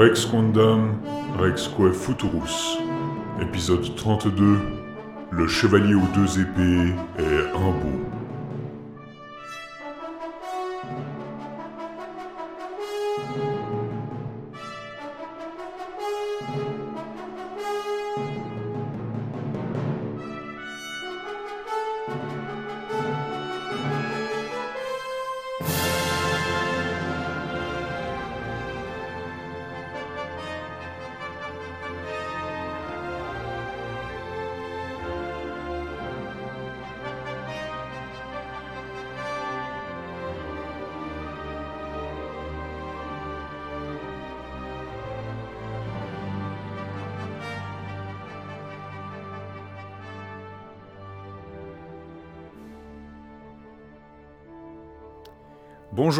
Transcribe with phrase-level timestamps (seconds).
[0.00, 0.94] Rex Quondam,
[1.38, 2.78] Rexque Futurus.
[3.38, 4.56] Épisode 32.
[5.30, 8.09] Le chevalier aux deux épées est un beau.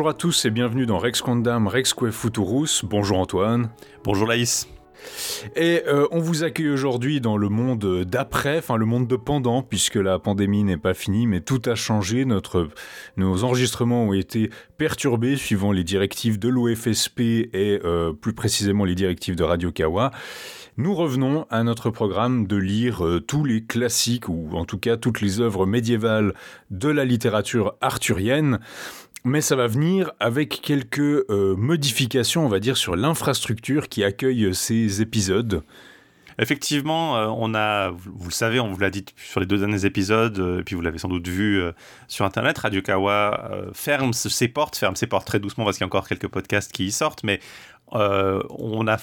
[0.00, 2.86] Bonjour à tous et bienvenue dans Rex Quondam Rexque Futurus.
[2.86, 3.68] Bonjour Antoine.
[4.02, 4.66] Bonjour Laïs.
[5.56, 9.62] Et euh, on vous accueille aujourd'hui dans le monde d'après, enfin le monde de pendant,
[9.62, 12.24] puisque la pandémie n'est pas finie, mais tout a changé.
[12.24, 12.70] Notre,
[13.18, 14.48] nos enregistrements ont été
[14.78, 20.12] perturbés suivant les directives de l'OFSP et euh, plus précisément les directives de Radio Kawa.
[20.78, 24.96] Nous revenons à notre programme de lire euh, tous les classiques, ou en tout cas
[24.96, 26.32] toutes les œuvres médiévales
[26.70, 28.60] de la littérature arthurienne
[29.24, 34.54] mais ça va venir avec quelques euh, modifications, on va dire, sur l'infrastructure qui accueille
[34.54, 35.62] ces épisodes.
[36.38, 39.84] Effectivement, euh, on a, vous le savez, on vous l'a dit sur les deux derniers
[39.84, 41.60] épisodes, euh, et puis vous l'avez sans doute vu
[42.08, 45.86] sur Internet, Radio Kawa ferme ses portes, ferme ses portes très doucement parce qu'il y
[45.86, 47.40] a encore quelques podcasts qui y sortent, mais
[47.92, 48.96] on a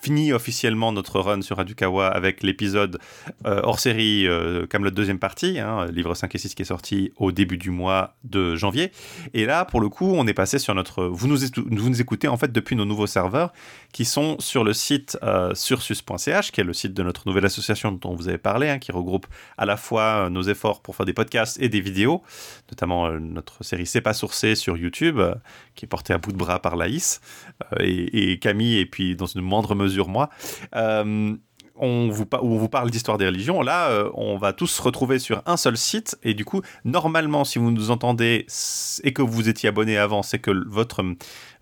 [0.00, 2.98] fini officiellement notre run sur Adukawa avec l'épisode
[3.46, 7.32] euh, hors série euh, deuxième partie, hein, livre 5 et 6 qui est sorti au
[7.32, 8.92] début du mois de janvier.
[9.34, 11.04] Et là, pour le coup, on est passé sur notre.
[11.04, 13.52] Vous nous, écoutez en fait depuis nos nouveaux serveurs
[13.92, 17.92] qui sont sur le site euh, sursus.ch, qui est le site de notre nouvelle association
[17.92, 19.26] dont vous avez parlé, hein, qui regroupe
[19.58, 22.22] à la fois nos efforts pour faire des podcasts et des vidéos,
[22.70, 25.20] notamment notre série C'est pas sourcé sur YouTube,
[25.74, 27.20] qui est portée à bout de bras par Laïs
[27.78, 30.30] et Camille, et puis dans une moindre mesure moi.
[30.74, 31.34] Euh,
[31.80, 33.62] on vous, on vous parle d'histoire des religions.
[33.62, 36.18] Là, euh, on va tous se retrouver sur un seul site.
[36.22, 38.46] Et du coup, normalement, si vous nous entendez
[39.02, 41.02] et que vous étiez abonné avant, c'est que votre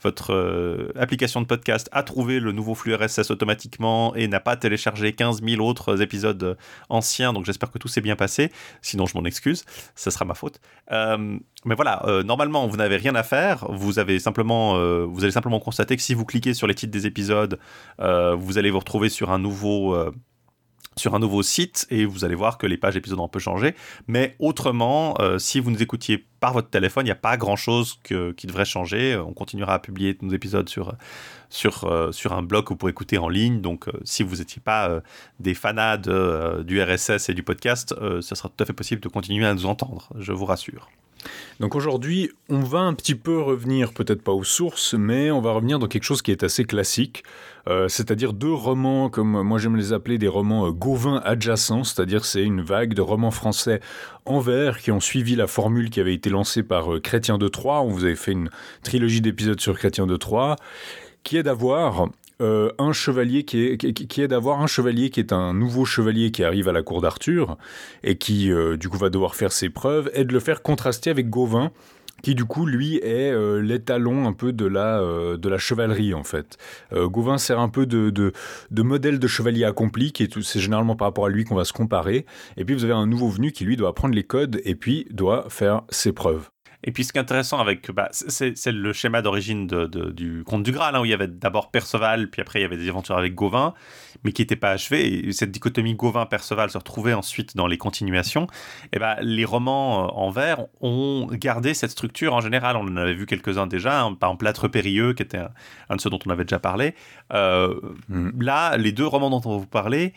[0.03, 4.57] votre euh, application de podcast a trouvé le nouveau flux RSS automatiquement et n'a pas
[4.57, 6.55] téléchargé 15 000 autres épisodes euh,
[6.89, 7.33] anciens.
[7.33, 8.53] Donc j'espère que tout s'est bien passé.
[8.83, 9.65] Sinon, je m'en excuse.
[9.95, 10.61] Ce sera ma faute.
[10.93, 13.67] Euh, mais voilà, normalement, vous n'avez rien à faire.
[13.71, 14.75] Vous, avez simplement,
[15.07, 17.59] vous allez simplement constater que si vous cliquez sur les titres des épisodes,
[17.99, 19.97] vous allez vous retrouver sur un nouveau
[20.99, 23.39] sur un nouveau site et vous allez voir que les pages épisodes ont un peu.
[24.07, 27.99] Mais autrement, euh, si vous nous écoutiez par votre téléphone, il n'y a pas grand-chose
[28.05, 29.17] qui devrait changer.
[29.17, 33.29] On continuera à publier nos épisodes sur, euh, un blog que vous pourrez écouter en
[33.29, 33.61] ligne.
[33.61, 35.01] Donc euh, si vous n'étiez pas
[35.41, 39.47] des fanats du RSS et du podcast, ce sera tout à fait possible de continuer
[39.47, 40.89] à nous entendre, je vous rassure.
[41.61, 45.53] Donc aujourd'hui, on va un petit peu revenir, peut-être pas aux sources, mais on va
[45.53, 47.25] revenir dans quelque chose qui est assez classique,
[47.69, 52.43] euh, c'est-à-dire deux romans, comme moi j'aime les appeler des romans euh, adjacents, c'est-à-dire c'est
[52.43, 53.81] une vague de romans français
[54.25, 57.49] en vers qui ont suivi la formule qui avait été lancée par euh, Chrétien de
[57.49, 57.83] Troyes.
[57.83, 58.51] On vous avait fait une
[58.83, 60.57] trilogie d'épisodes sur Chrétien de Troyes,
[61.25, 62.09] qui est d'avoir
[62.41, 66.45] euh, un chevalier qui est, qui, d'avoir un chevalier qui est un nouveau chevalier qui
[66.45, 67.59] arrive à la cour d'Arthur
[68.05, 71.11] et qui euh, du coup va devoir faire ses preuves et de le faire contraster
[71.11, 71.73] avec Gauvin
[72.23, 75.01] qui du coup lui est euh, l'étalon un peu de la
[75.37, 76.59] de la chevalerie en fait.
[76.93, 78.33] Gauvin sert un peu de, de,
[78.71, 81.65] de, modèle de chevalier accompli qui est c'est généralement par rapport à lui qu'on va
[81.65, 82.25] se comparer
[82.57, 85.09] et puis vous avez un nouveau venu qui lui doit apprendre les codes et puis
[85.11, 86.51] doit faire ses preuves.
[86.85, 90.71] Et puis ce qui est intéressant avec, bah, c'est le schéma d'origine du Conte du
[90.71, 93.19] Graal, hein, où il y avait d'abord Perceval, puis après il y avait des aventures
[93.19, 93.75] avec Gauvin,
[94.23, 95.29] mais qui n'étaient pas achevées.
[95.29, 98.47] Et cette dichotomie Gauvin-Perceval se retrouvait ensuite dans les continuations.
[98.93, 102.77] Et bah, les romans euh, en vers ont gardé cette structure en général.
[102.77, 105.39] On en avait vu quelques-uns déjà, hein, par exemple Plâtre Périlleux, qui était
[105.89, 106.95] un, de ceux dont on avait déjà parlé.
[107.33, 107.75] Euh,
[108.09, 108.41] mm.
[108.41, 110.13] Là, les deux romans dont on va vous parler,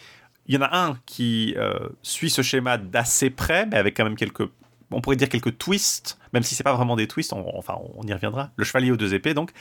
[0.45, 4.03] il y en a un qui euh, suit ce schéma d'assez près, mais avec quand
[4.03, 4.47] même quelques
[4.91, 8.03] on pourrait dire quelques twists, même si c'est pas vraiment des twists, on, enfin on
[8.03, 8.51] y reviendra.
[8.55, 9.51] Le chevalier aux deux épées donc,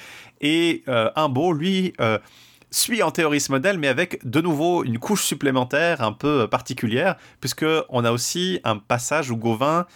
[0.40, 2.18] et euh, un beau lui euh,
[2.70, 7.16] suit en théorie ce modèle, mais avec de nouveau une couche supplémentaire un peu particulière,
[7.40, 9.86] puisque on a aussi un passage où Gauvin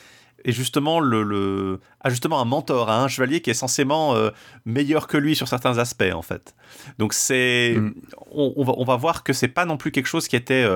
[0.45, 4.31] est justement le, a justement un mentor, un chevalier qui est censément euh,
[4.67, 6.55] meilleur que lui sur certains aspects en fait.
[6.99, 7.95] Donc c'est, mm.
[8.33, 10.67] on, va, on va voir que c'est pas non plus quelque chose qui était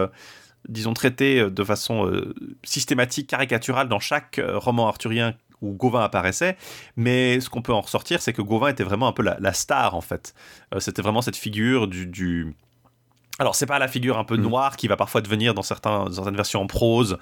[0.69, 6.03] disons, traité euh, de façon euh, systématique, caricaturale dans chaque euh, roman arthurien où Gauvin
[6.03, 6.57] apparaissait.
[6.97, 9.97] Mais ce qu'on peut en ressortir, c'est que Gauvin était vraiment un peu la, star
[9.97, 10.33] en fait.
[10.79, 12.55] C'était vraiment cette figure du, du
[13.39, 14.43] alors, c'est pas la figure un peu mm.
[14.43, 17.19] noire qui va parfois devenir dans, certains, certaines versions en prose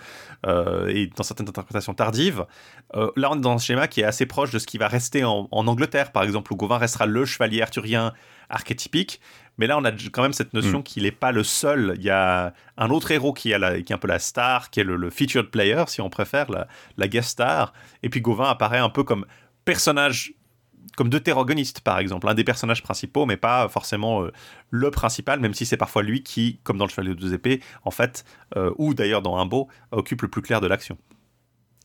[0.46, 2.46] euh, et dans certaines interprétations tardives.
[2.94, 4.88] Euh, là, on est dans un schéma qui est assez proche de ce qui va
[4.88, 8.14] rester en, Angleterre, par exemple, où Gauvin restera le chevalier arthurien
[8.48, 9.20] archétypique.
[9.58, 10.84] Mais là, on a quand même cette notion mm.
[10.84, 11.94] qu'il n'est pas le seul.
[11.98, 14.80] Il y a un autre héros qui, a qui est un peu la star, qui
[14.80, 16.66] est le, featured player, si on préfère, la,
[16.96, 17.74] la guest star.
[18.02, 19.26] Et puis Gauvin apparaît un peu comme
[19.66, 20.32] personnage
[20.96, 24.32] comme deutérogoniste, par exemple, un des personnages principaux, mais pas forcément euh,
[24.70, 27.60] le principal, même si c'est parfois lui qui, comme dans le Chevalier de deux épées,
[27.84, 28.24] en fait,
[28.56, 30.96] euh, ou d'ailleurs dans un beau, occupe le plus clair de l'action.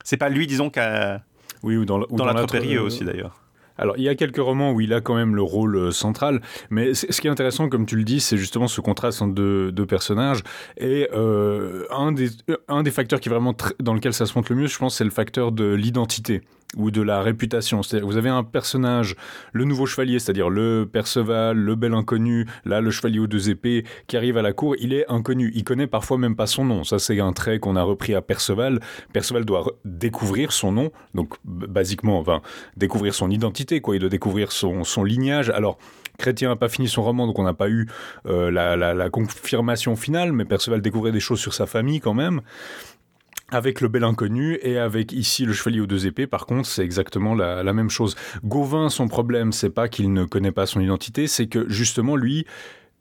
[0.03, 1.23] C'est pas lui, disons, qu'à.
[1.63, 3.37] Oui, ou dans, ou dans, la euh, aussi, d'ailleurs.
[3.77, 6.93] Alors, il y a quelques romans où il a quand même le rôle central, mais
[6.93, 10.41] ce qui est intéressant, comme tu le dis, c'est justement ce contraste entre deux, personnages.
[10.77, 12.29] Et un, des,
[12.67, 14.97] un des facteurs qui est vraiment dans lequel ça se montre le mieux, je pense,
[14.97, 16.41] c'est le facteur de l'identité
[16.77, 17.81] ou de la réputation.
[18.01, 19.15] Vous avez un personnage,
[19.51, 23.83] le nouveau chevalier, c'est-à-dire le Perceval, le bel inconnu, là le chevalier aux deux épées
[24.07, 25.51] qui arrive à la cour, il est inconnu.
[25.53, 26.83] Il connaît parfois même pas son nom.
[26.83, 28.79] Ça c'est un trait qu'on a repris à Perceval.
[29.13, 32.41] Perceval doit découvrir son nom, donc basiquement, enfin
[32.77, 33.95] découvrir son identité, quoi.
[33.95, 35.49] Il doit découvrir son, son lignage.
[35.49, 35.77] Alors
[36.17, 37.87] Chrétien n'a pas fini son roman, donc on n'a pas eu
[38.27, 42.41] euh, la, confirmation finale, mais Perceval découvrait des choses sur sa famille quand même
[43.51, 46.83] avec le bel inconnu et avec ici le chevalier aux deux épées, par contre, c'est
[46.83, 48.15] exactement la, même chose.
[48.43, 52.45] Gauvin, son problème, c'est pas qu'il ne connaît pas son identité, c'est que justement, lui,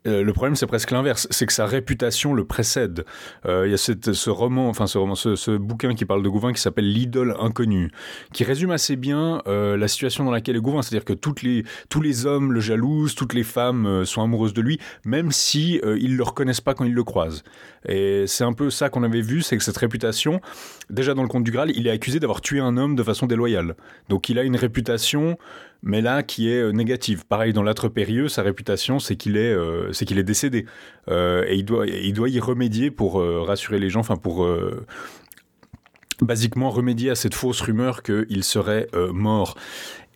[0.07, 3.05] euh, le problème, c'est presque l'inverse, c'est que sa réputation le précède.
[3.45, 6.53] Euh, il y a ce roman, enfin ce, roman, ce, bouquin qui parle de Gauvin
[6.53, 7.91] qui s'appelle L'idole inconnue,
[8.33, 12.25] qui résume assez bien euh, la situation dans laquelle est Gauvin, c'est-à-dire que tous les
[12.25, 16.61] hommes le jalousent, toutes les femmes sont amoureuses de lui, même si ils le reconnaissent
[16.61, 17.43] pas quand ils le croisent.
[17.87, 20.41] Et c'est un peu ça qu'on avait vu, c'est que cette réputation,
[20.89, 23.27] déjà dans le conte du Graal, il est accusé d'avoir tué un homme de façon
[23.27, 23.75] déloyale.
[24.09, 25.37] Donc il a une réputation
[25.83, 27.25] mais là qui est euh, négative.
[27.25, 30.65] Pareil dans l'âtre périlleux, sa réputation c'est qu'il est, euh, c'est qu'il est décédé
[31.09, 34.47] euh, et il doit, il doit y remédier pour rassurer les gens, enfin pour
[36.21, 39.57] basiquement remédier à cette fausse rumeur qu'il serait mort.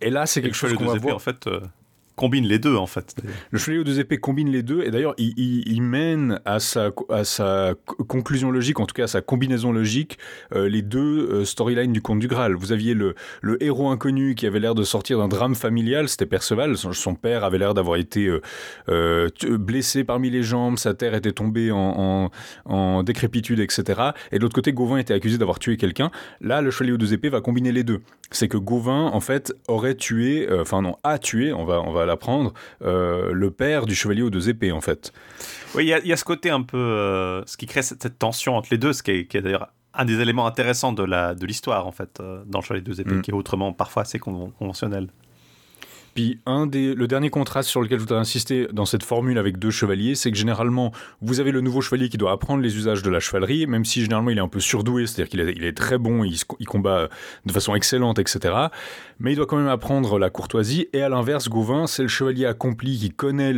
[0.00, 1.16] Et là c'est quelque chose qu'on va voir.
[1.16, 1.48] En fait,
[2.16, 3.14] combine les deux en fait.
[3.50, 7.24] Le Chevalier aux deux épées combine les deux et d'ailleurs il, mène à sa, à
[7.24, 7.74] sa
[8.08, 10.18] conclusion logique, en tout cas à sa combinaison logique,
[10.54, 12.54] euh, les deux euh, storylines du conte du Graal.
[12.54, 16.26] Vous aviez le, le héros inconnu qui avait l'air de sortir d'un drame familial, c'était
[16.26, 16.76] Perceval.
[16.76, 18.28] Son, père avait l'air d'avoir été
[18.88, 22.30] euh, blessé parmi les jambes, sa terre était tombée en,
[22.64, 24.10] en, décrépitude, etc.
[24.32, 26.10] Et de l'autre côté, Gauvin était accusé d'avoir tué quelqu'un.
[26.40, 28.00] Là, le Chevalier aux deux épées va combiner les deux.
[28.30, 32.05] C'est que Gauvin, en fait, aurait tué, enfin non, a tué, on va, on va
[32.06, 35.12] l'apprendre, euh, le père du chevalier aux deux épées, en fait.
[35.74, 36.78] Oui, il y, a ce côté un peu.
[36.78, 39.68] Euh, ce qui crée cette, tension entre les deux, ce qui est, d'ailleurs
[39.98, 43.00] un des éléments intéressants de l'histoire, de en fait, euh, dans le chevalier aux deux
[43.00, 43.22] épées, mm.
[43.22, 45.08] qui est autrement parfois assez conventionnel.
[46.16, 49.58] Puis un des, le dernier contraste sur lequel je voudrais insister dans cette formule avec
[49.58, 50.90] deux chevaliers, c'est que généralement,
[51.20, 54.00] vous avez le nouveau chevalier qui doit apprendre les usages de la chevalerie, même si
[54.00, 57.10] généralement il est un peu surdoué, c'est-à-dire qu'il est, très bon, il, il, combat
[57.44, 58.54] de façon excellente, etc.
[59.18, 60.88] Mais il doit quand même apprendre la courtoisie.
[60.94, 63.52] Et à l'inverse, Gauvin, c'est le chevalier accompli qui connaît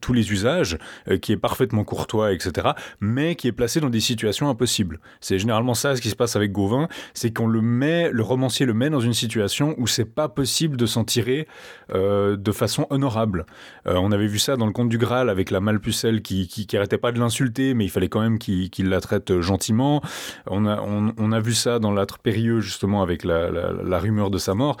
[0.00, 0.76] tous les usages,
[1.08, 2.70] euh, qui est parfaitement courtois, etc.
[3.00, 4.98] Mais qui est placé dans des situations impossibles.
[5.20, 8.66] C'est généralement ça ce qui se passe avec Gauvin, c'est qu'on le met, le romancier
[8.66, 11.46] le met dans une situation où c'est pas possible de s'en tirer
[11.92, 13.46] euh, de façon honorable.
[13.86, 16.76] Euh, on avait vu ça dans le conte du Graal avec la Malpucelle qui, qui,
[16.76, 20.02] arrêtait pas de l'insulter, mais il fallait quand même qu'il la traite gentiment.
[20.46, 24.54] On a, on, a vu ça dans l'âtre périlleux justement avec la, rumeur de sa
[24.54, 24.76] mort.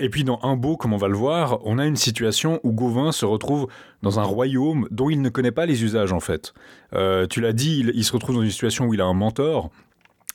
[0.00, 2.72] Et puis dans Un beau, comme on va le voir, on a une situation où
[2.72, 3.68] Gauvin se retrouve
[4.02, 6.52] dans un royaume dont il ne connaît pas les usages en fait.
[6.94, 9.70] Euh, tu l'as dit, il, se retrouve dans une situation où il a un mentor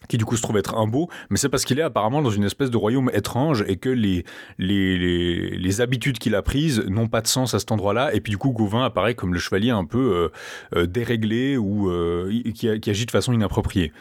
[0.07, 2.29] qui du coup se trouve être un beau, mais c'est parce qu'il est apparemment dans
[2.29, 4.23] une espèce de royaume étrange et que les,
[4.57, 8.31] les, les, habitudes qu'il a prises n'ont pas de sens à cet endroit-là, et puis
[8.31, 10.31] du coup Gauvin apparaît comme le chevalier un peu
[10.75, 13.91] euh, euh, déréglé ou euh, qui, agit de façon inappropriée.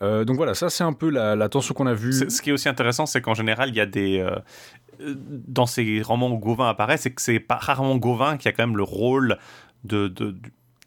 [0.00, 2.12] donc voilà, ça c'est un peu la, tension qu'on a vue.
[2.12, 4.26] Ce qui est aussi intéressant, c'est qu'en général, il y a des...
[5.00, 8.66] dans ces romans où Gauvin apparaît, c'est que c'est pas rarement Gauvin qui a quand
[8.66, 9.38] même le rôle
[9.84, 10.34] de, de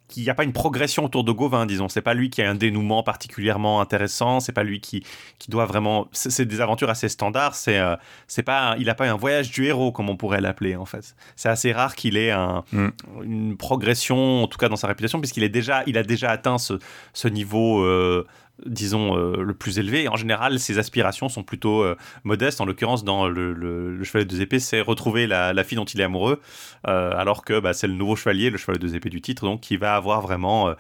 [0.08, 1.90] qu'il n'y a pas une progression autour de Gauvin, disons.
[1.90, 4.40] C'est pas lui qui a un dénouement particulièrement intéressant.
[4.40, 5.04] C'est pas lui qui,
[5.40, 6.08] qui doit vraiment.
[6.12, 7.56] C'est des aventures assez standards.
[7.56, 7.96] C'est euh,
[8.28, 8.76] c'est pas.
[8.80, 11.16] Il n'a pas un voyage du héros comme on pourrait l'appeler en fait.
[11.36, 12.88] C'est assez rare qu'il ait un, mm.
[13.24, 16.58] une progression, en tout cas dans sa réputation, puisqu'il est déjà, il a déjà atteint
[16.58, 16.80] ce,
[17.14, 17.82] ce niveau.
[17.82, 18.26] Euh,
[18.66, 20.04] disons, euh, le plus élevé.
[20.04, 22.62] Et en général, ses aspirations sont plutôt euh, modestes.
[22.62, 26.00] En l'occurrence, dans le, le, Chevalier de deux épées, c'est retrouver la, fille dont il
[26.00, 26.42] est amoureux,
[26.88, 29.46] euh, alors que bah, c'est le nouveau chevalier, le Chevalier de deux épées du titre,
[29.46, 30.74] donc qui va avoir vraiment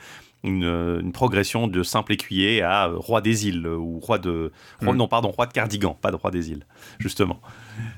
[0.43, 4.51] une, progression de simple écuyer à roi des îles ou roi de
[4.81, 4.97] roi, mm.
[4.97, 6.65] non pardon roi de Cardigan, pas de roi des îles
[6.99, 7.41] justement.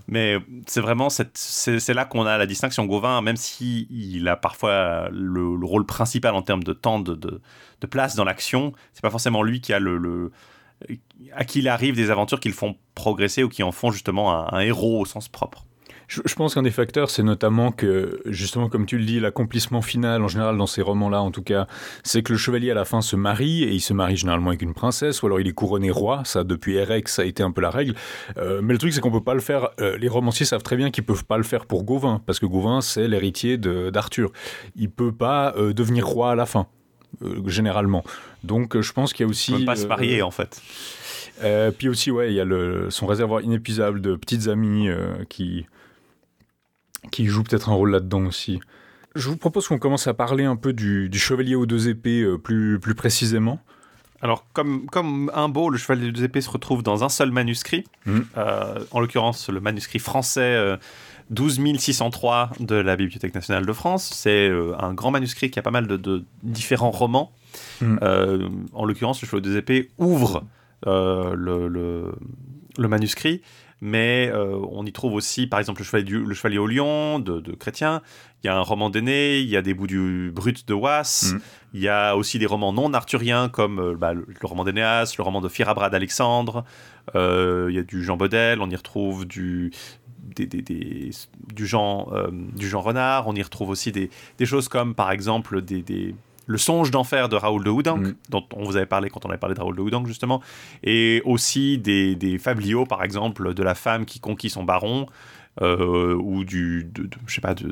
[0.08, 2.86] Mais c'est vraiment c'est là qu'on a la distinction.
[2.86, 7.88] Gauvin, même si il a parfois le, rôle principal en termes de temps de, de,
[7.88, 10.32] place dans l'action, c'est pas forcément lui qui a le,
[11.34, 14.54] à qui il arrive des aventures qui le font progresser ou qui en font justement
[14.54, 15.66] un héros au sens propre.
[16.10, 20.24] Je, pense qu'un des facteurs, c'est notamment que, justement, comme tu le dis, l'accomplissement final,
[20.24, 21.68] en général dans ces romans-là en tout cas,
[22.04, 24.64] c'est que le chevalier à la fin se marie, et il se marie généralement avec
[24.64, 27.52] une princesse, ou alors il est couronné roi, ça depuis Erex, ça a été un
[27.52, 27.94] peu la règle.
[28.38, 30.78] Euh, mais le truc, c'est qu'on peut pas le faire, euh, les romanciers savent très
[30.78, 34.32] bien qu'ils peuvent pas le faire pour Gauvin, parce que Gauvin, c'est l'héritier d'Arthur.
[34.76, 36.66] Il peut pas euh, devenir roi à la fin.
[37.46, 38.04] généralement.
[38.44, 39.52] Donc je pense qu'il y a aussi...
[39.52, 40.60] Il peut pas se marier en fait.
[41.78, 44.90] puis aussi, ouais, il y a le, son réservoir inépuisable de petites amies
[45.30, 45.66] qui,
[47.12, 48.60] qui joue peut-être un rôle là-dedans aussi.
[49.16, 52.38] Je vous propose qu'on commence à parler un peu du, chevalier aux deux épées euh,
[52.38, 53.60] plus, plus précisément.
[54.22, 57.32] Alors, comme, comme un beau, le chevalier aux deux épées se retrouve dans un seul
[57.32, 58.20] manuscrit, mmh.
[58.38, 60.78] euh, en l'occurrence le manuscrit français
[61.32, 64.12] 12603 euh, de la Bibliothèque nationale de France.
[64.14, 67.32] C'est un grand manuscrit qui a pas mal de, différents romans.
[67.82, 67.98] Mmh.
[68.74, 70.44] en l'occurrence, le chevalier aux deux épées ouvre
[70.86, 72.12] le, le,
[72.78, 73.42] le manuscrit
[73.82, 77.40] mais euh, on y trouve aussi, par exemple, le Chevalier, le chevalier au Lion de,
[77.56, 78.02] Chrétien.
[78.44, 81.32] Il y a un roman d'Aîné, il y a des bouts du Brut de Was,
[81.34, 81.40] mm.
[81.74, 85.24] il y a aussi des romans non arthuriens comme euh, bah, le, roman d'Énéas, le
[85.24, 86.64] roman de Firabrad d'Alexandre,
[87.16, 89.72] euh, il y a du Jean Baudel, on y retrouve du,
[90.36, 91.12] du,
[91.66, 92.10] Jean,
[92.56, 94.10] du Jean Renard, on y retrouve aussi des,
[94.46, 96.16] choses comme, par exemple, des
[96.50, 98.16] le songe d'enfer de Raoul de Houdanc, mm.
[98.30, 100.42] dont on vous avait parlé quand on avait parlé de Raoul de Houdanc, justement,
[100.84, 105.06] et aussi des, des fabliaux, par exemple, de la femme qui conquit son baron,
[105.62, 107.72] euh, ou du, de, je sais pas, de,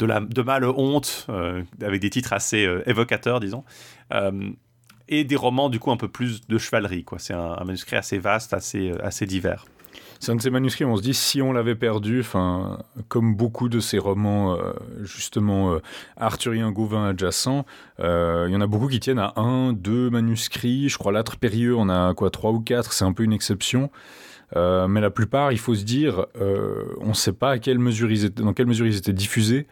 [0.00, 3.62] de, la, de mal honte, euh, avec des titres assez euh, évocateurs, disons.
[5.06, 7.20] et des romans, du coup, un peu plus de chevalerie, quoi.
[7.20, 9.64] C'est un, un, manuscrit assez vaste, assez, assez divers
[10.20, 13.68] c'est un de ces manuscrits, on se dit, si on l'avait perdu, enfin, comme beaucoup
[13.68, 14.72] de ces romans, euh,
[15.02, 15.78] justement, euh,
[16.16, 17.64] arthurien Gauvin adjacents,
[18.00, 20.88] euh, il y en a beaucoup qui tiennent à un, deux manuscrits.
[20.88, 23.90] Je crois l'âtre périlleux, on a quoi, trois ou quatre, c'est un peu une exception.
[24.56, 27.78] Euh, mais la plupart, il faut se dire, euh, on ne sait pas à quelle
[27.78, 29.66] mesure ils étaient, dans quelle mesure ils étaient diffusés.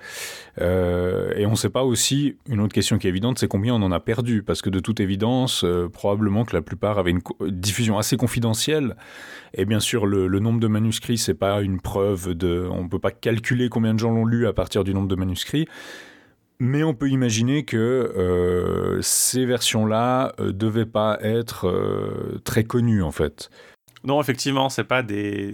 [0.60, 3.74] Euh, et on ne sait pas aussi, une autre question qui est évidente, c'est combien
[3.74, 4.42] on en a perdu.
[4.42, 8.96] Parce que de toute évidence, probablement que la plupart avaient une diffusion assez confidentielle.
[9.54, 12.68] Et bien sûr, le, nombre de manuscrits, c'est pas une preuve de.
[12.70, 15.16] On ne peut pas calculer combien de gens l'ont lu à partir du nombre de
[15.16, 15.66] manuscrits.
[16.58, 23.50] Mais on peut imaginer que ces versions-là ne devaient pas être très connues en fait.
[24.06, 25.50] Non, effectivement, c'est pas des.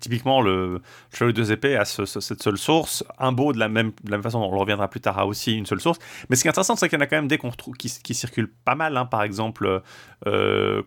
[0.00, 0.80] Typiquement, le
[1.12, 3.04] Chevalier de deux épées a cette seule source.
[3.18, 5.54] Un beau, de la, même, de la même façon, on reviendra plus tard, a aussi
[5.54, 5.98] une seule source.
[6.30, 7.38] Mais ce qui est intéressant, c'est qu'il y en a quand même des
[7.78, 8.96] qui, circulent pas mal.
[8.96, 9.04] Hein.
[9.04, 9.82] Par exemple,
[10.26, 10.82] euh,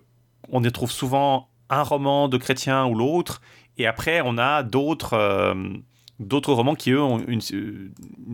[0.50, 3.40] on y trouve souvent un roman de chrétien ou l'autre.
[3.78, 5.14] Et après, on a d'autres.
[5.14, 5.54] Euh,
[6.20, 7.40] d'autres romans qui, eux, ont une,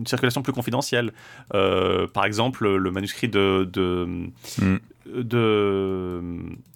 [0.06, 1.12] circulation plus confidentielle.
[1.54, 4.78] Euh, par exemple, le manuscrit de, de, mm
[5.14, 6.20] de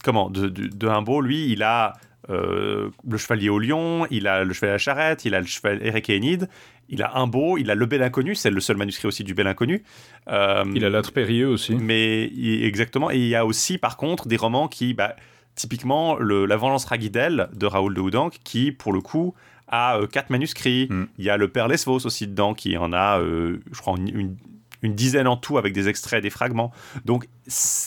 [0.04, 1.94] comment de, de, Humboldt, lui, il a
[2.28, 5.46] euh, le chevalier au lion, il a le chevalier à la charrette, il a le
[5.46, 6.48] chevalier Eric et Enid,
[6.88, 9.46] il a Humboldt, il a le bel inconnu, c'est le seul manuscrit aussi du bel
[9.46, 9.82] inconnu.
[10.28, 11.74] Euh, il a l'âtre périlleux aussi.
[11.74, 12.30] Mais
[12.64, 15.16] exactement, et il y a aussi par contre des romans qui, bah,
[15.54, 19.34] typiquement le, La Vengeance Raguidel de Raoul de Houdanc, qui pour le coup
[19.66, 20.88] a euh, quatre manuscrits.
[20.90, 21.04] Mm.
[21.18, 24.36] Il y a le Père Lesvos aussi dedans, qui en a, je crois, une, une
[24.82, 26.72] dizaine en tout avec des extraits, des fragments.
[27.04, 27.28] Donc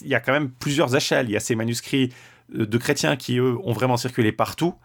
[0.02, 1.28] il y a quand même plusieurs échelles.
[1.30, 2.14] Il y a ces manuscrits
[2.56, 4.76] euh, de chrétiens qui, eux, ont vraiment circulé partout.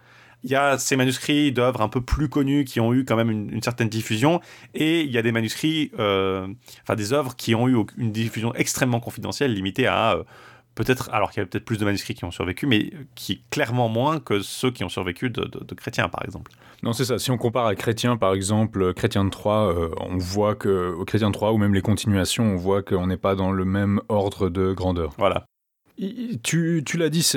[0.44, 3.30] Il y a ces manuscrits d'œuvres un peu plus connues qui ont eu quand même
[3.30, 4.40] une, certaine diffusion,
[4.72, 6.46] et il y a des manuscrits, euh,
[6.82, 10.22] enfin des œuvres qui ont eu une diffusion extrêmement confidentielle, limitée à euh,
[10.78, 13.88] peut-être, alors qu'il y a peut-être plus de manuscrits qui ont survécu, mais qui clairement
[13.88, 16.52] moins que ceux qui ont survécu de, chrétiens, par exemple.
[16.84, 17.18] Non, c'est ça.
[17.18, 21.04] Si on compare à Chrétien, par exemple, Chrétien de Troyes, euh, on voit que, au
[21.04, 24.00] Chrétien de Troyes, ou même les continuations, on voit qu'on n'est pas dans le même
[24.08, 25.14] ordre de grandeur.
[25.18, 25.46] Voilà.
[26.44, 27.28] Tu, l'as dit,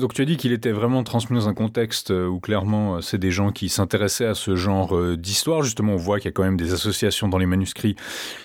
[0.00, 3.00] donc tu as dit qu'il était vraiment transmis dans un contexte euh, où clairement euh,
[3.00, 5.62] c'est des gens qui s'intéressaient à ce genre euh, d'histoire.
[5.62, 7.96] Justement, on voit qu'il y a quand même des associations dans les manuscrits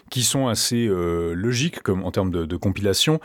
[0.09, 3.19] qui sont assez logiques comme en termes de, compilation.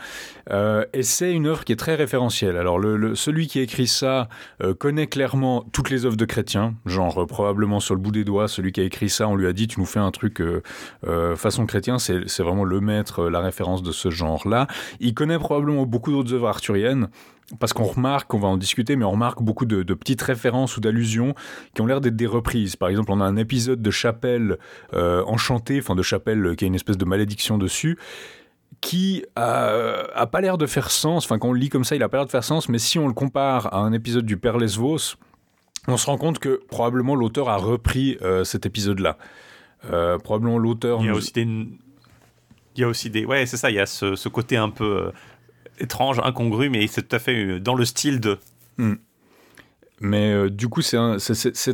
[0.49, 2.57] et c'est une œuvre qui est très référentielle.
[2.57, 2.79] Alors
[3.13, 4.27] celui qui a écrit ça
[4.79, 8.47] connaît clairement toutes les œuvres de chrétiens, genre probablement sur le bout des doigts.
[8.47, 10.41] Celui qui a écrit ça, on lui a dit tu nous fais un truc
[11.35, 11.99] façon chrétien.
[11.99, 14.65] C'est, vraiment le maître, la référence de ce genre-là.
[14.99, 17.09] Il connaît probablement beaucoup d'autres œuvres arthuriennes
[17.59, 20.81] parce qu'on remarque, on va en discuter, mais on remarque beaucoup de, petites références ou
[20.81, 21.33] d'allusions
[21.73, 22.75] qui ont l'air d'être des reprises.
[22.75, 24.57] Par exemple, on a un épisode de Chapelle
[24.93, 27.97] euh, enchantée, enfin de Chapelle qui a une espèce de malédiction dessus,
[28.81, 29.71] qui a,
[30.13, 31.25] a pas l'air de faire sens.
[31.25, 32.69] Enfin, quand on le lit comme ça, il a pas l'air de faire sens.
[32.69, 35.15] Mais si on le compare à un épisode du Père Lesvos,
[35.87, 39.17] on se rend compte que probablement l'auteur a repris euh, cet épisode-là.
[39.91, 40.99] Euh, probablement l'auteur.
[40.99, 41.41] Il y a nous- aussi des.
[41.43, 43.25] Il y a aussi des.
[43.25, 45.11] Ouais, c'est ça, il y a ce, ce côté un peu euh,
[45.79, 48.39] étrange, incongru, mais c'est tout à fait euh, dans le style de.
[50.01, 51.17] Mais euh, du coup, c'est un,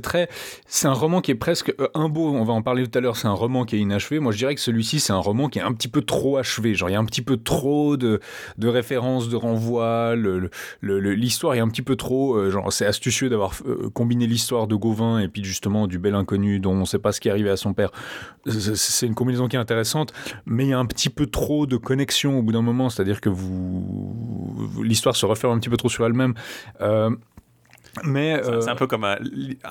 [0.02, 0.30] très,
[0.68, 2.34] c'est un roman qui est presque euh, un beau.
[2.34, 3.18] On va en parler tout à l'heure.
[3.18, 4.20] C'est un roman qui est inachevé.
[4.20, 6.74] Moi, je dirais que celui-ci, c'est un roman qui est un petit peu trop achevé.
[6.76, 8.20] Genre, il y a un petit peu trop de,
[8.58, 10.16] de références, de renvois.
[10.82, 12.36] L'histoire est un petit peu trop.
[12.36, 13.54] euh, genre, c'est astucieux d'avoir
[13.94, 17.12] combiné l'histoire de Gauvin et puis justement du bel inconnu dont on ne sait pas
[17.12, 17.92] ce qui est arrivé à son père.
[18.48, 20.14] C'est- une combinaison qui est intéressante,
[20.46, 22.90] mais il y a un petit peu trop de connexion au bout d'un moment.
[22.90, 26.34] C'est-à-dire que vous- l'histoire se referme un petit peu trop sur elle-même.
[28.04, 29.18] Mais C'est euh, c'est un peu comme un-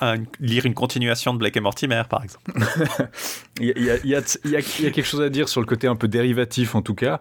[0.00, 2.52] un- lire une continuation de Blake et Mortimer, par exemple.
[3.60, 4.90] Il y a, il y a- il y a- il y a- il y a
[4.90, 7.20] quelque chose à dire sur le côté un peu dérivatif en tout cas.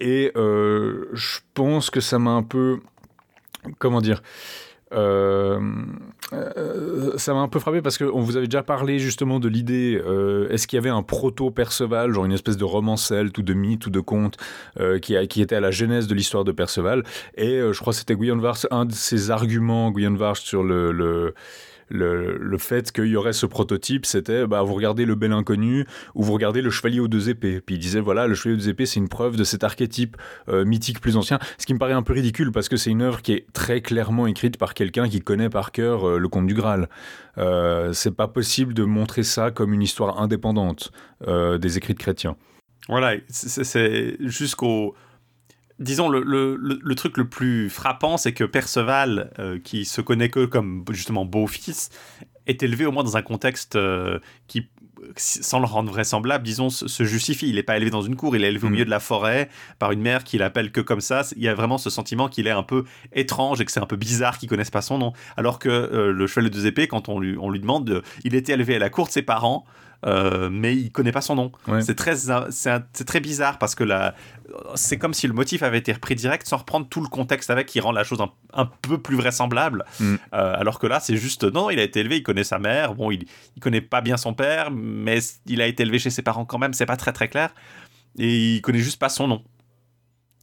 [0.00, 2.80] Et euh, je pense que ça m'a un peu...
[3.78, 4.22] Comment dire
[4.92, 5.60] euh,
[6.32, 10.00] euh, ça m'a un peu frappé parce qu'on vous avait déjà parlé justement de l'idée
[10.02, 13.42] euh, est-ce qu'il y avait un proto Perceval genre une espèce de roman celte ou
[13.42, 14.36] de mythe ou de conte
[15.02, 17.04] qui, était à la genèse de l'histoire de Perceval.
[17.36, 21.34] Et je crois que c'était Guyon Vars un de ses arguments Guyon Vars sur le
[21.88, 25.86] le, le fait qu'il y aurait ce prototype, c'était bah, vous regardez le bel inconnu
[26.14, 27.60] ou vous regardez le chevalier aux deux épées.
[27.60, 30.16] Puis il disait voilà, le chevalier aux deux épées, c'est une preuve de cet archétype
[30.48, 31.38] euh, mythique plus ancien.
[31.58, 33.80] Ce qui me paraît un peu ridicule parce que c'est une œuvre qui est très
[33.80, 36.88] clairement écrite par quelqu'un qui connaît par cœur euh, le conte du Graal.
[37.38, 40.92] Euh, c'est pas possible de montrer ça comme une histoire indépendante
[41.26, 42.36] des écrits de chrétiens.
[42.88, 44.94] Voilà, c'est jusqu'au.
[45.78, 50.00] Disons, le, le, le, le truc le plus frappant, c'est que Perceval, euh, qui se
[50.00, 51.90] connaît que comme justement beau-fils,
[52.46, 54.18] est élevé au moins dans un contexte euh,
[54.48, 54.68] qui,
[55.16, 57.48] sans le rendre vraisemblable, disons, se, se justifie.
[57.48, 58.72] Il n'est pas élevé dans une cour, il est élevé au Mm.
[58.72, 61.22] milieu de la forêt par une mère qui l'appelle que comme ça.
[61.36, 63.86] Il y a vraiment ce sentiment qu'il est un peu étrange et que c'est un
[63.86, 65.12] peu bizarre qu'il connaisse pas son nom.
[65.36, 68.02] Alors que euh, le chevalier de deux épées, quand on lui, on lui demande, de-
[68.24, 69.64] il était élevé à la cour de ses parents.
[70.06, 71.52] Euh, mais il connaît pas son nom.
[71.66, 71.82] Ouais.
[71.82, 72.16] C'est très,
[72.50, 74.14] c'est très bizarre parce que la,
[74.74, 77.66] c'est comme si le motif avait été repris direct sans reprendre tout le contexte avec
[77.66, 79.84] qui rend la chose un, un peu plus vraisemblable.
[79.98, 80.14] Mm.
[80.14, 82.94] Euh, alors que là, c'est juste non, il a été élevé, il connaît sa mère.
[82.94, 86.22] Bon, il, il connaît pas bien son père, mais il a été élevé chez ses
[86.22, 86.72] parents quand même.
[86.72, 87.50] C'est pas très très clair
[88.18, 89.42] et il connaît juste pas son nom.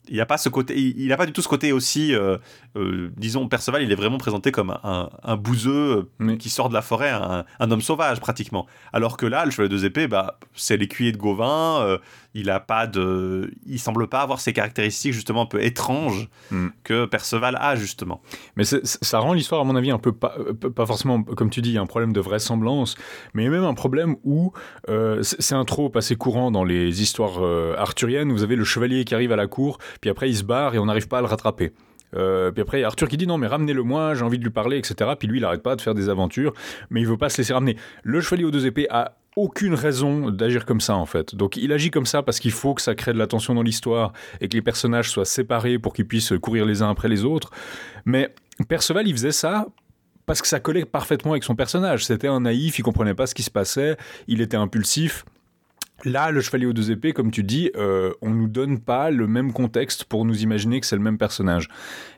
[0.08, 2.13] Il n'y a pas ce côté, il il a pas du tout ce côté aussi,
[2.13, 2.38] euh,
[2.76, 6.74] euh, disons, Perceval, il est vraiment présenté comme un, un bouseux euh, qui sort de
[6.74, 8.68] la forêt, un, un homme sauvage pratiquement.
[8.94, 12.00] Alors que là, le chevalier de deux épées, bah, c'est l'écuyer de Gauvin,
[12.36, 16.67] il a pas de, il semble pas avoir ces caractéristiques justement un peu étranges Mm.
[16.84, 18.21] que Perceval a justement.
[18.56, 21.62] Mais ça rend l'histoire, à mon avis, un peu pas, euh, pas forcément, comme tu
[21.62, 22.95] dis, un problème de vraisemblance,
[23.34, 24.54] mais même un problème où
[24.89, 28.32] euh, c'est un trope assez courant dans les histoires euh, arthuriennes.
[28.32, 30.76] Où vous avez le chevalier qui arrive à la cour, puis après il se barre
[30.76, 31.74] et on n'arrive pas à le rattraper.
[32.15, 34.78] Euh, puis après, Arthur qui dit non, mais ramenez-le moi, j'ai envie de lui parler,
[34.78, 35.12] etc.
[35.17, 36.54] Puis lui, il arrête pas de faire des aventures,
[36.89, 37.76] mais il veut pas se laisser ramener.
[38.04, 41.36] Le chevalier aux deux épées a aucune raison d'agir comme ça en fait.
[41.36, 43.62] Donc il agit comme ça parce qu'il faut que ça crée de la tension dans
[43.62, 47.26] l'histoire et que les personnages soient séparés pour qu'ils puissent courir les uns après les
[47.26, 47.52] autres.
[48.06, 48.34] Mais
[48.69, 49.67] Perceval, il faisait ça
[50.26, 52.06] parce que ça collait parfaitement avec son personnage.
[52.06, 55.26] C'était un naïf, il comprenait pas ce qui se passait, il était impulsif.
[56.06, 59.26] Là, le chevalier aux deux épées, comme tu dis, euh, on nous donne pas le
[59.26, 61.68] même contexte pour nous imaginer que c'est le même personnage.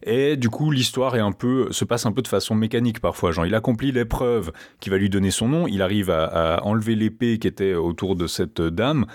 [0.03, 3.31] Et du coup, l'histoire est un peu, se passe un peu de façon mécanique parfois.
[3.31, 7.39] Genre, il accomplit l'épreuve qui va lui donner son nom, il arrive à, enlever l'épée
[7.39, 9.05] qui était autour de cette dame.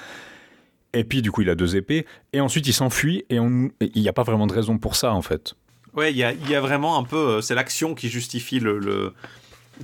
[0.94, 2.06] Et puis, du coup, il a deux épées.
[2.32, 3.24] Et ensuite, il s'enfuit.
[3.28, 5.54] Et il n'y a pas vraiment de raison pour ça, en fait.
[5.94, 9.12] Ouais, il y a, vraiment un peu, euh, c'est l'action qui justifie le-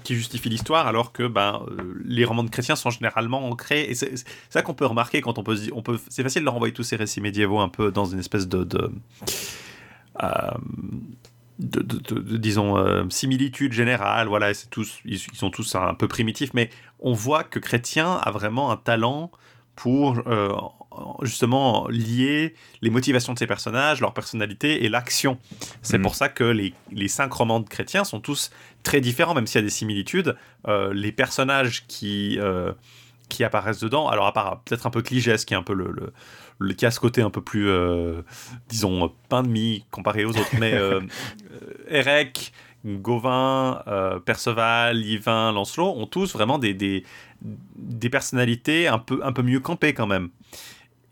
[0.04, 3.84] qui justifie l'histoire, alors que ben euh, les romans de chrétiens sont généralement ancrés.
[3.84, 4.14] Et c'est
[4.50, 6.96] ça qu'on peut remarquer quand on peut, on peut, c'est facile de renvoyer tous ces
[6.96, 8.90] récits médiévaux un peu dans une espèce de, de,
[10.22, 10.50] euh,
[11.58, 14.28] disons euh, similitude générale.
[14.28, 16.70] Voilà, c'est tous, ils, sont tous un peu primitifs, mais
[17.00, 19.30] on voit que chrétien a vraiment un talent
[19.74, 20.22] pour
[21.22, 25.38] justement lier les motivations de ses personnages, leur personnalité et l'action.
[25.82, 26.02] C'est Mhm.
[26.02, 28.50] pour ça que les, les cinq romans de chrétiens sont tous
[28.82, 30.36] très différents, même s'il y a des similitudes.
[30.66, 32.72] Euh, les personnages qui, euh,
[33.28, 35.90] qui apparaissent dedans, alors à part peut-être un peu Cligès, qui est un peu le,
[35.92, 36.12] le,
[36.58, 38.22] le- qui a ce côté un peu plus, euh,
[38.68, 40.72] disons, pain de mie comparé aux autres, mais
[41.88, 42.52] Érec,
[42.84, 47.04] Gauvin, euh, Perceval, Yvain, Lancelot ont tous vraiment des, des,
[47.42, 50.30] des personnalités un peu, un peu mieux campées quand même.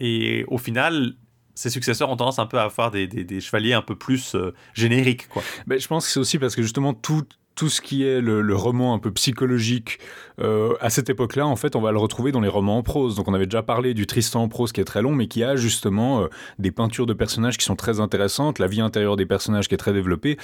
[0.00, 1.14] Et au final,
[1.56, 5.26] ses successeurs ont tendance un peu à avoir des, chevaliers un peu plus euh, génériques,
[5.28, 5.42] quoi.
[5.66, 8.54] Ben, je pense que c'est aussi parce que justement tout, tout ce qui est le,
[8.54, 9.98] roman un peu psychologique
[10.38, 13.16] euh, à cette époque-là, en fait, on va le retrouver dans les romans en prose.
[13.16, 15.42] Donc, on avait déjà parlé du Tristan en prose qui est très long, mais qui
[15.42, 16.26] a justement euh,
[16.58, 19.78] des peintures de personnages qui sont très intéressantes, la vie intérieure des personnages qui est
[19.78, 20.36] très développée.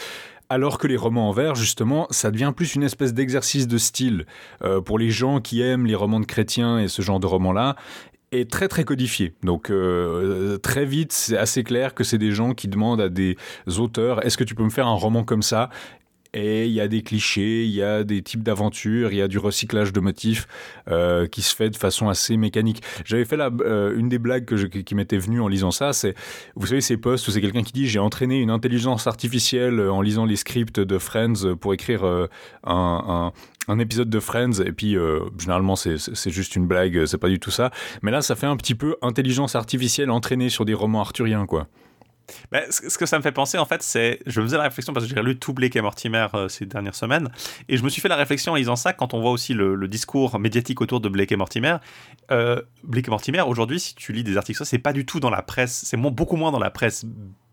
[0.48, 4.26] Alors que les romans en vers, justement, ça devient plus une espèce d'exercice de style
[4.84, 7.76] pour les gens qui aiment les romans de chrétiens et ce genre de romans-là
[8.32, 9.34] est très très codifié.
[9.42, 9.70] Donc
[10.62, 13.36] très vite, c'est assez clair que c'est des gens qui demandent à des
[13.78, 15.70] auteurs est-ce que tu peux me faire un roman comme ça?
[16.34, 19.28] Et il y a des clichés, il y a des types d'aventures, il y a
[19.28, 20.46] du recyclage de motifs
[20.88, 22.82] euh, qui se fait de façon assez mécanique.
[23.04, 26.14] J'avais fait la, euh, une des blagues que qui m'était venue en lisant ça, c'est,
[26.56, 30.00] vous savez, ces posts où c'est quelqu'un qui dit j'ai entraîné une intelligence artificielle en
[30.00, 32.28] lisant les scripts de Friends pour écrire euh,
[32.64, 33.32] un
[33.78, 34.96] épisode de Friends et puis
[35.38, 37.70] généralement c'est juste une blague, c'est pas du tout ça.
[38.02, 41.68] Mais là ça fait un petit peu intelligence artificielle entraînée sur des romans arthuriens quoi.
[42.50, 44.20] Ben, ce que ça me fait penser, en fait, c'est.
[44.26, 46.66] Je me faisais la réflexion parce que j'ai lu tout Blake et Mortimer euh, ces
[46.66, 47.30] dernières semaines.
[47.68, 49.88] Et je me suis fait la réflexion en lisant ça quand on voit aussi le,
[49.88, 51.76] discours médiatique autour de Blake et Mortimer.
[52.32, 55.42] Euh, Blake Mortimer, aujourd'hui, si tu lis des articles, c'est pas du tout dans la
[55.42, 55.82] presse.
[55.84, 57.04] C'est beaucoup moins dans la presse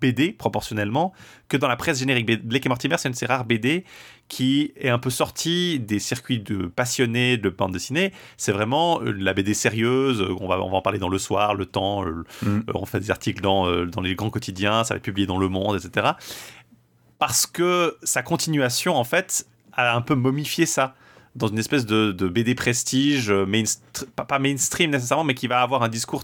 [0.02, 1.14] BD proportionnellement
[1.48, 2.26] que dans la presse générique.
[2.46, 3.84] Blake et Mortimer, c'est une de ces rares BD
[4.28, 8.14] qui est un peu sorti des circuits de passionnés de bande dessinée.
[8.38, 10.26] C'est vraiment euh, la BD sérieuse.
[10.40, 12.04] On va, on va en parler dans Le Soir, Le Temps.
[12.04, 12.16] Mm.
[12.46, 14.84] Euh, on fait des articles dans, euh, dans les grands quotidiens.
[14.84, 16.12] Ça va être publié dans Le Monde, etc.
[17.18, 20.96] Parce que sa continuation, en fait, a un peu momifié ça
[21.36, 23.34] dans une espèce de, BD prestige,
[24.16, 26.24] pas, mainstream nécessairement, mais qui va avoir un discours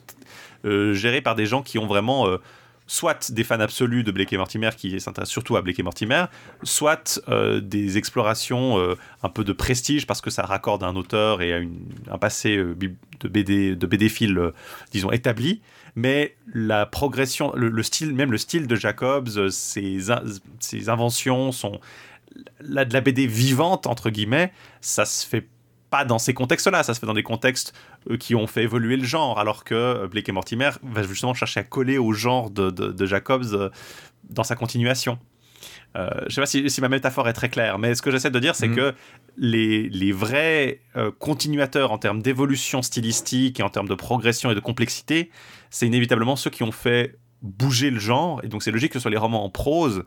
[0.63, 2.37] géré par des gens qui ont vraiment
[2.87, 6.25] soit des fans absolus de Blake et Mortimer qui s'intéressent surtout à Blake et Mortimer,
[6.63, 10.95] soit euh, des explorations euh, un peu de prestige parce que ça raccorde à un
[10.95, 11.61] auteur et à
[12.11, 14.11] un passé euh, de BD de BD
[14.91, 15.61] disons établi.
[15.95, 21.79] Mais la progression, le, style, même le style de Jacobs, ses inventions sont
[22.59, 25.47] la, de la BD vivante entre guillemets, ça se fait
[26.03, 27.73] dans ces contextes-là, ça se fait dans des contextes
[28.09, 31.33] euh, qui ont fait évoluer le genre, alors que euh, Blake et Mortimer va justement
[31.33, 33.69] chercher à coller au genre de, Jacobs euh,
[34.29, 35.17] dans sa continuation.
[35.95, 38.39] Euh, je sais pas si, ma métaphore est très claire, mais ce que j'essaie de
[38.39, 38.75] dire, c'est mhm.
[38.75, 38.93] que
[39.37, 40.81] les, les vrais
[41.19, 45.31] continuateurs en termes d'évolution stylistique et en termes de progression et de complexité,
[45.69, 49.03] c'est inévitablement ceux qui ont fait bouger le genre, et donc c'est logique que ce
[49.03, 50.03] soit les romans en prose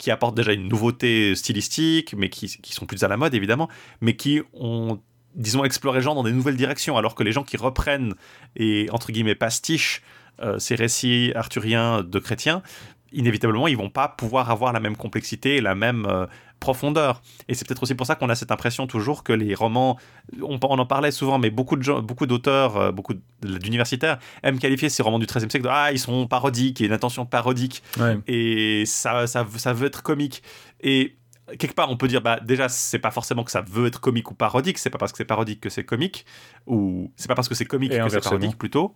[0.00, 3.68] qui apportent déjà une nouveauté stylistique, mais qui, sont plus à la mode évidemment,
[4.00, 4.98] mais qui ont
[5.36, 8.14] disons, explorer le genre dans des nouvelles directions, alors que les gens qui reprennent
[8.56, 10.02] et, entre guillemets, pastichent
[10.40, 12.62] euh, ces récits arthuriens de chrétiens,
[13.12, 16.26] inévitablement, ils vont pas pouvoir avoir la même complexité et la même euh,
[16.60, 17.22] profondeur.
[17.48, 19.98] Et c'est peut-être aussi pour ça qu'on a cette impression toujours que les romans,
[20.42, 25.02] on, en parlait souvent, mais beaucoup de beaucoup d'auteurs, euh, beaucoup d'universitaires aiment qualifier ces
[25.02, 27.82] romans du XIIIe siècle de ah ils sont parodiques, il y a une intention parodique
[28.26, 30.42] et ça, ça, ça veut être comique.
[30.82, 31.16] Et
[31.58, 34.30] quelque part, on peut dire, bah, déjà, c'est pas forcément que ça veut être comique
[34.30, 36.26] ou parodique, c'est pas parce que c'est parodique que c'est comique,
[36.66, 38.94] ou c'est pas parce que c'est comique que c'est parodique plutôt.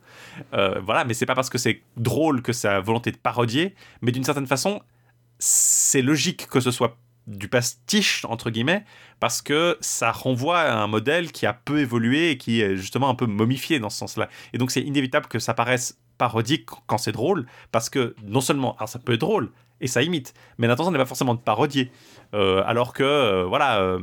[0.52, 3.74] Euh, voilà, mais c'est pas parce que c'est drôle que ça a volonté de parodier,
[4.02, 4.82] mais d'une certaine façon,
[5.38, 8.84] c'est logique que ce soit du pastiche, entre guillemets,
[9.18, 13.08] parce que ça renvoie à un modèle qui a peu évolué et qui est justement
[13.08, 14.28] un peu momifié dans ce sens-là.
[14.52, 18.76] Et donc, c'est inévitable que ça paraisse parodique quand c'est drôle, parce que non seulement,
[18.76, 19.50] alors ça peut être drôle,
[19.84, 21.92] et ça imite, mais l'intention n'est pas forcément de parodier.
[22.32, 24.00] Euh, alors que, euh, voilà, euh,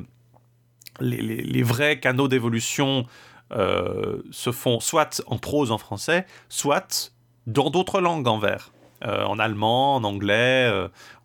[1.00, 3.06] les, vrais canaux d'évolution
[3.50, 7.12] se font soit en prose en français, soit
[7.48, 8.72] dans d'autres langues en vers.
[9.04, 10.72] en allemand, en anglais,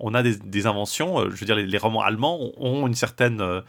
[0.01, 1.31] on a des, inventions.
[1.31, 3.62] je veux dire, les, romans allemands ont une certaine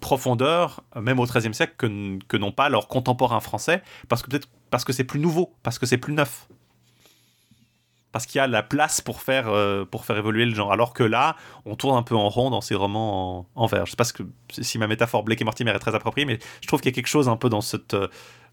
[0.00, 4.48] profondeur, même au XIIIe siècle, que, que n'ont pas leurs contemporains français, parce que peut-être
[4.70, 6.48] parce que c'est plus nouveau, parce que c'est plus neuf
[8.12, 10.72] parce qu'il y a la place pour faire, euh, pour faire évoluer le genre.
[10.72, 13.86] Alors que là, on tourne un peu en rond dans ces romans en, vers.
[13.86, 14.22] Je sais pas que,
[14.62, 16.96] si ma métaphore Blake et Mortimer est très appropriée, mais je trouve qu'il y a
[16.96, 18.08] quelque chose un peu dans cette, euh,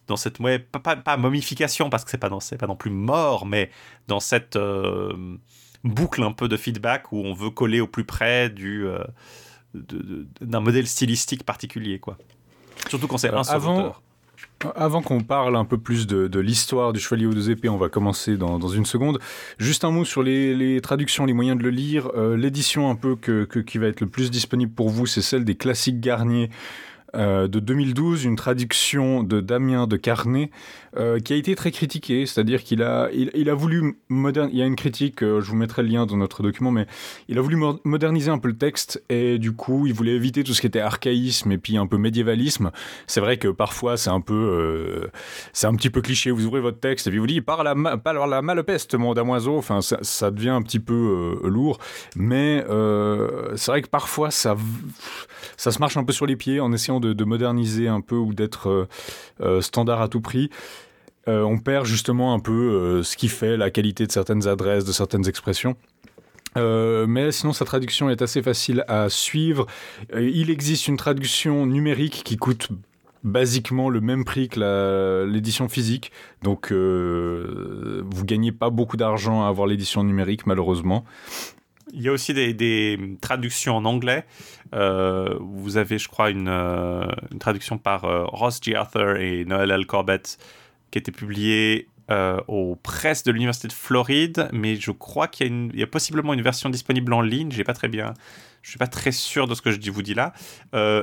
[0.08, 3.72] dans cette ouais, pas, pas, momification, parce que c'est pas, pas non plus mort, mais
[4.08, 5.38] dans cette euh,
[5.84, 8.86] boucle un peu de feedback où on veut coller au plus près du,
[9.74, 12.00] d'un modèle stylistique particulier.
[12.00, 12.18] quoi.
[12.90, 13.96] Surtout quand c'est un seul avant,
[14.76, 17.90] avant qu'on parle un peu plus de, l'histoire du Chevalier aux deux épées, on va
[17.90, 19.20] commencer dans, une seconde.
[19.58, 22.10] Juste un mot sur les, traductions, les moyens de le lire.
[22.16, 25.46] Euh, l'édition un peu que, qui va être le plus disponible pour vous, c'est celle
[25.46, 26.50] des classiques Garnier.
[27.18, 30.52] De 2012, une traduction de Damien de Carnet,
[31.24, 34.76] qui a été très critiquée, c'est-à-dire qu'il a, il, a voulu il y a une
[34.76, 36.88] critique, je vous mettrai le lien dans notre document, mais
[37.28, 40.54] il a voulu moderniser un peu le texte, et du coup, il voulait éviter tout
[40.54, 42.72] ce qui était archaïsme et puis un peu médiévalisme.
[43.06, 45.10] C'est vrai que parfois, c'est un peu,
[45.54, 47.76] c'est un petit peu cliché, vous ouvrez votre texte, et puis vous dites, par la,
[47.98, 51.80] par la malpeste, mon damoiseau, enfin, ça, ça devient un petit peu lourd,
[52.16, 52.64] mais
[53.56, 54.56] c'est vrai que parfois, ça,
[55.58, 58.34] ça se marche un peu sur les pieds en essayant de, moderniser un peu ou
[58.34, 58.88] d'être euh,
[59.42, 60.50] euh, standard à tout prix.
[61.28, 64.94] Euh, on perd justement un peu ce qui fait la qualité de certaines adresses, de
[64.94, 65.76] certaines expressions.
[66.56, 69.68] mais sinon, sa traduction est assez facile à suivre.
[70.18, 72.70] il existe une traduction numérique qui coûte
[73.24, 76.14] basiquement le même prix que l'édition physique.
[76.44, 81.04] Donc, vous gagnez pas beaucoup d'argent à avoir l'édition numérique, malheureusement.
[81.94, 84.26] Il y a aussi des, traductions en anglais.
[84.74, 87.08] Euh, vous avez, je crois, une, euh,
[87.40, 88.76] traduction par euh, Ross G.
[88.76, 89.86] Arthur et Noel L.
[89.86, 90.38] Corbett
[90.92, 91.90] qui a été publiée
[92.48, 96.70] aux presses de l'Université de Floride, mais je crois qu'il y, a possiblement une version
[96.70, 97.52] disponible en ligne.
[97.52, 98.14] J'ai pas très bien,
[98.62, 100.32] je suis pas très sûr de ce que je vous dis là.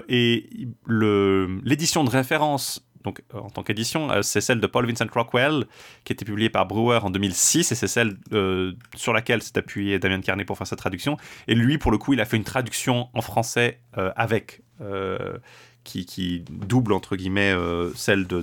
[0.08, 0.48] et
[0.88, 5.66] l'édition de référence donc euh, en tant qu'édition, euh, c'est celle de Paul Vincent Rockwell,
[6.04, 9.58] qui a été publiée par Brewer en 2006, et c'est celle euh, sur laquelle s'est
[9.58, 11.16] appuyé Damien Carnet pour faire sa traduction.
[11.46, 13.78] Et lui, pour le coup, il a fait une traduction en français
[14.16, 14.62] avec,
[15.84, 17.54] qui, double, entre guillemets,
[17.94, 18.42] celle de,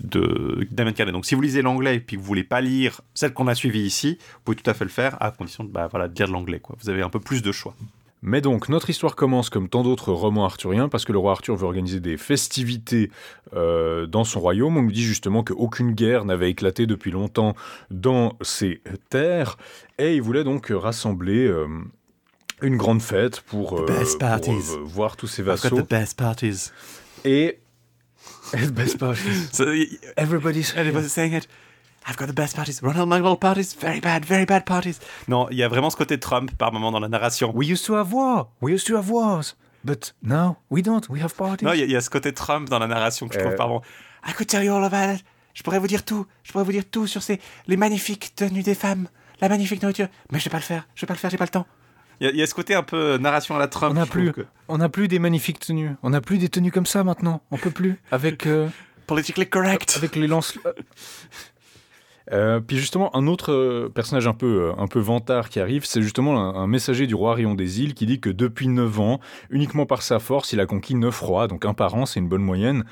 [0.00, 1.12] de, Damien Carnet.
[1.12, 3.80] Donc si vous lisez l'anglais et que vous voulez pas lire celle qu'on a suivie
[3.80, 6.28] ici, vous pouvez tout à fait le faire, à condition de, bah, voilà, de lire
[6.28, 6.60] de l'anglais.
[6.80, 7.74] Vous avez un peu plus de choix.
[8.26, 11.54] Mais donc, notre histoire commence comme tant d'autres romans arthuriens, parce que le roi Arthur
[11.54, 13.12] veut organiser des festivités
[13.54, 14.76] euh, dans son royaume.
[14.76, 17.54] On nous dit justement qu'aucune guerre n'avait éclaté depuis longtemps
[17.92, 19.56] dans ces terres,
[19.98, 21.68] et il voulait donc rassembler euh,
[22.62, 23.86] une grande fête pour, euh,
[24.82, 25.80] voir tous ses vassaux.
[25.82, 26.72] the best parties.
[27.24, 27.60] Et...
[28.72, 29.50] best parties.
[30.16, 31.46] everybody's, everybody's saying it?
[32.08, 32.80] I've got the best parties.
[32.82, 35.00] Ronald McDonald parties, very bad, very bad parties.
[35.26, 37.52] Non, il y a vraiment ce côté Trump par moment dans la narration.
[37.54, 38.48] We used to have war.
[38.62, 39.56] We used to have wars.
[39.84, 41.08] But now we don't.
[41.08, 41.64] We have parties.
[41.64, 43.56] Non, il y, a ce côté Trump dans la narration que je trouve euh.
[43.56, 43.82] par moment.
[44.26, 45.24] I could tell you all about it.
[45.54, 46.26] Je pourrais vous dire tout.
[46.44, 49.08] Je pourrais vous dire tout sur ces les magnifiques tenues des femmes,
[49.40, 50.08] la magnifique nourriture.
[50.30, 50.86] Mais je vais pas le faire.
[50.94, 51.30] Je vais pas le faire.
[51.30, 51.66] J'ai pas le temps.
[52.20, 53.92] Il y, a ce côté un peu narration à la Trump.
[53.92, 54.32] On n'a plus.
[54.68, 55.90] On n'a plus des magnifiques tenues.
[56.02, 57.42] On n'a plus des tenues comme ça maintenant.
[57.50, 58.00] On peut plus.
[58.10, 58.46] Avec.
[58.46, 58.68] Euh,
[59.06, 59.94] Politically correct.
[59.96, 60.58] Avec les lance.
[62.32, 65.84] Euh, puis justement, un autre euh, personnage un peu, euh, un peu vantard qui arrive,
[65.84, 69.20] c'est justement un, messager du roi Rion des îles qui dit que depuis 9 ans,
[69.50, 72.28] uniquement par sa force, il a conquis 9 rois, donc un par an, c'est une
[72.28, 72.84] bonne moyenne,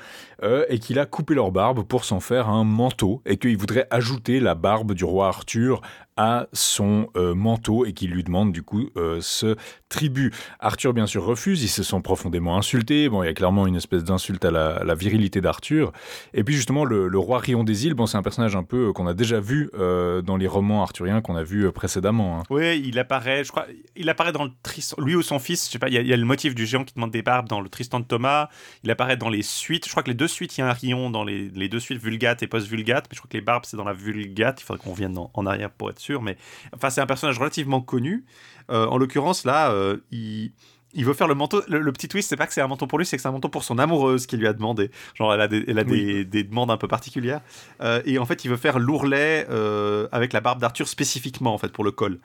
[0.69, 4.39] et qu'il a coupé leur barbe pour s'en faire un manteau, et qu'il voudrait ajouter
[4.39, 5.81] la barbe du roi Arthur
[6.17, 9.55] à son manteau et qu'il lui demande du coup ce
[9.89, 10.31] tribut.
[10.59, 13.75] Arthur bien sûr refuse, ils se sont profondément insultés, bon il y a clairement une
[13.75, 15.91] espèce d'insulte à la, virilité d'Arthur.
[16.33, 19.07] Et puis justement le, roi Rion des îles, bon c'est un personnage un peu qu'on
[19.07, 22.39] a déjà vu euh, dans les romans arthuriens qu'on a euh, précédemment.
[22.39, 22.43] Hein.
[22.49, 25.71] Oui, il apparaît, je crois, il apparaît dans le Tristan, lui ou son fils, je
[25.71, 27.69] sais pas, il y, a le motif du géant qui demande des barbes dans le
[27.69, 28.49] Tristan de Thomas,
[28.83, 30.73] il apparaît dans les suites, je crois que les deux suites, il y a un
[30.73, 33.77] rion dans les, deux suites Vulgate et post-Vulgate, mais je crois que les barbes c'est
[33.77, 36.37] dans la Vulgate, il faudrait qu'on vienne en, arrière pour être mais
[36.73, 38.25] enfin c'est un personnage relativement connu.
[38.69, 39.73] Euh, en l'occurrence là,
[40.11, 40.51] il
[40.95, 41.61] il veut faire le manteau.
[41.67, 43.33] Le, petit twist, c'est pas que c'est un manteau pour lui, c'est que c'est un
[43.33, 44.89] manteau pour son amoureuse qui lui a demandé.
[45.13, 47.41] Genre, elle a des, elle a des, des, demandes un peu particulières.
[47.81, 51.57] Euh, et en fait, il veut faire l'ourlet euh, avec la barbe d'Arthur spécifiquement, en
[51.57, 52.19] fait, pour le col.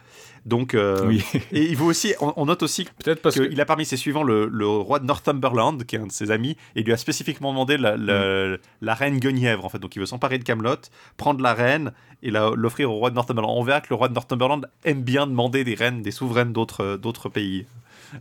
[0.47, 1.23] Donc, euh, oui.
[1.53, 4.47] et il veut aussi, on, note aussi peut-être parce qu'il a parmi ses suivants le,
[4.47, 7.51] le, roi de Northumberland, qui est un de ses amis, et il lui a spécifiquement
[7.51, 8.89] demandé la, la, mm.
[8.89, 9.79] reine Guenièvre, en fait.
[9.79, 10.77] Donc, il veut s'emparer de Camelot,
[11.17, 13.53] prendre la reine et l'offrir au roi de Northumberland.
[13.57, 17.29] On verra que le roi de Northumberland aime bien demander des reines, des souveraines d'autres
[17.29, 17.67] pays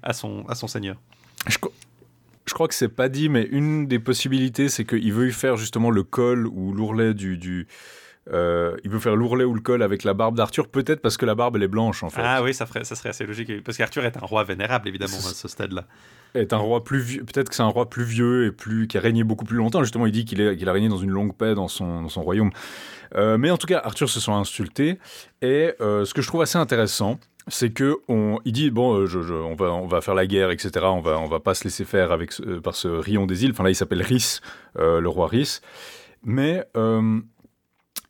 [0.03, 0.97] à son, à son seigneur.
[1.47, 1.57] Je,
[2.45, 5.91] je crois que c'est pas dit, mais une des possibilités, c'est qu'il veut faire justement
[5.91, 7.67] le col ou l'ourlet du, du
[8.31, 11.25] euh, il veut faire l'ourlet ou le col avec la barbe d'Arthur, peut-être parce que
[11.25, 12.21] la barbe elle est blanche en fait.
[12.23, 13.63] Ah oui, ça, ferait, ça serait assez logique.
[13.63, 15.85] Parce qu'Arthur est un roi vénérable évidemment à ce stade-là.
[16.35, 18.97] Est un roi plus vieux, peut-être que c'est un roi plus vieux et plus qui
[18.97, 19.83] a régné beaucoup plus longtemps.
[19.83, 22.21] Justement, il dit qu'il qu'il a régné dans une longue paix dans son, dans son
[22.21, 22.51] royaume.
[23.15, 24.99] Euh, mais en tout cas, Arthur se sent insulté.
[25.41, 29.19] Et euh, ce que je trouve assez intéressant, c'est que on, il dit bon, je,
[29.19, 30.71] on va on va faire la guerre, etc.
[30.83, 32.33] On va on va pas se laisser faire avec
[32.63, 33.51] par ce Rion des îles.
[33.51, 34.39] Enfin là, il s'appelle Rhys,
[34.75, 35.61] le roi Rhys.
[36.23, 36.65] Mais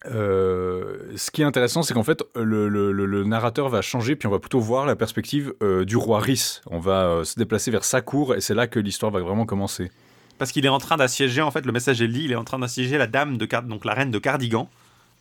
[0.05, 4.39] euh, ce qui est intéressant, c'est qu'en fait, le, narrateur va changer, puis on va
[4.39, 6.61] plutôt voir la perspective euh, du roi Rhys.
[6.67, 9.45] On va euh, se déplacer vers sa cour, et c'est là que l'histoire va vraiment
[9.45, 9.91] commencer.
[10.37, 12.45] Parce qu'il est en train d'assiéger, en fait, le message est dit, il est en
[12.45, 14.69] train d'assiéger la dame de donc la reine de Cardigan,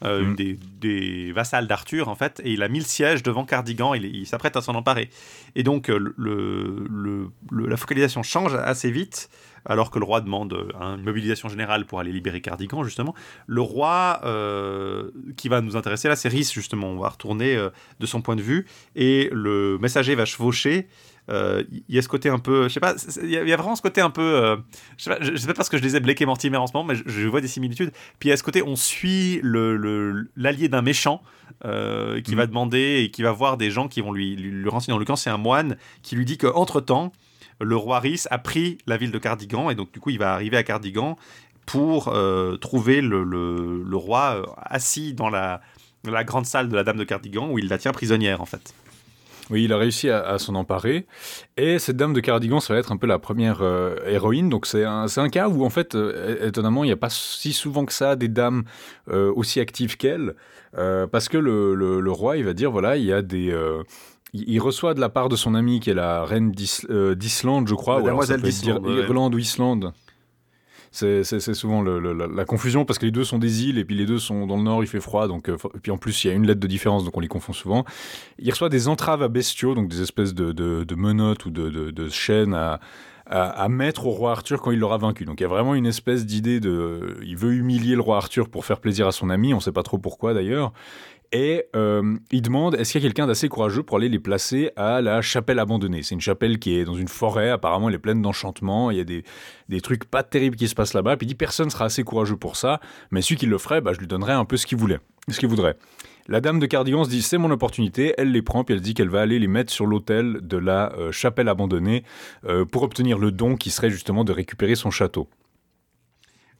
[0.02, 0.58] une mm.
[0.80, 4.26] des, vassales d'Arthur, en fait, et il a mis le siège devant Cardigan, il, il
[4.26, 5.10] s'apprête à s'en emparer.
[5.54, 9.28] Et donc, le, la focalisation change assez vite.
[9.64, 13.14] alors que le roi demande une mobilisation générale pour aller libérer Cardigan, justement.
[13.46, 14.20] Le roi
[15.36, 16.88] qui va nous intéresser là, c'est Rhys, justement.
[16.88, 17.56] On va retourner
[17.98, 20.82] de son point de vue, et le messager va chevaucher euh,
[21.28, 23.82] il y a ce côté un peu, je sais pas, il y, a vraiment ce
[23.82, 24.56] côté un peu, euh,
[24.96, 26.72] je, sais pas, je sais pas parce que je lisais Blake et Mortimer en ce
[26.72, 27.90] moment, mais je, vois des similitudes.
[28.18, 31.22] Puis il y a ce côté, on suit l'allié d'un méchant
[31.64, 32.48] euh, qui va mhm.
[32.48, 34.94] demander et qui va voir des gens qui vont lui, lui, renseigner.
[34.94, 37.12] Dans le camp, c'est un moine qui lui dit qu'entre temps,
[37.60, 40.32] le roi Rhys a pris la ville de Cardigan et donc du coup il va
[40.32, 41.18] arriver à Cardigan
[41.66, 42.14] pour
[42.60, 45.60] trouver le, le, roi assis dans la,
[46.04, 48.72] la grande salle de la dame de Cardigan où il la tient prisonnière en fait.
[49.50, 51.06] Oui, il a réussi à, s'en emparer.
[51.56, 54.48] Et cette dame de Cardigan, ça va être un peu la première euh, héroïne.
[54.48, 57.52] Donc c'est un, un, cas où, en fait, euh, étonnamment, il n'y a pas si
[57.52, 58.64] souvent que ça des dames
[59.10, 60.34] euh, aussi actives qu'elle.
[60.72, 63.54] parce que le, le, roi, il va dire, voilà, il y a des...
[64.34, 68.00] il reçoit de la part de son amie qui est la reine d'Islande, je crois.
[68.00, 68.86] La demoiselle d'Islande.
[68.86, 69.92] Irlande ou Islande.
[70.90, 74.18] C'est souvent la, confusion parce que les deux sont des îles et puis les deux
[74.18, 75.28] sont dans le nord, il fait froid.
[75.28, 77.20] Donc, euh, et puis en plus, il y a une lettre de différence, donc on
[77.20, 77.84] les confond souvent.
[78.38, 82.80] Il reçoit des entraves à bestiaux, donc des espèces de, menottes ou de, chaînes à,
[83.26, 85.24] à, mettre au roi Arthur quand il l'aura vaincu.
[85.24, 87.18] Donc il y a vraiment une espèce d'idée de.
[87.22, 89.72] Il veut humilier le roi Arthur pour faire plaisir à son ami, on ne sait
[89.72, 90.72] pas trop pourquoi d'ailleurs.
[91.32, 94.70] Et euh, il demande est-ce qu'il y a quelqu'un d'assez courageux pour aller les placer
[94.76, 96.02] à la chapelle abandonnée?
[96.02, 99.00] C'est une chapelle qui est dans une forêt, apparemment elle est pleine d'enchantements, il y
[99.00, 99.24] a des,
[99.68, 101.16] des, trucs pas terribles qui se passent là-bas.
[101.18, 103.92] Puis il dit personne sera assez courageux pour ça, mais celui qui le ferait, bah,
[103.92, 105.76] je lui donnerais un peu ce qu'il voulait, ce qu'il voudrait.
[106.28, 108.94] La dame de Cardigan se dit c'est mon opportunité, elle les prend, puis elle dit
[108.94, 112.04] qu'elle va aller les mettre sur l'autel de la euh, chapelle abandonnée
[112.46, 115.28] euh, pour obtenir le don qui serait justement de récupérer son château.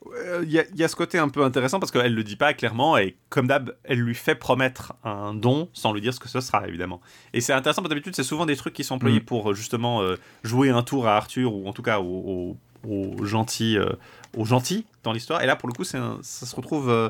[0.07, 2.97] Euh, il y, a ce côté un peu intéressant parce qu'elle le dit pas clairement
[2.97, 6.41] et comme d'hab, elle lui fait promettre un don sans lui dire ce que ce
[6.41, 7.01] sera évidemment.
[7.33, 9.25] Et c'est intéressant parce que d'habitude, c'est souvent des trucs qui sont employés mm.
[9.25, 10.03] pour justement
[10.45, 13.93] jouer un tour à Arthur ou en tout cas au, aux gentils, euh,
[14.37, 15.43] aux gentils dans l'histoire.
[15.43, 17.09] Et là, pour le coup, ça se retrouve euh,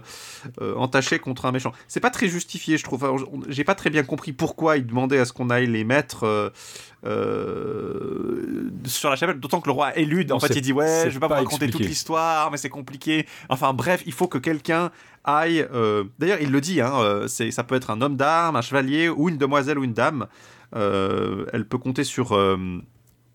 [0.61, 1.73] euh, entaché contre un méchant.
[1.89, 3.29] C'est pas très justifié, je trouve.
[3.49, 6.53] J'ai pas très bien compris pourquoi il demandait à ce qu'on aille les mettre
[8.85, 9.41] sur la chapelle.
[9.41, 10.33] D'autant que le roi élude.
[10.33, 13.27] En fait, il dit ouais, je vais pas, vous raconter toute l'histoire, mais c'est compliqué.
[13.49, 14.91] Enfin bref, il faut que quelqu'un
[15.25, 15.67] aille.
[16.19, 16.81] D'ailleurs, il le dit.
[16.81, 20.27] Hein, ça peut être un homme d'armes, un chevalier ou une demoiselle ou une dame.
[20.73, 22.33] elle peut compter sur.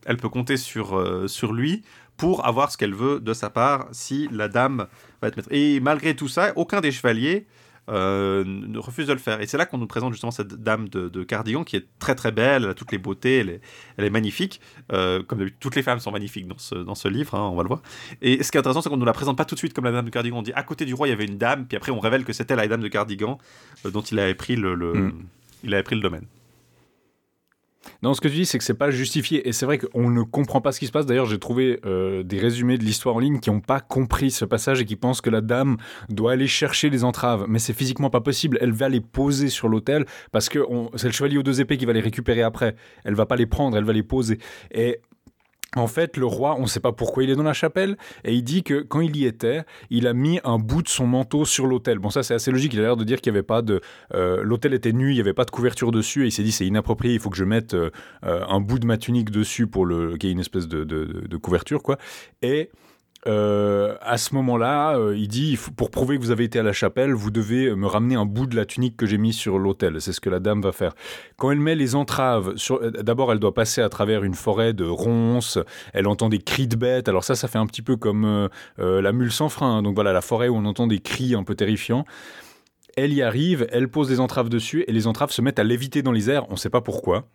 [0.06, 1.84] elle peut compter sur, sur lui
[2.18, 4.88] pour avoir ce qu'elle veut de sa part si la dame
[5.22, 5.50] va être maître.
[5.52, 7.48] Et malgré tout ça, aucun des chevaliers
[7.90, 9.42] euh, ne refuse de le faire.
[9.42, 12.32] Et c'est là qu'on nous présente justement cette dame de, Cardigan qui est très très
[12.32, 13.62] belle, elle a toutes les beautés, elle est,
[13.98, 14.62] elle est magnifique.
[14.94, 17.56] Euh, comme d'habitude, toutes les femmes sont magnifiques dans ce, dans ce livre, hein, on
[17.56, 17.82] va le voir.
[18.22, 19.74] Et ce qui est intéressant, c'est qu'on ne nous la présente pas tout de suite
[19.74, 20.38] comme la dame de Cardigan.
[20.38, 22.24] On dit à côté du roi, il y avait une dame, puis après on révèle
[22.24, 23.38] que c'était la dame de Cardigan
[23.86, 25.14] euh, dont il avait pris le, le mm.
[25.66, 26.26] il avait pris le domaine.
[28.02, 29.48] Non, ce que tu dis, c'est que c'est pas justifié.
[29.48, 31.06] Et c'est vrai qu'on ne comprend pas ce qui se passe.
[31.06, 34.46] D'ailleurs, j'ai trouvé euh, des résumés de l'histoire en ligne qui n'ont pas compris ce
[34.46, 35.78] passage et qui pensent que la dame
[36.10, 37.46] doit aller chercher les entraves.
[37.48, 38.58] Mais c'est physiquement pas possible.
[38.62, 40.60] Elle va les poser sur l'autel parce que
[40.96, 42.76] c'est le chevalier aux deux épées qui va les récupérer après.
[43.04, 44.38] Elle va pas les prendre, elle va les poser.
[44.74, 45.00] Et
[45.76, 48.34] en fait, le roi, on ne sait pas pourquoi il est dans la chapelle, et
[48.34, 51.46] il dit que quand il y était, il a mis un bout de son manteau
[51.46, 52.00] sur l'autel.
[52.00, 53.82] Bon, ça c'est assez logique, il a l'air de dire qu'il n'y avait pas de...
[54.14, 56.52] Euh, l'autel était nu, il n'y avait pas de couverture dessus, et il s'est dit
[56.52, 57.90] c'est inapproprié, il faut que je mette euh,
[58.24, 60.18] un bout de ma tunique dessus pour le...
[60.18, 61.98] qu'il y ait une espèce de, de couverture, quoi.
[62.42, 62.70] Et
[63.26, 66.74] euh, à ce moment-là, euh, il dit pour prouver que vous avez été à la
[66.74, 70.02] chapelle, vous devez me ramener un bout de la tunique que j'ai mis sur l'autel.
[70.02, 70.94] C'est ce que la dame va faire.
[71.38, 74.86] Quand elle met les entraves, euh, d'abord elle doit passer à travers une forêt de
[74.86, 75.58] ronces.
[75.94, 77.08] Elle entend des cris de bêtes.
[77.08, 79.82] Alors ça, ça fait un petit peu comme la mule sans frein.
[79.82, 82.06] Donc voilà, la forêt où on entend des cris un peu terrifiants.
[82.96, 86.02] Elle y arrive, elle pose des entraves dessus et les entraves se mettent à léviter
[86.02, 86.46] dans les airs.
[86.50, 87.28] On ne sait pas pourquoi.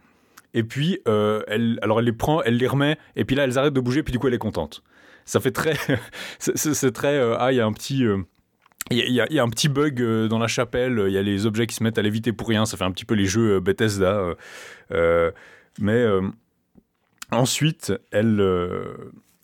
[0.55, 3.75] Et puis, elle, alors elle les prend, elle les remet, et puis là, elles arrêtent
[3.75, 4.83] de bouger, puis du coup, elle est contente
[5.29, 5.75] ça fait très.
[6.39, 7.19] c'est très.
[7.19, 8.05] Euh, ah, il y a un petit.
[8.05, 8.23] Euh,
[8.91, 11.67] il y, a, un petit bug euh, dans la chapelle, il y a les objets
[11.67, 14.35] qui se mettent à léviter pour rien, ça fait un petit peu les jeux Bethesda.
[15.79, 16.07] mais
[17.31, 18.43] ensuite, elle,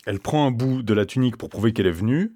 [0.06, 2.32] elle prend un bout de la tunique pour prouver qu'elle est venue.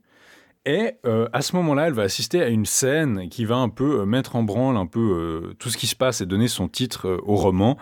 [0.67, 0.97] Et
[1.33, 4.43] à ce moment-là, elle va assister à une scène qui va un peu mettre en
[4.43, 7.79] branle un peu tout ce qui se passe et donner son titre au roman.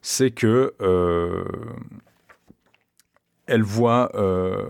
[0.00, 0.72] C'est que
[3.50, 4.64] elle voit, euh,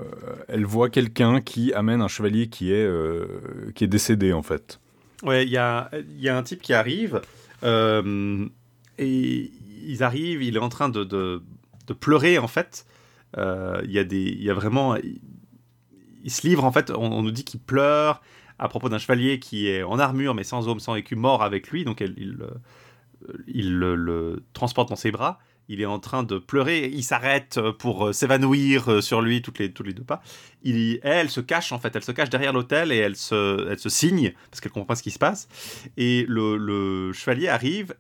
[0.49, 4.81] elle voit quelqu'un qui amène un chevalier qui est, euh, qui est décédé en fait.
[5.23, 7.21] Ouais, il y a, y a un type qui arrive
[7.63, 8.49] euh,
[8.97, 9.53] et
[9.87, 11.43] ils arrivent, il est en train de, de,
[12.01, 12.87] pleurer en fait.
[13.37, 16.91] Il y a il y a vraiment, il, se livre en fait.
[16.91, 18.23] On, nous dit qu'il pleure
[18.59, 21.69] à propos d'un chevalier qui est en armure mais sans homme, sans écu, mort avec
[21.69, 21.85] lui.
[21.85, 22.39] Donc il,
[23.47, 25.39] il, le, le transporte dans ses bras
[25.71, 29.83] il est en train de pleurer, il s'arrête pour s'évanouir sur lui toutes les, tous
[29.83, 30.23] les deux pas.
[30.65, 33.89] Elle se cache en fait, elle se cache derrière l'hôtel et elle se, elle se
[33.89, 35.49] signe parce qu'elle comprend pas ce qui se passe.
[35.97, 37.95] Et le, le chevalier arrive,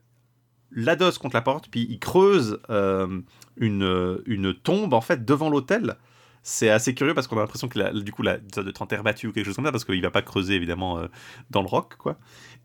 [0.70, 5.96] l'adosse contre la porte, puis il creuse une, une tombe en fait devant l'hôtel
[6.42, 9.26] c'est assez curieux parce qu'on a l'impression que du coup, la, ça doit être battu
[9.26, 11.06] ou quelque chose comme ça, parce qu'il va pas creuser évidemment euh,
[11.50, 12.18] dans le roc, quoi.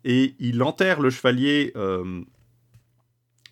[0.04, 2.22] Et il enterre le chevalier euh,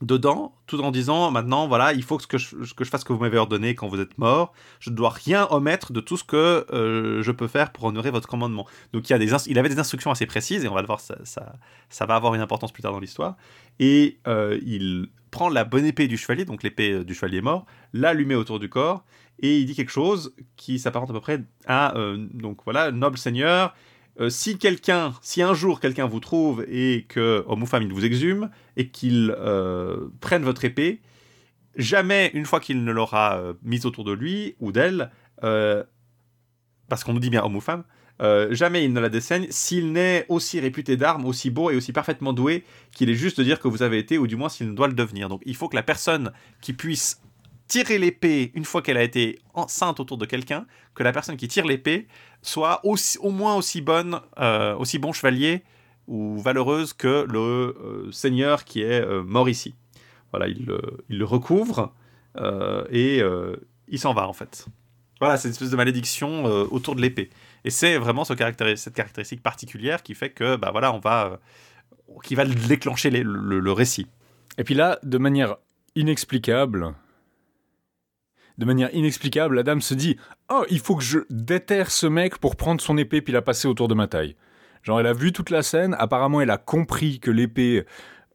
[0.02, 3.12] dedans, tout en disant maintenant, voilà, il faut que je, que je fasse ce que
[3.12, 4.52] vous m'avez ordonné quand vous êtes mort.
[4.80, 8.10] Je ne dois rien omettre de tout ce que euh, je peux faire pour honorer
[8.10, 8.66] votre commandement.
[8.92, 10.86] Donc il, y a des il avait des instructions assez précises, et on va le
[10.86, 13.36] voir, ça, ça, va avoir une importance plus tard dans l'histoire.
[13.78, 18.60] Et il prend la bonne épée du chevalier, donc l'épée du chevalier mort, l'allumer autour
[18.60, 19.04] du corps,
[19.40, 23.18] et il dit quelque chose qui s'apparente à peu près à euh, donc voilà noble
[23.18, 23.74] seigneur
[24.20, 27.92] euh, si quelqu'un si un jour quelqu'un vous trouve et que homme ou femme il
[27.92, 31.00] vous exhume et qu'il euh, prenne votre épée
[31.76, 35.10] jamais une fois qu'il ne l'aura mise autour de lui ou d'elle
[35.40, 37.82] parce qu'on nous dit bien homme ou femme
[38.50, 42.32] jamais il ne la dessaigne s'il n'est aussi réputé d'armes, aussi beau et aussi parfaitement
[42.32, 44.86] doué qu'il est juste de dire que vous avez été, ou du moins s'il doit
[44.86, 45.28] le devenir.
[45.28, 47.20] Donc il faut que la personne qui puisse
[47.68, 51.48] tirer l'épée une fois qu'elle a été enceinte autour de quelqu'un, que la personne qui
[51.48, 52.06] tire l'épée
[52.42, 55.62] soit aussi, au moins aussi bonne, euh, aussi bon chevalier
[56.06, 59.74] ou valeureuse que le euh, seigneur qui est euh, mort ici.
[60.30, 60.66] Voilà, il,
[61.08, 61.92] le recouvre
[62.90, 63.22] et
[63.86, 64.66] il s'en va en fait.
[65.20, 67.30] Voilà, c'est une espèce de malédiction autour de l'épée.
[67.64, 68.34] Et c'est vraiment ce
[68.74, 71.38] cette caractéristique particulière qui fait que, bah voilà, on va,
[72.24, 74.08] qui va déclencher le récit.
[74.58, 75.54] Et puis là, de manière
[75.94, 76.96] inexplicable,
[78.58, 80.16] de manière inexplicable, la dame se dit
[80.50, 83.68] Oh, il faut que je déterre ce mec pour prendre son épée puis la passer
[83.68, 84.36] autour de ma taille.
[84.82, 87.86] Genre, elle a vu toute la scène, apparemment, elle a compris que l'épée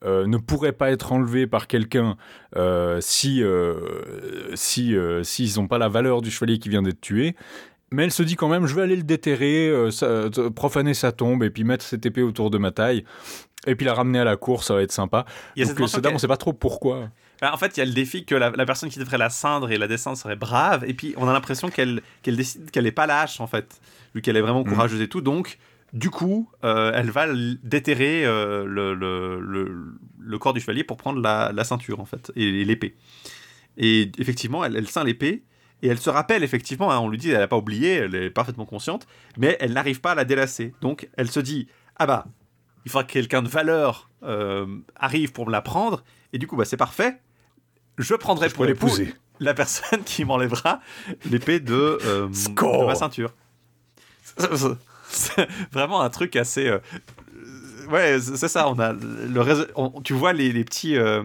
[0.04, 2.18] euh, ne pourrait pas être enlevée par quelqu'un
[2.56, 7.36] euh, si euh, si s'ils n'ont pas la valeur du chevalier qui vient d'être tué.
[7.92, 9.74] Mais elle se dit quand même, je vais aller le déterrer,
[10.56, 13.04] profaner sa tombe et puis mettre cette épée autour de ma taille.
[13.66, 15.26] Et puis la ramener à la cour, ça va être sympa.
[15.58, 17.10] Donc, cette dame, on ne sait pas trop pourquoi.
[17.42, 19.72] Bah, en fait, il y a le défi que la, personne qui devrait la cindre
[19.72, 22.92] et la descendre serait brave, et puis on a l'impression qu'elle qu'elle décide qu'elle n'est
[22.92, 23.80] pas lâche, en fait,
[24.14, 24.70] vu qu'elle est vraiment mm.
[24.70, 25.22] courageuse et tout.
[25.22, 25.58] Donc,
[25.94, 27.28] du coup, euh, elle va
[27.64, 29.40] déterrer euh, le, le,
[30.20, 32.96] le, corps du chevalier pour prendre la, la ceinture, en fait, et, l'épée.
[33.78, 35.44] Et effectivement, elle, elle ceint l'épée,
[35.82, 38.30] et elle se rappelle, effectivement, hein, on lui dit, elle n'a pas oublié, elle est
[38.30, 40.74] parfaitement consciente, mais elle n'arrive pas à la délasser.
[40.82, 42.26] Donc, elle se dit, ah bah,
[42.86, 44.68] il faudra que quelqu'un de valeur euh,
[44.98, 47.20] arrive pour me la prendre, et du coup, bah, c'est parfait
[48.00, 50.82] je prendrai pour l'épouser la personne qui m'enlèvera
[51.30, 52.28] l'épée de, euh,
[52.86, 53.34] ma ceinture.
[55.10, 56.68] C'est vraiment un truc assez.
[56.68, 56.80] Euh,
[57.90, 58.70] ouais, c'est ça.
[58.70, 60.96] On a le tu vois les, les petits.
[60.96, 61.24] Euh,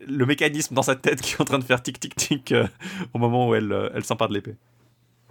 [0.00, 2.54] le mécanisme dans sa tête qui est en train de faire tic tic tic
[3.14, 4.54] au moment où elle, elle s'empare de l'épée.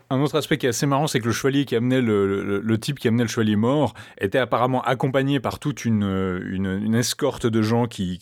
[0.09, 2.99] Un autre aspect qui est assez marrant, c'est que le chevalier qui amenait le, type
[2.99, 7.87] qui amenait le chevalier mort était apparemment accompagné par toute une, une escorte de gens
[7.87, 8.19] qui,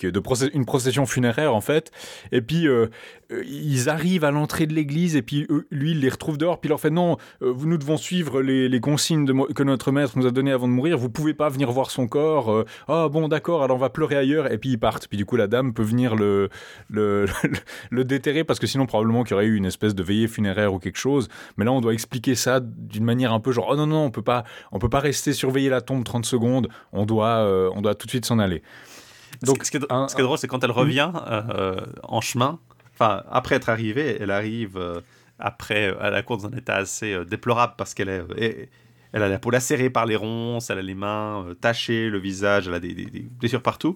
[0.53, 1.91] une procession funéraire en fait.
[2.31, 2.87] Et puis euh, euh,
[3.29, 6.69] ils arrivent à l'entrée de l'église et puis lui il les retrouve dehors puis il
[6.69, 10.25] leur fait non, euh, nous devons suivre les, les consignes de, que notre maître nous
[10.25, 10.97] a données avant de mourir.
[10.97, 12.65] Vous pouvez pas venir voir son corps.
[12.87, 15.07] Ah bon d'accord, alors on va pleurer ailleurs et puis ils partent.
[15.07, 16.49] Puis du coup la dame peut venir le
[16.89, 17.25] le,
[17.89, 20.73] le déterrer parce que sinon probablement qu'il y aurait eu une espèce de veillée funéraire
[20.73, 21.27] ou quelque chose.
[21.57, 24.11] Mais là on doit expliquer ça d'une manière un peu genre oh non non on
[24.11, 27.81] peut pas on peut pas rester surveiller la tombe 30 secondes on doit euh, on
[27.81, 28.61] doit tout de suite s'en aller
[29.41, 32.59] donc ce qui est, drôle c'est quand elle revient euh, en chemin
[32.93, 35.01] enfin après être arrivée elle arrive euh,
[35.39, 38.69] après à la cour dans un état assez déplorable parce qu'elle est
[39.15, 42.67] elle a la peau lacérée par les ronces, elle a les mains tachées, le visage,
[42.67, 43.95] elle a des blessures partout.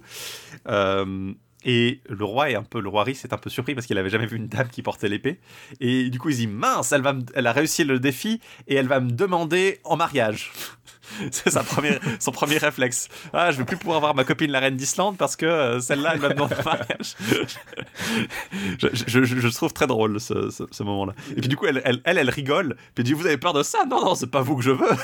[1.67, 3.97] Et le roi est un peu, le roi Rhys est un peu surpris parce qu'il
[3.97, 5.37] avait jamais vu une dame qui portait l'épée.
[5.81, 8.39] Et du coup, il se dit mince, elle va, elle a réussi le défi
[8.69, 10.53] et elle va me demander en mariage.
[11.31, 13.09] C'est sa première, son premier réflexe.
[13.33, 16.11] Ah, je vais plus pouvoir voir ma copine la reine d'Islande parce que euh, celle-là,
[16.13, 17.17] elle va me demander en mariage.
[18.79, 21.13] je, je, je, trouve très drôle ce, ce, moment-là.
[21.35, 22.75] Et puis du coup, elle, elle, elle, rigole.
[22.95, 23.79] Puis elle dit, vous avez peur de ça?
[23.89, 24.95] Non, non, c'est pas vous que je veux.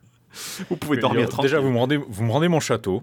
[0.70, 1.50] vous pouvez dormir tranquille.
[1.50, 3.02] Déjà, vous me rendez, vous me rendez mon château.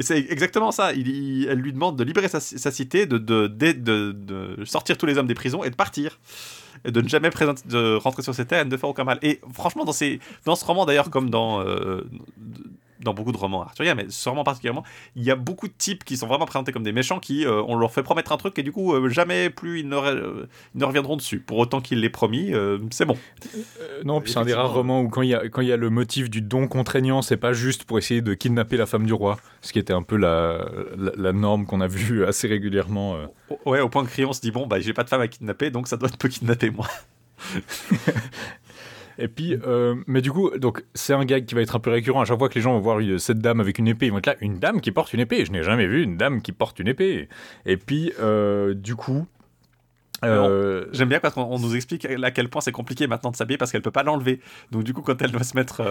[0.00, 0.92] Et c'est exactement ça.
[0.92, 5.68] Elle lui demande de libérer sa, cité, de, sortir tous les hommes des prisons et
[5.68, 6.18] de partir.
[6.86, 9.18] Et de ne jamais rentrer sur ses terres et de ne faire aucun mal.
[9.20, 12.00] Et franchement, dans ce roman, d'ailleurs, comme dans, euh,
[13.00, 14.84] dans beaucoup de romans arthuriens, mais sûrement particulièrement,
[15.16, 17.62] il y a beaucoup de types qui sont vraiment présentés comme des méchants qui, euh,
[17.66, 20.84] on leur fait promettre un truc et du coup, euh, jamais plus ils ne, ne,
[20.84, 21.40] reviendront dessus.
[21.40, 22.52] Pour autant qu'il l'ait promis,
[22.90, 23.16] c'est bon.
[24.04, 25.72] non, puis c'est un des rares romans où quand il y a, quand il y
[25.72, 29.06] a le motif du don contraignant, c'est pas juste pour essayer de kidnapper la femme
[29.06, 30.66] du roi, ce qui était un peu la,
[31.16, 33.16] la, norme qu'on a vu assez régulièrement.
[33.66, 35.70] Ouais, au point que Crion se dit, bon, bah j'ai pas de femme à kidnapper,
[35.70, 36.86] donc ça doit être peu kidnapper moi.
[39.20, 41.90] Et puis, euh, mais du coup, donc c'est un gag qui va être un peu
[41.90, 42.22] récurrent.
[42.22, 44.18] À chaque fois que les gens vont voir cette dame avec une épée, ils vont
[44.18, 45.44] être là, une dame qui porte une épée.
[45.44, 47.28] Je n'ai jamais vu une dame qui porte une épée.
[47.66, 49.26] Et puis, euh, du coup.
[50.22, 53.56] Euh, j'aime bien parce qu'on nous explique à quel point c'est compliqué maintenant de s'habiller
[53.56, 54.40] parce qu'elle peut pas l'enlever.
[54.70, 55.82] Donc du coup, quand elle doit se mettre,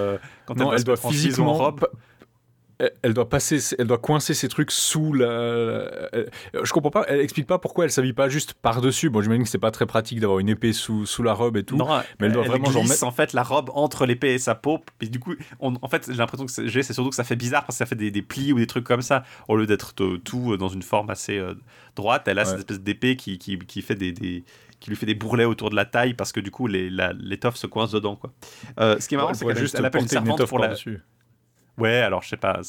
[0.45, 1.87] quand elle, doit se mettre physiquement en robe,
[3.01, 6.09] elle doit passer, elle doit coincer ses trucs sous la.
[6.53, 7.05] Je comprends pas.
[7.07, 9.09] Elle explique pas pourquoi elle s'habille pas juste par dessus.
[9.09, 11.63] Bon, j'imagine que c'est pas très pratique d'avoir une épée sous, sous la robe et
[11.63, 11.77] tout.
[12.19, 13.03] mais elle doit vraiment genre mettre...
[13.03, 14.79] en fait la robe entre l'épée et sa peau.
[15.01, 17.75] Et du coup, en fait, j'ai l'impression que c'est surtout que ça fait bizarre parce
[17.75, 20.55] que ça fait des, des, plis ou des trucs comme ça au lieu d'être tout
[20.57, 21.55] dans une forme assez euh,
[21.95, 22.27] droite.
[22.27, 24.43] Elle a cette espèce d'épée qui, qui, qui fait des, des
[24.79, 27.67] qui lui fait des bourrelets autour de la taille parce que du coup l'étoffe se
[27.67, 28.31] coince dedans quoi.
[28.79, 31.01] Euh, ce qui est marrant c'est qu'elle elle appelle une servante pour la dessus.
[31.79, 32.61] Ouais, alors je sais pas.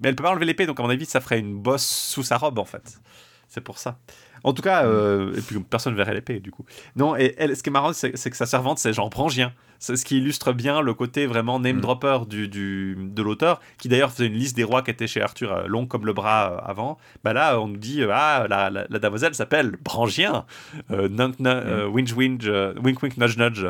[0.00, 2.22] Mais elle peut pas enlever l'épée, donc à mon avis, ça ferait une bosse sous
[2.22, 3.00] sa robe en fait.
[3.48, 3.98] C'est pour ça.
[4.44, 6.64] En tout cas, euh, et puis personne verrait l'épée du coup.
[6.94, 9.52] Non, et elle, ce qui est marrant, c'est que sa servante, c'est Jean Brangien.
[9.78, 11.80] C'est ce qui illustre bien le côté vraiment name mm.
[11.80, 15.20] dropper du, du, de l'auteur, qui d'ailleurs faisait une liste des rois qui étaient chez
[15.20, 16.98] Arthur, euh, long comme le bras euh, avant.
[17.24, 20.44] Bah là, on nous dit ah la, la, la damoiselle s'appelle Brangien,
[20.90, 21.92] euh, mm.
[21.92, 22.46] winch winch,
[22.82, 23.66] wink wink nudge nudge.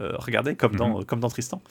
[0.00, 1.04] Euh, regardez, comme dans, mhm.
[1.04, 1.62] comme dans Tristan.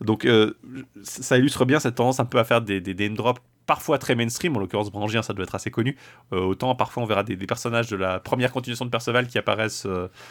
[0.00, 0.54] Donc, euh,
[1.02, 4.14] ça illustre bien cette tendance un peu à faire des, des, name drops parfois très
[4.14, 5.96] mainstream, en l'occurrence Brangien, ça doit être assez connu.
[6.32, 9.86] Euh, autant parfois on verra des, personnages de la première continuation de Perceval qui apparaissessent,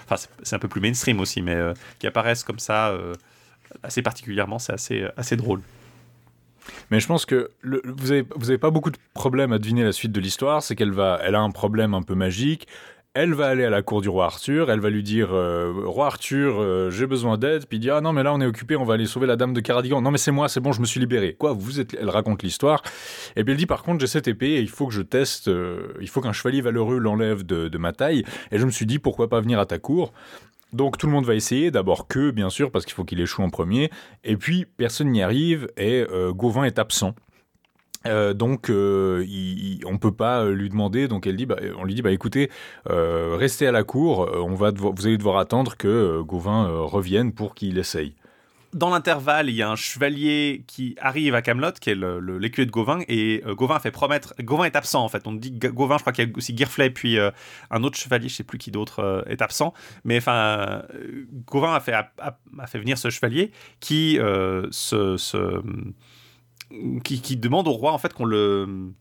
[0.05, 1.57] enfin c'est un peu plus mainstream aussi, mais
[1.97, 2.95] qui apparaissent comme ça
[3.81, 5.61] assez particulièrement, c'est assez, assez drôle.
[6.91, 9.91] Mais je pense que vous n'avez vous avez pas beaucoup de problèmes à deviner la
[9.91, 12.67] suite de l'histoire, c'est qu'elle va, elle a un problème un peu magique,
[13.15, 16.07] elle va aller à la cour du roi Arthur, elle va lui dire euh, Roi
[16.07, 17.67] Arthur, euh, j'ai besoin d'aide.
[17.67, 19.35] Puis il dit Ah non, mais là on est occupé, on va aller sauver la
[19.35, 20.01] dame de Caradigan.
[20.01, 21.35] Non, mais c'est moi, c'est bon, je me suis libéré.
[21.35, 21.95] Quoi vous êtes...
[21.99, 22.81] Elle raconte l'histoire.
[23.35, 25.47] Et puis elle dit Par contre, j'ai cette épée et il faut que je teste,
[25.47, 28.23] euh, il faut qu'un chevalier valeureux l'enlève de, ma taille.
[28.51, 30.11] Et je me suis dit Pourquoi pas venir à ta cour?
[30.71, 33.43] Donc tout le monde va essayer, d'abord que, bien sûr, parce qu'il faut qu'il échoue
[33.43, 33.91] en premier,
[34.23, 37.13] et puis personne n'y arrive, et Gauvin est absent.
[38.05, 39.25] Euh, donc, euh,
[39.85, 41.07] on peut pas lui demander.
[41.07, 42.49] Donc, elle dit, bah, on lui dit, bah, écoutez,
[42.89, 44.29] euh, restez à la cour.
[44.33, 48.15] On va, vous allez devoir attendre que Gauvin revienne pour qu'il essaye.
[48.73, 52.71] Dans l'intervalle, il y a un chevalier qui arrive à Camelot, qui est l'écuyer de
[52.71, 54.33] Gauvin, et Gauvin fait promettre.
[54.41, 55.27] Gauvin est absent en fait.
[55.27, 58.33] On dit Gauvin, je crois qu'il y a aussi Girflet, puis un autre chevalier, je
[58.33, 59.75] sais plus qui d'autre est absent.
[60.05, 60.81] Mais enfin,
[61.45, 65.61] Gauvin a fait, venir ce chevalier qui se
[67.03, 68.91] qui, demande au roi en fait qu'on le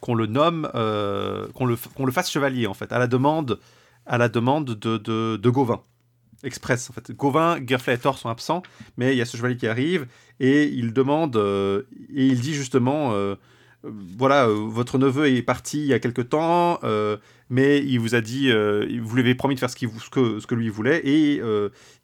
[0.00, 3.58] qu'on le nomme, euh, qu'on le, qu'on le fasse chevalier en fait, à la demande,
[4.06, 5.82] à la demande de, de, de Gauvin.
[6.42, 7.12] Express en fait.
[7.12, 8.62] Gauvin, Gerflay et Thor sont absents,
[8.96, 10.06] mais il y a ce chevalier qui arrive
[10.38, 11.82] et il demande euh,
[12.14, 13.34] et il dit justement euh,
[13.82, 16.80] voilà, votre neveu est parti il y a quelque temps,
[17.48, 20.46] mais il vous a dit, vous lui avez promis de faire ce, ce, que, ce
[20.46, 21.40] que lui voulait, et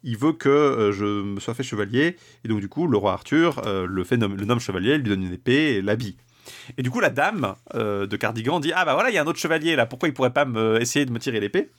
[0.03, 2.17] il veut que je me sois fait chevalier.
[2.43, 5.33] Et donc, du coup, le roi Arthur le, fait le nomme chevalier, lui donne une
[5.33, 6.17] épée et l'habille.
[6.77, 9.27] Et du coup, la dame de Cardigan dit Ah bah voilà, il y a un
[9.27, 11.69] autre chevalier là, pourquoi il pourrait pas me, essayer de me tirer l'épée?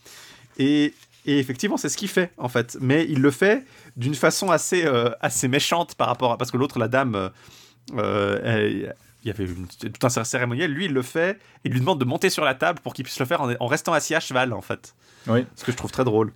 [0.58, 0.94] Et,
[1.26, 2.78] effectivement, c'est ce qu'il fait en fait.
[2.80, 3.64] Mais il le fait
[3.96, 4.86] d'une façon assez,
[5.20, 6.38] assez méchante par rapport à.
[6.38, 7.30] Parce que l'autre, la dame,
[9.24, 10.72] il y avait tout un cérémoniel.
[10.72, 11.38] Lui, il le fait.
[11.64, 13.92] Il lui demande de monter sur la table pour qu'il puisse le faire en, restant
[13.92, 14.94] assis à cheval, en fait.
[15.26, 15.44] Oui.
[15.56, 16.32] Ce que je trouve très drôle.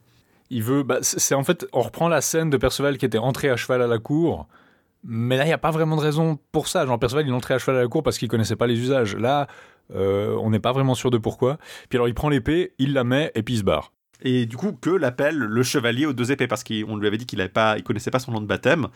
[0.51, 0.83] Il veut.
[0.83, 3.83] Bah, c'est en fait, on reprend la scène de Perceval qui était entré à cheval
[3.83, 4.49] à la cour.
[5.05, 6.85] Mais là, il n'y a pas vraiment de raison pour ça.
[6.87, 8.79] Genre, Perceval, il est entré à cheval à la cour parce qu'il connaissait pas les
[8.79, 9.17] usages.
[9.17, 9.47] Là,
[9.95, 11.59] euh, on n'est pas vraiment sûr de pourquoi.
[11.89, 13.93] Puis alors, il prend l'épée, il la met et puis il se barre
[14.23, 17.27] et du coup que l'appelle le chevalier aux deux épées parce qu'on lui avait dit
[17.27, 18.89] qu'il avait pas il connaissait pas son nom de baptême.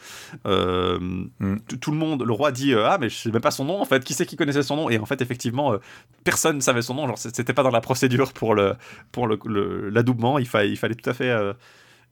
[0.46, 1.56] Euh, mm.
[1.80, 3.80] tout le monde le roi dit euh, ah mais je sais même pas son nom
[3.80, 4.04] en fait.
[4.04, 4.90] Qui c'est qui connaissait son nom?
[4.90, 5.78] Et en fait effectivement euh,
[6.24, 7.06] personne ne savait son nom.
[7.06, 8.74] Genre c'était pas dans la procédure pour le
[9.12, 10.38] pour le l'adoubement.
[10.38, 11.34] Il fallait il fallait tout à fait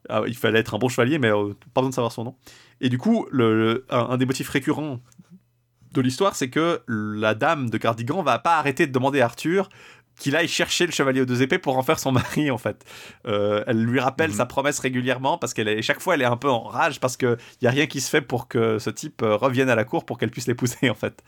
[0.08, 2.36] ah, il fallait être un bon chevalier mais pas besoin de savoir son nom.
[2.80, 5.00] Et du coup le, un, des motifs récurrents
[5.94, 9.68] de l'histoire, c'est que la dame de Cardigan va pas arrêter de demander à Arthur
[10.18, 12.84] qu'il aille chercher le chevalier aux deux épées pour en faire son mari en fait.
[13.26, 14.36] Euh, elle lui rappelle mhm.
[14.36, 17.16] sa promesse régulièrement parce qu'elle est chaque fois elle est un peu en rage parce
[17.16, 19.84] que y a rien qui se fait pour que ce type euh, revienne à la
[19.84, 21.22] cour pour qu'elle puisse l'épouser en fait.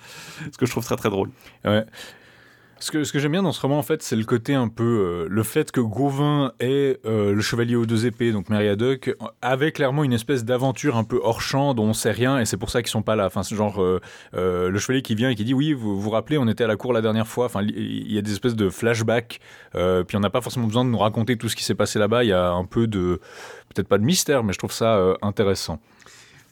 [0.53, 1.31] Ce que je trouve très très drôle.
[1.65, 1.85] Ouais.
[2.79, 4.85] Ce que, j'aime bien dans ce roman, en fait, c'est le côté un peu.
[4.85, 9.73] Euh, le fait que Gauvin est euh, le chevalier aux deux épées, donc Meriadoc, avait
[9.73, 12.69] clairement une espèce d'aventure un peu hors champ dont on sait rien et c'est pour
[12.69, 13.27] ça qu'ils sont pas là.
[13.27, 14.01] Enfin, c'est genre euh,
[14.33, 16.77] le chevalier qui vient et qui dit Oui, vous vous rappelez, on était à la
[16.77, 17.47] cour la dernière fois.
[17.47, 19.41] Enfin, il y a des espèces de flashbacks,
[19.73, 22.25] puis on n'a pas forcément besoin de nous raconter tout ce qui s'est passé là-bas.
[22.25, 23.21] Il y a un peu de.
[23.75, 25.81] Peut-être pas de mystère, mais je trouve ça intéressant.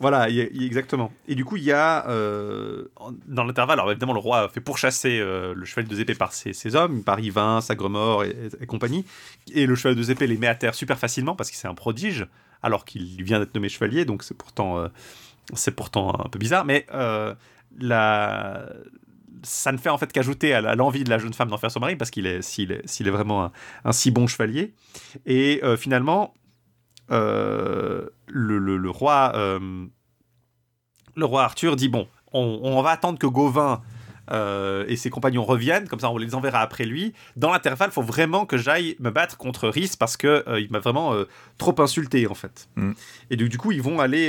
[0.04, 1.10] Voilà, exactement.
[1.28, 2.84] Et du coup, il y a euh,
[3.26, 6.76] dans l'intervalle, alors évidemment, le roi fait pourchasser euh, le cheval de épées par ses,
[6.76, 9.06] hommes, par Yvain, Sagremor et, et, compagnie.
[9.54, 11.74] Et le cheval de épées les met à terre super facilement parce que c'est un
[11.74, 12.26] prodige,
[12.62, 14.88] alors qu'il vient d'être nommé chevalier, donc c'est pourtant, euh,
[15.54, 16.66] c'est pourtant un peu bizarre.
[16.66, 16.84] Mais
[17.78, 18.66] la...
[19.42, 21.80] ça ne fait en fait qu'ajouter à l'envie de la jeune femme d'en faire son
[21.80, 23.50] mari parce qu'il est, est, vraiment
[23.86, 24.74] un, si bon chevalier.
[25.24, 26.34] Et finalement
[27.10, 29.86] euh, le, roi, euh,
[31.14, 33.82] le roi Arthur dit bon, on, va attendre que Gauvin
[34.30, 37.12] euh, et ses compagnons reviennent, comme ça on les enverra après lui.
[37.36, 40.78] Dans l'intervalle, il faut vraiment que j'aille me battre contre Rhys parce que il m'a
[40.78, 41.14] vraiment
[41.58, 42.68] trop insulté en fait.
[42.76, 42.92] Mm.
[43.30, 44.28] Et du, coup, ils vont aller,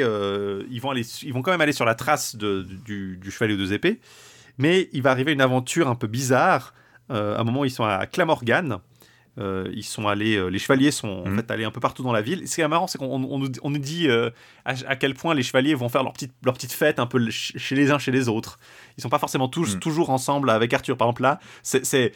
[0.70, 3.56] ils vont aller, ils vont quand même aller sur la trace de, du, du, chevalier
[3.56, 4.00] aux deux épées,
[4.58, 6.74] mais il va arriver une aventure un peu bizarre.
[7.10, 8.82] à un moment, ils sont à Clamorgan
[9.38, 11.36] euh, ils sont allés, euh, les chevaliers sont en mhm.
[11.38, 12.48] fait allés un peu partout dans la ville.
[12.48, 14.30] ce qui est marrant, c'est qu'on on, nous dit euh,
[14.64, 17.76] à, quel point les chevaliers vont faire leur petite, leur petite fête un peu chez
[17.76, 18.60] les uns, chez les autres.
[18.98, 19.82] Ils sont pas forcément tous mhm.
[19.82, 20.96] toujours ensemble avec Arthur.
[20.96, 22.14] Par exemple, là, c'est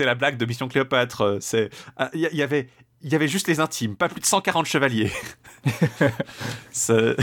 [0.00, 1.40] la blague de Mission Cléopâtre.
[1.52, 2.68] Il ah, y, y, avait.
[3.04, 5.10] Il y avait juste les intimes, pas plus de 140 chevaliers.
[6.70, 7.18] cette,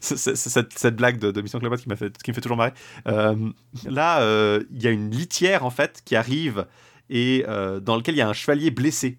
[0.00, 2.72] cette, blague de, Mission Cléopâtre qui, fait, qui me fait toujours marrer.
[3.04, 6.66] là, il y a une litière en fait qui arrive
[7.12, 9.18] et euh, dans lequel il y a un chevalier blessé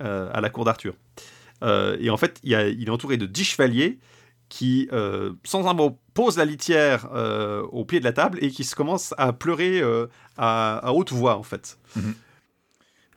[0.00, 0.94] euh, à la cour d'Arthur.
[1.62, 3.98] Euh, et en fait, il, il, est entouré de dix chevaliers
[4.48, 4.88] qui,
[5.44, 7.08] sans un mot, posent la litière
[7.70, 9.80] au pied de la table et qui se commencent à pleurer
[10.36, 11.78] à, haute voix, en fait.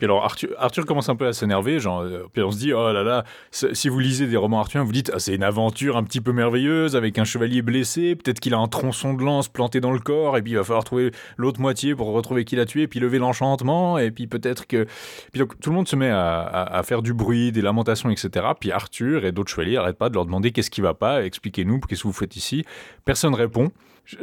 [0.04, 3.04] Alors Arthur, commence un peu à s'énerver, genre, euh, puis on se dit, oh là
[3.04, 6.22] là, si vous lisez des romans arthuriens, vous dites, ah, c'est une aventure un petit
[6.22, 9.92] peu merveilleuse avec un chevalier blessé, peut-être qu'il a un tronçon de lance planté dans
[9.92, 12.88] le corps, et puis il va falloir trouver l'autre moitié pour retrouver qui l'a tué,
[12.88, 14.86] puis lever l'enchantement, et puis peut-être que...
[15.32, 18.46] Puis donc tout le monde se met à, faire du bruit, des lamentations, etc.
[18.60, 21.80] Puis Arthur et d'autres chevaliers n'arrêtent pas de leur demander qu'est-ce qui va pas, expliquez-nous,
[21.80, 22.66] qu'est-ce que vous faites ici.
[23.06, 23.72] Personne répond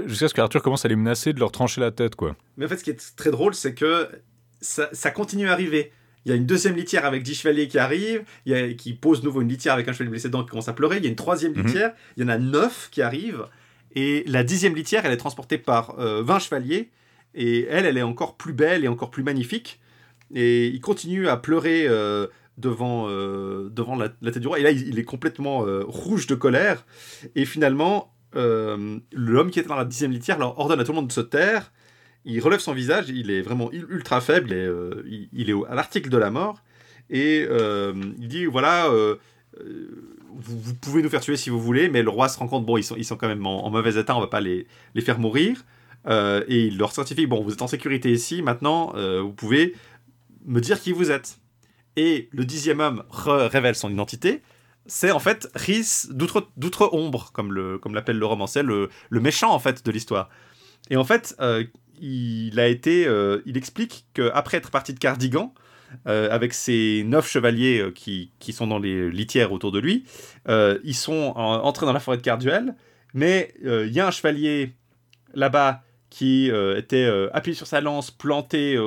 [0.07, 2.37] jusqu'à ce qu'Arthur commence à les menacer de leur trancher la tête, quoi.
[2.57, 4.09] Mais en fait, ce qui est très drôle, c'est que
[4.61, 5.93] ça, continue à arriver.
[6.25, 8.93] Il y a une deuxième litière avec 10 chevaliers qui arrivent, il y a, qui
[8.93, 10.99] pose nouveau une litière avec un chevalier blessé dedans qui commence à pleurer.
[10.99, 11.67] Il y a une troisième mhm.
[11.67, 13.47] litière, il y en a 9 qui arrivent.
[13.95, 16.91] Et la dixième litière, elle est transportée par 20 euh, chevaliers.
[17.35, 19.81] Et elle, elle est encore plus belle et encore plus magnifique.
[20.35, 22.27] Et il continue à pleurer euh,
[22.59, 24.59] devant, euh, devant la, tête du roi.
[24.61, 26.85] Et là, il, est complètement rouge de colère.
[27.35, 31.09] Et finalement, l'homme qui était dans la dixième litière leur ordonne à tout le monde
[31.09, 31.73] de se taire
[32.25, 35.03] il relève son visage, il est vraiment ultra faible, euh,
[35.33, 36.63] il, est à l'article de la mort,
[37.09, 39.17] et euh, il dit voilà, euh,
[40.29, 42.77] vous, pouvez nous faire tuer si vous voulez, mais le roi se rend compte, bon,
[42.77, 45.19] ils sont, ils sont quand même en, mauvais état, on va pas les, les faire
[45.19, 45.65] mourir,
[46.09, 48.93] et il leur certifie, bon, vous êtes en sécurité ici, maintenant,
[49.23, 49.75] vous pouvez
[50.45, 51.39] me dire qui vous êtes.
[51.97, 54.43] Et le dixième homme révèle son identité,
[54.87, 59.85] c'est en fait Rhys d'outre-ombre, comme l'appelle le, comme le romancier, le méchant en fait
[59.85, 60.31] de l'histoire.
[60.89, 61.37] Et en fait,
[62.01, 65.55] il a été, euh, il explique qu'après être parti de Cardigan,
[66.07, 70.05] euh, avec ses neuf chevaliers euh, qui, sont dans les litières autour de lui,
[70.49, 72.75] ils sont entrés dans la forêt de Carduel,
[73.15, 74.73] mais il y a un chevalier
[75.35, 78.79] là-bas qui était appuyé sur sa lance, planté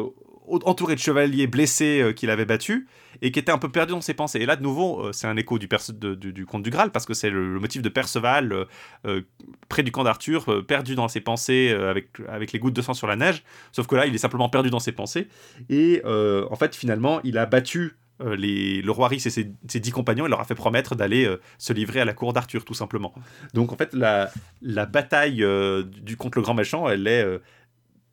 [0.48, 2.86] entouré de chevaliers blessés qu'il avait battus
[3.24, 4.40] et qui était un peu perdu dans ses pensées.
[4.40, 5.70] Et là, de nouveau, euh, c'est un écho du,
[6.18, 8.68] du, conte du Graal parce que c'est le, motif de Perceval
[9.06, 9.22] euh,
[9.70, 13.08] près du camp d'Arthur, perdu dans ses pensées avec, avec les gouttes de sang sur
[13.08, 13.44] la neige.
[13.72, 15.30] Sauf que là, il est simplement perdu dans ses pensées.
[15.70, 19.46] Et en fait, finalement, il a battu les, le roi Rhys et ses,
[19.80, 22.74] dix compagnons, il leur a fait promettre d'aller se livrer à la cour d'Arthur, tout
[22.74, 23.14] simplement.
[23.54, 24.30] Donc en fait, la,
[24.62, 25.46] la bataille
[25.86, 27.26] du contre le grand méchant, elle est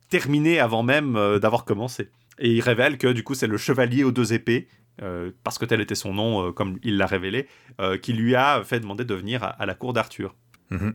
[0.09, 2.09] terminée avant même d'avoir commencé.
[2.39, 4.67] Et il révèle que du coup c'est le chevalier aux deux épées,
[5.01, 7.47] euh, parce que tel était son nom, euh, comme il l'a révélé,
[7.79, 10.35] euh, qui lui a fait demander de venir à, la cour d'Arthur.
[10.69, 10.93] Mhm.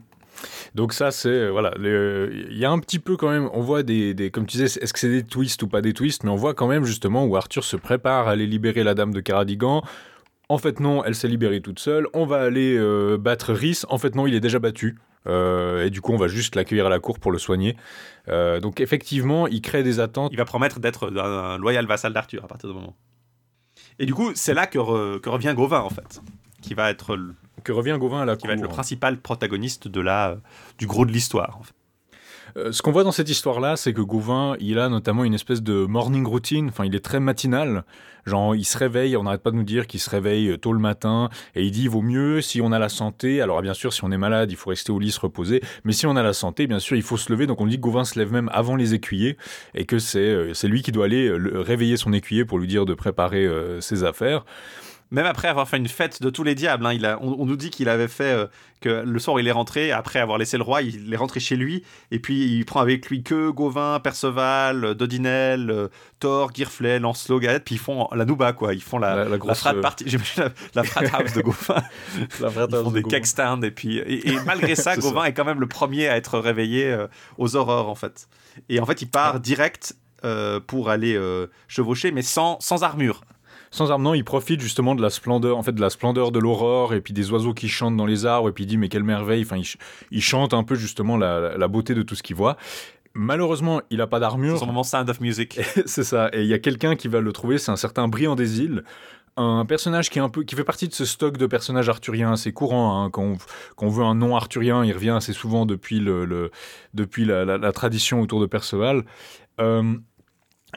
[0.74, 4.12] Donc ça, c'est voilà, il y a un petit peu quand même, on voit des,
[4.12, 6.36] des comme tu disais, est-ce que c'est des twists ou pas des twists, mais on
[6.36, 9.82] voit quand même justement où Arthur se prépare à aller libérer la dame de Caradigan.
[10.50, 12.06] En fait non, elle s'est libérée toute seule.
[12.12, 12.78] On va aller
[13.18, 13.84] battre Rhys.
[13.88, 14.98] En fait non, il est déjà battu.
[15.26, 17.76] Euh, et du coup, on va juste l'accueillir à la cour pour le soigner.
[18.28, 20.30] Euh, donc effectivement, il crée des attentes.
[20.32, 22.96] Il va promettre d'être un loyal vassal d'Arthur à partir du moment.
[23.98, 26.20] Et du coup, c'est là que, revient Gauvin en fait,
[26.62, 27.18] qui va être
[27.64, 30.36] que revient Gauvin à la qui va être le principal protagoniste de la
[30.78, 31.60] du gros de l'histoire.
[32.56, 35.62] Euh, ce qu'on voit dans cette histoire-là, c'est que Gauvin, il a notamment une espèce
[35.62, 37.84] de morning routine, enfin il est très matinal,
[38.24, 40.72] genre il se réveille, on n'arrête pas de nous dire qu'il se réveille euh, tôt
[40.72, 43.74] le matin, et il dit il vaut mieux si on a la santé, alors bien
[43.74, 46.16] sûr si on est malade, il faut rester au lit, se reposer, mais si on
[46.16, 48.18] a la santé, bien sûr il faut se lever, donc on dit que Gauvin se
[48.18, 49.36] lève même avant les écuyers,
[49.74, 52.86] et que c'est euh, c'est lui qui doit aller réveiller son écuyer pour lui dire
[52.86, 53.46] de préparer
[53.80, 54.44] ses affaires
[55.10, 56.84] même après avoir fait une fête de tous les diables.
[56.84, 58.46] Hein, il a, on, nous dit qu'il avait fait euh,
[58.80, 61.56] que le soir il est rentré, après avoir laissé le roi, il est rentré chez
[61.56, 65.88] lui, et puis il prend avec lui que Gauvin, Perceval, Dodinel, euh,
[66.18, 68.74] Thor, Girflet, Lancelot, Galette, puis ils font la Nouba, quoi.
[68.74, 70.04] Ils font la, la, frat euh, party,
[70.36, 71.82] la, la frat house de Gauvin.
[72.40, 75.44] la frat ils font des cake stands, et puis, et, malgré ça, Gauvin est quand
[75.44, 76.96] même le premier à être réveillé
[77.38, 78.28] aux horreurs, en fait.
[78.68, 79.96] Et en fait, il part direct
[80.66, 81.20] pour aller
[81.68, 83.20] chevaucher, mais sans, sans armure
[83.76, 86.38] sans armes, non, il profite justement de la splendeur, en fait, de la splendeur de
[86.38, 88.88] l'aurore et puis des oiseaux qui chantent dans les arbres et puis il dit mais
[88.88, 89.42] quelle merveille.
[89.42, 89.60] Enfin,
[90.10, 92.56] il, chante un peu justement la, beauté de tout ce qu'il voit.
[93.12, 94.54] Malheureusement, il n'a pas d'armure.
[94.54, 95.60] C'est son moment sound of music.
[95.86, 96.30] c'est ça.
[96.32, 98.82] Et il y a quelqu'un qui va le trouver, c'est un certain Briand des îles,
[99.36, 102.32] un personnage qui est un peu qui fait partie de ce stock de personnages arthuriens
[102.32, 103.10] assez courant hein.
[103.10, 103.36] quand,
[103.78, 106.50] on, veut un nom arthurien il revient assez souvent depuis le,
[106.94, 109.04] depuis la, tradition autour de Perceval
[109.60, 109.94] euh,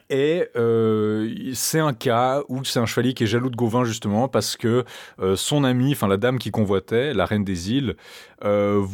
[0.09, 4.27] et euh, c'est un cas où c'est un chevalier qui est jaloux de Gauvin justement
[4.27, 4.85] parce que
[5.19, 7.95] euh, son ami, enfin la dame qui convoitait, la reine des îles,
[8.43, 8.85] euh,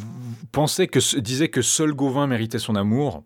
[0.51, 3.23] pensait que disait que seul Gauvin méritait son amour.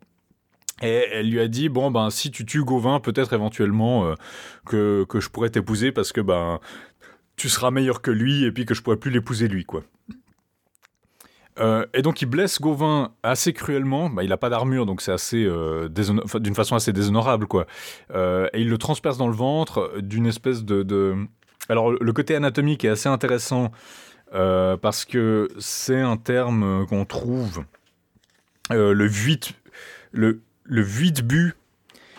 [0.81, 4.13] Et elle lui a dit bon ben si tu tues Gauvin, peut-être éventuellement
[4.65, 6.59] que, que je pourrais t'épouser parce que ben
[7.35, 9.83] tu seras meilleur que lui et puis que je pourrais plus l'épouser lui quoi.
[11.59, 14.09] Euh, et donc il blesse Gauvin assez cruellement.
[14.09, 17.65] Bah, il n'a pas d'armure, donc c'est assez euh, d'une façon assez déshonorable, quoi.
[18.13, 21.15] Euh, et il le transperce dans le ventre d'une espèce de,
[21.67, 23.71] Alors le côté anatomique est assez intéressant
[24.31, 27.63] parce que c'est un terme qu'on trouve
[28.69, 29.53] le 8
[30.11, 31.55] le le 8 but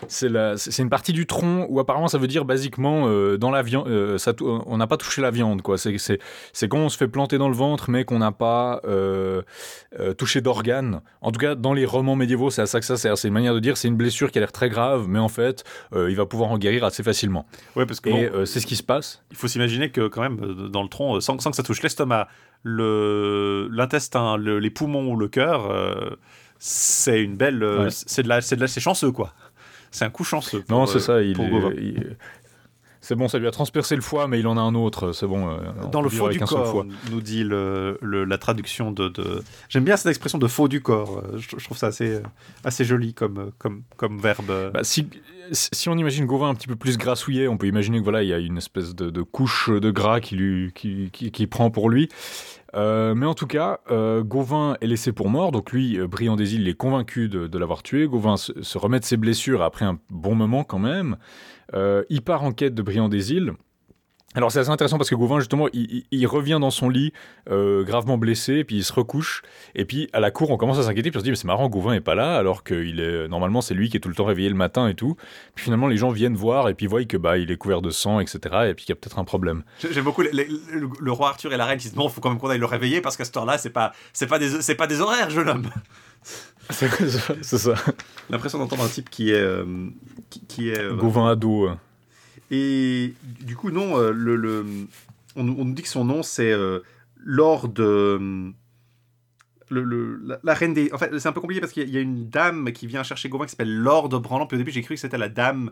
[0.07, 3.87] c'est une partie du tronc où apparemment ça veut dire basiquement euh, dans la viande,
[3.87, 5.77] euh, on n'a pas touché la viande quoi.
[5.77, 6.19] C'est
[6.67, 9.41] quand on se fait planter dans le ventre mais qu'on n'a pas euh,
[10.17, 11.01] touché d'organes.
[11.21, 13.17] En tout cas dans les romans médiévaux c'est à ça que ça sert.
[13.17, 15.29] C'est une manière de dire c'est une blessure qui a l'air très grave mais en
[15.29, 17.45] fait il va pouvoir en guérir assez facilement.
[17.75, 19.23] Ouais parce que et c'est ce qui se passe.
[19.31, 22.27] Il faut s'imaginer que quand même dans le tronc sans, que ça touche l'estomac,
[22.63, 26.17] l'intestin, les poumons ou le cœur
[26.63, 29.33] c'est une belle c'est de la c'est de la c'est chanceux quoi
[29.91, 30.63] c'est un coup chanceux.
[30.69, 31.21] non, c'est ça.
[31.21, 31.35] Il,
[33.03, 35.11] c'est bon, ça lui a transpercé le foie, mais il en a un autre.
[35.11, 35.49] C'est bon.
[35.49, 35.57] Euh,
[35.91, 39.11] Dans le faux du corps, nous dit le, la traduction de.
[39.69, 41.23] J'aime bien cette expression de faux du corps.
[41.35, 42.21] Je, trouve ça assez,
[42.63, 44.71] assez joli comme, comme, comme verbe.
[44.71, 45.09] Bah, si,
[45.51, 48.29] si on imagine Gauvin un petit peu plus grassouillé, on peut imaginer que voilà, il
[48.29, 51.71] y a une espèce de, de couche de gras qui, lui, qui, qui, qui prend
[51.71, 52.07] pour lui.
[52.73, 56.35] Euh, mais en tout cas, euh, Gauvin est laissé pour mort, donc lui, euh, Briand
[56.35, 58.07] des Îles, est convaincu de, l'avoir tué.
[58.07, 61.17] Gauvin se, remet de ses blessures après un bon moment quand même.
[61.73, 63.53] il part en quête de Briand des Îles.
[64.33, 67.11] Alors c'est assez intéressant parce que Gauvin justement il, revient dans son lit
[67.49, 69.41] euh, gravement blessé puis il se recouche
[69.75, 71.47] et puis à la cour on commence à s'inquiéter puis on se dit mais c'est
[71.47, 74.15] marrant Gauvin est pas là alors que est normalement c'est lui qui est tout le
[74.15, 75.17] temps réveillé le matin et tout
[75.55, 77.89] puis finalement les gens viennent voir et puis voient que bah il est couvert de
[77.89, 79.63] sang etc et puis qu'il y a peut-être un problème.
[79.91, 82.49] J'aime beaucoup le, roi Arthur et la reine qui disent bon faut quand même qu'on
[82.49, 85.01] aille le réveiller parce qu'à ce temps-là c'est pas c'est pas des c'est pas des
[85.01, 85.69] horaires jeune homme.
[86.69, 87.73] c'est ça.
[88.29, 89.65] L'impression d'entendre un type qui est euh,
[90.47, 91.69] qui, est euh, Gauvin ado.
[92.51, 94.63] Et du coup, non, euh,
[95.37, 96.81] on, nous dit que son nom, c'est euh,
[97.17, 97.71] Lord.
[97.79, 98.51] Euh,
[99.69, 100.91] le, la, reine des.
[100.91, 103.29] En fait, c'est un peu compliqué parce qu'il y, a une dame qui vient chercher
[103.29, 104.45] Gauvin qui s'appelle Lord Branlant.
[104.47, 105.71] Puis au début, j'ai cru que c'était la dame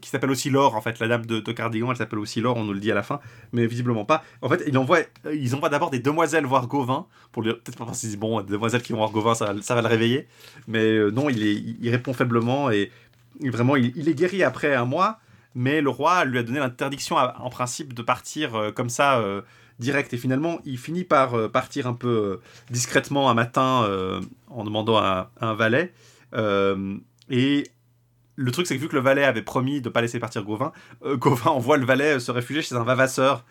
[0.00, 2.64] qui s'appelle aussi Laure, en fait, la dame de, Cardigan, elle s'appelle aussi Laure, on
[2.64, 3.20] nous le dit à la fin,
[3.52, 4.24] mais visiblement pas.
[4.40, 5.00] En fait, il envoie,
[5.30, 9.00] ils envoient d'abord des demoiselles voir Gauvin, peut-être pas si bon, des demoiselles qui vont
[9.00, 10.28] voir Gauvin, ça, va le réveiller,
[10.66, 12.90] mais non, il, répond faiblement et
[13.42, 15.20] vraiment, il, est guéri après un mois,
[15.58, 19.42] mais le roi lui a donné l'interdiction en principe de partir euh, comme ça euh,
[19.80, 20.14] direct.
[20.14, 22.40] Et finalement, il finit par euh, partir un peu
[22.70, 23.90] discrètement un matin
[24.46, 25.92] en demandant à, un valet.
[27.28, 27.64] et
[28.40, 30.70] le truc, c'est que vu que le valet avait promis de pas laisser partir Gauvin,
[31.04, 33.44] Gauvin envoie le valet se réfugier chez un vavasseur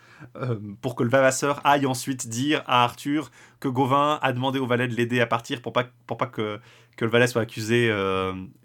[0.80, 3.30] pour que le vavasseur aille ensuite dire à Arthur
[3.60, 6.58] que Gauvin a demandé au valet de l'aider à partir pour pas, pour pas que,
[6.96, 7.92] que le valet soit accusé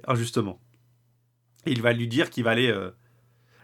[0.08, 0.62] injustement.
[1.66, 2.74] Et il va lui dire qu'il va aller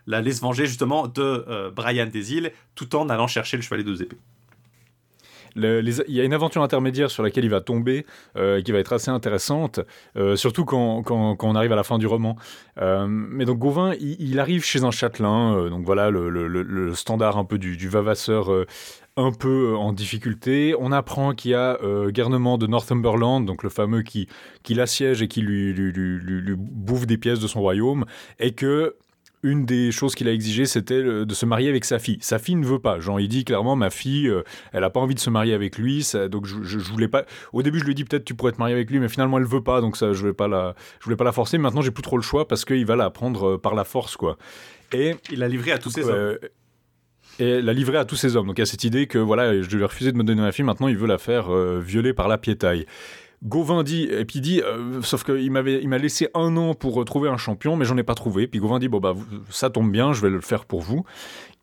[0.10, 3.84] la laisse venger justement de euh, Brian des îles, tout en allant chercher le chevalier
[3.84, 4.18] de deux épées.
[5.55, 8.05] il y a une aventure intermédiaire sur laquelle il va tomber,
[8.36, 9.80] qui va être assez intéressante,
[10.36, 12.36] surtout quand, quand, quand, on arrive à la fin du roman.
[12.78, 17.57] mais donc Gauvin, il, arrive chez un châtelain, donc voilà le, le, standard un peu
[17.57, 18.66] du, du vavasseur
[19.20, 20.74] un peu euh, en difficulté.
[20.80, 24.28] On apprend qu'il y a euh, garnement de Northumberland, donc le fameux qui,
[24.64, 25.74] qui l'assiège et qui lui,
[26.57, 28.05] bouffe des pièces de son royaume,
[28.39, 28.95] et que
[29.44, 32.18] une des choses qu'il a exigé, c'était de se marier avec sa fille.
[32.22, 33.00] Sa fille ne veut pas.
[33.00, 35.78] Jean, il dit clairement, ma fille, euh, elle n'a pas envie de se marier avec
[35.78, 36.06] lui.
[36.30, 37.26] donc je, je, voulais pas.
[37.54, 39.38] Au début, je lui ai dit peut-être tu pourrais te marier avec lui, mais finalement,
[39.38, 39.82] elle veut pas.
[39.82, 41.58] Donc ça, je vais pas la, je voulais pas la forcer.
[41.58, 44.38] Maintenant, j'ai plus trop le choix parce qu'il va la prendre par la force, quoi.
[44.92, 46.38] Et il l'a livré à tous ses hommes
[47.40, 48.48] et la livrer à tous ces hommes.
[48.48, 50.42] Donc il y a cette idée que voilà, je lui ai refusé de me donner
[50.42, 52.86] ma fille, maintenant il veut la faire euh, violer par la piétaille.
[53.44, 57.38] Gauvin dit, et puis dit, euh, sauf qu'il m'a laissé un an pour trouver un
[57.38, 58.48] champion, mais j'en ai pas trouvé.
[58.48, 59.16] Puis Gauvin dit, bon bah
[59.50, 61.06] ça tombe bien, je vais le faire pour vous.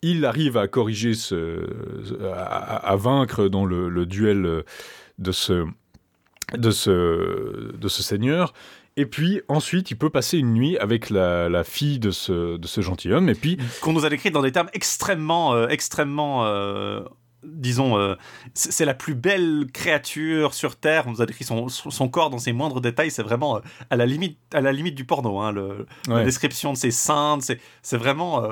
[0.03, 1.67] Il arrive à corriger ce,
[2.33, 4.65] à, vaincre dans le, duel
[5.19, 5.67] de ce,
[6.55, 8.53] de ce, de ce seigneur.
[8.97, 12.81] Et puis ensuite, il peut passer une nuit avec la, fille de ce, de ce
[12.81, 13.29] gentilhomme.
[13.29, 16.47] Et puis qu'on nous a décrit dans des termes extrêmement, euh, extrêmement.
[16.47, 17.01] Euh,
[17.47, 18.15] disons, euh,
[18.55, 21.05] c'est la plus belle créature sur Terre.
[21.07, 23.11] On nous a décrit son, son corps dans ses moindres détails.
[23.11, 25.39] C'est vraiment à la limite, à la limite du porno.
[25.39, 28.43] Hein, le, La description de ses seins, c'est vraiment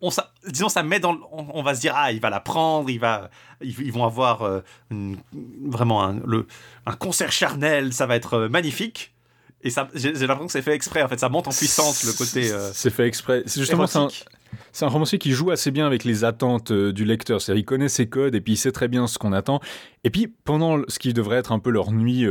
[0.00, 0.10] on,
[0.46, 1.18] disons, ça met dans.
[1.32, 3.30] On, va se dire, ah, il va la prendre, il va,
[3.60, 6.46] ils, vont avoir euh, vraiment un, le,
[6.86, 9.14] un concert charnel, ça va être euh, magnifique.
[9.62, 12.12] Et ça, j'ai, l'impression que c'est fait exprès, en fait, ça monte en puissance le
[12.12, 12.52] côté.
[12.52, 13.42] Euh, c'est fait exprès.
[13.46, 17.40] C'est justement, c'est un, romancier qui joue assez bien avec les attentes du lecteur.
[17.40, 19.60] C'est-à-dire, il connaît ses codes et puis il sait très bien ce qu'on attend.
[20.04, 22.24] Et puis, pendant ce qui devrait être un peu leur nuit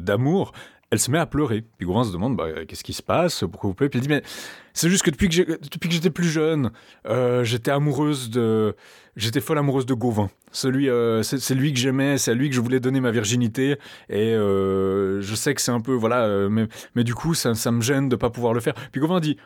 [0.00, 0.52] d'amour,
[0.92, 1.64] elle se met à pleurer.
[1.78, 3.88] Puis Gauvin se demande bah, qu'est-ce qui se passe, pourquoi vous pleurez?
[3.88, 4.22] Puis elle dit mais
[4.74, 6.70] c'est juste que depuis que, depuis que j'étais plus jeune,
[7.06, 8.76] euh, j'étais amoureuse de,
[9.16, 10.30] j'étais folle amoureuse de Gauvin.
[10.64, 13.76] Euh, c'est lui que j'aimais, c'est à lui que je voulais donner ma virginité.
[14.08, 17.70] Et euh, je sais que c'est un peu voilà, mais, mais du coup ça, ça,
[17.70, 18.74] me gêne de pas pouvoir le faire.
[18.92, 19.36] Puis Gauvin dit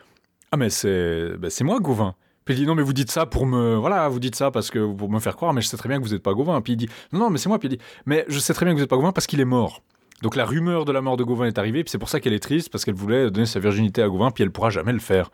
[0.51, 2.15] ah mais c'est c'est moi Gauvin.
[2.45, 4.69] Puis il dit non mais vous dites ça pour me voilà vous dites ça parce
[4.69, 6.61] que pour me faire croire mais je sais très bien que vous n'êtes pas Gauvin.
[6.61, 7.59] Puis il dit non non mais c'est moi.
[7.59, 9.39] Puis il dit mais je sais très bien que vous n'êtes pas Gauvin parce qu'il
[9.39, 9.81] est mort.
[10.21, 12.33] Donc la rumeur de la mort de Gauvin est arrivée, puis c'est pour ça qu'elle
[12.33, 14.99] est triste, parce qu'elle voulait donner sa virginité à Gauvin, puis elle pourra jamais le
[14.99, 15.29] faire.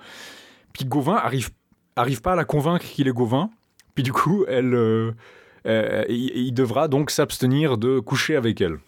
[0.74, 1.52] Puis Gauvin arrive,
[1.96, 3.50] arrive pas à la convaincre qu'il est Gauvin,
[3.96, 5.12] puis du coup, euh,
[5.66, 8.80] euh, il devra donc s'abstenir de coucher avec elle.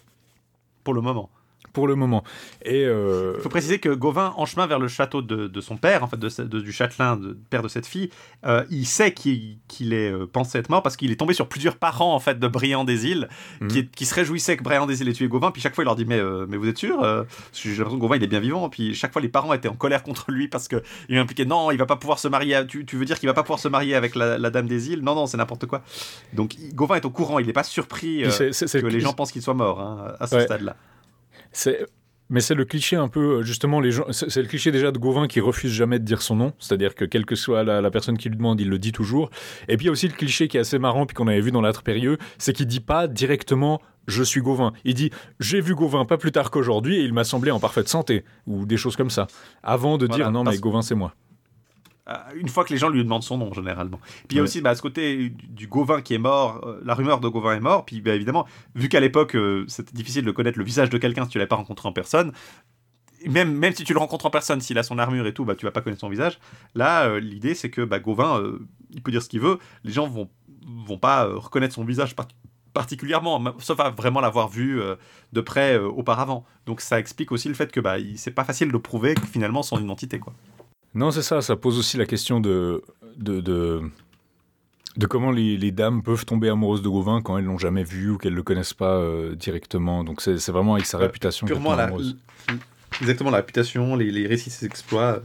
[0.83, 1.29] Pour le moment
[1.75, 2.23] pour le moment.
[2.63, 6.03] Et il euh, faut préciser que Gauvin, en chemin vers le château de, son père,
[6.03, 8.09] en fait, de, du châtelain, de, père de cette fille,
[8.45, 9.59] euh, il sait qu'il
[9.93, 12.47] est euh, pensé être mort parce qu'il est tombé sur plusieurs parents en fait de
[12.47, 13.27] Briand des Îles
[13.59, 13.89] mhm.
[13.89, 15.51] qui, se réjouissaient que Briand des Îles ait tué Gauvin.
[15.51, 16.97] Puis chaque fois, il leur dit mais mais vous êtes sûr
[17.51, 18.69] J'ai l'impression que Gauvin il est bien vivant.
[18.69, 21.71] Puis chaque fois, les parents étaient en colère contre lui parce que il impliqué non,
[21.71, 22.65] il va pas pouvoir se marier.
[22.67, 25.01] Tu, veux dire qu'il va pas pouvoir se marier avec la, dame des îles?
[25.01, 25.81] Non, non, c'est n'importe quoi.
[26.31, 27.39] Donc Gauvin est au courant.
[27.39, 30.77] Il n'est pas surpris que les gens pensent qu'il soit mort hein, à ce stade-là.
[31.55, 31.85] C'est
[32.29, 35.27] mais c'est le cliché un peu, justement, les gens, c'est le cliché déjà de Gauvin
[35.27, 38.29] qui refuse jamais de dire son nom, c'est-à-dire que quelle que soit la, personne qui
[38.29, 39.29] lui demande, il le dit toujours.
[39.67, 41.39] Et puis il y a aussi le cliché qui est assez marrant, puis qu'on avait
[41.39, 44.73] vu dans l'autre période, c'est qu'il dit pas directement je suis Gauvin.
[44.85, 47.89] Il dit j'ai vu Gauvin pas plus tard qu'aujourd'hui et il m'a semblé en parfaite
[47.89, 49.27] santé, ou des choses comme ça,
[49.61, 51.13] avant de dire non mais Gauvin c'est moi.
[52.07, 53.99] Euh, une fois que les gens lui demandent son nom généralement.
[54.27, 56.93] Puis il y a aussi bah, ce côté du Gauvin qui est mort, euh, la
[56.93, 58.45] rumeur de Gauvin est mort, puis bah, évidemment,
[58.75, 61.47] vu qu'à l'époque euh, c'était difficile de connaître le visage de quelqu'un si tu l'avais
[61.47, 62.31] pas rencontré en personne,
[63.25, 65.55] même, même si tu le rencontres en personne, s'il a son armure et tout, bah,
[65.55, 66.37] tu vas pas connaître son visage.
[66.75, 68.39] Là, l'idée c'est que bah, Gauvin,
[68.91, 70.29] il peut dire ce qu'il veut, les gens vont,
[70.85, 72.15] vont pas reconnaître son visage
[72.71, 74.79] particulièrement, sauf à vraiment l'avoir vu
[75.33, 76.45] de près auparavant.
[76.67, 79.81] Donc ça explique aussi le fait que bah, c'est pas facile de prouver finalement son
[79.81, 80.19] identité.
[80.19, 80.35] quoi.
[80.95, 82.81] Non, c'est ça, ça pose aussi la question de,
[83.17, 88.11] de, de, comment les, dames peuvent tomber amoureuses de Gauvin quand elles l'ont jamais vu
[88.11, 90.05] ou qu'elles le connaissent pas euh, directement.
[90.05, 91.91] Donc c'est vraiment avec sa réputation purement la,
[93.01, 95.21] Exactement, la réputation, les, les récits, ses exploits.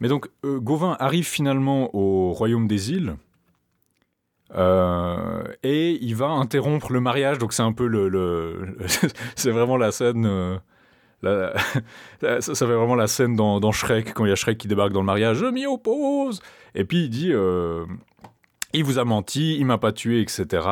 [0.00, 3.16] Mais donc, euh, Gauvin arrive finalement au royaume des îles.
[4.54, 8.76] Euh, et il va interrompre le mariage, donc c'est un peu le,
[9.36, 10.60] c'est vraiment la scène
[12.20, 15.00] ça, fait vraiment la scène dans, Shrek, quand il y a Shrek qui débarque dans
[15.00, 16.40] le mariage, je m'y oppose
[16.74, 17.84] Et puis il dit, euh,
[18.72, 20.66] il vous a menti, il m'a pas tué, etc.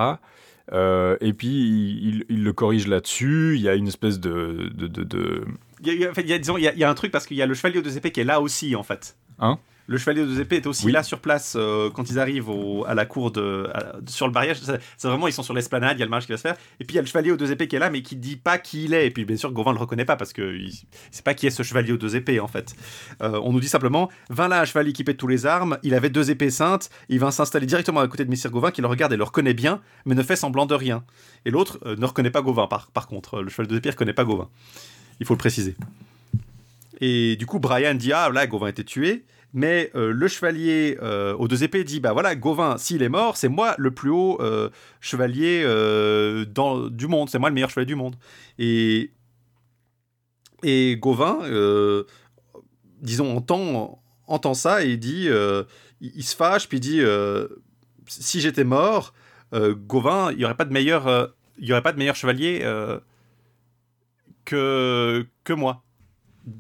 [0.73, 4.71] Euh, et puis il, le corrige là-dessus, il y a une espèce de...
[5.85, 7.83] Il, y a, disons, il, y a, un truc parce qu'il y a le chevalier
[7.83, 9.17] de épées qui est là aussi, en fait.
[9.41, 9.59] Hein?
[9.89, 10.93] Le chevalier aux deux épées est aussi Oui.
[10.93, 14.33] là sur place euh, quand ils arrivent au- à la cour de à- sur le
[14.33, 14.59] barrage.
[14.63, 16.43] C'est c'est vraiment ils sont sur l'esplanade, il y a le mariage qui va se
[16.43, 16.57] faire.
[16.81, 18.17] Et puis il y a le chevalier aux deux épées qui est là, mais qui
[18.17, 19.07] dit pas qui il est.
[19.07, 20.57] Et puis bien sûr Gauvin le reconnaît pas parce que
[21.11, 22.75] sait pas qui est ce chevalier aux deux épées en fait.
[23.23, 25.95] Euh, on nous dit simplement vint là un chevalier équipé de tous les armes, il
[25.95, 28.87] avait deux épées saintes, il vint s'installer directement à côté de Messire Gauvin qui le
[28.87, 31.05] regarde et le reconnaît bien, mais ne fait semblant de rien.
[31.45, 33.43] Et l'autre euh, ne reconnaît pas Gauvin par, par contre.
[33.43, 34.49] Le chevalier aux deux épées ne reconnaît pas Gauvin.
[35.21, 35.77] Il faut le préciser.
[37.01, 39.25] Et du coup, Brian dit Ah, là, Gauvin a été tué.
[39.55, 43.37] Mais euh, le chevalier euh, aux deux épées dit Bah voilà, Gauvin, s'il est mort,
[43.37, 45.61] c'est moi le plus haut euh, chevalier
[46.47, 47.29] du monde.
[47.29, 48.17] C'est moi le meilleur chevalier du monde.
[48.59, 49.11] Et,
[50.63, 51.41] et Gauvin,
[53.01, 55.29] disons, entend, entend ça et dit
[56.01, 57.03] il, se fâche, puis dit
[58.07, 59.13] Si j'étais mort,
[59.53, 61.35] Gauvin, il n'y aurait pas de meilleur.
[61.59, 62.65] il y aurait pas de meilleur chevalier
[64.47, 65.83] que moi.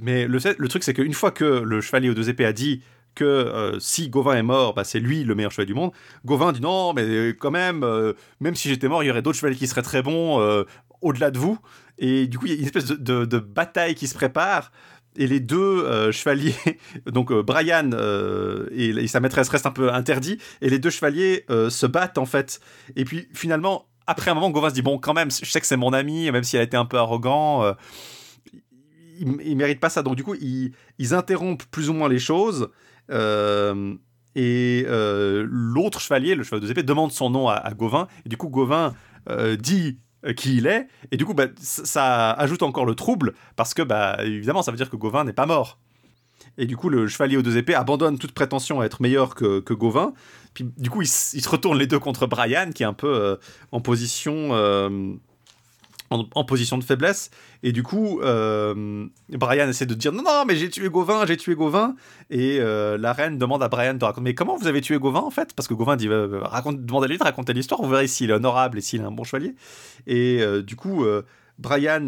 [0.01, 2.83] Mais le, truc, c'est qu'une fois que le chevalier aux deux épées a dit
[3.14, 5.93] que euh, si Gauvin est mort, bah, c'est lui le meilleur chevalier du monde,
[6.24, 9.39] Gauvin dit non, mais quand même, euh, même si j'étais mort, il y aurait d'autres
[9.39, 10.64] chevaliers qui seraient très bons euh,
[11.03, 11.59] au-delà de vous.
[11.99, 14.72] Et du coup, il y a une espèce de, bataille qui se prépare.
[15.14, 16.55] Et les deux euh, chevaliers,
[17.07, 21.45] donc euh, Brian euh, et, sa maîtresse restent un peu interdits, et les deux chevaliers
[21.51, 22.61] euh, se battent en fait.
[22.97, 25.66] Et puis finalement, après un moment, Gauvin se dit bon, quand même, je sais que
[25.66, 27.74] c'est mon ami, même s'il a été un peu arrogant,
[29.23, 30.03] euh, il, il mérite pas ça.
[30.03, 32.68] Donc du coup, ils, ils interrompent plus ou moins les choses.
[33.11, 33.95] euh,
[34.35, 38.09] et euh, l'autre chevalier, le chevalier de épées, demande son nom à, Gauvin.
[38.25, 38.95] Et du coup, Gauvin
[39.29, 39.99] euh, dit
[40.37, 40.87] qui il est.
[41.11, 44.77] Et du coup, bah, ça, ajoute encore le trouble parce que, bah, évidemment, ça veut
[44.77, 45.79] dire que Gauvin n'est pas mort.
[46.59, 49.73] Et du coup, le chevalier aux deux épées abandonne toute prétention à être meilleur que,
[49.73, 50.12] Gauvin.
[50.55, 53.39] Puis, du coup, ils, ils se retournent les deux contre Brian, qui est un peu
[53.70, 54.51] en position.
[56.13, 57.31] En, position de faiblesse.
[57.63, 61.37] Et du coup euh, Brian essaie de dire non non mais j'ai tué Gauvin j'ai
[61.37, 61.95] tué Gauvin.
[62.31, 65.21] Et euh, la reine demande à Brian de raconter mais comment vous avez tué Gauvin
[65.21, 65.55] en fait?
[65.55, 66.41] Parce que Gauvin dit euh,
[66.73, 69.55] demandez-lui de raconter l'histoire vous verrez s'il est honorable et s'il est un bon chevalier.
[70.07, 71.05] Et euh, du coup
[71.59, 72.07] Brian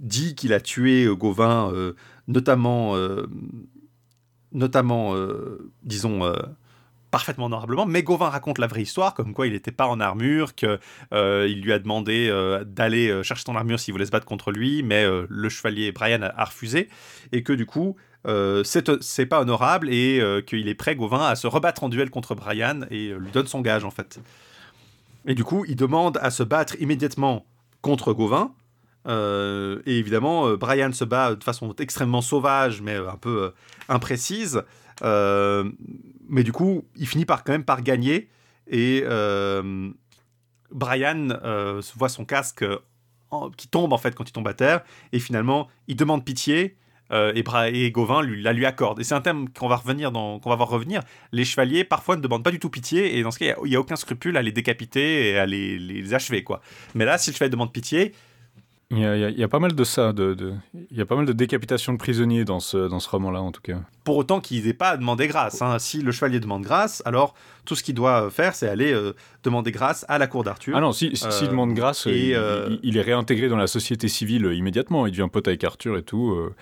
[0.00, 1.72] dit qu'il a tué Gauvin
[2.28, 2.96] notamment
[4.52, 5.14] notamment
[5.82, 6.20] disons
[7.14, 10.56] parfaitement honorablement, mais Gauvin raconte la vraie histoire, comme quoi il n'était pas en armure,
[10.56, 10.80] que
[11.12, 14.50] euh, lui a demandé euh, d'aller euh, chercher son armure s'il voulait se battre contre
[14.50, 16.88] lui, mais euh, le chevalier Brian a, refusé,
[17.30, 17.96] et que du coup
[18.64, 22.80] c'est pas honorable et qu'il est prêt Gauvin à se rebattre en duel contre Brian
[22.90, 24.18] et lui donne son gage en fait.
[25.26, 27.44] Et du coup il demande à se battre immédiatement
[27.82, 28.52] contre Gauvin.
[29.06, 33.52] Et évidemment, Brian se bat de façon extrêmement sauvage, mais un peu
[33.90, 34.62] imprécise.
[36.28, 38.28] Mais du coup, il finit par quand même par gagner.
[38.68, 39.90] Et euh,
[40.70, 42.78] Brian euh, voit son casque euh,
[43.56, 44.82] qui tombe en fait quand il tombe à terre.
[45.12, 46.76] Et finalement, il demande pitié.
[47.12, 49.00] et, et Gauvin lui, la lui accorde.
[49.00, 51.02] Et c'est un thème qu'on va revenir dans, qu'on va voir revenir.
[51.32, 53.76] Les chevaliers parfois ne demandent pas du tout pitié, et dans ce cas, il n'y
[53.76, 56.60] a, aucun scrupule à les décapiter et à les, les achever, quoi.
[56.94, 58.14] Mais là, si le chevalier demande pitié,
[58.90, 60.12] Il y, a, il y pas mal de ça.
[60.12, 60.52] De, de-
[60.90, 63.50] Il y a pas mal de décapitations de prisonniers dans ce, dans ce roman-là, en
[63.50, 63.78] tout cas.
[64.04, 65.62] pour autant qu'il n'ait pas à demander grâce.
[65.62, 65.78] hein.
[65.78, 69.72] Si le chevalier demande grâce, alors tout ce qu'il doit faire, c'est aller euh, demander
[69.72, 70.76] grâce à la cour d'Arthur.
[70.76, 73.48] Ah non, si- si- s'il Euh, demande grâce, et, il, euh, il- il est réintégré
[73.48, 75.06] dans la société civile euh, immédiatement.
[75.06, 76.30] Il devient pote avec Arthur et tout.
[76.32, 76.54] euh.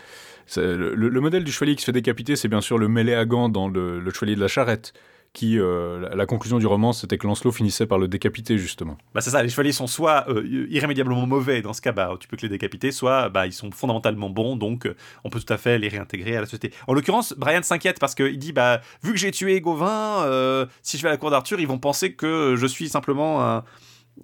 [0.57, 3.49] Le modèle du chevalier qui se fait décapiter, c'est bien sûr le mêlé à gants
[3.49, 4.93] dans le, le chevalier de la charrette.
[5.33, 8.99] Qui, euh, la, conclusion du roman, c'était que Lancelot finissait par le décapiter, justement.
[9.15, 12.29] Bah, c'est ça, les chevaliers sont soit euh, irrémédiablement mauvais, dans ce cas, bah, tu
[12.29, 15.51] peux que les décapiter, soit bah, ils sont fondamentalement bons, donc euh, on peut tout
[15.51, 16.73] à fait les réintégrer à la société.
[16.87, 20.99] En l'occurrence, Brian s'inquiète parce qu'il dit bah, vu que j'ai tué Gauvin, euh, si
[20.99, 23.65] je vais à la cour d'Arthur, ils vont penser que je suis simplement un.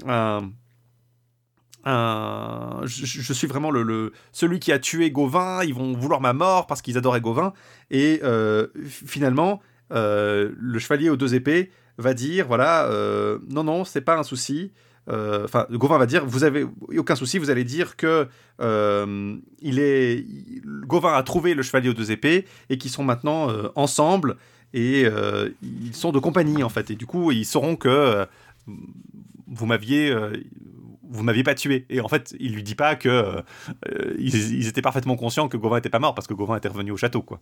[0.06, 0.50] un-
[1.84, 6.66] un- je, suis vraiment le, celui qui a tué Gauvin, ils vont vouloir ma mort
[6.66, 7.54] parce qu'ils adoraient Gauvin.
[7.90, 13.84] Et euh, finalement, euh, le chevalier aux deux épées va dire voilà, euh, non, non,
[13.84, 14.72] c'est pas un souci.
[15.08, 16.66] Euh, Enfin, Gauvin va dire vous avez
[16.96, 18.28] aucun souci, vous allez dire que
[18.60, 20.24] euh, il est,
[20.86, 24.36] Gauvin a trouvé le chevalier aux deux épées et qu'ils sont maintenant euh, ensemble
[24.74, 26.90] et euh, ils sont de compagnie en fait.
[26.90, 28.26] Et du coup, ils sauront que euh,
[29.46, 30.36] vous m'aviez euh,
[31.10, 31.86] vous m'aviez pas tué.
[31.88, 33.40] Et en fait, il lui dit pas que euh,
[33.88, 36.68] euh, ils, ils étaient parfaitement conscients que Gauvin était pas mort parce que Gauvin était
[36.68, 37.40] revenu au château, quoi.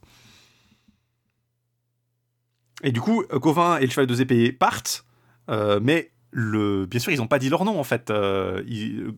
[2.82, 5.04] Et du coup, Gauvin et le chevalier de épées partent,
[5.50, 8.10] euh, mais le, bien sûr, ils n'ont pas dit leur nom en fait.
[8.10, 8.62] Euh,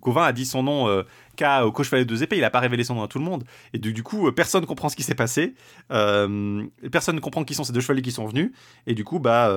[0.01, 1.03] Gauvin a dit son nom euh,
[1.35, 3.43] qu'à au chevalier de épées, il n'a pas révélé son nom à tout le monde.
[3.73, 5.55] Et du, du coup, euh, personne comprend ce qui s'est passé.
[5.91, 8.53] Euh, personne ne comprend qui sont ces deux chevaliers qui sont venus.
[8.87, 9.53] Et du coup, bah,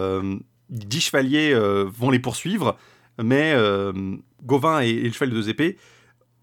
[0.70, 1.54] dix chevaliers
[1.86, 2.78] vont les poursuivre,
[3.22, 3.56] mais
[4.44, 5.78] Gauvin et, le chevalier de épées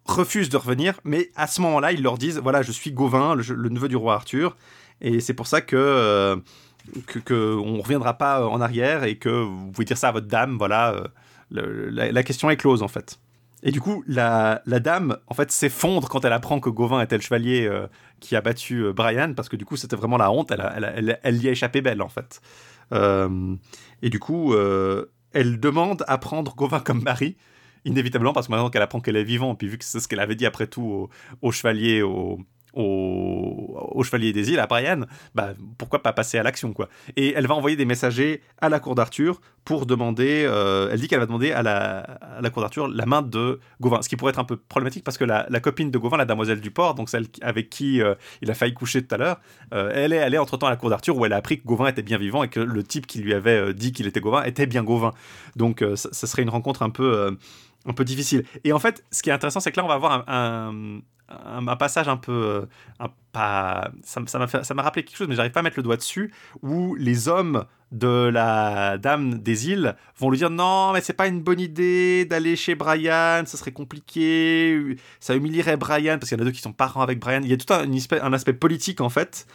[0.04, 1.00] refusent de revenir.
[1.02, 4.14] Mais à ce moment-là, ils leur disent voilà, je suis Gauvin, le neveu du roi
[4.14, 4.56] Arthur.
[5.00, 6.40] Et c'est pour ça que,
[7.24, 10.56] que, on reviendra pas en arrière et que vous pouvez dire ça à votre dame.
[10.58, 11.04] Voilà,
[11.50, 13.18] la, question est close en fait.
[13.62, 17.16] Et du coup, la, la dame, en fait, s'effondre quand elle apprend que Gauvin était
[17.16, 17.68] le chevalier
[18.20, 20.50] qui a battu Brian, parce que du coup, c'était vraiment la honte.
[20.52, 22.40] Elle, elle, elle, elle, y a échappé belle, en fait.
[22.92, 24.54] et du coup,
[25.32, 27.36] elle demande à prendre Gauvin comme mari,
[27.84, 30.20] inévitablement, parce que maintenant qu'elle apprend qu'elle est vivante, puis vu que c'est ce qu'elle
[30.20, 31.08] avait dit après tout
[31.42, 32.40] au, chevalier, au,
[32.74, 35.00] au, chevalier des îles, à Brian,
[35.34, 36.88] bah, pourquoi pas passer à l'action, quoi.
[37.16, 41.08] Et elle va envoyer des messagers à la cour d'Arthur pour demander, euh, elle dit
[41.08, 44.38] qu'elle va demander à la, cour d'Arthur la main de Gauvin, ce qui pourrait être
[44.38, 47.26] un peu problématique parce que la, copine de Gauvin, la damoiselle du port, donc celle
[47.42, 49.40] avec qui euh, il a failli coucher tout à l'heure,
[49.74, 51.88] euh, elle est allée entre-temps à la cour d'Arthur où elle a appris que Gauvin
[51.88, 54.66] était bien vivant et que le type qui lui avait dit qu'il était Gauvin était
[54.66, 55.12] bien Gauvin.
[55.56, 57.36] Donc ça, serait une rencontre un peu
[57.88, 58.44] un peu difficile.
[58.64, 61.76] Et en fait, ce qui est intéressant, c'est que là, on va avoir un, un,
[61.76, 62.32] passage un peu.
[62.32, 62.66] Euh,
[63.00, 64.20] un, pas, ça
[64.74, 66.32] m'a rappelé quelque chose, mais j'arrive pas à mettre le doigt dessus,
[66.62, 71.26] où les hommes de la dame des îles vont lui dire non, mais c'est pas
[71.26, 76.40] une bonne idée d'aller chez Brian, ça serait compliqué, ça humilierait Brian, parce qu'il y
[76.40, 77.40] en a deux qui sont parents avec Brian.
[77.42, 77.86] Il y a tout un,
[78.22, 79.46] un aspect politique, en fait.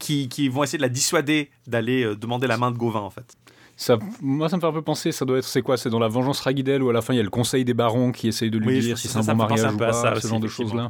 [0.00, 3.10] Qui, qui, vont essayer de la dissuader d'aller euh, demander la main de Gauvin en
[3.10, 3.36] fait.
[3.76, 5.76] Ça, moi, ça me fait un peu penser, ça doit être, c'est quoi?
[5.76, 7.74] C'est dans la Vengeance Ragidel où à la fin il y a le Conseil des
[7.74, 10.40] barons qui essaye de lui dire si c'est un bon mariage ou pas, ce genre
[10.40, 10.88] de choses-là.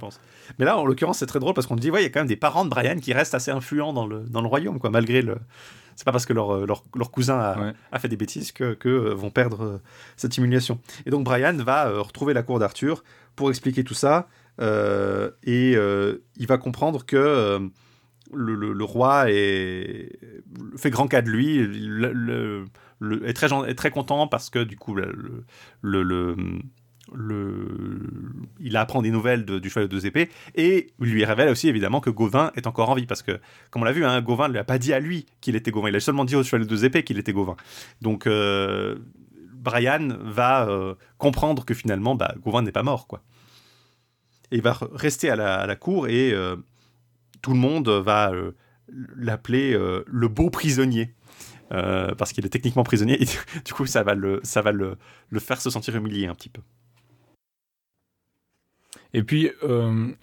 [0.59, 2.21] Mais là, en l'occurrence, c'est très drôle parce qu'on dit, ouais, il y a quand
[2.21, 4.91] même des parents de Brian qui restent assez influents dans le, dans le royaume, quoi,
[4.91, 5.39] malgré le.
[5.97, 8.89] C'est pas parce que leur, leur, leur cousin a, a, fait des bêtises que, que
[8.89, 9.79] euh, vont perdre euh,
[10.17, 10.81] cette humiliation.
[11.07, 13.05] Et donc Brian va euh, retrouver la cour d'Arthur
[13.37, 14.29] pour expliquer tout ça
[14.61, 17.71] et il va comprendre que
[18.35, 21.59] le, roi fait grand cas de lui,
[23.27, 23.33] est,
[23.77, 24.97] très, content parce que du coup,
[28.61, 32.01] il apprend des nouvelles du cheval de deux épées et il lui révèle aussi évidemment
[32.01, 34.53] que Gauvin est encore en vie parce que, comme on l'a vu, hein, Gauvin ne
[34.53, 36.63] lui a pas dit à lui qu'il était Gauvin, il a seulement dit au cheval
[36.63, 37.57] de deux épées qu'il était Gauvin.
[38.03, 38.97] Donc, euh,
[39.65, 43.23] Brian va euh, comprendre que finalement, bah, Gauvin n'est pas mort, quoi.
[44.51, 46.57] Et il va rester à la, cour et euh,
[47.45, 48.53] tout le monde va euh,
[49.17, 51.15] l'appeler euh, le beau prisonnier.
[51.73, 53.27] Euh, parce qu'il est techniquement prisonnier, et
[53.65, 54.97] du coup ça va, le, ça va le,
[55.31, 56.63] le faire se sentir humilié un petit peu.
[59.13, 59.51] Et puis,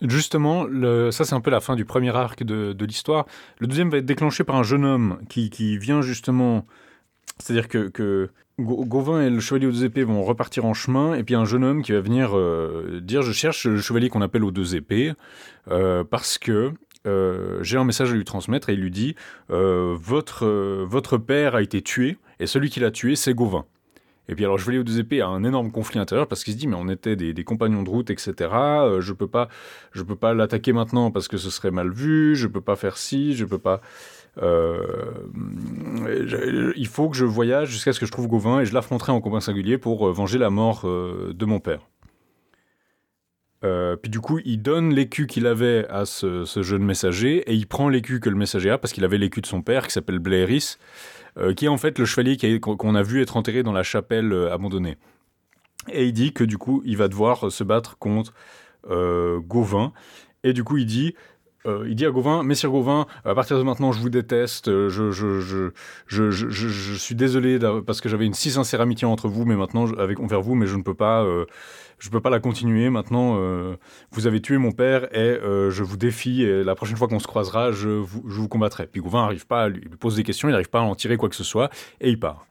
[0.01, 0.65] justement,
[1.11, 3.25] ça c'est un peu la fin du premier arc de, de l'histoire.
[3.59, 6.65] Le deuxième va être déclenché par un jeune homme qui, qui vient justement...
[7.37, 11.23] C'est-à-dire que, que, Gauvin et le chevalier aux deux épées vont repartir en chemin, et
[11.23, 12.35] puis un jeune homme qui va venir
[13.01, 15.13] dire Je cherche le chevalier qu'on appelle aux deux épées,
[15.65, 16.73] parce que
[17.07, 19.15] euh, j'ai un message à lui transmettre et il lui dit
[19.49, 23.65] euh, votre, euh, votre père a été tué et celui qui l'a tué, c'est Gauvin.
[24.29, 26.53] Et puis alors je vais aux deux épées à un énorme conflit intérieur parce qu'il
[26.53, 28.33] se dit mais on était des, compagnons de route etc.
[28.99, 29.49] je peux pas
[29.91, 32.35] je peux pas l'attaquer maintenant parce que ce serait mal vu.
[32.35, 33.35] Je peux pas faire ci.
[33.35, 33.81] Je peux pas.
[36.77, 39.21] il faut que je voyage jusqu'à ce que je trouve Gauvin et je l'affronterai en
[39.21, 41.81] combat singulier pour venger la mort de mon père.
[43.63, 47.67] Euh, puis du coup, il donne l'écu qu'il avait à ce, jeune messager et il
[47.67, 50.19] prend l'écu que le messager a parce qu'il avait l'écu de son père qui s'appelle
[50.19, 50.77] Blairis,
[51.37, 54.33] euh, qui est en fait le chevalier qu'on a vu être enterré dans la chapelle
[54.33, 54.97] euh, abandonnée.
[55.91, 58.33] Et il dit que du coup, il va devoir se battre contre
[58.87, 59.93] Gauvin.
[60.43, 61.15] Et du coup, il dit
[61.65, 66.95] il dit à Gauvin, Messire Gauvin, à partir de maintenant, je vous déteste, je, je,
[66.97, 70.41] suis désolé parce que j'avais une si sincère amitié entre vous, mais maintenant, avec, envers
[70.41, 71.25] vous, mais je ne peux pas,
[72.01, 72.89] je peux pas la continuer.
[72.89, 73.75] Maintenant, euh,
[74.11, 76.45] vous avez tué mon père et euh, je vous défie.
[76.65, 78.87] La prochaine fois qu'on se croisera, je vous, combattrai.
[78.87, 81.15] Puis Gauvin n'arrive pas à lui, pose des questions, il n'arrive pas à en tirer
[81.15, 81.69] quoi que ce soit
[82.01, 82.47] et il part.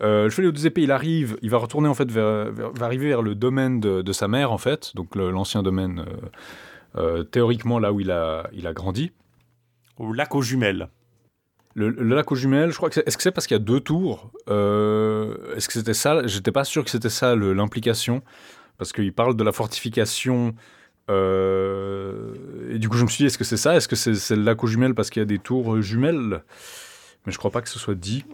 [0.00, 2.86] Euh, le chevalier aux deux épées, il arrive, il va retourner en fait vers, va
[2.86, 6.04] arriver vers le domaine de, sa mère en fait, donc l'ancien domaine
[7.30, 9.12] théoriquement là où il a, il a grandi.
[9.98, 10.88] Au lac aux jumelles.
[11.74, 13.80] Le, lac aux jumelles, je crois que est-ce que c'est parce qu'il y a deux
[13.80, 18.22] tours Est-ce que c'était ça J'étais pas sûr que c'était ça l'implication
[18.78, 20.54] parce qu'il parle de la fortification.
[21.10, 22.32] Euh,
[22.70, 24.42] et du coup, je me suis dit, est-ce que c'est ça Est-ce que c'est le
[24.42, 26.42] lac aux jumelles parce qu'il y a des tours jumelles?
[27.28, 28.24] Mais je crois pas que ce soit dit.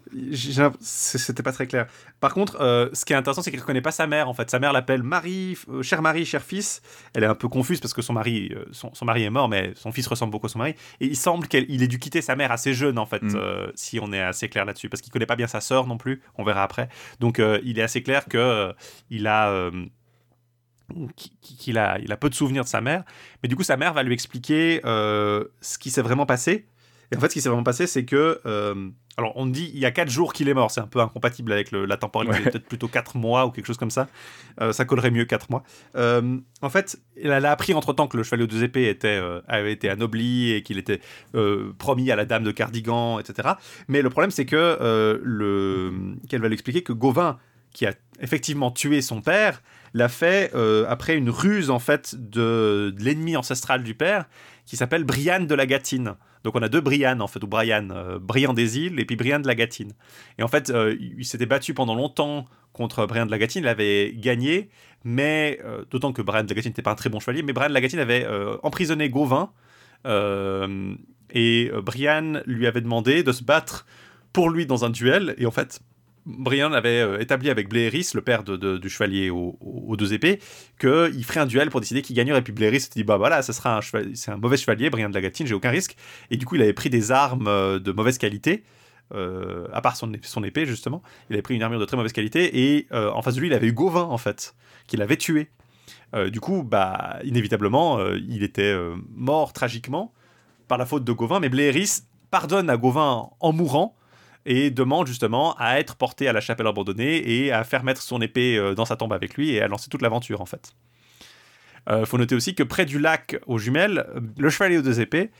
[0.79, 1.89] C'était pas très clair.
[2.21, 4.29] Par contre, euh, ce qui est intéressant, c'est qu'elle connaît pas sa mère.
[4.29, 6.81] En fait, sa mère l'appelle Marie, euh, cher Marie, cher fils.
[7.13, 9.91] Elle est un peu confuse parce que son mari, son, mari est mort, mais son
[9.91, 10.77] fils ressemble beaucoup à son mari.
[11.01, 13.73] Et il semble qu'il ait dû quitter sa mère assez jeune, en fait, mm.
[13.75, 16.23] si on est assez clair là-dessus, parce qu'il connaît pas bien sa sœur non plus.
[16.39, 16.89] On verra après.
[17.19, 18.73] Donc, il est assez clair que
[19.11, 19.71] il a
[21.41, 23.05] qu'il a, il a peu de souvenirs de sa mère,
[23.43, 26.67] mais du coup sa mère va lui expliquer euh, ce qui s'est vraiment passé.
[27.15, 28.41] Et en fait, ce qui s'est vraiment passé, c'est que.
[29.17, 30.71] alors, on dit il y a 4 jours qu'il est mort.
[30.71, 32.51] C'est un peu incompatible avec la temporalité.
[32.51, 34.09] Peut-être plutôt 4 mois ou quelque chose comme ça.
[34.73, 35.63] ça collerait mieux 4 mois.
[35.95, 39.73] en fait, elle a appris entre temps que le chevalier aux deux épées était, avait
[39.73, 41.01] été anobli et qu'il était
[41.79, 43.51] promis à la dame de Cardigan, etc.
[43.89, 45.21] Mais le problème, c'est que.
[45.23, 45.93] le
[46.29, 47.39] qu'elle va l'expliquer que Gauvin,
[47.75, 49.63] qui a effectivement tué son père,
[49.93, 54.27] l'a fait euh, après une ruse en fait de, l'ennemi ancestral du père
[54.67, 56.15] qui s'appelle Brian de la Gatine.
[56.45, 59.17] Donc on a deux Brian en fait, ou Brian, euh, Brian des îles et puis
[59.17, 59.93] Brian de la Gatine.
[60.39, 63.69] Et en fait, euh, il s'était battu pendant longtemps contre Brian de la Gatine, il
[63.69, 64.69] avait gagné,
[65.05, 65.61] mais
[65.91, 67.75] d'autant que Brian de la Gatine n'était pas un très bon chevalier, mais Brian de
[67.75, 68.27] la Gatine avait
[68.65, 69.51] emprisonné Gauvin
[70.05, 73.87] et Brian lui avait demandé de se battre
[74.33, 75.37] pour lui dans un duel.
[75.39, 75.81] Et en fait,
[76.27, 80.39] Brian avait euh, établi avec Bléris, le père du chevalier aux, deux épées,
[80.81, 82.39] qu'il ferait un duel pour décider qui gagnerait.
[82.39, 83.81] Et puis Bléris s'est dit bah voilà, ça sera un
[84.15, 85.97] c'est un mauvais chevalier, Brian de la Gatine, j'ai aucun risque.
[86.31, 88.65] Et du coup, il avait pris des armes euh, de mauvaise qualité.
[89.13, 92.15] Euh, à part son, son, épée justement, il avait pris une armure de très mauvaise
[92.15, 94.55] qualité et en face de lui il avait eu Gauvin en fait,
[94.87, 95.51] qu'il avait tué.
[96.33, 98.75] du coup, bah inévitablement, il était
[99.11, 100.15] mort tragiquement
[100.69, 103.95] par la faute de Gauvin, mais Bléris pardonne à Gauvin en mourant
[104.47, 108.21] et demande justement à être porté à la chapelle abandonnée et à faire mettre son
[108.21, 110.75] épée euh, dans sa tombe avec lui et à lancer toute l'aventure en fait.
[111.89, 114.07] Euh, faut noter aussi que près du lac aux jumelles,
[114.39, 115.31] le chevalier aux deux épées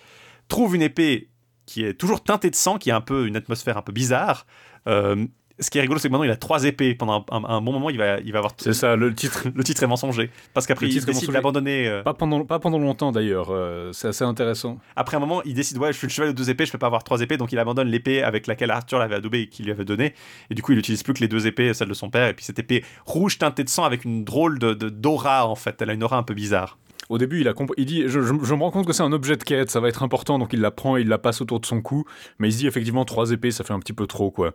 [0.49, 1.31] trouve une épée
[1.67, 4.47] qui est toujours teintée de sang, qui a un peu une atmosphère un peu bizarre,
[4.87, 5.27] euh,
[5.61, 6.95] ce qui est rigolo, c'est que maintenant il a trois épées.
[6.95, 8.53] Pendant un, bon moment, il va, il va avoir.
[8.57, 9.47] C'est ça, le titre.
[9.55, 10.31] le titre est mensonger.
[10.53, 11.87] Parce qu'après, il décide d'abandonner.
[11.87, 13.49] Euh, pas, pendant, pas pendant longtemps d'ailleurs.
[13.51, 14.79] Euh, c'est assez intéressant.
[14.97, 16.79] Après un moment, il décide ouais, je suis le cheval de deux épées, je peux
[16.79, 19.67] pas avoir trois épées, donc il abandonne l'épée avec laquelle Arthur l'avait adoubé et qu'il
[19.67, 20.15] lui avait donné.
[20.51, 22.29] Et du coup, il utilise plus que les deux épées, celle de son père.
[22.29, 25.81] Et puis cette épée rouge teintée de sang avec une drôle de d'aura en fait.
[25.81, 26.79] Elle a une aura un peu bizarre.
[27.15, 29.71] Au début, il, a dit je, me rends compte que c'est un objet de quête,
[29.71, 32.03] ça va être important, donc il la prend il la passe autour de son cou.
[32.41, 34.53] Mais il se dit effectivement, trois épées, ça fait un petit peu trop, quoi.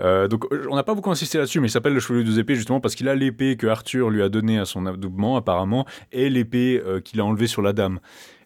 [0.00, 2.40] Euh, donc on n'a pas beaucoup insisté là-dessus, mais il s'appelle le chevalier de deux
[2.40, 5.86] épées justement parce qu'il a l'épée que Arthur lui a donnée à son adoubement, apparemment,
[6.10, 8.00] et l'épée euh, qu'il a enlevée sur la dame.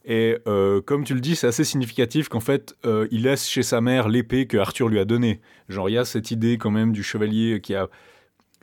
[0.04, 2.76] Et euh, comme tu le dis, c'est assez significatif qu'en fait,
[3.10, 5.40] il laisse chez sa mère l'épée que Arthur lui a donnée.
[5.70, 7.88] Genre, il y a cette idée quand même du chevalier qui a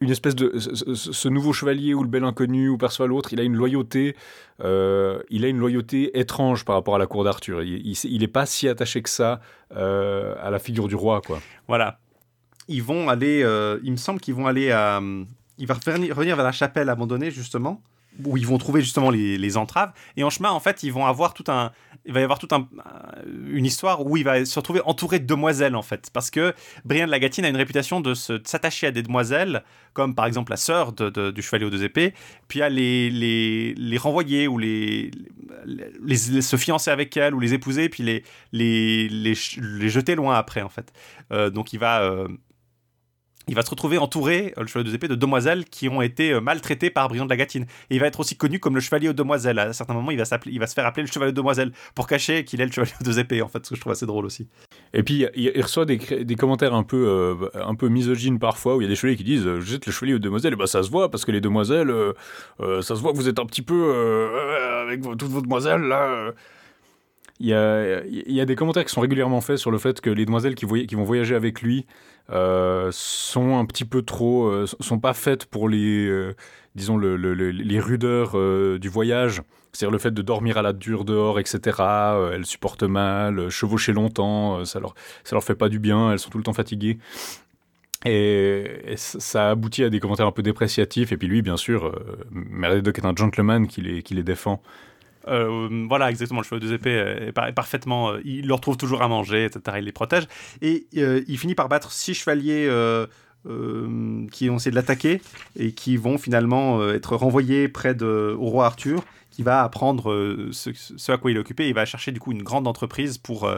[0.02, 3.44] une espèce de ce, nouveau chevalier ou le bel inconnu ou perçoit l'autre, il a
[3.44, 4.16] une loyauté,
[4.64, 7.62] euh, il a une loyauté étrange par rapport à la cour d'Arthur.
[7.62, 9.40] Il, il, est pas si attaché que ça
[9.76, 11.40] euh, à la figure du roi, quoi.
[11.68, 12.00] Voilà.
[12.68, 15.00] Ils vont aller, euh, il me semble qu'ils vont aller à,
[15.60, 17.82] il va revenir vers la chapelle abandonnée justement
[18.26, 19.92] où ils vont trouver justement les, entraves.
[20.18, 21.72] Et en chemin, en fait, ils vont avoir tout un,
[22.06, 22.68] il va y avoir toute un,
[23.48, 26.10] une histoire où il va se retrouver entouré de demoiselles, en fait.
[26.12, 26.54] Parce que
[26.84, 29.64] Brian de Lagatine a une réputation de s'attacher à des demoiselles,
[29.94, 32.14] comme par exemple la sœur du chevalier aux deux épées,
[32.48, 35.12] puis à les, les, les renvoyer ou les,
[36.42, 40.70] se fiancer avec elles ou les épouser, puis les, les, les, jeter loin après, en
[40.70, 40.92] fait.
[41.32, 42.02] Euh, donc il va.
[42.02, 42.28] Euh,
[43.48, 46.32] il va se retrouver entouré, euh, le chevalier aux épées, de demoiselles qui ont été
[46.32, 47.64] euh, maltraitées par Briand de la Gatine.
[47.90, 49.60] Et il va être aussi connu comme le chevalier aux demoiselles.
[49.60, 52.62] À certains moments, il va, se faire appeler le chevalier aux demoiselles pour cacher qu'il
[52.62, 54.48] est le chevalier aux deux épées, en fait, ce que je trouve assez drôle aussi.
[54.94, 55.98] Et puis, il, reçoit des,
[56.36, 59.24] commentaires un peu, euh, un peu misogynes parfois, où il y a des chevaliers qui
[59.24, 61.42] disent Je êtes le chevalier aux demoiselles, et bah ça se voit, parce que les
[61.42, 61.94] demoiselles,
[62.60, 63.94] ça se voit vous êtes un petit peu
[64.82, 66.34] avec toutes vos demoiselles, là.
[67.42, 70.54] Il y, a, des commentaires qui sont régulièrement faits sur le fait que les demoiselles
[70.54, 71.88] qui, vont voyager avec lui
[72.30, 76.36] euh, sont un petit peu trop, euh, sont pas faites pour les, euh,
[76.76, 78.38] disons le, les rudeurs
[78.80, 79.42] du voyage.
[79.74, 81.82] C'est-à-dire le fait de dormir à la dure dehors, etc.
[82.34, 84.94] elles supportent mal, chevaucher longtemps, ça leur,
[85.32, 86.12] leur fait pas du bien.
[86.12, 87.00] Elles sont tout le temps fatiguées.
[88.06, 91.12] Et, ça aboutit à des commentaires un peu dépréciatifs.
[91.12, 94.62] Et puis lui, bien sûr, euh, est un gentleman qui qui les défend.
[95.28, 98.12] Euh, voilà, exactement, le chevalier des épées est, parfaitement.
[98.12, 99.78] Euh, il leur trouve toujours à manger, etc.
[99.80, 100.28] Il les protège.
[100.62, 102.70] Et euh, il finit par battre six chevaliers
[104.32, 105.22] qui ont essayé de l'attaquer
[105.58, 111.12] et qui vont finalement être renvoyés près de, au roi Arthur qui va apprendre ce,
[111.12, 111.68] à quoi il est occupé.
[111.70, 113.50] Il va chercher du coup une grande entreprise pour,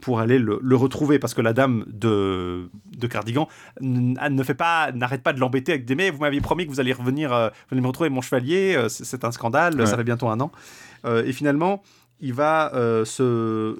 [0.00, 3.48] pour aller le, retrouver parce que la dame de, de Cardigan
[3.80, 6.80] ne fait pas, n'arrête pas de l'embêter avec des mais vous m'aviez promis que vous
[6.80, 7.30] alliez revenir,
[7.70, 10.50] venir me retrouver mon chevalier, c'est un scandale, ça fait bientôt un an.
[11.06, 11.82] Euh, et finalement,
[12.20, 13.78] il va euh, se,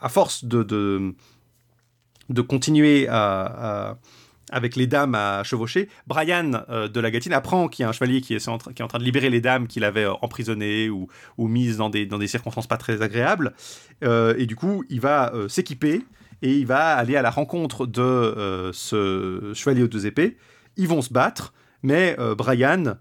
[0.00, 7.32] à force de, de, continuer avec les dames à chevaucher, Brian euh, de la Gatine
[7.32, 9.82] apprend qu'il y a un chevalier qui est, en, train de libérer les dames qu'il
[9.84, 13.54] avait emprisonnées ou, mises dans des, dans des circonstances pas très agréables.
[14.02, 16.04] et du coup, il va s'équiper
[16.42, 20.36] et il va aller à la rencontre de ce chevalier aux deux épées.
[20.76, 21.52] Ils vont se battre,
[21.82, 22.96] mais Brian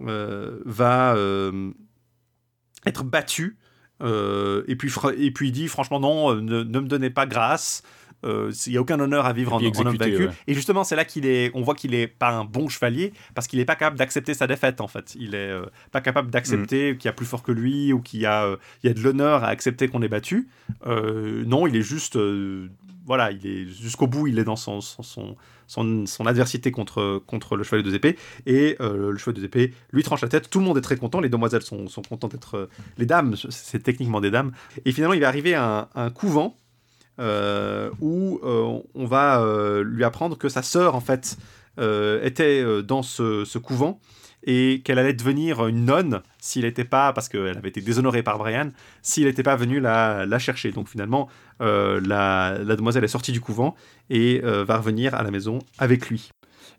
[0.00, 1.16] va
[2.86, 3.56] être battu
[4.00, 7.82] et, puis, et puis il dit franchement non, ne, ne me donnez pas grâce.
[8.24, 10.28] Euh, il n'y a aucun honneur à vivre en, homme vaincu.
[10.46, 13.46] Et justement, c'est là qu'il est, on voit qu'il est pas un bon chevalier parce
[13.46, 15.14] qu'il n'est pas capable d'accepter sa défaite en fait.
[15.18, 16.96] Il est euh, pas capable d'accepter mm.
[16.96, 18.94] qu'il y a plus fort que lui ou qu'il y a, euh, il y a
[18.94, 20.48] de l'honneur à accepter qu'on est battu.
[20.84, 22.18] non, il est juste,
[23.06, 25.36] voilà, il est jusqu'au bout, il est dans son, son,
[25.66, 28.16] son, son, adversité contre, contre le chevalier de épées.
[28.46, 30.50] Et le chevalier de épées lui tranche la tête.
[30.50, 31.20] Tout le monde est très content.
[31.20, 32.68] Les demoiselles sont, sont contentes d'être.
[32.96, 34.52] les dames, c'est techniquement des dames.
[34.84, 36.56] Et finalement, il va arriver à un couvent
[37.18, 41.36] euh, où euh, on va euh, lui apprendre que sa sœur, en fait,
[42.22, 44.00] était dans ce, couvent
[44.42, 48.36] et qu'elle allait devenir une nonne s'il n'était pas, parce qu'elle avait été déshonorée par
[48.36, 50.72] Brian, s'il n'était pas venu la, chercher.
[50.72, 51.28] Donc finalement,
[51.60, 53.76] la, demoiselle est sortie du couvent
[54.10, 56.30] et va revenir à la maison avec lui.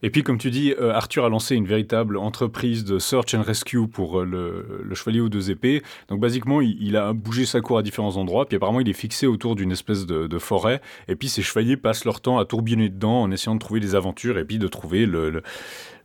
[0.03, 3.41] Et puis, comme tu dis, euh, Arthur a lancé une véritable entreprise de search and
[3.41, 5.84] rescue pour euh, le, chevalier aux deux épées.
[6.07, 8.45] Donc, basiquement, il, a bougé sa cour à différents endroits.
[8.45, 10.82] Puis, apparemment, il est fixé autour d'une espèce de, forêt.
[11.07, 13.95] Et puis, ses chevaliers passent leur temps à tourbillonner dedans en essayant de trouver des
[13.95, 15.41] aventures et puis de trouver le,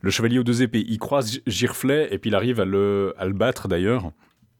[0.08, 0.84] chevalier aux deux épées.
[0.86, 4.12] Il croise Girflet et puis il arrive le, à le battre d'ailleurs.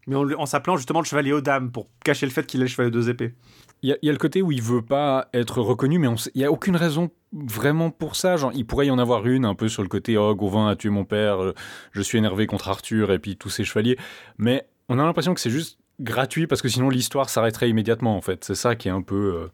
[0.06, 2.68] Mais en, s'appelant justement le chevalier aux dames pour cacher le fait qu'il est le
[2.68, 3.34] chevalier aux deux épées.
[3.82, 6.50] Il y, a le côté où il veut pas être reconnu, mais il n'y a
[6.50, 8.38] aucune raison vraiment pour ça.
[8.38, 10.74] Genre, il pourrait y en avoir une un peu sur le côté Oh, Gauvin a
[10.76, 11.54] tué mon père, euh,
[11.92, 13.98] je suis énervé contre Arthur et puis tous ces chevaliers.
[14.38, 18.22] Mais on a l'impression que c'est juste gratuit parce que sinon l'histoire s'arrêterait immédiatement en
[18.22, 18.42] fait.
[18.44, 19.50] C'est ça qui est un peu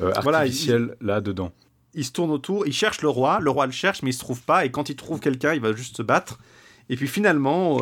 [0.00, 1.52] euh, euh, artificiel là-dedans.
[1.92, 4.20] Il se tourne autour, il cherche le roi, le roi le cherche mais il se
[4.20, 6.38] trouve pas et quand il trouve quelqu'un, il va juste se battre.
[6.88, 7.78] Et puis finalement,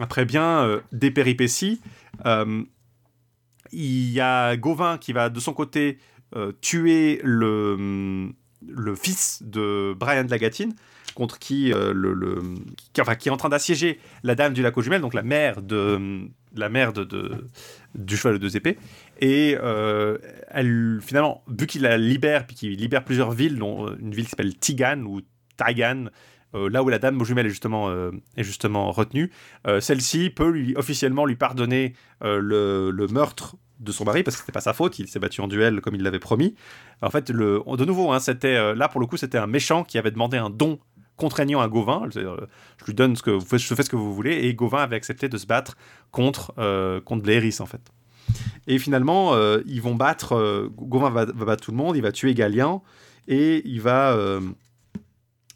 [0.00, 1.80] après bien des péripéties,
[3.72, 5.98] il y a Gauvin qui va de son côté
[6.36, 8.30] euh, tuer le,
[8.68, 10.74] le fils de Brian de Lagatine,
[11.14, 12.40] contre qui, euh, le,
[12.92, 15.22] qui, enfin, qui est en train d'assiéger la dame du lac aux jumelles, donc la
[15.22, 17.48] mère de la mère de,
[17.94, 18.76] du cheval de deux épées.
[19.20, 20.18] Et euh,
[20.48, 24.30] elle, finalement, vu qu'il la libère, puis qu'il libère plusieurs villes, dont une ville qui
[24.30, 25.20] s'appelle Tigan ou
[25.56, 26.06] Taigan,
[26.54, 27.90] là où la dame aux jumelles est justement,
[28.36, 29.30] est justement retenue,
[29.80, 34.60] celle-ci peut officiellement lui pardonner le, le, meurtre de son mari parce que c'était pas
[34.60, 36.54] sa faute, il s'est battu en duel comme il l'avait promis.
[37.02, 39.84] En fait, le, de nouveau, hein, c'était euh, là pour le coup, c'était un méchant
[39.84, 40.78] qui avait demandé un don
[41.16, 42.06] contraignant à Gauvin.
[42.14, 42.20] Je,
[42.86, 45.28] lui donne ce que vous je fais ce que vous voulez, et Gauvin avait accepté
[45.28, 45.76] de se battre
[46.10, 47.28] contre euh, contre
[47.60, 47.90] en fait.
[48.66, 50.70] Et finalement, euh, ils vont battre.
[50.76, 52.82] Gauvin va, battre tout le monde, il va tuer Galien
[53.28, 54.16] et il va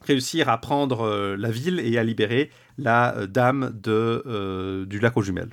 [0.06, 5.50] réussir à prendre la ville et à libérer la dame de, du lac aux jumelles.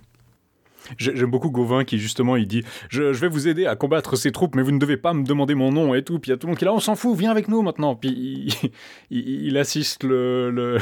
[0.97, 4.55] J'aime beaucoup Gauvin qui justement il dit je, vais vous aider à combattre ces troupes
[4.55, 6.37] mais vous ne devez pas me demander mon nom et tout puis il y a
[6.37, 8.49] tout le monde qui est là on s'en fout viens avec nous maintenant puis
[9.11, 10.77] il, assiste le,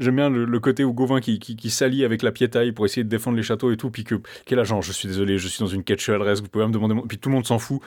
[0.00, 3.08] j'aime bien le, côté où Gauvin qui, qui, s'allie avec la piétaille pour essayer de
[3.08, 3.90] défendre les châteaux et tout.
[3.90, 6.66] Puis que quel agent je suis désolé je suis dans une quête chevaleresque vous pouvez
[6.66, 7.02] me demander mon...
[7.02, 7.80] puis tout le monde s'en fout.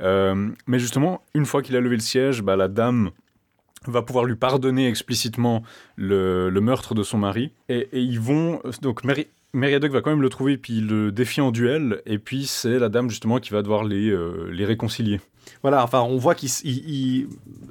[0.00, 3.10] Euh, mais justement une fois qu'il a levé le siège bah, la dame
[3.90, 5.62] va pouvoir lui pardonner explicitement
[5.96, 7.52] le, meurtre de son mari.
[7.68, 8.60] Et, ils vont.
[8.82, 12.46] Donc, Mary, Meriadoc va quand même le trouver, puis le défie en duel, et puis
[12.46, 15.20] c'est la dame justement qui va devoir les, euh, les réconcilier.
[15.62, 17.28] Voilà, enfin, on voit qu'il,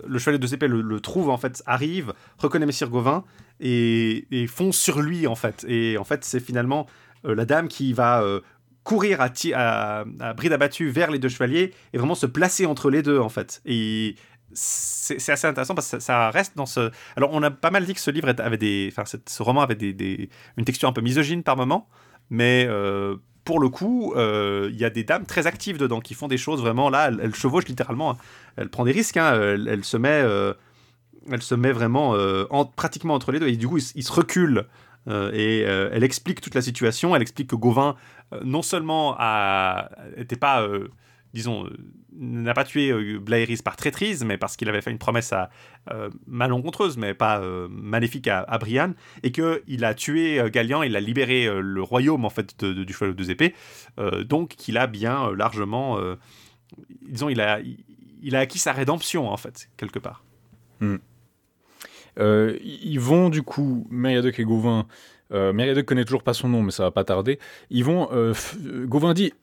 [0.07, 3.23] le chevalier de épées le, trouve en fait, arrive, reconnaît Messire Gauvin
[3.59, 5.65] et, et, fonce sur lui en fait.
[5.67, 6.87] Et en fait, c'est finalement
[7.25, 8.39] euh, la dame qui va euh,
[8.83, 12.89] courir à, à, à, bride abattue vers les deux chevaliers et vraiment se placer entre
[12.89, 13.61] les deux en fait.
[13.65, 14.15] Et
[14.53, 16.91] c'est assez intéressant parce que ça, reste dans ce.
[17.15, 18.91] Alors, on a pas mal dit que ce livre avait des.
[18.91, 21.89] Enfin, ce roman avait des, une texture un peu misogyne par moment,
[22.29, 26.13] mais euh, pour le coup, euh, il y a des dames très actives dedans qui
[26.13, 26.89] font des choses vraiment.
[26.89, 28.11] Là, elle, elle chevauche littéralement.
[28.11, 28.17] Hein.
[28.55, 29.17] Elle prend des risques.
[29.17, 29.33] Hein.
[29.33, 30.21] Elle, se met.
[30.23, 30.53] Euh,
[31.31, 32.15] elle se met vraiment
[32.51, 34.65] en, pratiquement entre les deux et du coup, il, se recule.
[35.09, 37.15] et elle explique toute la situation.
[37.15, 37.95] Elle explique que Gauvin,
[38.43, 39.17] non seulement
[40.15, 40.67] n'était pas,
[41.35, 41.69] disons,
[42.17, 45.49] n'a pas tué euh, Blaéris par traîtrise, mais parce qu'il avait fait une promesse à,
[45.91, 51.01] euh, malencontreuse, mais pas euh, maléfique à, Brian, et qu'il a tué Galian, il a
[51.01, 53.53] libéré le royaume en fait du cheval aux deux épées,
[54.23, 55.99] donc qu'il a bien largement,
[57.07, 57.59] disons, il a,
[58.21, 60.23] il a acquis sa rédemption en fait quelque part.
[60.79, 60.97] Hmm.
[62.17, 64.87] ils vont du coup, Meriadoc et Gauvin,
[65.31, 67.39] euh, connaît toujours pas son nom, mais ça va pas tarder.
[67.69, 68.09] Ils vont.
[68.11, 68.33] Euh,
[68.65, 69.33] euh, Gauvin dit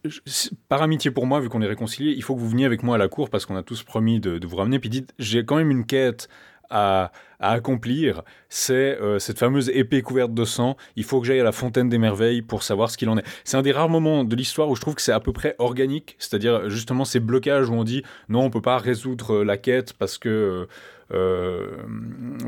[0.69, 2.97] par amitié pour moi, vu qu'on est réconciliés, il faut que vous veniez avec moi
[2.97, 4.79] à la cour parce qu'on a tous promis de, vous ramener.
[4.79, 6.29] Puis dit j'ai quand même une quête
[6.71, 7.13] à,
[7.51, 10.77] accomplir, c'est euh, cette fameuse épée couverte de sang.
[10.97, 13.24] Il faut que j'aille à la fontaine des merveilles pour savoir ce qu'il en est.
[13.44, 15.56] C'est un des rares moments de l'histoire où je trouve que c'est à peu près
[15.59, 19.93] organique, c'est-à-dire justement ces blocages où on dit non, on peut pas résoudre la quête
[19.94, 20.66] parce que
[21.12, 21.66] euh,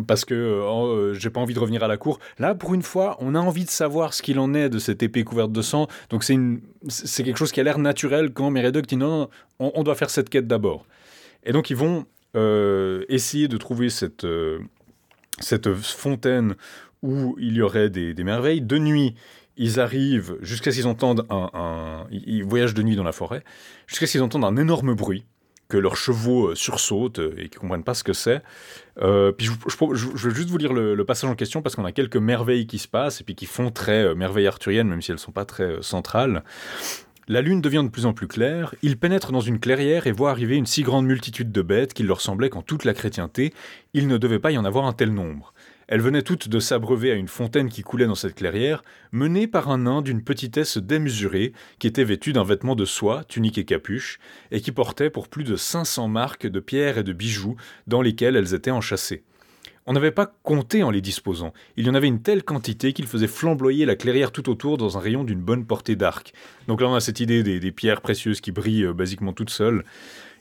[0.07, 2.19] parce que oh, j'ai pas envie de revenir à la cour.
[2.39, 5.03] Là, pour une fois, on a envie de savoir ce qu'il en est de cette
[5.03, 5.87] épée couverte de sang.
[6.11, 6.39] Donc c'est
[6.89, 10.31] c'est quelque chose qui a l'air naturel quand Meredith dit non, on doit faire cette
[10.31, 10.87] quête d'abord.
[11.45, 12.07] Et donc ils vont
[12.37, 14.59] euh, essayer de trouver cette, euh,
[15.41, 16.55] cette fontaine
[17.03, 18.61] où il y aurait des, merveilles.
[18.61, 19.15] De nuit,
[19.57, 23.45] ils arrivent jusqu'à ce qu'ils entendent un, Ils voyagent de nuit dans la forêt,
[23.87, 25.25] jusqu'à ce qu'ils entendent un énorme bruit,
[25.69, 28.43] que leurs chevaux euh, sursautent et qu'ils ne comprennent pas ce que c'est.
[28.97, 32.67] puis je, vais juste vous lire le, passage en question parce qu'on a quelques merveilles
[32.67, 35.33] qui se passent et puis qui font très merveilles arthuriennes, même si elles ne sont
[35.33, 36.43] pas très centrales.
[37.27, 40.31] La lune devient de plus en plus claire, ils pénètrent dans une clairière et voient
[40.31, 43.55] arriver une si grande multitude de bêtes qu'il leur semblait qu'en toute la chrétienté,
[43.95, 45.55] il ne devait pas y en avoir un tel nombre.
[45.89, 49.71] Elles venaient toutes de s'abreuver à une fontaine qui coulait dans cette clairière, menée par
[49.71, 54.19] un nain d'une petitesse démesurée, qui était vêtu d'un vêtement de soie, tunique et capuche,
[54.51, 57.57] et qui portait pour plus de 500 marques de pierres et de bijoux
[57.87, 59.25] dans lesquelles elles étaient enchâssées.
[59.87, 61.53] On n'avait pas compté en les disposant.
[61.77, 64.97] Il y en avait une telle quantité qu'il faisait flamboyer la clairière tout autour dans
[64.97, 66.33] un rayon d'une bonne portée d'arc.
[66.69, 69.85] Donc là, on a cette idée des, pierres précieuses qui brillent euh, basiquement toutes seules.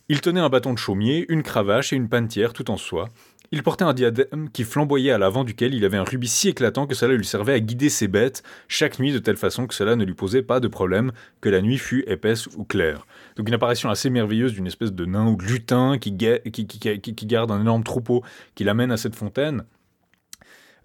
[0.08, 3.10] Il tenait un bâton de chaumier, une cravache et une pantière tout en soie.
[3.54, 6.88] Il portait un diadème qui flamboyait à l'avant duquel il avait un rubis si éclatant
[6.88, 9.96] que cela lui servait à guider ses bêtes chaque nuit de telle façon que cela
[9.96, 13.06] ne lui posait pas de problème, que la nuit fût épaisse ou claire.
[13.36, 16.12] Donc une apparition assez merveilleuse d'une espèce de nain ou de lutin qui,
[17.28, 18.24] garde un énorme troupeau
[18.56, 19.66] qui l'amène à cette fontaine.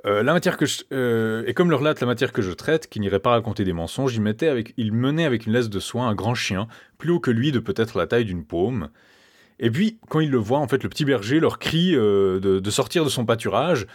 [0.04, 3.00] Euh, la matière que euh, et comme le relate la matière que je traite, qui
[3.00, 6.34] n'irait pas raconter des mensonges, il, il menait avec une laisse de soie un grand
[6.34, 6.68] chien,
[6.98, 8.90] plus haut que lui de peut-être la taille d'une paume.
[9.60, 12.70] Et puis, quand il le voit, en fait, le petit berger leur crie euh, de,
[12.70, 13.86] sortir de son pâturage.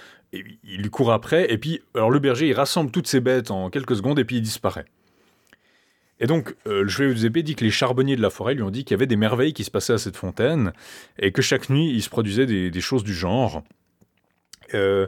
[0.64, 1.52] Il court après.
[1.54, 4.38] Et puis, alors le berger, il rassemble toutes ses bêtes en quelques secondes et puis
[4.38, 4.86] il disparaît.
[6.20, 8.72] Et donc, euh, le chevalier épées dit que les charbonniers de la forêt lui ont
[8.72, 10.74] dit qu'il y avait des merveilles qui se passaient à cette fontaine
[11.20, 13.64] et que chaque nuit, il se produisait des, choses du genre.
[14.74, 15.08] Euh,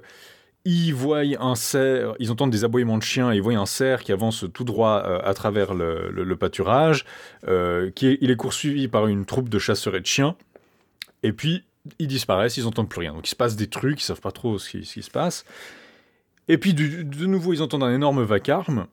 [0.65, 4.11] ils voient un cerf, ils entendent des aboiements de chiens ils voient un cerf qui
[4.11, 7.05] avance tout droit à travers le, pâturage,
[7.95, 10.35] qui il est poursuivi par une troupe de chasseurs et de chiens.
[11.23, 11.63] Et puis,
[11.99, 13.13] ils disparaissent, ils n'entendent plus rien.
[13.13, 15.45] Donc il se passe des trucs, ils savent pas trop ce qui, se passe.
[16.47, 18.87] Et puis, de, nouveau, ils entendent un énorme vacarme.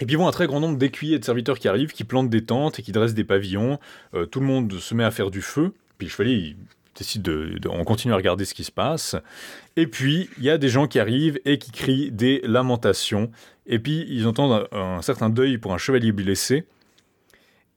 [0.00, 2.04] Et puis, ils voient un très grand nombre d'écuyers et de serviteurs qui arrivent, qui
[2.04, 3.78] plantent des tentes et qui dressent des pavillons.
[4.14, 5.74] Euh, tout le monde se met à faire du feu.
[5.98, 6.56] Puis le chevalier, il
[6.96, 9.16] décide de, On continue à regarder ce qui se passe.
[9.76, 13.30] Et puis, il y a des gens qui arrivent et qui crient des lamentations.
[13.66, 16.66] Et puis, ils entendent un, certain deuil pour un chevalier blessé.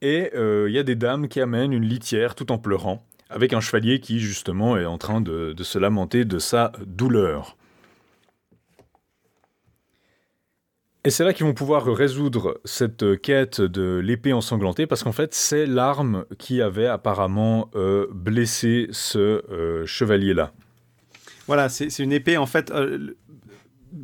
[0.02, 3.52] Et euh, il y a des dames qui amènent une litière tout en pleurant avec
[3.52, 7.56] un chevalier qui justement est en train de, se lamenter de sa douleur.
[11.06, 15.34] Et c'est là qu'ils vont pouvoir résoudre cette quête de l'épée ensanglantée, parce qu'en fait,
[15.34, 19.18] c'est l'arme qui avait apparemment euh, blessé ce
[19.48, 20.52] euh, chevalier-là.
[21.46, 23.14] Voilà, c'est une épée, en fait, euh,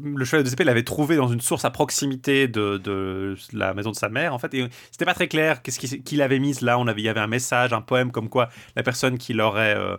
[0.04, 3.96] le cheval de épées l'avait trouvé dans une source à proximité de, la maison de
[3.96, 4.54] sa mère, en fait.
[4.54, 6.78] Et c'était pas très clair qu'est-ce qu'il avait mis là.
[6.78, 9.76] On avait, il y avait un message, un poème comme quoi la personne qui l'aurait.
[9.76, 9.96] Euh,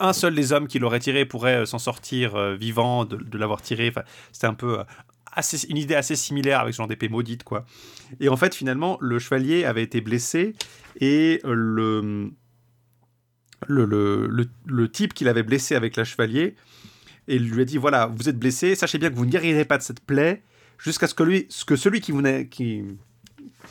[0.00, 3.62] un seul des hommes qui l'aurait tiré pourrait euh, s'en sortir euh, vivant de, l'avoir
[3.62, 3.92] tiré.
[4.32, 4.78] C'était un peu.
[5.68, 7.66] Une idée assez similaire avec ce genre d'épée maudite, quoi.
[8.20, 10.54] Et en fait, finalement, le chevalier avait été blessé
[11.00, 12.30] et le,
[13.66, 16.54] le, le, le type qu'il avait blessé avec la chevalier
[17.28, 19.78] et lui a dit voilà, vous êtes blessé, sachez bien que vous ne guérirez pas
[19.78, 20.42] de cette plaie
[20.78, 22.84] jusqu'à ce que, lui, que celui qui, vous qui,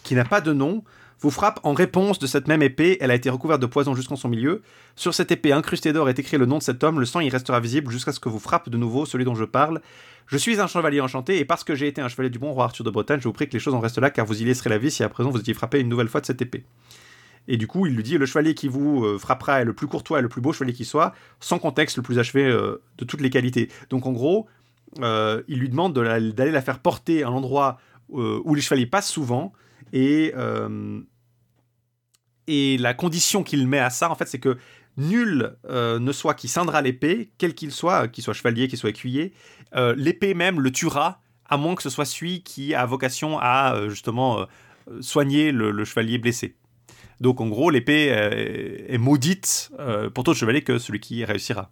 [0.04, 0.84] qui n'a pas de nom
[1.22, 2.98] vous frappe en réponse de cette même épée.
[3.02, 4.62] Elle a été recouverte de poison jusqu'en son milieu.
[4.96, 7.00] Sur cette épée incrustée d'or est écrit le nom de cet homme.
[7.00, 9.46] Le sang y restera visible jusqu'à ce que vous frappe de nouveau celui dont je
[9.46, 9.82] parle.
[10.28, 12.66] Je suis un chevalier enchanté et parce que j'ai été un chevalier du bon roi
[12.66, 14.46] Arthur de Bretagne, je vous prie que les choses en restent là car vous y
[14.46, 16.64] laisserez la vie si à présent vous étiez frappé une nouvelle fois de cette épée.
[17.48, 19.88] Et du coup, il lui dit le chevalier qui vous euh, frappera est le plus
[19.88, 23.06] courtois et le plus beau chevalier qui soit, sans contexte, le plus achevé euh, de
[23.06, 23.70] toutes les qualités.
[23.90, 24.48] Donc en gros,
[25.02, 27.78] euh, il lui demande d'aller la, faire porter à un endroit
[28.10, 29.52] où les chevaliers passent souvent.
[29.96, 30.34] Et,
[32.48, 34.58] et la condition qu'il met à ça, en fait, c'est que
[34.98, 39.34] nul ne soit qui scindra l'épée, quel qu'il soit, qu'il soit chevalier, qu'il soit écuyer,
[39.96, 44.46] l'épée même le tuera, à moins que ce soit celui qui a vocation à justement
[45.00, 46.56] soigner le chevalier blessé.
[47.22, 51.72] Donc en gros, l'épée euh, est, maudite euh, pour tout chevalier que celui qui réussira.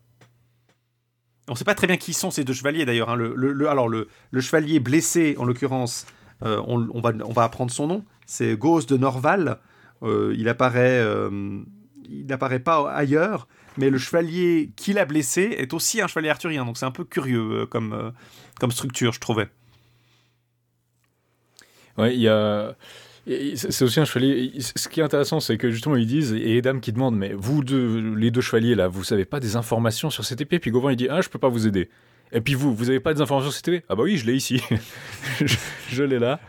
[1.50, 3.10] On ne sait pas très bien qui sont ces deux chevaliers d'ailleurs.
[3.10, 3.20] Hein.
[3.70, 4.08] Alors le,
[4.40, 6.06] chevalier blessé, en l'occurrence,
[6.44, 8.06] euh, on va apprendre son nom.
[8.26, 9.60] C'est Gauss de Norval.
[10.04, 11.04] il apparaît,
[12.10, 13.48] il n'apparaît pas ailleurs.
[13.78, 16.66] mais le chevalier qui l'a blessé est aussi un chevalier arthurien.
[16.66, 18.14] Donc c'est un peu curieux comme,
[18.60, 19.50] comme structure, je trouvais.
[21.98, 22.76] Ouais, il y a.
[23.56, 24.54] C'est aussi un chevalier.
[24.60, 27.64] Ce qui est intéressant, c'est que justement, ils disent, et Edam qui demande, mais vous
[27.64, 30.60] deux, les deux chevaliers là, vous savez pas des informations sur cette épée?
[30.60, 31.90] Puis Gauvin il dit, ah, je peux pas vous aider.
[32.34, 34.26] Et puis vous, vous avez pas des informations sur cette épée Ah bah oui, je
[34.26, 34.62] l'ai ici.
[35.90, 36.40] je, l'ai là.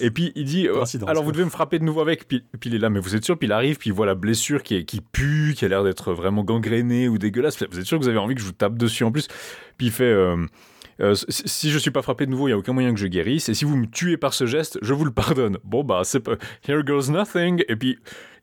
[0.00, 2.26] et puis il dit, euh, alors vous devez me frapper de nouveau avec.
[2.26, 3.38] Puis, puis, il est là, mais vous êtes sûr?
[3.38, 5.84] Puis il arrive, puis il voit la blessure qui, est, qui pue, qui a l'air
[5.84, 7.62] d'être vraiment gangrénée ou dégueulasse.
[7.70, 9.28] Vous êtes sûr que vous avez envie que je vous tape dessus en plus?
[9.76, 10.04] Puis il fait.
[10.04, 10.36] Euh,
[11.00, 13.06] euh, si je suis pas frappé de nouveau, il y a aucun moyen que je
[13.06, 13.48] guérisse.
[13.48, 15.58] Et si vous me tuez par ce geste, je vous le pardonne.
[15.62, 16.34] Bon bah c'est pas.
[16.66, 17.62] Here goes nothing.
[17.68, 17.98] Et puis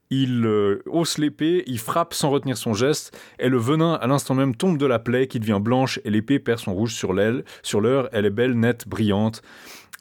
[0.10, 4.36] il euh, hausse l'épée, il frappe sans retenir son geste, et le venin à l'instant
[4.36, 7.44] même tombe de la plaie qui devient blanche et l'épée perd son rouge sur l'aile.
[7.64, 9.42] Sur l'heure, elle est belle, nette, brillante.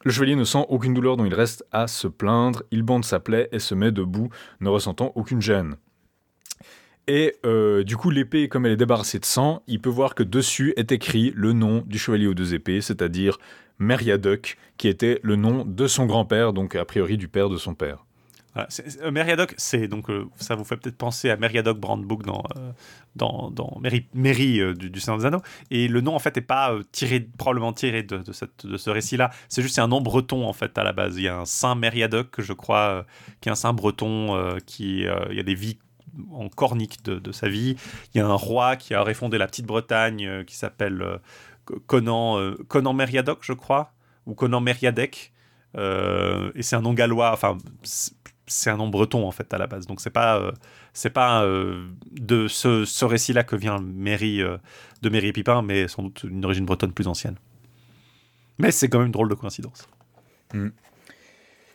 [0.04, 2.62] Le chevalier ne sent aucune douleur dont il reste à se plaindre.
[2.70, 4.28] Il bande sa plaie et se met debout,
[4.60, 5.76] ne ressentant aucune gêne.
[7.06, 10.22] Et euh, du coup, l'épée, comme elle est débarrassée de sang, il peut voir que
[10.22, 13.38] dessus est écrit le nom du chevalier aux deux épées, c'est-à-dire
[13.78, 17.74] Meriadoc, qui était le nom de son grand-père, donc a priori du père de son
[17.74, 18.04] père.
[18.56, 22.44] Euh, Meriadoc, c'est donc euh, ça vous fait peut-être penser à Meriadoc Brandbook dans
[23.16, 25.42] dans, dans Mary, du, du, Seigneur des Anneaux.
[25.70, 29.30] Et le nom en fait n'est pas tiré probablement tiré de, de, de ce récit-là.
[29.48, 31.16] C'est juste un nom breton en fait à la base.
[31.16, 33.06] Il y a un saint Meriadoc, je crois,
[33.40, 35.78] qui est un saint breton qui il y a des vies
[36.32, 37.76] en cornique de, sa vie.
[38.14, 41.18] Il y a un roi qui a refondé la petite Bretagne euh, qui s'appelle euh,
[41.86, 43.92] Conan, euh, Conan Meriadoc, je crois,
[44.26, 45.32] ou Conan Meriadec.
[45.76, 47.58] et c'est un nom gallois, enfin,
[48.46, 49.86] c'est un nom breton en fait à la base.
[49.86, 50.52] Donc c'est pas,
[50.92, 51.46] c'est pas
[52.12, 54.40] de ce, récit-là que vient Méry,
[55.02, 57.36] de Méry Pipin, mais sans doute une origine bretonne plus ancienne.
[58.58, 59.88] Mais c'est quand même une drôle de coïncidence.
[60.52, 60.68] Hmm.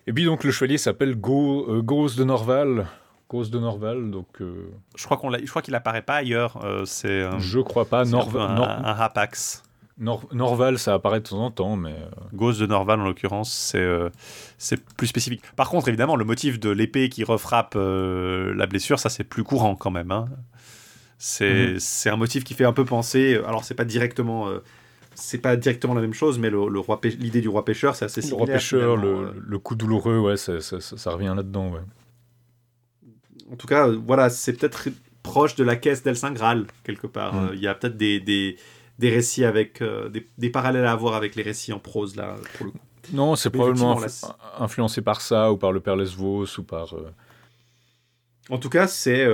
[0.08, 2.88] Et puis donc le chevalier s'appelle Go, de Norval,
[3.30, 4.42] Cause de Norval, donc.
[4.42, 6.66] Euh, je crois qu'on je crois qu'il apparaît pas ailleurs.
[6.66, 7.30] Euh, c'est.
[7.38, 8.04] je crois pas.
[8.04, 8.58] Norval.
[8.58, 9.62] Un, un, rapax.
[10.00, 11.92] Norval, ça apparaît de temps en temps, mais.
[11.92, 13.88] Euh, Ghost de Norval, en l'occurrence, c'est
[14.58, 15.42] c'est plus spécifique.
[15.56, 19.76] Par contre, évidemment, le motif de l'épée qui refrappe la blessure, ça c'est plus courant
[19.76, 20.12] quand même.
[20.12, 20.30] Hein.
[21.18, 21.80] C'est mhm.
[21.80, 23.40] c'est un motif qui fait un peu penser.
[23.46, 24.50] Alors, c'est pas directement
[25.16, 28.22] c'est pas directement la même chose, mais le, roi l'idée du roi pêcheur, c'est assez
[28.22, 28.46] similaire.
[28.46, 31.82] Le roi pêcheur, le, le, coup douloureux, ouais, ça, ça, ça revient là-dedans, ouais
[33.52, 34.90] en tout cas, voilà, c'est peut-être
[35.24, 37.34] proche de la caisse d'El Graal, quelque part.
[37.34, 37.48] Mm.
[37.48, 38.58] Euh, il y a peut-être des, des,
[39.00, 39.82] des, récits avec.
[39.82, 42.80] Euh, des, des, parallèles à avoir avec les récits en prose, là, pour le coup.
[43.14, 44.00] Non, c'est probablement
[44.60, 46.94] influencé par ça, ou par le Père Lesvos, ou par.
[46.94, 47.12] Euh,
[48.50, 49.28] en tout cas, c'est.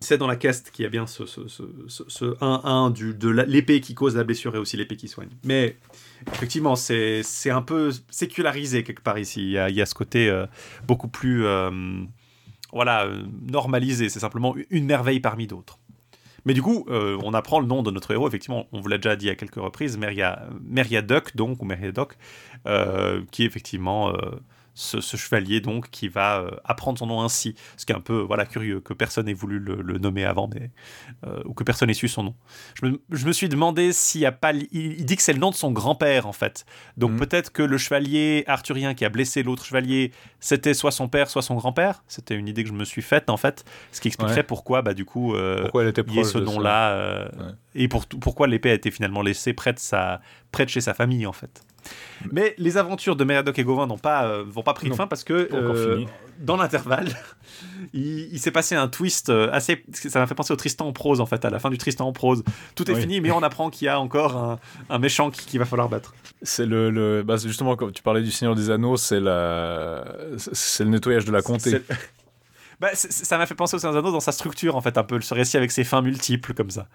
[0.00, 3.80] c'est dans la caisse qu'il y a bien ce, ce, ce, ce 1-1 de l'épée
[3.80, 5.30] qui cause la blessure et aussi l'épée qui soigne.
[5.44, 5.76] Mais
[6.32, 9.42] effectivement, c'est un peu sécularisé quelque part ici.
[9.42, 10.44] Il y a, il y a ce côté
[10.86, 11.44] beaucoup plus
[12.72, 14.08] voilà, euh, normalisé.
[14.08, 15.78] C'est simplement une merveille parmi d'autres.
[16.46, 18.26] Mais du coup, euh, on apprend le nom de notre héros.
[18.26, 22.16] Effectivement, on vous l'a déjà dit à quelques reprises, Meria, Meriadoc, donc, ou Meriadoc,
[22.66, 24.14] euh, qui effectivement
[24.76, 28.20] ce, chevalier donc qui va euh, apprendre son nom ainsi, ce qui est un peu
[28.20, 30.70] voilà curieux que personne n'ait voulu le, nommer avant, mais
[31.26, 32.34] euh, ou que personne n'ait su son nom.
[32.82, 35.56] Je me, suis demandé s'il y a pas, il, dit que c'est le nom de
[35.56, 36.66] son grand-père en fait,
[36.96, 37.20] donc mhm.
[37.20, 41.42] peut-être que le chevalier arthurien qui a blessé l'autre chevalier, c'était soit son père, soit
[41.42, 42.04] son grand-père.
[42.06, 44.92] C'était une idée que je me suis faite en fait, ce qui expliquerait pourquoi bah
[44.92, 47.30] du coup euh, pourquoi elle était il y a ce nom-là
[47.76, 50.20] et pour, pourquoi l'épée a été finalement laissée près de sa
[50.52, 51.62] près de chez sa famille en fait.
[52.32, 55.06] Mais les aventures de Meriadoc et Gauvin n'ont pas, euh, vont pas pris de fin
[55.06, 56.04] parce que euh,
[56.40, 57.08] dans l'intervalle,
[57.92, 59.84] il, s'est passé un twist euh, assez.
[59.92, 62.06] Ça m'a fait penser au Tristan en prose en fait, à la fin du Tristan
[62.06, 62.42] en prose.
[62.74, 64.58] Tout est fini, mais on apprend qu'il y a encore
[64.88, 66.14] un, méchant qu'il va falloir battre.
[66.42, 70.04] C'est le, le bah, justement quand tu parlais du Seigneur des Anneaux, c'est la,
[70.38, 71.80] c'est le nettoyage de la comté.
[72.78, 75.02] Bah, ça m'a fait penser au Seigneur des Anneaux dans sa structure en fait, un
[75.02, 76.88] peu ce récit avec ses fins multiples comme ça.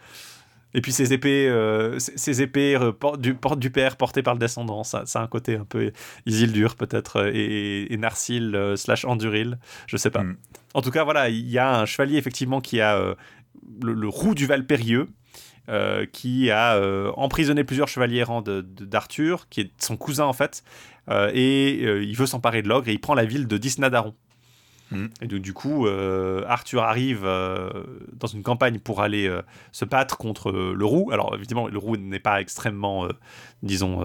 [0.73, 4.83] Et puis ces épées, euh, ces épées euh, du, du père portées par le descendant,
[4.83, 5.91] ça, ça a un côté un peu
[6.25, 10.23] Isildur peut-être euh, et, et Narsil slash Anduril, je sais pas.
[10.23, 10.37] Mm.
[10.73, 13.15] En tout cas, voilà, il y a un chevalier effectivement qui a
[13.81, 15.07] le, roux du Valpérieux,
[16.13, 16.81] qui a
[17.17, 20.63] emprisonné plusieurs chevaliers errants d'Arthur, qui est son cousin en fait,
[21.09, 24.15] et il veut s'emparer de l'ogre et il prend la ville de Disnadaron.
[25.21, 27.69] Et donc, du coup, euh, Arthur arrive euh,
[28.13, 29.41] dans une campagne pour aller euh,
[29.71, 31.11] se battre contre le roux.
[31.11, 33.07] Alors, évidemment, le roux n'est pas extrêmement,
[33.63, 34.03] disons,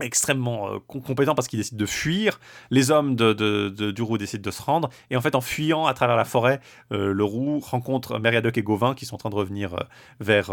[0.00, 2.40] extrêmement compétent parce qu'il décide de fuir.
[2.70, 4.88] Les hommes de, du roux décident de se rendre.
[5.10, 6.60] Et en fait, en fuyant à travers la forêt,
[6.90, 9.76] le roux rencontre Meriadoc et Gauvin qui sont en train de revenir
[10.20, 10.52] vers,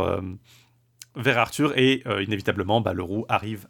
[1.15, 1.77] vers Arthur.
[1.77, 3.67] Et inévitablement, bah, le roux arrive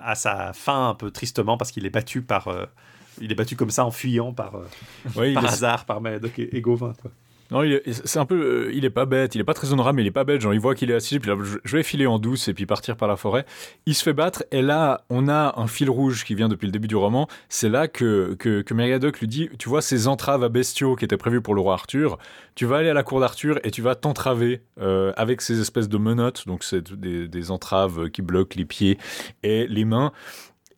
[0.00, 2.48] à sa fin un peu tristement parce qu'il est battu par
[3.20, 6.92] il est battu comme ça en fuyant par, euh, par hasard par Madoc et, Gauvin.
[7.50, 7.62] Non,
[8.04, 10.06] c'est un peu, euh, il est pas bête, il est pas très honorable, mais il
[10.06, 10.40] est pas bête.
[10.40, 12.64] Genre, il voit qu'il est assis, puis là, je vais filer en douce et puis
[12.64, 13.44] partir par la forêt.
[13.86, 16.72] Il se fait battre, et là, on a un fil rouge qui vient depuis le
[16.72, 17.26] début du roman.
[17.48, 18.62] C'est là que, que,
[19.20, 22.18] lui dit, tu vois, ces entraves à bestiaux qui étaient prévues pour le roi Arthur,
[22.54, 25.88] tu vas aller à la cour d'Arthur et tu vas t'entraver euh, avec ces espèces
[25.88, 28.96] de menottes, donc c'est des, des entraves qui bloquent les pieds
[29.42, 30.12] et les mains.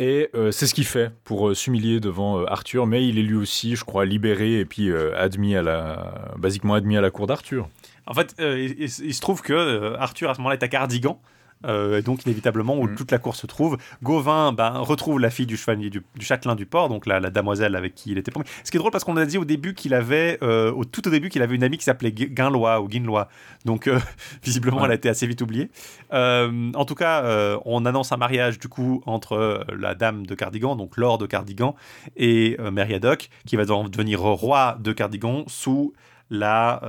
[0.02, 3.22] Et euh, c'est ce qu'il fait pour euh, s'humilier devant euh, Arthur, mais il est
[3.22, 7.28] lui aussi, je crois, libéré et puis admis à la, basiquement admis à la cour
[7.28, 7.68] d'Arthur.
[8.08, 11.20] En fait, il, se trouve que Arthur à ce moment-là est à Cardigan,
[11.66, 12.94] euh, donc inévitablement où mm.
[12.94, 13.76] toute la cour se trouve.
[14.02, 17.76] Gauvin ben, retrouve la fille du chevalier du, châtelain du port, donc la, la, damoiselle
[17.76, 18.46] avec qui il était promis.
[18.64, 21.06] Ce qui est drôle parce qu'on a dit au début qu'il avait, euh, au, tout
[21.06, 23.28] au début, qu'il avait une amie qui s'appelait Guinlois ou Guinlois.
[23.64, 23.98] Donc euh,
[24.42, 25.70] visiblement, elle a été assez vite oubliée.
[26.10, 30.96] en tout cas, on annonce un mariage du coup entre la dame de Cardigan, donc
[30.96, 31.74] Lord de Cardigan,
[32.16, 35.92] et Meriadoc, qui va devenir roi de Cardigan sous
[36.30, 36.80] la,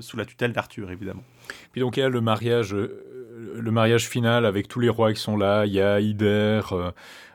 [0.00, 1.22] sous la tutelle d'Arthur, évidemment.
[1.72, 2.74] Puis donc il y a le mariage
[3.54, 5.66] le mariage final avec tous les rois qui sont là.
[5.66, 6.90] Il y a Ider, euh,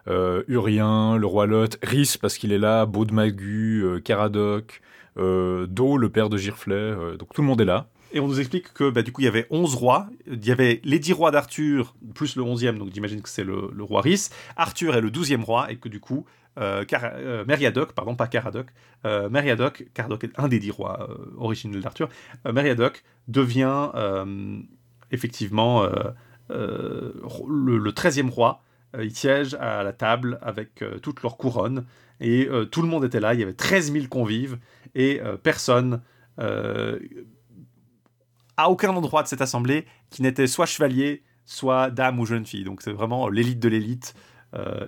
[0.08, 4.82] euh, Urien, le roi Lot, Rhys parce qu'il est là, Baudemagu, euh, Caradoc,
[5.18, 7.18] Do, le père de Girflet.
[7.18, 7.88] donc tout le monde est là.
[8.14, 10.08] Et on nous explique que bah, du coup il y avait 11 rois.
[10.28, 13.72] Il y avait les 10 rois d'Arthur, plus le 11e, donc j'imagine que c'est le,
[13.80, 14.30] roi Rhys.
[14.56, 16.26] Arthur est le 12e roi et que du coup
[16.56, 18.68] Meriadoc, pardon, pas Caradoc,
[19.04, 22.10] Meriadoc, Caradoc est un des 10 rois originels d'Arthur,
[22.46, 23.90] Meriadoc devient
[25.12, 25.90] effectivement euh,
[26.52, 27.14] euh,
[27.48, 28.64] le, 13e roi.
[28.96, 31.86] Euh, il siège à la table avec toute leur couronne
[32.20, 33.34] et tout le monde était là.
[33.34, 34.58] Il y avait 13 000 convives
[34.96, 36.02] et personne
[38.58, 42.64] à aucun endroit de cette assemblée qui n'était soit chevalier, soit dame ou jeune fille.
[42.64, 44.16] Donc c'est vraiment l'élite de l'élite.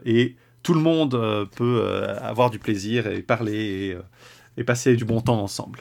[0.06, 1.84] et tout le monde peut
[2.20, 3.96] avoir du plaisir et parler
[4.58, 5.80] et, passer du bon temps ensemble.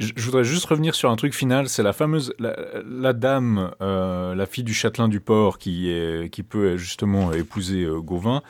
[0.00, 4.46] Je, voudrais juste revenir sur un truc final, c'est la fameuse la, dame, euh, la
[4.46, 8.42] fille du châtelain du port qui est qui peut justement épouser euh, Gauvin.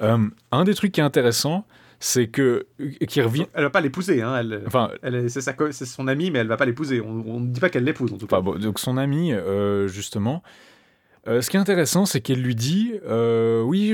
[0.00, 1.66] Euh, un des trucs qui est intéressant,
[1.98, 2.66] c'est que
[3.06, 3.44] qui revient.
[3.52, 4.34] Elle va pas l'épouser, hein.
[4.38, 7.02] Elle, enfin, elle c'est c'est son amie, mais elle va pas l'épouser.
[7.02, 8.40] On ne dit pas qu'elle l'épouse en tout cas.
[8.40, 9.34] donc son amie,
[9.86, 10.42] justement,
[11.28, 13.92] euh, ce qui est intéressant, c'est qu'elle lui dit euh, Oui,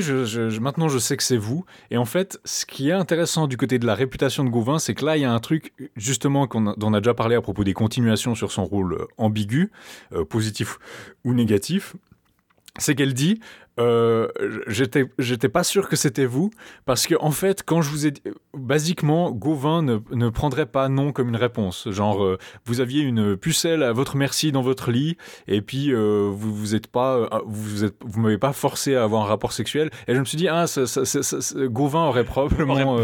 [0.60, 1.64] maintenant je sais que c'est vous.
[1.90, 4.94] Et en fait, ce qui est intéressant du côté de la réputation de Gauvin, c'est
[4.94, 7.64] que là, il y a un truc, justement, dont on a déjà parlé à propos
[7.64, 9.70] des continuations sur son rôle euh, ambigu,
[10.28, 10.78] positif
[11.24, 11.96] ou négatif.
[12.78, 13.40] C'est qu'elle dit
[13.78, 14.28] euh,
[14.66, 16.50] j'étais j'étais pas sûr que c'était vous
[16.86, 18.22] parce que en fait quand je vous ai dit,
[18.54, 21.86] basiquement Gauvin ne, ne prendrait pas non comme une réponse.
[21.90, 26.30] Genre euh, vous aviez une pucelle à votre merci dans votre lit et puis euh,
[26.32, 29.90] vous vous êtes pas vous êtes vous m'avez pas forcé à avoir un rapport sexuel.
[30.08, 31.04] Et je me suis dit ah ça, ça,
[31.66, 32.98] Gauvin aurait probablement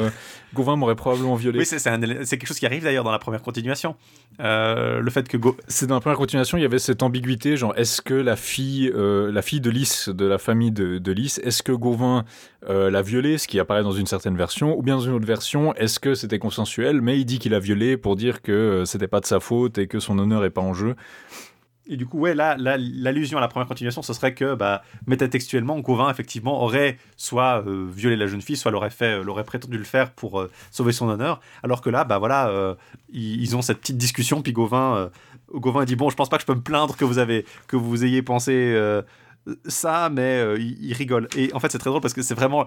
[0.55, 1.59] Gauvin m'aurait probablement violé.
[1.59, 3.95] Oui c'est quelque chose qui arrive d'ailleurs dans la première continuation.
[4.39, 5.37] Le fait que
[5.69, 8.91] c'est dans la première continuation il y avait cette ambiguïté genre est-ce que la fille
[8.95, 11.39] la fille de Lys de la famille de, de Lys.
[11.39, 12.25] Est-ce que Gauvin
[12.69, 15.27] euh, l'a violé, ce qui apparaît dans une certaine version, ou bien dans une autre
[15.27, 18.85] version, est-ce que c'était consensuel, mais il dit qu'il a violé pour dire que euh,
[18.85, 20.95] c'était pas de sa faute et que son honneur est pas en jeu.
[21.89, 25.81] Et du coup, ouais, là, l'allusion à la première continuation, ce serait que, bah, métatextuellement,
[25.81, 29.85] Gauvin, effectivement, aurait soit euh, violé la jeune fille, soit l'aurait fait, l'aurait prétendu le
[29.85, 31.41] faire pour sauver son honneur.
[31.65, 32.77] Alors que là, bah voilà,
[33.13, 35.11] ils, ont cette petite discussion, puis Gauvin,
[35.53, 37.75] Gauvin dit bon, je pense pas que je peux me plaindre que vous avez, que
[37.75, 38.77] vous ayez pensé
[39.67, 41.29] ça, mais euh, il, rigole.
[41.37, 42.65] Et en fait, c'est très drôle parce que c'est vraiment.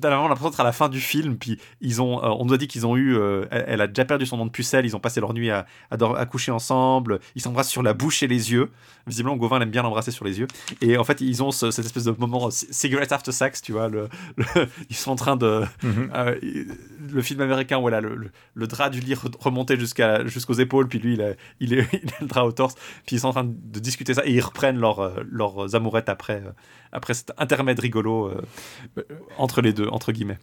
[0.00, 2.58] T'as l'impression d'être à la fin du film, puis ils ont, euh, on nous a
[2.58, 3.16] dit qu'ils ont eu.
[3.16, 5.66] Euh, elle, a déjà perdu son nom de pucelle, ils ont passé leur nuit à,
[5.90, 8.70] à, coucher ensemble, ils s'embrassent sur la bouche et les yeux.
[9.06, 10.46] Visiblement, Gauvin aime bien l'embrasser sur les yeux.
[10.80, 13.88] Et en fait, ils ont cette espèce de moment cigarette after sex, tu vois.
[13.88, 14.08] Le,
[14.90, 15.64] ils sont en train de.
[15.84, 16.66] Mm-hmm.
[17.12, 20.88] le film américain où elle a le, le, drap du lit remonté jusqu'à, jusqu'aux épaules,
[20.88, 22.74] puis lui, il a, il, est, il a le drap au torse,
[23.06, 25.74] puis ils sont en train de discuter ça et ils reprennent leur, leurs
[26.08, 26.52] après, euh,
[26.92, 29.02] après cet intermède rigolo euh,
[29.38, 30.38] entre les deux, entre guillemets.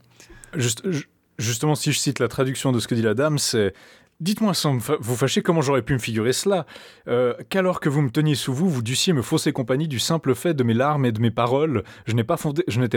[0.56, 0.88] Juste,
[1.38, 3.74] justement, si je cite la traduction de ce que dit la dame, c'est
[4.20, 6.66] Dites-moi sans vous fâcher comment j'aurais pu me figurer cela?
[7.08, 10.34] Euh, qu'alors que vous me teniez sous vous, vous dussiez me fausser compagnie du simple
[10.34, 11.84] fait de mes larmes et de mes paroles.
[12.08, 12.38] Je n'étais pas,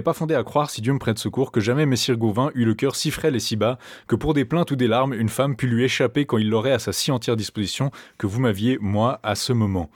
[0.02, 2.72] pas fondé à croire, si Dieu me prête secours, que jamais Messire Gauvin eut le
[2.72, 5.56] cœur si frêle et si bas, que pour des plaintes ou des larmes, une femme
[5.56, 9.20] pût lui échapper quand il l'aurait à sa si entière disposition que vous m'aviez, moi,
[9.22, 9.90] à ce moment.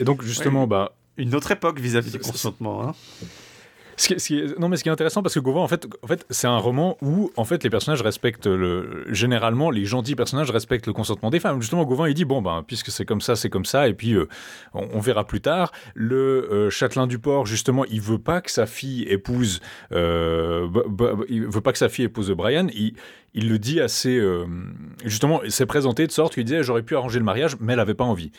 [0.00, 2.82] Et donc, justement, bah, une autre époque vis-à-vis du consentement.
[2.82, 2.94] Hein.
[4.58, 6.56] non, mais ce qui est intéressant, parce que Gauvin, en fait, en fait c'est un
[6.56, 9.04] roman où, en fait, les personnages respectent le.
[9.08, 11.60] Généralement, les gentils personnages respectent le consentement des femmes.
[11.60, 14.14] Justement, Gauvin, il dit bon, ben, puisque c'est comme ça, c'est comme ça, et puis
[14.14, 14.28] euh,
[14.72, 15.72] on, verra plus tard.
[15.94, 19.60] Le euh, châtelain du port, justement, il veut pas que sa fille épouse.
[19.92, 20.68] Euh,
[21.28, 22.68] il veut pas que sa fille épouse Brian.
[22.72, 22.94] Il,
[23.34, 24.20] il le dit assez.
[25.04, 27.80] justement, il s'est présenté de sorte qu'il disait j'aurais pu arranger le mariage, mais elle
[27.80, 28.32] avait pas envie.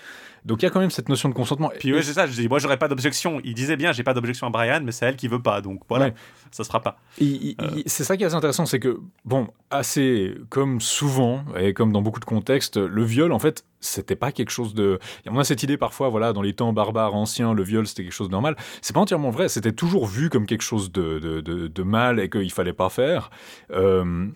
[0.45, 1.71] Donc il y a quand même cette notion de consentement.
[1.79, 3.39] Puis oui, c'est ça, je dis, moi j'aurais pas d'objection.
[3.43, 5.81] Il disait bien, j'ai pas d'objection à Brian, mais c'est elle qui veut pas, donc
[5.87, 6.11] voilà,
[6.51, 6.97] ça se fera pas.
[7.21, 7.53] Euh.
[7.85, 12.01] C'est ça qui est assez intéressant, c'est que, bon, assez comme souvent, et comme dans
[12.01, 14.99] beaucoup de contextes, le viol, en fait, c'était pas quelque chose de.
[15.27, 18.13] On a cette idée parfois, voilà, dans les temps barbares anciens, le viol c'était quelque
[18.13, 18.55] chose de normal.
[18.81, 22.29] C'est pas entièrement vrai, c'était toujours vu comme quelque chose de, de, de, mal et
[22.29, 23.29] qu'il fallait pas faire.
[23.71, 24.27] Euh,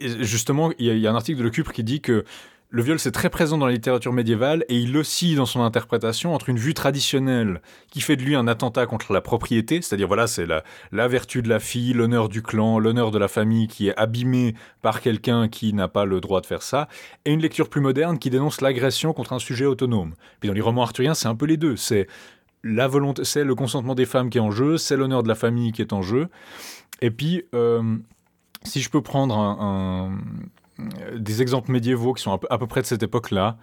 [0.00, 2.24] justement, il y, a un article de Le Cupre qui dit que
[2.70, 6.34] le viol, c'est très présent dans la littérature médiévale et il oscille dans son interprétation
[6.34, 7.60] entre une vue traditionnelle
[7.92, 11.40] qui fait de lui un attentat contre la propriété, c'est-à-dire voilà, c'est la, la vertu
[11.40, 15.46] de la fille, l'honneur du clan, l'honneur de la famille qui est abîmé par quelqu'un
[15.46, 16.88] qui n'a pas le droit de faire ça,
[17.24, 20.14] et une lecture plus moderne qui dénonce l'agression contre un sujet autonome.
[20.40, 21.76] Puis dans les romans arthuriens, c'est un peu les deux.
[21.76, 22.08] C'est
[22.64, 25.36] la volonté, c'est le consentement des femmes qui est en jeu, c'est l'honneur de la
[25.36, 26.26] famille qui est en jeu.
[27.02, 27.98] Et puis, euh,
[28.64, 30.10] si je peux prendre
[31.14, 33.56] des exemples médiévaux qui sont à peu, près de cette époque-là.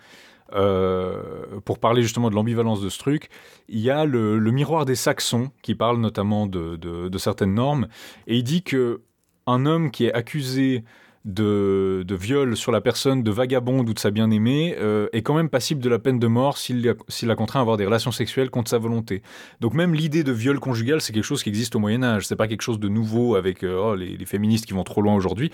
[0.54, 3.30] Euh, pour parler justement de l'ambivalence de ce truc,
[3.70, 7.88] il y a le, miroir des Saxons qui parle notamment de, certaines normes
[8.28, 9.02] et il dit que
[9.48, 10.84] un homme qui est accusé
[11.26, 15.50] de, viol sur la personne de vagabonde ou de sa bien-aimée euh, est quand même
[15.50, 18.70] passible de la peine de mort s'il la contraint à avoir des relations sexuelles contre
[18.70, 19.22] sa volonté.
[19.60, 22.28] Donc même l'idée de viol conjugal, c'est quelque chose qui existe au Moyen Âge.
[22.28, 25.16] C'est pas quelque chose de nouveau avec oh, les, les, féministes qui vont trop loin
[25.16, 25.52] aujourd'hui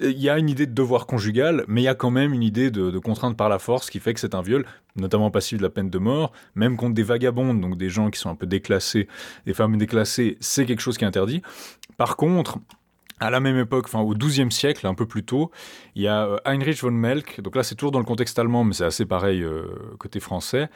[0.00, 2.42] il y a une idée de devoir conjugal, mais il y a quand même une
[2.42, 4.64] idée de, contrainte par la force qui fait que c'est un viol,
[4.96, 8.18] notamment passif de la peine de mort, même contre des vagabondes, donc des gens qui
[8.18, 9.08] sont un peu déclassés,
[9.46, 11.42] des femmes déclassées, c'est quelque chose qui est interdit.
[11.96, 12.58] Par contre,
[13.22, 15.50] à la même époque, enfin au XIIe siècle, un peu plus tôt,
[15.94, 18.64] il y a euh, Heinrich von Melk, donc là c'est toujours dans le contexte allemand,
[18.64, 19.66] mais c'est assez pareil euh,
[19.98, 20.68] côté français,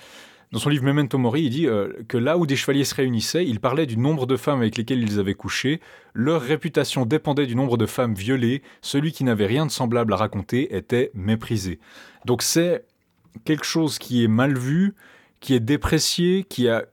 [0.52, 3.44] dans son livre Memento Mori, il dit euh, que là où des chevaliers se réunissaient,
[3.44, 5.80] il parlait du nombre de femmes avec lesquelles ils avaient couché,
[6.14, 10.16] leur réputation dépendait du nombre de femmes violées, celui qui n'avait rien de semblable à
[10.16, 11.80] raconter était méprisé.
[12.24, 12.84] Donc c'est
[13.44, 14.94] quelque chose qui est mal vu,
[15.40, 16.84] qui est déprécié, qui a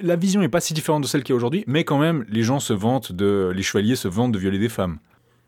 [0.00, 2.24] la vision n'est pas si différente de celle qu'il y a aujourd'hui, mais quand même,
[2.28, 4.98] les gens se vantent de, les chevaliers se vantent de violer des femmes.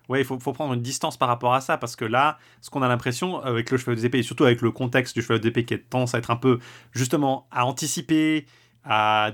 [0.08, 2.82] Ouais, il faut, prendre une distance par rapport à ça, parce que là, ce qu'on
[2.82, 5.74] a l'impression avec le chevalier d'épée, et surtout avec le contexte du chevalier d'épée qui
[5.74, 6.58] est tendance à être un peu,
[6.92, 8.46] justement, à anticiper,
[8.84, 9.32] à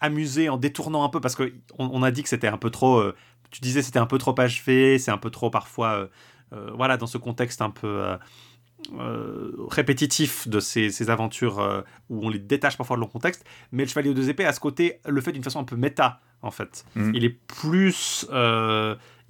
[0.00, 2.98] amuser en détournant un peu, parce qu'on on a dit que c'était un peu trop,
[2.98, 3.16] euh,
[3.50, 6.06] tu disais c'était un peu trop achevé, c'est un peu trop parfois, euh,
[6.52, 8.16] euh, voilà, dans ce contexte un peu
[9.68, 14.10] répétitif de ces, aventures où on les détache parfois de leur contexte, mais le chevalier
[14.10, 16.84] aux deux épées a ce côté, le fait d'une façon un peu méta, en fait.
[16.94, 17.12] Mm.
[17.14, 18.26] Il est plus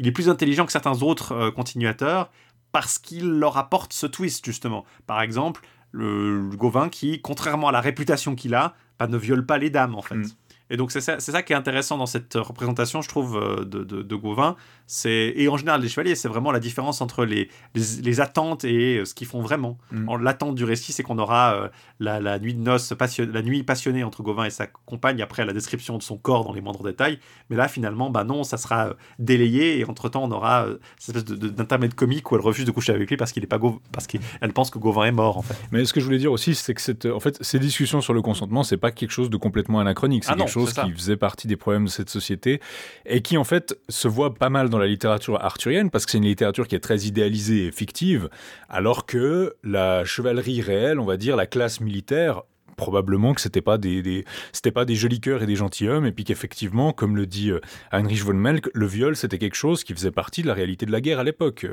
[0.03, 2.31] il est plus intelligent que certains autres euh, continuateurs
[2.73, 4.85] parce qu'il leur apporte ce twist, justement.
[5.07, 5.63] Par exemple,
[5.93, 9.95] le, Gauvin qui, contrairement à la réputation qu'il a, bah, ne viole pas les dames,
[9.95, 10.17] en fait.
[10.17, 10.27] Mm.
[10.71, 13.85] Et donc c'est ça, ça, qui est intéressant dans cette représentation, je trouve, euh, de,
[13.85, 14.57] de, Gauvin.
[15.05, 19.05] Et en général, les chevaliers, c'est vraiment la différence entre les, les, attentes et euh,
[19.05, 19.79] ce qu'ils font vraiment.
[19.91, 20.23] Mm.
[20.23, 21.69] L'attente du récit, c'est qu'on aura euh,
[21.99, 25.97] la, nuit de noces, la nuit passionnée entre Gauvin et sa compagne, après la description
[25.97, 27.19] de son corps dans les moindres détails.
[27.49, 30.67] Mais là, finalement, bah non, ça sera délayé et entre-temps, on aura
[30.99, 33.61] cette espèce d'intermède comique où elle refuse de coucher avec lui parce qu'il est pas
[33.93, 35.57] parce qu'elle pense que Gauvin est mort, en fait.
[35.71, 38.13] Mais ce que je voulais dire aussi, c'est que cette, en fait, ces discussions sur
[38.13, 40.25] le consentement, c'est pas quelque chose de complètement anachronique.
[40.25, 42.61] C'est ah quelque chose qui faisait partie des problèmes de cette société
[43.07, 46.19] et qui en fait se voit pas mal dans la littérature arthurienne parce que c'est
[46.19, 48.29] une littérature qui est très idéalisée et fictive,
[48.69, 52.43] alors que la chevalerie réelle, on va dire la classe militaire,
[52.77, 56.25] probablement que c'était pas des, c'était pas des jolis cœurs et des gentilshommes et puis
[56.25, 60.11] qu'effectivement comme le dit euh, Heinrich von Melk le viol c'était quelque chose qui faisait
[60.11, 61.67] partie de la réalité de la guerre à l'époque.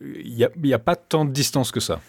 [0.00, 2.00] Il n'y a, y a, pas tant de distance que ça.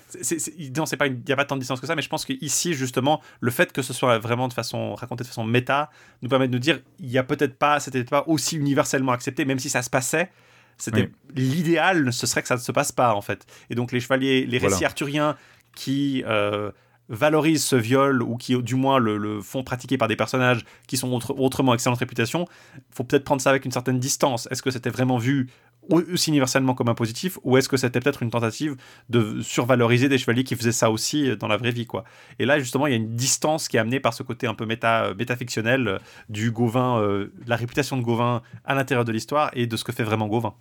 [0.75, 2.25] Non c'est pas il n'y a pas tant de distance que ça mais je pense
[2.25, 5.89] qu'ici justement le fait que ce soit vraiment de façon raconté de façon méta
[6.21, 9.45] nous permet de nous dire il y a peut-être pas c'était pas aussi universellement accepté
[9.45, 10.29] même si ça se passait
[10.77, 13.45] c'était l'idéal ce serait que ça ne se passe pas en fait.
[13.69, 15.35] Et donc les chevaliers les récits arthuriens
[15.75, 16.71] qui euh,
[17.09, 21.19] valorisent ce viol ou qui du moins le, font pratiquer par des personnages qui sont
[21.37, 22.45] autrement excellente réputation,
[22.91, 24.47] faut peut-être prendre ça avec une certaine distance.
[24.51, 25.49] Est-ce que c'était vraiment vu
[25.89, 28.75] aussi universellement comme un positif ou est-ce que c'était peut-être une tentative
[29.09, 32.03] de survaloriser des chevaliers qui faisaient ça aussi dans la vraie vie quoi?
[32.39, 34.53] Et là justement il y a une distance qui est amenée par ce côté un
[34.53, 39.49] peu méta, métafictionnel euh, du Gauvin, euh, la réputation de Gauvin à l'intérieur de l'histoire
[39.53, 40.53] et de ce que fait vraiment Gauvin.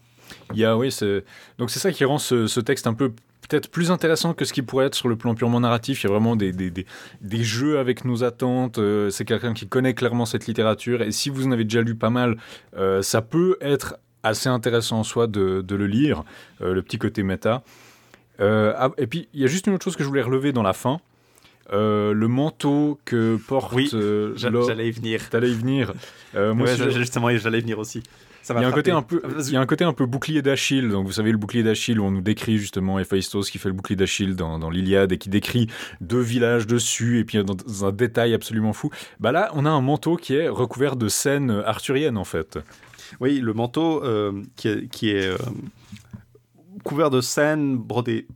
[0.54, 0.94] Il oui,
[1.58, 3.12] donc c'est ça qui rend ce, texte un peu
[3.48, 6.02] peut-être plus intéressant que ce qui pourrait être sur le plan purement narratif.
[6.02, 8.78] Il y a vraiment des, des, des, jeux avec nos attentes.
[8.78, 11.02] Euh, c'est quelqu'un qui connaît clairement cette littérature.
[11.02, 12.36] Et si vous en avez déjà lu pas mal,
[12.76, 16.24] euh, ça peut être assez intéressant en soi de, de le lire,
[16.60, 17.62] euh, le petit côté méta.
[18.38, 20.62] Ah, et puis, il y a juste une autre chose que je voulais relever dans
[20.62, 21.00] la fin.
[21.72, 23.72] le manteau que porte.
[23.72, 23.88] Oui,
[24.36, 25.30] j'allais y venir.
[25.30, 25.94] T'allais y venir.
[26.34, 28.02] moi, justement, j'allais y venir aussi
[28.50, 30.42] il y a un côté un peu, il y a un côté un peu bouclier
[30.42, 30.88] d'Achille.
[30.88, 33.74] Donc vous savez le bouclier d'Achille où on nous décrit justement Héphaïstos qui fait le
[33.74, 35.68] bouclier d'Achille dans, dans l'Iliade et qui décrit
[36.00, 38.90] deux villages dessus et puis dans, un détail absolument fou.
[39.20, 42.58] Bah là, on a un manteau qui est recouvert de scènes arthuriennes en fait.
[43.20, 45.36] Oui, le manteau euh, qui est, qui est euh,
[46.84, 48.26] couvert de scènes brodées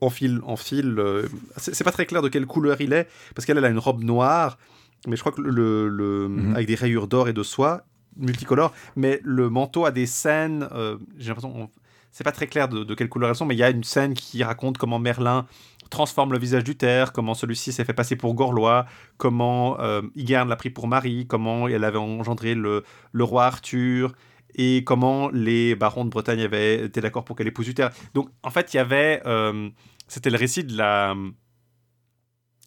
[0.00, 0.98] en fil, en fil.
[0.98, 4.02] Euh, c'est pas très clair de quelle couleur il est parce qu'elle a une robe
[4.02, 4.58] noire
[5.06, 6.54] mais je crois que le, le mhm.
[6.54, 7.84] avec des rayures d'or et de soie
[8.16, 11.70] multicolore, mais le manteau a des scènes, euh, j'ai l'impression,
[12.10, 14.14] c'est pas très clair de, quelle couleur elles sont, mais il y a une scène
[14.14, 15.46] qui raconte comment Merlin
[15.90, 16.74] transforme le visage du
[17.12, 18.86] comment celui-ci s'est fait passer pour Gorlois,
[19.18, 22.82] comment euh, l'a pris pour Marie, comment elle avait engendré le,
[23.12, 24.14] le roi Arthur,
[24.54, 27.88] et comment les barons de Bretagne avaient été d'accord pour qu'elle épouse Uther.
[28.14, 29.70] Donc en fait, il y avait, euh,
[30.08, 31.14] c'était le récit de la,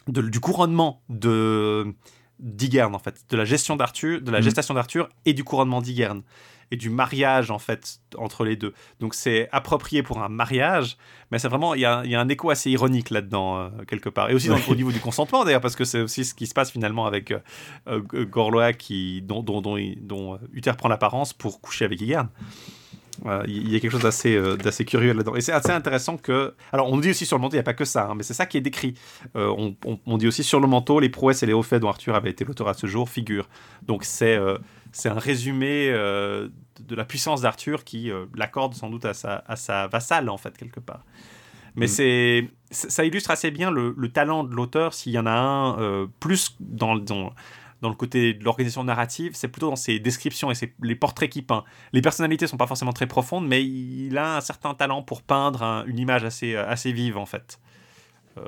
[0.08, 1.94] du couronnement de
[2.40, 4.44] d'Igern en fait, de la gestion d'Arthur, de la mhm.
[4.44, 6.24] gestation d'Arthur et du couronnement d'Igern
[6.72, 8.74] et du mariage en fait entre les deux.
[9.00, 10.98] Donc c'est approprié pour un mariage,
[11.32, 14.30] mais c'est vraiment il y, a, un écho assez ironique là-dedans euh, quelque part.
[14.30, 16.72] Et aussi au niveau du consentement d'ailleurs parce que c'est aussi ce qui se passe
[16.72, 17.40] finalement avec euh,
[17.88, 22.30] euh, Gorlois qui dont dont, dont, Uther prend l'apparence pour coucher avec Igern
[23.48, 25.36] il y a quelque chose d'assez euh, d'assez curieux là-dedans.
[25.36, 26.54] Et c'est assez intéressant que.
[26.72, 28.24] Alors, on dit aussi sur le manteau, il n'y a pas que ça, hein, mais
[28.24, 28.96] c'est ça qui est décrit.
[29.36, 29.76] Euh, on,
[30.06, 32.30] on, dit aussi sur le manteau, les prouesses et les hauts faits dont Arthur avait
[32.30, 33.50] été l'auteur à ce jour figurent.
[33.84, 34.58] Donc, c'est euh,
[34.92, 39.88] c'est un résumé de la puissance d'Arthur qui l'accorde sans doute à sa, à sa
[39.88, 41.04] vassale, en fait, quelque part.
[41.76, 41.90] Mais mm.
[41.90, 46.10] c'est ça illustre assez bien le, le talent de l'auteur s'il y en a un
[46.22, 47.34] plus dans, dans
[47.86, 51.46] dans le côté de l'organisation narrative, c'est plutôt dans ses descriptions et les portraits qu'il
[51.46, 51.64] peint.
[51.94, 55.84] Les personnalités sont pas forcément très profondes, mais il a un certain talent pour peindre
[55.86, 57.60] une image assez, euh, assez vive en fait.
[58.38, 58.42] Euh,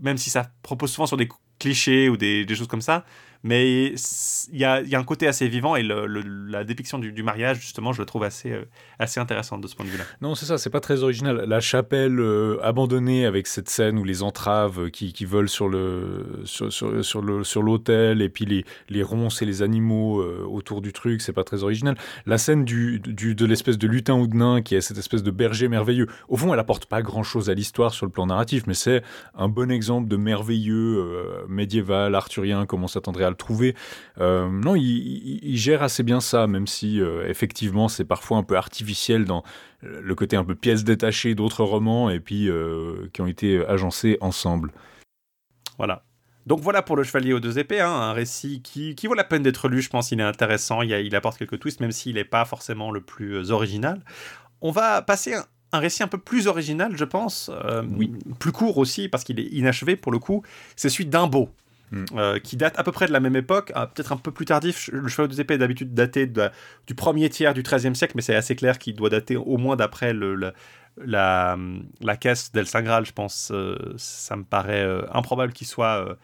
[0.00, 1.28] même si ça propose souvent sur des
[1.58, 3.04] clichés ou des, des choses comme ça,
[3.44, 7.12] mais il y a, y a, un côté assez vivant et le, la dépiction du,
[7.12, 8.64] du, mariage, justement, je le trouve assez, euh,
[8.98, 10.04] assez intéressante de ce point de vue-là.
[10.22, 11.44] Non, c'est ça, c'est pas très original.
[11.46, 16.40] La chapelle euh, abandonnée avec cette scène où les entraves qui, qui volent sur le
[16.46, 20.80] sur, sur, sur le sur et puis les, les ronces et les animaux euh, autour
[20.80, 21.96] du truc, c'est pas très original.
[22.24, 25.22] La scène du, du de l'espèce de lutin ou de nain qui est cette espèce
[25.22, 26.06] de berger merveilleux.
[26.28, 29.02] Au fond, elle apporte pas grand-chose à l'histoire sur le plan narratif, mais c'est
[29.34, 33.74] un bon exemple de merveilleux médiéval arthurien comme on s'attendrait à trouver.
[34.20, 38.56] Euh, non, il, gère assez bien ça, même si euh, effectivement c'est parfois un peu
[38.56, 39.42] artificiel dans
[39.82, 44.18] le côté un peu pièce détachée d'autres romans et puis euh, qui ont été agencés
[44.20, 44.72] ensemble.
[45.76, 46.04] Voilà.
[46.46, 49.24] Donc voilà pour le Chevalier aux deux épées, hein, un récit qui, qui, vaut la
[49.24, 52.16] peine d'être lu, je pense qu'il est intéressant, il, il, apporte quelques twists, même s'il
[52.16, 54.02] n'est pas forcément le plus original.
[54.60, 55.44] On va passer un,
[55.74, 57.50] un récit un peu plus original, je pense,
[57.96, 58.12] oui.
[58.38, 60.42] plus court aussi, parce qu'il est inachevé pour le coup,
[60.76, 61.50] c'est celui d'Imbo.
[61.90, 62.04] Mm.
[62.16, 64.46] Euh, qui date à peu près de la même époque, euh, peut-être un peu plus
[64.46, 64.88] tardif.
[64.92, 68.34] Le Cheval des Épées est d'habitude daté du premier tiers du XIIIe siècle, mais c'est
[68.34, 71.56] assez clair qu'il doit dater au moins d'après la,
[72.00, 73.50] la, caisse d'El Sangral, je pense.
[73.52, 76.18] Euh, ça me paraît improbable qu'il soit.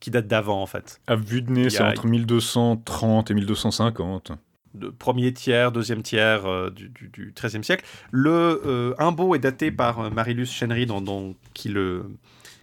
[0.00, 1.00] qui date d'avant, en fait.
[1.06, 4.32] À vue de nez, c'est entre 1230 et 1250
[4.74, 7.84] de premier tiers, deuxième tiers du, du, XIIIe siècle.
[8.12, 12.04] Le Imbo est daté par Marilus Chenry, dans, qui le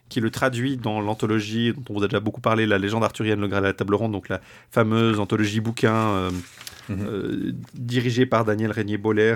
[0.10, 3.40] qui le traduit dans l'anthologie dont on vous a déjà beaucoup parlé, la légende arthurienne,
[3.40, 4.40] le Graal à la table ronde, donc la
[4.72, 6.32] fameuse anthologie bouquin euh,
[6.90, 7.07] mhm.
[7.07, 9.36] euh, dirigée par Daniel Régnier-Boller.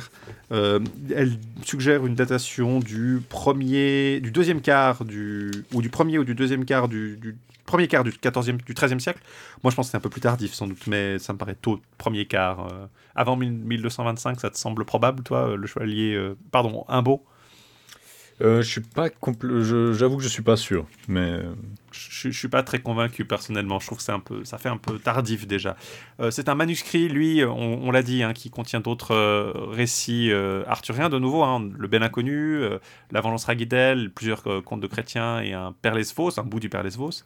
[0.52, 0.80] Euh,
[1.16, 1.34] elle
[1.64, 6.66] suggère une datation du premier, du deuxième quart du, ou du premier ou du deuxième
[6.66, 7.36] quart du,
[7.66, 9.20] premier quart du 14e, du 13e siècle.
[9.64, 11.58] Moi, je pense que c'est un peu plus tardif, sans doute, mais ça me paraît
[11.60, 12.68] tôt, premier quart.
[13.16, 16.20] avant 1225, ça te semble probable, toi, le chevalier,
[16.52, 17.26] pardon, beau
[18.42, 19.10] euh, je suis pas
[19.92, 21.40] j'avoue que je suis pas sûr, mais
[21.92, 23.80] je, je, suis pas très convaincu personnellement.
[23.80, 25.76] Je trouve que c'est un peu, ça fait un peu tardif déjà.
[26.22, 30.32] Euh, c'est un manuscrit, lui, on, l'a dit, hein, qui contient d'autres euh, récits
[30.68, 32.62] arthuriens de nouveau, hein, le Bel Inconnu,
[33.12, 36.84] la Vengeance Raguidel, plusieurs contes de chrétiens et un Père Lesvos, un bout du Père
[36.84, 37.24] Lesvos,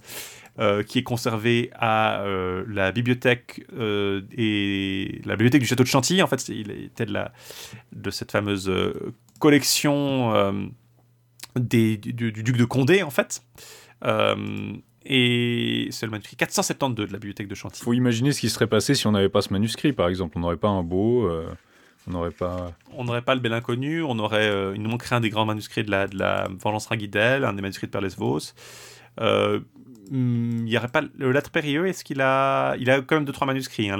[0.87, 2.23] qui est conservé à
[2.67, 6.23] la bibliothèque et la bibliothèque du château de Chantilly.
[6.23, 7.31] En fait, il était de la
[7.91, 8.71] de cette fameuse
[9.39, 10.71] collection
[11.59, 13.43] du, duc de Condé, en fait.
[14.05, 14.75] Euh,
[15.05, 17.81] et c'est le manuscrit 472 de la bibliothèque de Chantilly.
[17.81, 20.37] Il faut imaginer ce qui serait passé si on n'avait pas ce manuscrit, par exemple.
[20.37, 21.47] On n'aurait pas un beau, euh,
[22.07, 22.71] On n'aurait pas.
[22.93, 24.47] On n'aurait pas le bel inconnu, on aurait.
[24.47, 27.53] Euh, il nous manquerait un des grands manuscrits de la, de la Vengeance Ringuidel, un
[27.53, 28.39] des manuscrits de Perles Vos.
[29.19, 29.59] Euh,
[30.09, 33.25] hmm, il y aurait pas le lettre périlleux est-ce qu'il a il a quand même
[33.25, 33.99] deux trois manuscrits hein,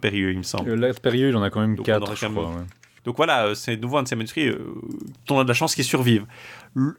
[0.00, 2.54] périlleux il me semble le lettre périlleux il en a quand même quatre je crois,
[3.04, 4.74] donc voilà euh, c'est nouveau un de ces manuscrits euh,
[5.30, 6.26] on a de la chance qu'il survive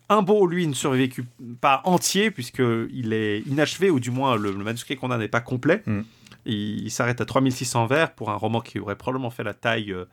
[0.10, 1.26] un beau lui ne survécu
[1.62, 5.42] pas entier puisque il est inachevé ou du moins le, manuscrit qu'on a n'est pas
[5.42, 6.02] complet hmm.
[6.46, 10.06] il, s'arrête à 3600 vers pour un roman qui aurait probablement fait la taille euh,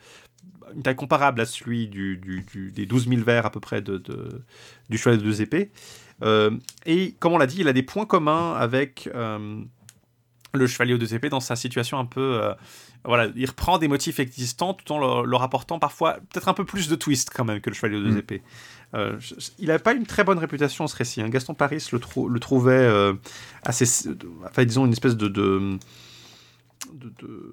[0.74, 2.18] une taille comparable à celui du,
[2.74, 4.02] des 12 000 vers à peu près de,
[4.88, 5.70] du choix de deux épées
[6.22, 6.50] euh,
[6.86, 9.62] et comme on l'a dit, il a des points communs avec euh,
[10.54, 12.52] le chevalier aux deux épées dans sa situation un peu.
[13.04, 16.64] Euh, voilà, il reprend des motifs existants tout en leur, apportant parfois peut-être un peu
[16.64, 18.18] plus de twist quand même que le chevalier aux deux mm.
[18.18, 18.42] épées.
[19.58, 21.22] il n'avait pas une très bonne réputation ce récit.
[21.22, 21.28] Hein.
[21.28, 23.14] Gaston Paris le, le trouvait
[23.64, 24.08] assez.
[24.44, 25.28] Enfin, disons, une espèce de.
[25.28, 25.78] de,
[26.94, 27.52] de,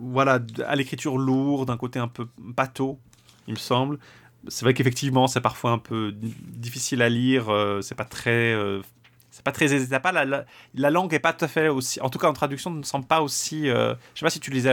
[0.00, 3.00] voilà, à l'écriture lourde, d'un côté un peu bateau,
[3.48, 3.98] il me semble
[4.46, 7.48] c'est vrai qu'effectivement, c'est parfois un peu difficile à lire.
[7.48, 8.54] Euh, c'est pas très.
[9.38, 9.98] Euh, c'est pas très.
[10.00, 10.44] Pas la,
[10.74, 12.00] la, langue est pas tout à fait aussi.
[12.00, 13.68] En tout cas, en traduction, ne semble pas aussi.
[13.68, 14.72] Euh, je sais pas si tu lisais.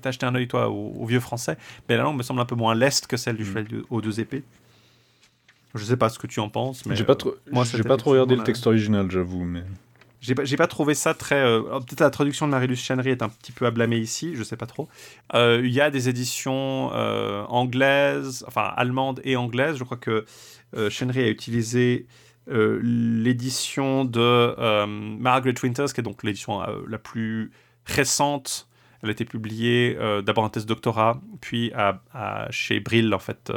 [0.00, 1.56] T'as acheté un œil, toi, au, vieux français.
[1.88, 3.46] Mais la langue me semble un peu moins leste que celle du mm.
[3.46, 4.42] cheval aux deux épées.
[5.74, 6.84] Je sais pas ce que tu en penses.
[6.84, 9.44] mais J'ai pas trop, moi, j'ai pas trop regardé le texte original, j'avoue.
[9.44, 9.62] Mais
[10.22, 11.34] j'ai pas, pas trouvé ça très.
[11.34, 14.44] Euh, peut-être la traduction de Marie-Luce Chenry est un petit peu à blâmer ici, je
[14.44, 14.88] sais pas trop.
[15.34, 19.76] Euh, il y a des éditions euh, anglaises, enfin allemandes et anglaises.
[19.76, 20.24] Je crois que
[20.88, 22.06] Chenry a utilisé
[22.46, 27.52] l'édition de Margaret Winters, qui est donc l'édition la plus
[27.84, 28.68] récente.
[29.02, 31.72] Elle a été publiée d'abord en thèse doctorat, puis
[32.50, 33.52] chez Brill, en fait,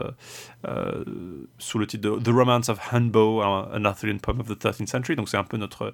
[1.58, 5.16] sous le titre de The Romance of Hunbo, an Arthurian Poem of the 13th Century.
[5.16, 5.94] Donc c'est un peu notre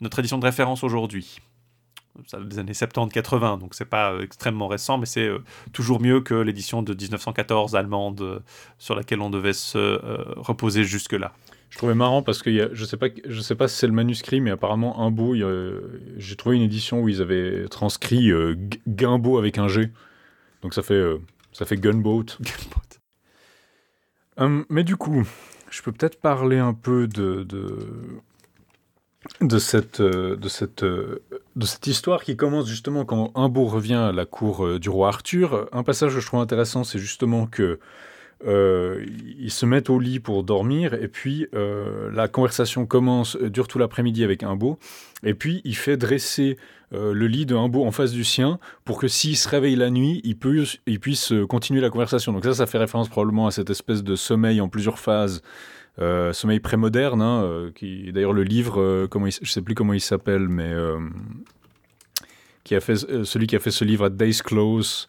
[0.00, 1.38] notre édition de référence aujourd'hui.
[2.26, 5.42] Ça des années 70-80, donc c'est pas euh, extrêmement récent, mais c'est euh,
[5.72, 8.38] toujours mieux que l'édition de 1914 allemande euh,
[8.78, 10.00] sur laquelle on devait se
[10.38, 11.32] reposer jusque-là.
[11.74, 13.88] Je trouvais marrant parce que y a, je sais pas, je sais pas si c'est
[13.88, 18.30] le manuscrit, mais apparemment un beau, j'ai trouvé une édition où ils avaient transcrit
[18.86, 19.90] Gimbo avec un G,
[20.62, 21.02] donc ça fait
[21.52, 22.38] ça fait gunboat.
[24.36, 25.26] Hum, mais du coup,
[25.68, 27.76] je peux peut-être parler un peu de, de
[29.40, 31.22] de cette, euh, de, cette, euh,
[31.56, 35.08] de cette histoire qui commence justement quand Imbo revient à la cour euh, du roi
[35.08, 35.68] Arthur.
[35.72, 37.78] Un passage que je trouve intéressant, c'est justement que
[38.46, 44.24] ils se mettent au lit pour dormir et puis la conversation commence, dure tout l'après-midi
[44.24, 44.78] avec Imbo
[45.22, 46.58] et puis il fait dresser
[46.92, 50.20] le lit de Imbo en face du sien pour que s'il se réveille la nuit,
[50.24, 52.32] il, peut, il puisse continuer la conversation.
[52.32, 55.42] Donc ça, ça fait référence probablement à cette espèce de sommeil en plusieurs phases
[56.00, 59.92] euh, Sommeil prémoderne, hein, euh, qui d'ailleurs le livre, euh, comment je sais plus comment
[59.92, 60.72] il s'appelle, mais
[62.64, 65.08] qui a fait celui qui a fait ce livre à Days Close.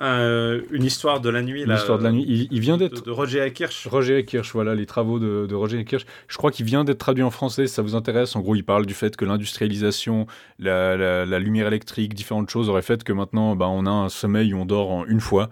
[0.00, 1.62] Une histoire de la nuit.
[1.62, 2.48] Une histoire de la nuit.
[2.50, 3.04] Il, vient d'être.
[3.04, 3.86] De, Roger Kirsch.
[3.86, 6.04] Roger Kirsch, voilà, les travaux de, Roger Kirsch.
[6.28, 8.36] Je crois qu'il vient d'être traduit en français, ça vous intéresse.
[8.36, 10.26] En gros, il parle du fait que l'industrialisation,
[10.58, 14.58] la, lumière électrique, différentes choses auraient fait que maintenant, bah, on a un sommeil où
[14.58, 15.48] on dort en une fois.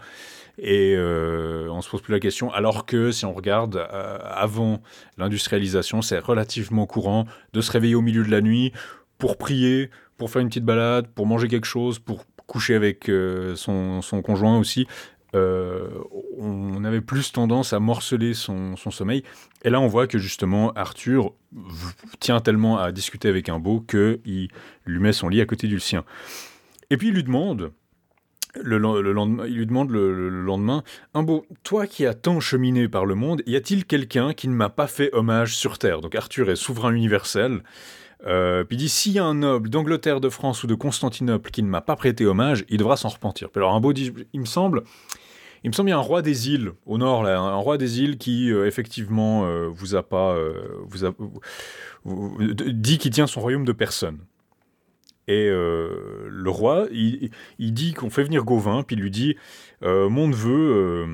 [0.58, 2.50] Et euh, on se pose plus la question.
[2.52, 4.82] Alors que si on regarde euh, avant
[5.18, 8.72] l'industrialisation, c'est relativement courant de se réveiller au milieu de la nuit
[9.18, 13.56] pour prier, pour faire une petite balade, pour manger quelque chose, pour coucher avec euh,
[13.56, 14.86] son, conjoint aussi.
[15.34, 19.22] on avait plus tendance à morceler son, sommeil.
[19.64, 21.32] Et là, on voit que justement, Arthur
[22.20, 24.48] tient tellement à discuter avec un beau qu'il
[24.86, 26.04] lui met son lit à côté du sien.
[26.90, 27.72] Et puis il lui demande
[28.62, 30.82] le, lendemain, il lui demande le, lendemain
[31.14, 34.54] Un beau, toi qui as tant cheminé par le monde, y a-t-il quelqu'un qui ne
[34.54, 36.00] m'a pas fait hommage sur Terre?
[36.00, 37.62] Donc Arthur est souverain universel.
[38.24, 41.50] Euh, puis il dit S'il y a un noble d'Angleterre, de France ou de Constantinople
[41.50, 43.50] qui ne m'a pas prêté hommage, il devra s'en repentir.
[43.50, 44.84] Puis alors un beau dit Il me semble.
[45.64, 48.00] Il me semble y a un roi des îles au nord, là, un roi des
[48.00, 50.36] îles qui euh, effectivement euh, vous a pas
[52.04, 54.18] vous dit qu'il tient son royaume de personne.
[55.28, 59.34] Et le roi, il, dit qu'on fait venir Gauvin, puis il lui dit
[59.82, 61.08] Mon neveu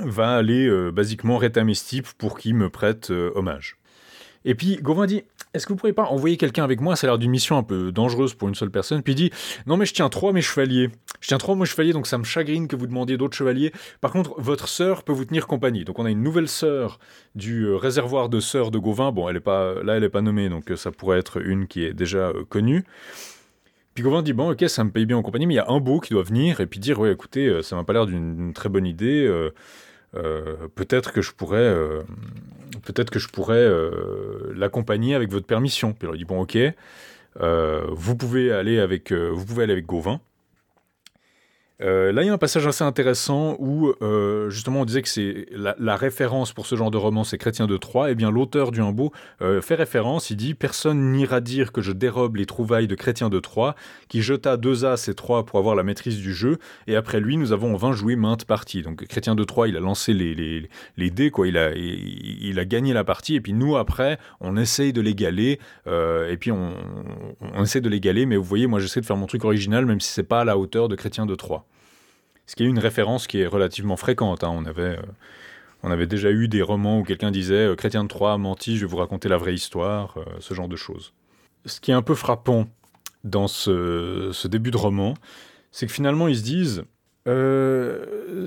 [0.00, 3.78] va aller basiquement rétamestip pour qu'il me prête hommage.
[4.44, 5.22] Et puis Gauvin dit
[5.56, 6.96] Est-ce que vous pourriez pas envoyer quelqu'un avec moi?
[6.96, 9.02] Ça a l'air d'une mission un peu dangereuse pour une seule personne.
[9.02, 9.30] Puis il dit
[9.66, 10.90] Non, mais je tiens trois mes chevaliers.
[11.20, 13.72] Je tiens trois mes chevaliers, donc ça me chagrine que vous demandiez d'autres chevaliers.
[14.00, 15.84] Par contre, votre sœur peut vous tenir compagnie.
[15.84, 16.98] Donc on a une nouvelle sœur
[17.34, 19.12] du euh, réservoir de sœurs de Gauvin.
[19.12, 21.66] Bon, elle est pas, là, elle n'est pas nommée, donc euh, ça pourrait être une
[21.66, 22.84] qui est déjà euh, connue.
[23.94, 25.70] Puis Gauvin dit bon ok ça me paye bien en compagnie mais il y a
[25.70, 28.52] un beau qui doit venir et puis dire ouais écoutez ça m'a pas l'air d'une
[28.52, 29.26] très bonne idée
[30.74, 31.74] peut-être que je pourrais
[32.86, 35.92] peut-être je pourrais euh, l'accompagner avec votre permission.
[35.92, 36.56] Puis il dit bon ok,
[37.40, 40.20] euh, vous pouvez aller avec euh, vous pouvez aller avec Gauvin.
[41.82, 45.08] Euh, là, il y a un passage assez intéressant où euh, justement on disait que
[45.10, 48.10] c'est la, référence pour ce genre de roman, c'est Chrétien de Troyes.
[48.10, 49.12] Eh bien, l'auteur du Humbo
[49.42, 50.30] euh, fait référence.
[50.30, 53.74] Il dit Personne n'ira dire que je dérobe les trouvailles de Chrétien de Troyes,
[54.08, 56.58] qui jeta deux as et trois pour avoir la maîtrise du jeu.
[56.86, 58.82] Et après lui, nous avons en vain joué maintes parties.
[58.82, 61.46] Donc, Chrétien de Troyes, il a lancé les, les, les dés, quoi.
[61.46, 63.34] Il a, il, a gagné la partie.
[63.34, 65.58] Et puis nous, après, on essaye de l'égaler.
[65.86, 66.74] et puis on,
[67.54, 68.24] on essaie de l'égaler.
[68.24, 70.44] Mais vous voyez, moi, j'essaie de faire mon truc original, même si c'est pas à
[70.44, 71.65] la hauteur de Chrétien de Troyes.
[72.46, 74.44] Ce qui est une référence qui est relativement fréquente.
[74.44, 74.52] Hein.
[74.52, 75.02] On, avait, euh,
[75.82, 78.76] on avait déjà eu des romans où quelqu'un disait euh, Chrétien de Troyes a menti,
[78.76, 81.12] je vais vous raconter la vraie histoire, euh, ce genre de choses.
[81.64, 82.68] Ce qui est un peu frappant
[83.24, 85.14] dans ce, début de roman,
[85.72, 86.84] c'est que finalement ils se disent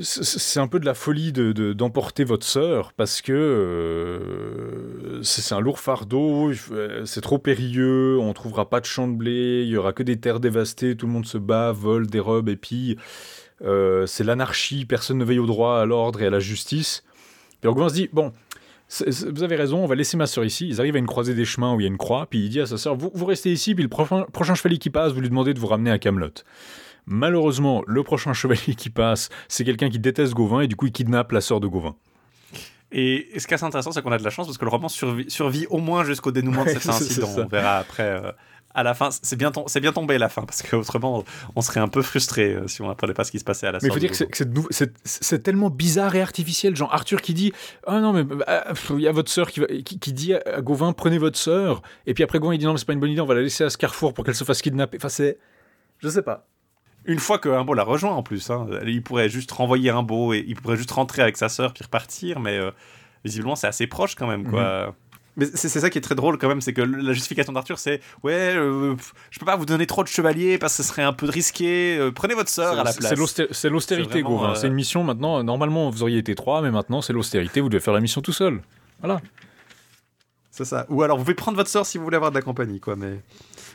[0.02, 5.82] c'est un peu de la folie d'emporter de, votre sœur parce que c'est un lourd
[5.82, 6.54] fardeau,
[7.04, 10.18] c'est trop périlleux, on trouvera pas de champs de blé, il y aura que des
[10.18, 12.96] terres dévastées, tout le monde se bat, vole, dérobe et puis
[13.64, 17.04] euh, c'est l'anarchie, personne ne veille au droit, à l'ordre et à la justice.
[17.64, 18.34] Et Orgouin se dit, bon,
[18.90, 20.68] vous avez raison, on va laisser ma sœur ici.
[20.68, 22.50] Ils arrivent à une croisée des chemins où il y a une croix, puis il
[22.50, 25.22] dit à sa sœur, vous, restez ici, puis le prochain, prochain chevalier qui passe, vous
[25.22, 26.30] lui demandez de vous ramener à Camelot.
[27.06, 30.92] Malheureusement, le prochain chevalier qui passe, c'est quelqu'un qui déteste Gauvin, et du coup il
[30.92, 31.96] kidnappe la sœur de Gauvin.
[32.92, 34.72] Et ce qui est assez intéressant, c'est qu'on a de la chance parce que le
[34.72, 37.30] roman survit, au moins jusqu'au dénouement de cet incident.
[37.38, 38.04] On verra après.
[38.04, 38.32] Euh,
[38.74, 41.24] à la fin, c'est bien, c'est bien tombé la fin, parce qu'autrement,
[41.56, 43.72] on serait un peu frustré euh, si on n'apprenait pas ce qui se passait à
[43.72, 46.76] la Mais il faut dire que c'est tellement bizarre et artificiel.
[46.76, 47.52] Genre Arthur qui dit
[47.88, 51.18] Ah non, mais bah, il y a votre sœur qui, qui, dit à Gauvin Prenez
[51.18, 51.82] votre sœur.
[52.06, 53.36] Et puis après, Gauvin il dit Non, mais c'est pas une bonne idée, on va
[53.36, 54.98] la laisser à ce carrefour pour qu'elle se fasse kidnapper.
[54.98, 55.38] Enfin, c'est.
[55.98, 56.46] Je sais pas.
[57.06, 60.56] Une fois que la rejoint en plus, hein, il pourrait juste renvoyer Imbo et il
[60.56, 62.72] pourrait juste rentrer avec sa sœur puis repartir, mais euh,
[63.26, 64.88] visiblement c'est assez proche quand même, quoi.
[64.88, 64.94] Mhm.
[65.40, 68.02] Mais c'est ça qui est très drôle quand même, c'est que la justification d'Arthur, c'est
[68.24, 68.96] ouais, euh,
[69.32, 71.98] je peux pas vous donner trop de chevaliers parce que ce serait un peu risqué.
[71.98, 73.14] Euh, prenez votre sœur à la place.
[73.52, 74.56] C'est l'austérité, Gauvin.
[74.56, 75.42] C'est une mission maintenant.
[75.44, 77.62] Normalement, vous auriez été trois, mais maintenant c'est l'austérité.
[77.62, 78.62] Vous devez faire la mission tout seul.
[79.00, 79.22] Voilà.
[80.52, 80.86] C'est ça.
[80.90, 82.98] Ou alors vous pouvez prendre votre sœur si vous voulez avoir de la compagnie, quoi.
[82.98, 83.22] Mais,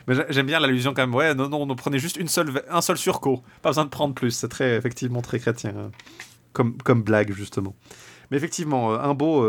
[0.07, 1.15] mais j'aime bien l'allusion quand même.
[1.15, 3.41] Ouais, non, non, on prenez juste une seule, un seul surco.
[3.63, 4.29] Pas besoin de prendre plus.
[4.29, 5.73] C'est très, effectivement, très chrétien.
[5.75, 5.91] Hein.
[6.53, 7.75] Comme, comme blague, justement.
[8.29, 9.43] Mais effectivement, un beau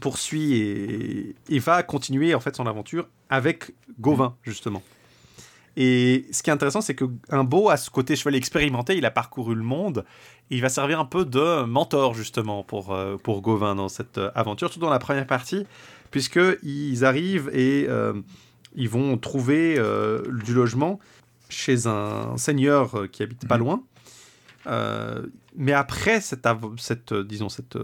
[0.00, 4.82] poursuit et, va continuer en fait son aventure avec Gauvin justement.
[5.78, 9.10] Et ce qui est intéressant, c'est qu'un beau a ce côté chevalier expérimenté, il a
[9.10, 10.06] parcouru le monde,
[10.50, 14.16] et il va servir un peu de mentor justement pour, euh, pour Gauvin dans cette
[14.16, 15.66] euh, aventure, tout dans la première partie,
[16.10, 18.14] puisqu'ils arrivent et euh,
[18.74, 19.78] ils vont trouver
[20.44, 20.98] du logement
[21.48, 23.64] chez un seigneur qui habite pas mhm.
[23.64, 23.82] loin.
[25.56, 26.46] mais après cette,
[26.78, 27.78] cette disons, cette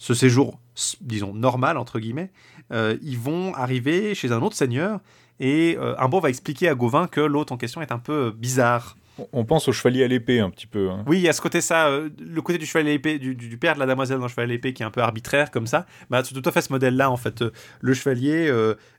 [0.00, 0.58] ce séjour,
[1.00, 2.30] disons, normal, entre guillemets,
[2.72, 5.00] euh, ils vont arriver chez un autre seigneur
[5.40, 8.26] et euh, un bon va expliquer à Gauvin que l'autre en question est un peu
[8.26, 8.96] euh, bizarre.
[9.32, 10.88] On pense au chevalier à l'épée un petit peu.
[10.88, 11.04] Hein.
[11.06, 13.74] Oui, il y a ce côté ça, le côté du chevalier à l'épée, du, père
[13.74, 15.84] de la damoiselle dans le chevalier à l'épée qui est un peu arbitraire comme ça.
[16.08, 17.44] Bah, c'est tout à fait ce modèle-là en fait.
[17.80, 18.50] le chevalier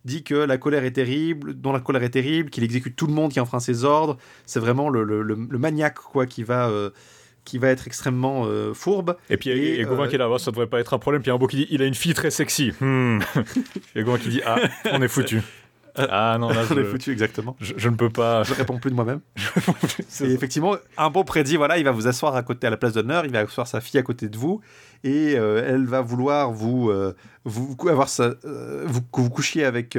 [0.06, 3.14] dit que la colère est terrible, dont la colère est terrible, qu'il exécute tout le
[3.14, 4.18] monde qui enfreint ses ordres.
[4.46, 6.70] C'est vraiment le, le, maniaque quoi qui va
[7.46, 9.16] qui va être extrêmement euh, fourbe.
[9.30, 11.22] Et puis, et, et Gauvin qui est là, ça devrait pas être un problème.
[11.22, 12.72] Puis un beau qui dit, il a une fille très sexy.
[12.80, 13.20] Hmm.
[13.96, 14.58] et Gauvin qui dit, ah,
[14.92, 15.42] on est foutu.
[15.96, 17.58] Ah non, là, on est foutu, exactement.
[17.60, 18.44] Je, ne peux pas.
[18.44, 19.20] Je réponds plus de moi-même.
[20.22, 22.94] et effectivement, un beau prédit, voilà, il va vous asseoir à côté à la place
[22.94, 24.62] d'honneur, il va asseoir sa fille à côté de vous,
[25.04, 27.14] et euh, elle va vouloir vous, euh,
[27.44, 28.36] vous avoir ça,
[28.86, 29.98] vous, que vous couchiez avec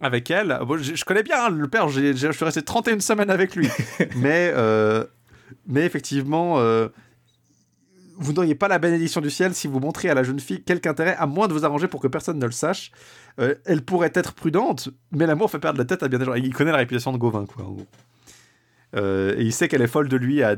[0.00, 0.58] avec elle.
[0.80, 3.68] je, connais bien hein, le père, je suis resté 31 semaines avec lui.
[4.16, 4.54] mais
[5.66, 6.88] mais effectivement, euh,
[8.16, 10.86] vous n'auriez pas la bénédiction du ciel si vous montriez à la jeune fille quelque
[10.86, 12.92] intérêt, à moins de vous arranger pour que personne ne le sache.
[13.38, 16.34] Euh, elle pourrait être prudente, mais l'amour fait perdre la tête à bien des gens.
[16.34, 17.86] Il connaît la réputation de Gauvin, quoi, en gros.
[18.96, 20.56] Euh, et il sait qu'elle est folle de lui à,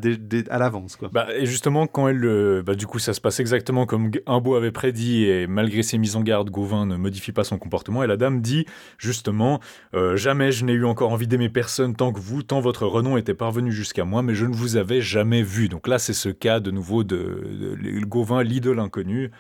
[0.51, 0.97] à l'avance.
[1.13, 2.25] Bah, et justement, quand elle.
[2.25, 5.99] Euh, bah, du coup, ça se passe exactement comme Imbo avait prédit, et malgré ses
[5.99, 8.03] mises en garde, Gauvin ne modifie pas son comportement.
[8.03, 8.65] Et la dame dit
[8.99, 9.61] justement
[9.95, 13.17] euh, Jamais je n'ai eu encore envie d'aimer personne tant que vous, tant votre renom
[13.17, 15.69] était parvenu jusqu'à moi, mais je ne vous avais jamais vu.
[15.69, 19.31] Donc là, c'est ce cas de nouveau de, de Gauvin, l'idole inconnue.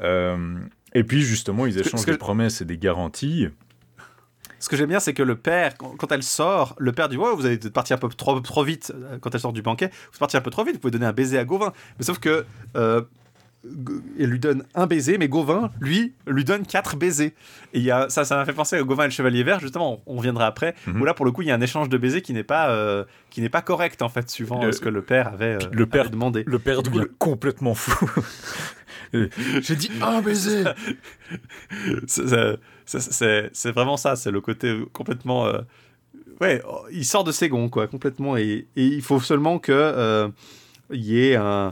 [0.00, 3.48] et puis justement, ils échangent des promesses et des garanties
[4.60, 7.34] ce que j'aime bien, c'est que le père, quand elle sort, le père dit Ouais,
[7.34, 10.14] vous avez parti un peu trop, trop vite euh, quand elle sort du banquet, vous
[10.14, 11.72] êtes parti un peu trop vite, vous pouvez donner un baiser à Gauvin.
[11.98, 12.44] Mais sauf que.
[12.76, 13.02] Euh,
[14.16, 17.34] il lui donne un baiser, mais Gauvin, lui, lui donne quatre baisers.
[17.74, 20.00] Et y a, ça, ça m'a fait penser à Gauvin et le Chevalier Vert, justement,
[20.06, 21.02] on, viendra après, mhm.
[21.02, 22.70] où là, pour le coup, il y a un échange de baisers qui n'est pas,
[22.70, 26.08] euh, qui n'est pas correct, en fait, suivant ce que le père avait, le père,
[26.08, 26.44] demandé.
[26.46, 28.08] Le père devient complètement fou.
[29.12, 30.64] J'ai dit un baiser
[32.88, 35.46] C'est vraiment ça, c'est le côté complètement.
[35.46, 35.60] Euh,
[36.40, 38.36] ouais, il sort de ses gonds, quoi, complètement.
[38.36, 40.30] Et, il faut seulement que
[40.90, 41.70] il y ait un,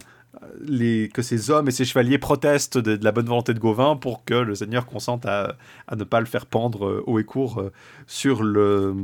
[0.61, 4.25] les, que ces hommes et ces chevaliers protestent de, la bonne volonté de Gauvin pour
[4.27, 5.57] que le seigneur consente à,
[5.89, 7.71] à ne pas le faire pendre haut et court
[8.07, 8.95] sur le,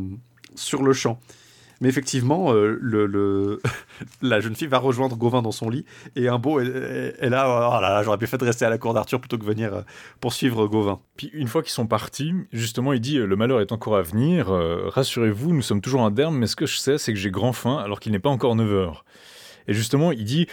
[0.54, 1.18] sur le champ.
[1.82, 3.58] Mais effectivement, euh,
[4.22, 5.84] la jeune fille va rejoindre Gauvin dans son lit
[6.14, 8.94] et un beau est, là, oh là, j'aurais bien fait de rester à la cour
[8.94, 9.82] d'Arthur plutôt que venir euh,
[10.20, 11.00] poursuivre Gauvin.
[11.16, 14.50] Puis une fois qu'ils sont partis, justement, il dit le malheur est encore à venir.
[14.50, 17.52] Euh, rassurez-vous, nous sommes toujours derme, mais ce que je sais, c'est que j'ai grand
[17.52, 19.04] faim alors qu'il n'est pas encore 9 heures.
[19.66, 20.46] Et justement, il dit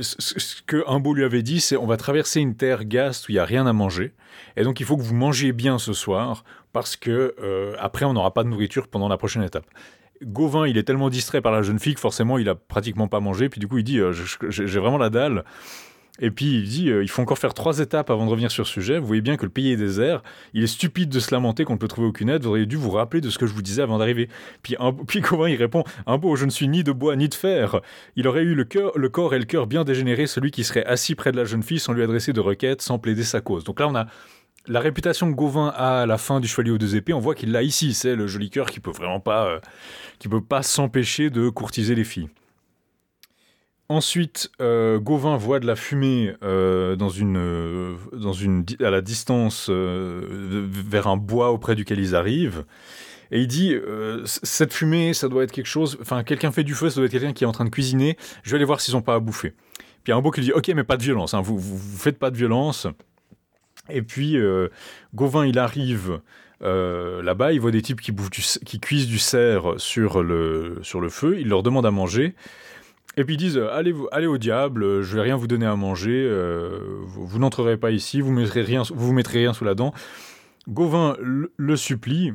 [0.00, 3.34] ce que beau lui avait dit, c'est on va traverser une terre gaste où il
[3.34, 4.14] n'y a rien à manger.
[4.56, 7.34] Et donc il faut que vous mangiez bien ce soir parce que
[7.78, 9.66] après on n'aura pas de nourriture pendant la prochaine étape.
[10.22, 13.20] Gauvin, il est tellement distrait par la jeune fille que forcément, il a pratiquement pas
[13.20, 13.48] mangé.
[13.48, 14.12] Puis du coup, il dit euh,
[14.48, 15.44] J'ai vraiment la dalle.
[16.20, 18.66] Et puis il dit euh, il faut encore faire trois étapes avant de revenir sur
[18.66, 18.98] ce sujet.
[18.98, 20.22] Vous voyez bien que le pays est désert.
[20.52, 22.42] Il est stupide de se lamenter qu'on ne peut trouver aucune aide.
[22.42, 24.28] Vous auriez dû vous rappeler de ce que je vous disais avant d'arriver.
[24.62, 24.76] Puis,
[25.08, 27.80] puis Gauvin il répond un beau, je ne suis ni de bois ni de fer.
[28.16, 30.84] Il aurait eu le, cœur, le corps et le cœur bien dégénérés, celui qui serait
[30.84, 33.64] assis près de la jeune fille sans lui adresser de requêtes, sans plaider sa cause.
[33.64, 34.06] Donc là, on a
[34.66, 37.34] la réputation que Gauvin a à la fin du Chevalier aux deux épées, on voit
[37.34, 37.94] qu'il l'a ici.
[37.94, 39.60] C'est le joli cœur qui peut vraiment pas, euh,
[40.18, 42.28] qui peut pas s'empêcher de courtiser les filles.
[43.88, 51.16] Ensuite, euh, Gauvin voit de la fumée euh, dans une, à la distance vers un
[51.16, 52.64] bois auprès duquel ils arrivent.
[53.32, 53.76] Et il dit,
[54.24, 57.12] cette fumée, ça doit être quelque chose, enfin, quelqu'un fait du feu, ça doit être
[57.12, 59.20] quelqu'un qui est en train de cuisiner, je vais aller voir s'ils n'ont pas à
[59.20, 59.50] bouffer.
[60.02, 61.40] Puis il y a un beau qui lui dit, ok, mais pas de violence, hein,
[61.40, 62.88] vous, vous, vous, faites pas de violence,
[63.88, 64.68] et puis, euh,
[65.14, 66.20] Gauvin, il arrive
[66.62, 71.38] euh, là-bas, il voit des types qui, cuisent du cerf sur le, sur le feu,
[71.40, 72.34] il leur demande à manger.
[73.16, 76.24] Et puis ils disent allez, allez au diable, je vais rien vous donner à manger,
[76.28, 79.92] euh, vous, n'entrerez pas ici, vous mettrez rien, vous mettrez rien sous la dent.
[80.68, 82.32] Gauvin le, supplie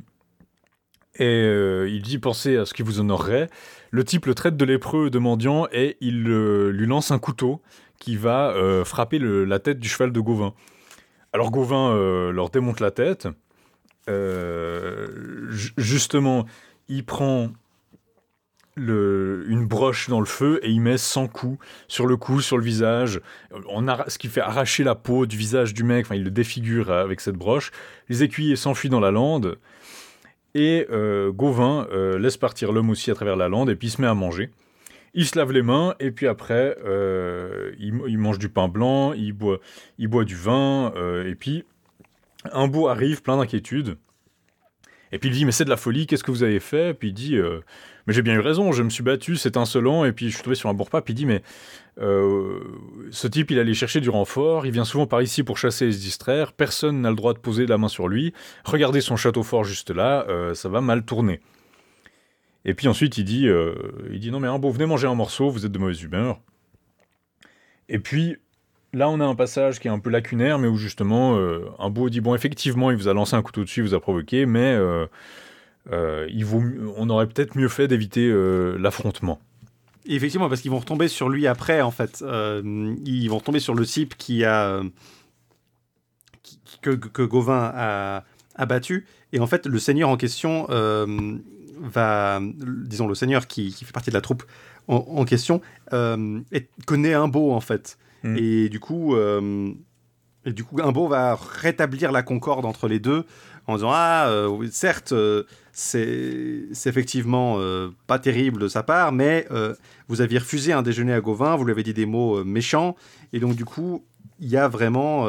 [1.17, 1.45] et
[1.87, 3.49] il dit pensez à ce qui vous honorerait.
[3.91, 7.61] Le type le traite de lépreux, de mendiant et il lui lance un couteau
[7.97, 8.53] qui va
[8.83, 10.53] frapper la tête du cheval de Gauvin.
[11.35, 13.27] Alors Gauvin euh, leur démonte la tête.
[14.09, 16.45] Euh, justement,
[16.87, 17.49] il prend
[18.77, 21.59] une broche dans le feu et il met 100 coups
[21.89, 23.19] sur le cou, sur le visage,
[23.67, 26.89] on ce qui fait arracher la peau du visage du mec, enfin il le défigure
[26.89, 27.71] avec cette broche.
[28.07, 29.57] Les écuyers s'enfuient dans la lande
[30.53, 31.85] et euh, Gauvin
[32.17, 34.51] laisse partir l'homme aussi à travers la lande et puis il se met à manger
[35.15, 39.31] il se lave les mains et puis après, euh, il, mange du pain blanc, il
[39.31, 39.59] boit,
[39.97, 41.63] il boit du vin euh, et puis
[42.51, 43.97] un beau arrive plein d'inquiétudes.
[45.11, 46.93] Et puis il dit mais c'est de la folie, qu'est-ce que vous avez fait?
[46.93, 47.61] Puis il dit euh,
[48.05, 50.03] mais j'ai bien eu raison, je me suis battu, c'est insolent.
[50.03, 51.01] Et puis je suis tombé sur un bourrepas.
[51.01, 51.41] Puis il dit mais
[51.97, 55.91] ce type il allait chercher du renfort, il vient souvent par ici pour chasser et
[55.93, 56.51] se distraire.
[56.51, 58.33] Personne n'a le droit de poser la main sur lui.
[58.65, 61.39] Regardez son château fort juste là, ça va mal tourner.
[62.65, 63.75] Et puis ensuite, il dit, euh,
[64.11, 66.39] il dit non mais un beau, venez manger un morceau, vous êtes de mauvaise humeur.
[67.87, 68.37] Et puis
[68.91, 71.91] là, on a un passage qui est un peu lacunaire, mais où justement, euh, un
[71.91, 74.47] beau dit bon, effectivement, il vous a lancé un couteau dessus, il vous a provoqué,
[74.47, 75.05] mais euh,
[76.29, 76.63] il vaut,
[76.97, 78.33] on aurait peut-être mieux fait d'éviter
[78.79, 79.39] l'affrontement.
[80.07, 82.23] Effectivement, parce qu'ils vont retomber sur lui après, en fait.
[82.23, 84.81] ils vont retomber sur le type qui a
[86.81, 88.23] que, que, Gauvin a,
[88.55, 89.05] a, battu.
[89.33, 90.67] Et en fait, le seigneur en question
[91.81, 94.43] va, disons, le seigneur qui, fait partie de la troupe
[94.87, 95.61] en, question,
[95.93, 96.41] euh,
[96.85, 97.97] connaît un beau en fait.
[98.23, 98.37] Hmm.
[98.37, 99.71] Et du coup, euh,
[100.45, 103.25] et du coup, beau va rétablir la concorde entre les deux
[103.67, 105.13] en disant Ah, euh, certes,
[105.71, 107.59] c'est effectivement
[108.05, 109.47] pas terrible de sa part, mais
[110.07, 112.95] vous aviez refusé un déjeuner à Gauvin, vous lui avez dit des mots méchants,
[113.33, 114.05] et donc du coup,
[114.39, 115.27] il y a vraiment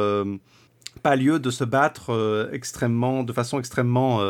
[1.06, 4.20] pas lieu de se battre extrêmement, de façon extrêmement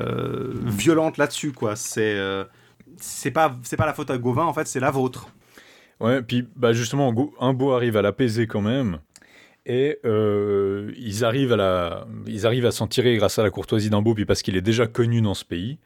[0.00, 1.76] euh, violente là-dessus, quoi.
[1.76, 2.44] C'est euh,
[2.96, 5.28] c'est pas c'est pas la faute à Gauvin, en fait, c'est la vôtre.
[6.00, 8.98] Ouais, puis bah justement, un beau arrive à l'apaiser quand même.
[9.66, 13.90] Et euh, ils arrivent à la, ils arrivent à s'en tirer grâce à la courtoisie
[13.90, 15.78] d'un beau, puis parce qu'il est déjà connu dans ce pays.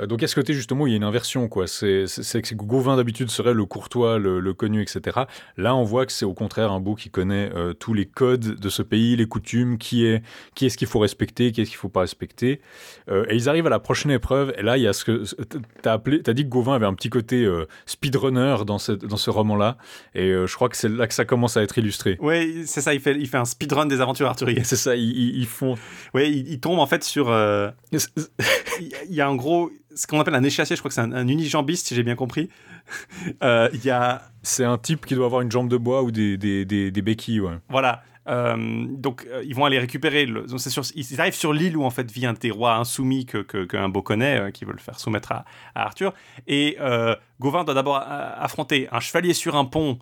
[0.00, 1.66] Euh, donc à ce côté justement il y a une inversion quoi.
[1.66, 5.20] C'est que Gauvin d'habitude serait le courtois, le, connu, etc.
[5.56, 8.58] Là on voit que c'est au contraire un beau qui connaît euh, tous les codes
[8.58, 10.22] de ce pays, les coutumes, qui est
[10.54, 12.60] qui est ce qu'il faut respecter, qui est ce qu'il faut pas respecter.
[13.10, 14.54] Euh, et ils arrivent à la prochaine épreuve.
[14.56, 15.24] Et là il y a ce que
[15.82, 17.46] t'as appelé, t'as dit que Gauvin avait un petit côté
[17.86, 19.76] speedrunner dans ce dans ce roman là.
[20.14, 22.16] Et je crois que c'est là que ça commence à être illustré.
[22.20, 22.94] Oui c'est ça.
[22.94, 24.64] Il fait il fait un speedrun des aventures arthuriennes.
[24.64, 24.94] C'est ça.
[24.96, 25.76] Ils, font.
[26.14, 27.26] Oui il, tombe en fait sur.
[28.80, 31.28] il y a en gros ce qu'on appelle un échassier, je crois que c'est un,
[31.28, 32.48] unijambiste, si j'ai bien compris.
[33.42, 34.22] Euh, y a...
[34.42, 37.40] C'est un type qui doit avoir une jambe de bois ou des, des, des, béquilles,
[37.40, 37.58] ouais.
[37.68, 38.04] Voilà.
[38.26, 40.24] donc ils vont aller récupérer.
[40.24, 43.38] Le, sur, ils arrivent sur l'île où en fait vit un des rois insoumis que,
[43.38, 45.44] que, beau connaît, qui veut le faire soumettre à,
[45.74, 46.14] Arthur.
[46.46, 46.78] Et
[47.40, 49.98] Gauvin doit d'abord affronter un chevalier sur un pont.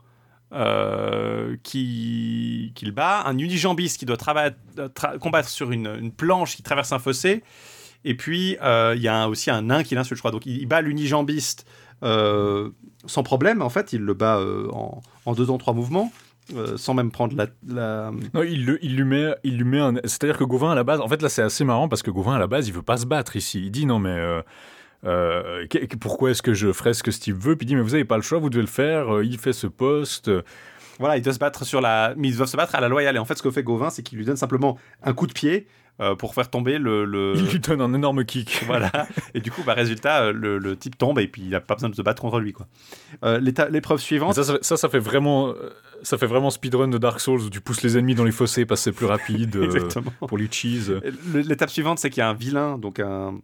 [1.62, 4.18] qui, qui, le bat, un unijambiste qui doit
[5.20, 7.42] combattre sur une, une, planche qui traverse un fossé,
[8.04, 10.30] et puis, euh, il y a aussi un nain qui l'insulte, je crois.
[10.30, 11.66] Donc, il, bat l'unijambiste
[12.02, 12.70] euh,
[13.06, 13.62] sans problème.
[13.62, 14.68] En fait, il le bat euh,
[15.24, 16.12] en, deux ans, trois mouvements.
[16.76, 18.10] sans même prendre la.
[18.34, 19.94] Non, il, lui met, il lui met un.
[20.04, 22.34] C'est-à-dire que Gauvin, à la base, en fait, là, c'est assez marrant parce que Gauvin,
[22.34, 23.62] à la base, il veut pas se battre ici.
[23.64, 24.20] Il dit non, mais.
[25.98, 27.56] pourquoi est-ce que je ferais ce que Steve veut?
[27.56, 29.22] Puis il dit, mais vous n'avez pas le choix, vous devez le faire.
[29.22, 30.30] il fait ce poste.
[31.00, 32.12] Voilà, il doit se battre sur la.
[32.18, 33.16] Mais ils doivent se battre à la loyale.
[33.16, 35.32] Et en fait, ce que fait Gauvin, c'est qu'il lui donne simplement un coup de
[35.32, 35.66] pied
[36.00, 38.62] euh, pour faire tomber le, Il lui donne un énorme kick.
[38.66, 38.90] voilà.
[39.32, 41.88] Et du coup, bah, résultat, euh, le, type tombe et puis il n'a pas besoin
[41.88, 42.52] de se battre contre lui.
[42.52, 42.66] quoi.
[43.24, 43.38] Euh,
[43.70, 44.34] l'épreuve suivante.
[44.34, 45.54] Ça ça, fait vraiment.
[46.02, 48.66] Ça fait vraiment speedrun de Dark Souls où tu pousses les ennemis dans les fossés
[48.66, 49.56] parce que c'est plus rapide
[50.28, 51.00] pour les cheese.
[51.32, 53.38] L'étape suivante, c'est qu'il y a un vilain, donc un,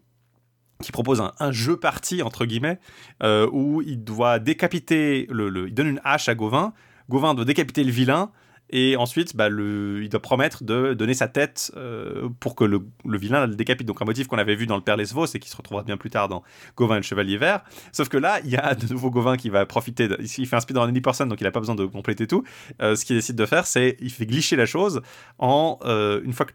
[0.82, 2.80] qui propose un, jeu parti entre guillemets
[3.22, 6.72] où il doit décapiter le, il donne une hache à Gauvin
[7.08, 8.30] Gauvin doit décapiter le vilain
[8.72, 13.46] et ensuite, bah, il doit promettre de donner sa tête euh, pour que le, vilain
[13.46, 13.86] le décapite.
[13.86, 15.96] Donc un motif qu'on avait vu dans le Père Lesvos et qui se retrouvera bien
[15.96, 16.44] plus tard dans
[16.76, 17.64] Gauvin et le Chevalier Vert.
[17.92, 20.08] Sauf que là, il y a de nouveau Gauvin qui va profiter.
[20.20, 22.44] il fait un speed en any person, donc il n'a pas besoin de compléter tout.
[22.80, 25.02] Euh, ce qu'il décide de faire, c'est il fait glisser la chose
[25.38, 26.52] en euh, une fois que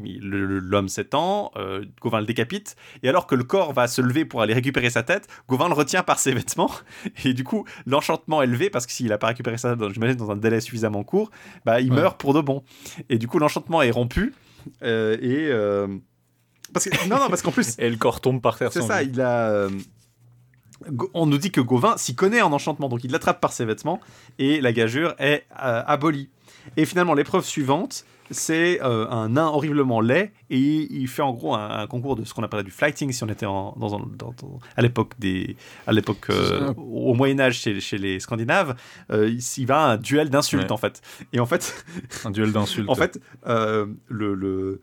[0.00, 4.42] l'homme s'étend, euh, Gauvin le décapite, et alors que le corps va se lever pour
[4.42, 6.70] aller récupérer sa tête, Gauvin le retient par ses vêtements,
[7.24, 10.16] et du coup, l'enchantement est levé, parce que s'il n'a pas récupéré sa tête, j'imagine,
[10.16, 11.30] dans un délai suffisamment court,
[11.64, 12.62] bah, il meurt pour de bon.
[13.08, 14.34] Et du coup, l'enchantement est rompu,
[14.82, 15.48] euh, et...
[15.50, 15.86] Euh,
[16.72, 17.74] parce que, non, non, parce qu'en plus...
[17.78, 18.72] et le corps tombe par terre.
[18.72, 19.68] C'est ça, il a...
[21.12, 24.00] On nous dit que Gauvin s'y connaît en enchantement, donc il l'attrape par ses vêtements,
[24.38, 26.30] et la gageure est abolie.
[26.76, 31.54] Et finalement, l'épreuve suivante, c'est euh, un nain horriblement laid et il fait en gros
[31.54, 34.34] un, concours de ce qu'on appelle du flighting si on était en, dans,
[34.76, 35.56] à l'époque des
[35.86, 38.76] à l'époque euh, au Moyen Âge chez, chez les Scandinaves
[39.10, 41.00] euh, il va à un duel d'insultes en fait.
[41.32, 41.84] Et en fait
[42.24, 42.88] un duel d'insultes.
[42.90, 44.80] en fait le, le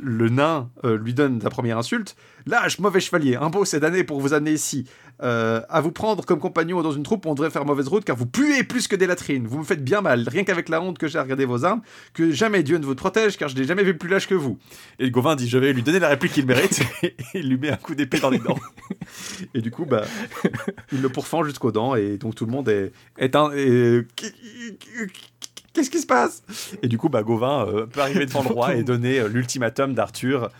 [0.00, 2.16] le nain lui donne la première insulte.
[2.46, 4.86] Lâche, mauvais chevalier, un beau c'est d'année pour vous amener ici.
[5.22, 8.16] Euh, à vous prendre comme compagnon dans une troupe, on devrait faire mauvaise route car
[8.16, 9.46] vous puez plus que des latrines.
[9.46, 11.82] Vous me faites bien mal, rien qu'avec la honte que j'ai à regarder vos armes,
[12.14, 14.58] que jamais Dieu ne vous protège car je n'ai jamais vu plus lâche que vous.
[14.98, 17.70] Et Gauvin dit Je vais lui donner la réplique qu'il mérite et il lui met
[17.70, 18.58] un coup d'épée dans les dents.
[19.54, 20.04] et du coup, bah,
[20.92, 23.50] il le pourfend jusqu'aux dents et donc tout le monde est, est un.
[25.74, 26.44] Qu'est-ce qui se passe?
[26.82, 29.92] Et du coup, bah, Gauvin euh, peut arriver devant le roi et donner euh, l'ultimatum
[29.92, 30.50] d'Arthur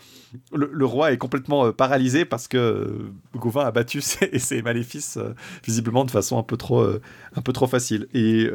[0.51, 5.17] le, roi est complètement euh, paralysé parce que Gauvin a battu ses, maléfices
[5.63, 8.07] visiblement de façon un peu trop, un peu trop facile.
[8.13, 8.49] Et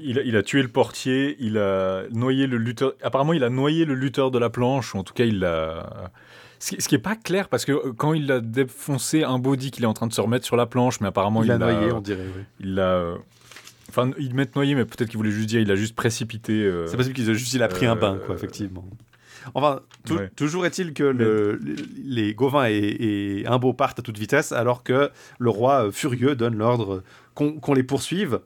[0.00, 2.92] il a, tué le portier, il a noyé le lutteur.
[3.02, 6.12] Apparemment, il a noyé le lutteur de la planche, ou en tout cas, il l'a.
[6.60, 9.88] Ce qui n'est pas clair, parce que quand il a défoncé un body qu'il est
[9.88, 12.26] en train de se remettre sur la planche, mais apparemment il l'a noyé, on dirait.
[12.60, 13.14] Il l'a.
[13.88, 16.70] Enfin, il met noyé, mais peut-être qu'il voulait juste dire il a juste précipité.
[16.86, 18.84] C'est possible qu'il a juste il a pris un bain, quoi, effectivement.
[19.54, 19.80] Enfin,
[20.36, 21.60] toujours est-il que le,
[22.04, 26.36] les Gauvin et, et Imbo partent à toute vitesse, alors que le roi, euh, furieux,
[26.36, 27.02] donne l'ordre
[27.34, 28.40] qu'on les poursuive.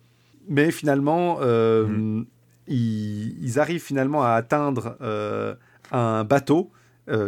[0.49, 2.27] Mais finalement, euh, mhm.
[2.69, 5.55] ils, arrivent finalement à atteindre euh,
[5.93, 6.71] un bateau.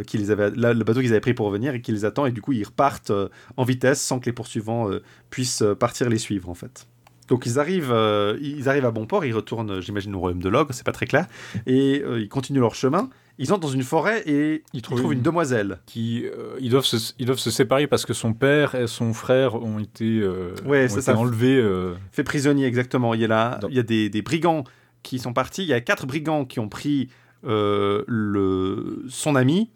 [0.07, 2.31] qui les avait, le bateau qu'ils avaient pris pour revenir et qui les attend et
[2.31, 3.13] du coup ils repartent
[3.57, 4.89] en vitesse sans que les poursuivants
[5.31, 6.87] puissent partir les suivre en fait.
[7.29, 7.95] Donc ils arrivent,
[8.41, 11.07] ils arrivent à bon port, ils retournent, j'imagine, au royaume de Log, c'est pas très
[11.07, 11.27] clair,
[11.67, 13.09] et ils continuent leur chemin.
[13.39, 15.81] Ils entrent dans une forêt et ils trouvent, une, demoiselle.
[15.87, 19.13] Qui, euh, ils, doivent se, ils doivent se séparer parce que son père et son
[19.13, 21.59] frère ont été, euh, ouais, ont été enlevés.
[21.59, 21.95] Euh.
[22.13, 23.13] Fait prisonnier, exactement.
[23.13, 24.63] Il y a, là, il y a des, des, brigands
[25.03, 25.63] qui sont partis.
[25.63, 27.09] Il y a quatre brigands qui ont pris
[27.43, 29.71] le, son ami.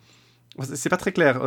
[0.75, 1.41] C'est pas très clair.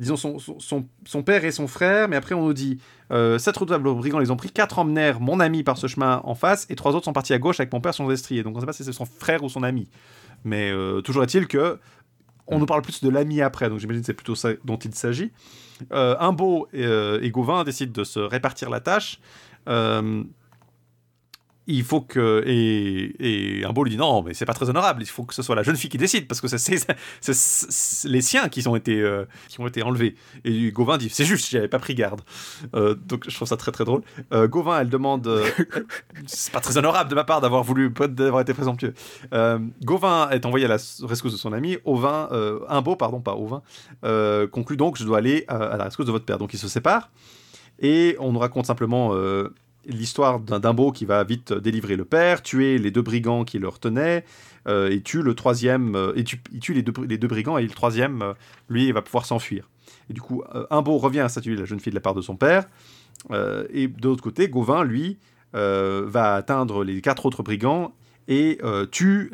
[0.00, 2.78] Disons son, son, père et son frère, mais après on nous dit
[3.10, 6.66] sept redoutables brigands les ont pris, quatre emmenèrent mon ami par ce chemin en face,
[6.68, 8.42] et trois autres sont partis à gauche avec mon père son destrier.
[8.42, 9.88] Donc on ne sait pas si c'est son frère ou son ami.
[10.44, 11.78] Mais euh, toujours est-il que
[12.46, 14.94] on nous parle plus de l'ami après, donc j'imagine que c'est plutôt ça dont il
[14.94, 15.32] s'agit.
[15.92, 19.18] Euh, Imbo et, euh, et, Gauvin décident de se répartir la tâche.
[21.66, 25.34] Il faut que et, lui dit non mais c'est pas très honorable il faut que
[25.34, 29.00] ce soit la jeune fille qui décide parce que c'est les siens qui ont été
[29.00, 30.14] euh, qui ont été enlevés.
[30.44, 32.22] Et Gauvin dit c'est juste j'avais pas pris garde.
[32.74, 34.02] Euh, donc je trouve ça très très drôle.
[34.32, 35.28] Euh, Gauvin elle demande
[36.26, 38.94] c'est pas très honorable de ma part d'avoir voulu d'avoir été présomptueux.
[39.82, 42.28] Gauvin est envoyé à la rescousse de son ami Auvin
[42.68, 43.62] un pardon pas Auvin
[44.48, 46.38] conclut donc je dois aller à la rescousse de votre père.
[46.38, 47.10] Donc ils se séparent
[47.80, 49.12] et on nous raconte simplement
[49.86, 53.68] l'histoire d'un Dimbo qui va vite délivrer le père, tuer les deux brigands qui le
[53.68, 54.24] retenaient,
[54.66, 56.40] et tue le troisième, et tue,
[56.74, 58.34] les deux, brigands, et le troisième,
[58.68, 59.68] lui, va pouvoir s'enfuir.
[60.08, 62.36] Et du coup, Imbo revient à statuer la jeune fille de la part de son
[62.36, 62.66] père,
[63.30, 65.18] et de l'autre côté, Gauvin, lui,
[65.52, 67.94] va atteindre les quatre autres brigands
[68.26, 68.58] et
[68.90, 69.30] tue,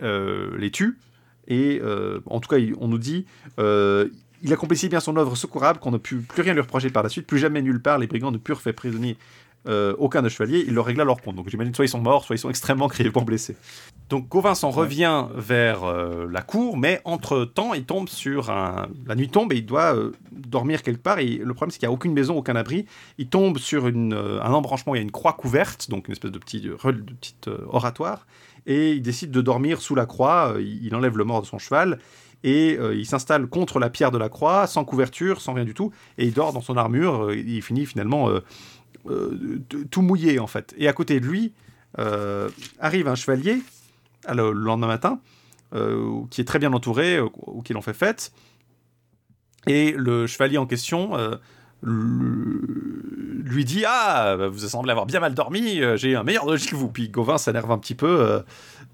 [0.58, 0.98] les tue,
[1.46, 1.80] et
[2.26, 3.24] en tout cas, on nous dit
[4.42, 7.10] il accomplissait bien son œuvre secourable qu'on ne put plus rien lui reprocher par la
[7.10, 7.26] suite.
[7.26, 9.18] Plus jamais nulle part les brigands ne purent faire prisonnier
[9.68, 10.64] euh, aucun des chevaliers.
[10.66, 11.36] Il leur régla leur compte.
[11.36, 13.56] Donc j'imagine soit ils sont morts, soit ils sont extrêmement grièvement blessés.
[14.08, 18.88] Donc Gauvin s'en revient vers euh, la cour, mais entre-temps, il tombe sur un...
[19.06, 21.18] La nuit tombe et il doit euh, dormir quelque part.
[21.18, 22.86] Et le problème, c'est qu'il n'y a aucune maison, aucun abri.
[23.18, 26.32] Il tombe sur une, un embranchement, il y a une croix couverte, donc une espèce
[26.32, 26.76] de petit, de
[27.68, 28.26] oratoire.
[28.66, 30.54] Et il décide de dormir sous la croix.
[30.58, 31.98] il enlève le mort de son cheval
[32.42, 35.74] et euh, il s'installe contre la pierre de la croix, sans couverture, sans rien du
[35.74, 38.40] tout, et il dort dans son armure, euh, il finit finalement euh,
[39.90, 40.74] tout mouillé en fait.
[40.78, 41.52] Et à côté de lui
[41.96, 43.58] arrive un chevalier,
[44.28, 45.20] le lendemain matin,
[46.30, 48.32] qui est très bien entouré, ou qui l'ont fait fête,
[49.66, 51.12] et le chevalier en question
[51.82, 56.88] lui dit Ah, vous semblez avoir bien mal dormi, j'ai un meilleur logis que vous.
[56.88, 58.42] Puis Gauvin s'énerve un petit peu.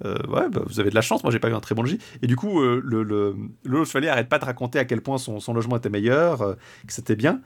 [0.05, 1.83] Euh, ouais, bah, vous avez de la chance, moi j'ai pas eu un très bon
[1.83, 1.99] logis.
[2.23, 5.55] Et du coup, euh, le, chevalier arrête pas de raconter à quel point son, son
[5.55, 6.55] logement était meilleur, euh,
[6.87, 7.41] que c'était bien.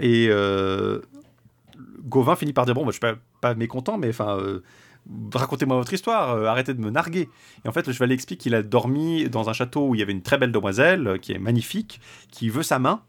[0.00, 0.28] et
[2.04, 4.38] Gauvin finit par dire Bon, bah, je suis pas, mécontent, mais enfin
[5.34, 7.28] racontez-moi votre histoire, arrêtez de me narguer.
[7.64, 10.02] Et en fait, le chevalier explique qu'il a dormi dans un château où il y
[10.02, 12.00] avait une très belle demoiselle, qui est magnifique,
[12.30, 13.02] qui veut sa main.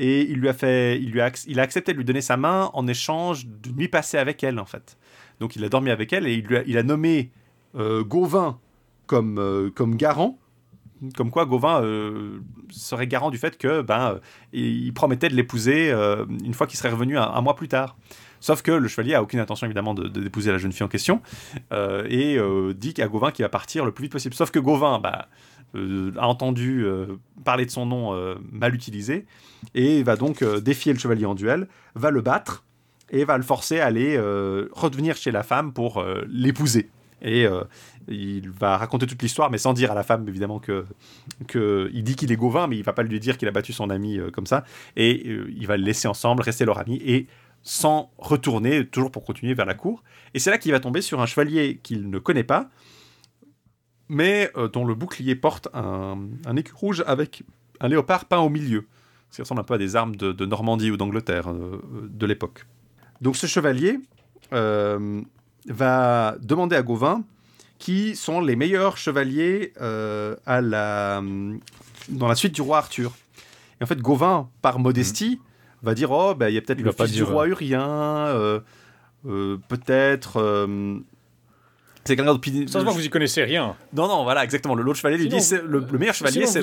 [0.00, 2.36] Et il lui a fait, il lui a, il a accepté de lui donner sa
[2.36, 4.96] main en échange d'une nuit passée avec elle, en fait.
[5.40, 7.30] Donc il a dormi avec elle et il, lui a, il a nommé
[7.76, 8.58] euh, Gauvin
[9.06, 10.38] comme, euh, comme garant,
[11.16, 12.40] comme quoi Gauvin euh,
[12.70, 14.20] serait garant du fait que ben
[14.52, 15.92] il promettait de l'épouser
[16.44, 17.96] une fois qu'il serait revenu un, mois plus tard.
[18.40, 21.20] Sauf que le chevalier a aucune intention évidemment de, d'épouser la jeune fille en question
[21.72, 22.38] et
[22.74, 24.34] dit à Gauvin qu'il va partir le plus vite possible.
[24.34, 25.28] Sauf que Gauvin bah,
[25.74, 26.84] a entendu
[27.44, 29.26] parler de son nom mal utilisé
[29.74, 32.64] et va donc défier le chevalier en duel, va le battre
[33.10, 34.18] et va le forcer à aller
[34.72, 36.90] revenir chez la femme pour l'épouser.
[37.22, 37.64] Et euh,
[38.08, 40.86] il va raconter toute l'histoire, mais sans dire à la femme, évidemment, que,
[41.46, 43.72] que il dit qu'il est Gauvin, mais il va pas lui dire qu'il a battu
[43.72, 44.64] son ami euh, comme ça.
[44.96, 47.26] Et euh, il va le laisser ensemble, rester leur ami, et
[47.68, 50.02] sans retourner, toujours pour continuer vers la cour.
[50.32, 52.70] Et c'est là qu'il va tomber sur un chevalier qu'il ne connaît pas,
[54.08, 56.16] mais dont le bouclier porte un,
[56.56, 57.42] écu rouge avec
[57.80, 58.86] un léopard peint au milieu.
[59.30, 62.64] Ça ressemble un peu à des armes de, Normandie ou d'Angleterre de l'époque.
[63.20, 63.98] Donc ce chevalier,
[64.50, 67.22] va demander à Gauvin
[67.78, 71.22] qui sont les meilleurs chevaliers euh, à la,
[72.08, 73.12] dans la suite du roi Arthur.
[73.80, 75.40] Et en fait, Gauvin, par modestie,
[75.82, 78.60] va dire Oh, ben, il y a peut-être le fils du roi Urien, euh,
[79.26, 80.66] euh, peut-être.
[82.04, 82.66] c'est quelqu'un de.
[82.68, 83.76] Sans vous y connaissez rien.
[83.92, 84.74] Non, non, voilà, exactement.
[84.74, 86.62] Le chevalier lui dit le, le, meilleur chevalier, c'est.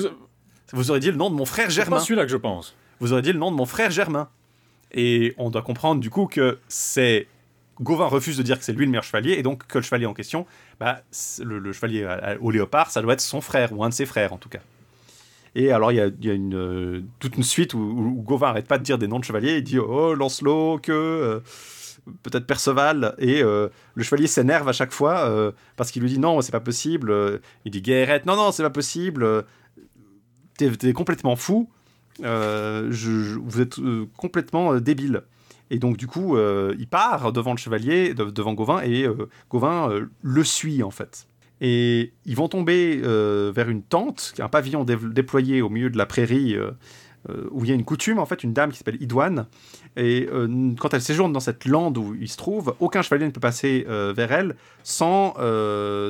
[0.72, 0.90] Vous...
[0.90, 1.98] aurez dit le nom de mon frère Germain.
[1.98, 2.74] C'est celui-là que je pense.
[2.98, 4.28] Vous aurez dit le nom de mon frère Germain.
[4.92, 7.26] Et on doit comprendre du coup que c'est
[7.80, 10.06] Gauvin refuse de dire que c'est lui le meilleur chevalier, et donc que le chevalier
[10.06, 10.46] en question,
[10.80, 11.02] bah,
[11.40, 12.08] le, chevalier
[12.40, 14.60] au léopard, ça doit être son frère, ou un de ses frères en tout cas.
[15.58, 18.98] Et alors il y a, euh, toute une suite où, Gauvin arrête pas de dire
[18.98, 21.40] des noms de chevaliers, il dit oh Lancelot, que euh,
[22.22, 26.42] peut-être Perceval, et euh, le chevalier s'énerve à chaque fois parce qu'il lui dit non,
[26.42, 27.40] c'est pas possible.
[27.64, 29.44] il dit Guérette, non, non, c'est pas possible,
[30.58, 31.70] t'es es complètement fou,
[32.20, 33.76] je, vous êtes
[34.18, 35.22] complètement débile.
[35.70, 39.06] Et donc, du coup, il part devant le chevalier, devant Gauvin, et
[39.50, 41.25] Gauvin le suit, en fait.
[41.60, 46.56] Et ils vont tomber vers une tente, un pavillon déployé au milieu de la prairie,
[47.50, 49.46] où il y a une coutume, en fait, une dame qui s'appelle Idoine.
[49.96, 50.28] Et
[50.78, 53.86] quand elle séjourne dans cette lande où il se trouve, aucun chevalier ne peut passer
[53.88, 55.34] vers elle sans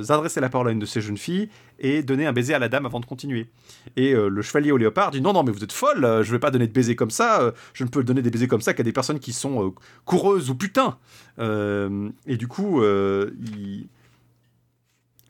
[0.09, 1.48] adresser la parole à une de ces jeunes filles
[1.78, 3.48] et donner un baiser à la dame avant de continuer.
[3.97, 6.32] Et euh, le chevalier au léopard dit non, non, mais vous êtes folle, euh, je
[6.32, 8.60] vais pas donner de baisers comme ça, euh, je ne peux donner des baisers comme
[8.60, 9.74] ça qu'à des personnes qui sont
[10.05, 10.98] coureuses ou putains.
[11.39, 13.89] et du coup, il,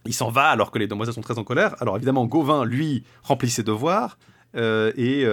[0.07, 1.75] il s'en va alors que les demoiselles sont très en colère.
[1.81, 4.19] Alors évidemment, Gauvin, lui, remplit ses devoirs
[4.55, 5.25] et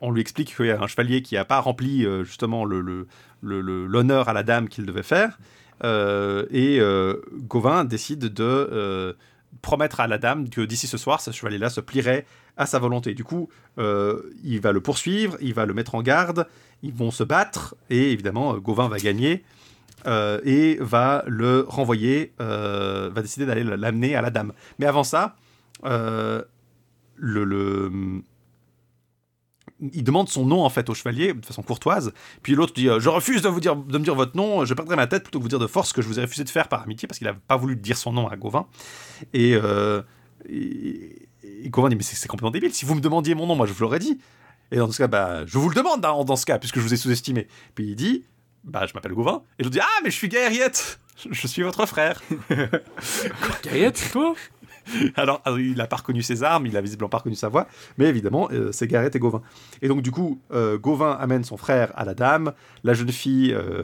[0.00, 2.64] on lui explique qu'il y a un chevalier qui n'a pas rempli justement
[3.42, 5.38] l'honneur à la dame qu'il devait faire.
[5.82, 6.80] et
[7.48, 9.16] Gauvin décide de
[9.62, 12.26] promettre à la dame que d'ici ce soir, ce chevalier-là se plierait
[12.56, 13.14] à sa volonté.
[13.14, 16.46] Du coup, euh, il va le poursuivre, il va le mettre en garde,
[16.82, 19.44] ils vont se battre, et évidemment, euh, Gauvin va gagner,
[20.06, 24.52] euh, et va le renvoyer, va décider d'aller l'amener à la dame.
[24.78, 25.36] Mais avant ça,
[25.82, 26.46] le,
[29.80, 32.12] il demande son nom en fait au chevalier de façon courtoise.
[32.42, 34.96] Puis l'autre dit Je refuse de, vous dire, de me dire votre nom, je perdrai
[34.96, 36.50] ma tête plutôt que vous dire de force ce que je vous ai refusé de
[36.50, 38.66] faire par amitié parce qu'il n'a pas voulu dire son nom à Gauvin.
[39.32, 39.58] Et,
[41.66, 43.82] Gauvin dit Mais c'est complètement débile, si vous me demandiez mon nom, moi je vous
[43.82, 44.18] l'aurais dit.
[44.72, 46.80] Et dans ce cas, bah, je vous le demande dans, dans ce cas, puisque je
[46.80, 47.46] vous ai sous-estimé.
[47.74, 48.24] Puis il dit
[48.66, 49.42] Bah, je m'appelle Gauvin.
[49.58, 50.98] Et je dis Ah, mais je suis Gaëriette
[51.30, 52.20] Je suis votre frère.
[53.64, 54.34] Gaëriette, toi
[55.16, 57.66] alors, il n'a pas reconnu ses armes, il a visiblement pas reconnu sa voix,
[57.98, 59.42] mais évidemment, euh, c'est Gareth et Gauvin.
[59.82, 62.52] Et donc, du coup, euh, Gauvin amène son frère à la dame,
[62.84, 63.82] la jeune fille euh,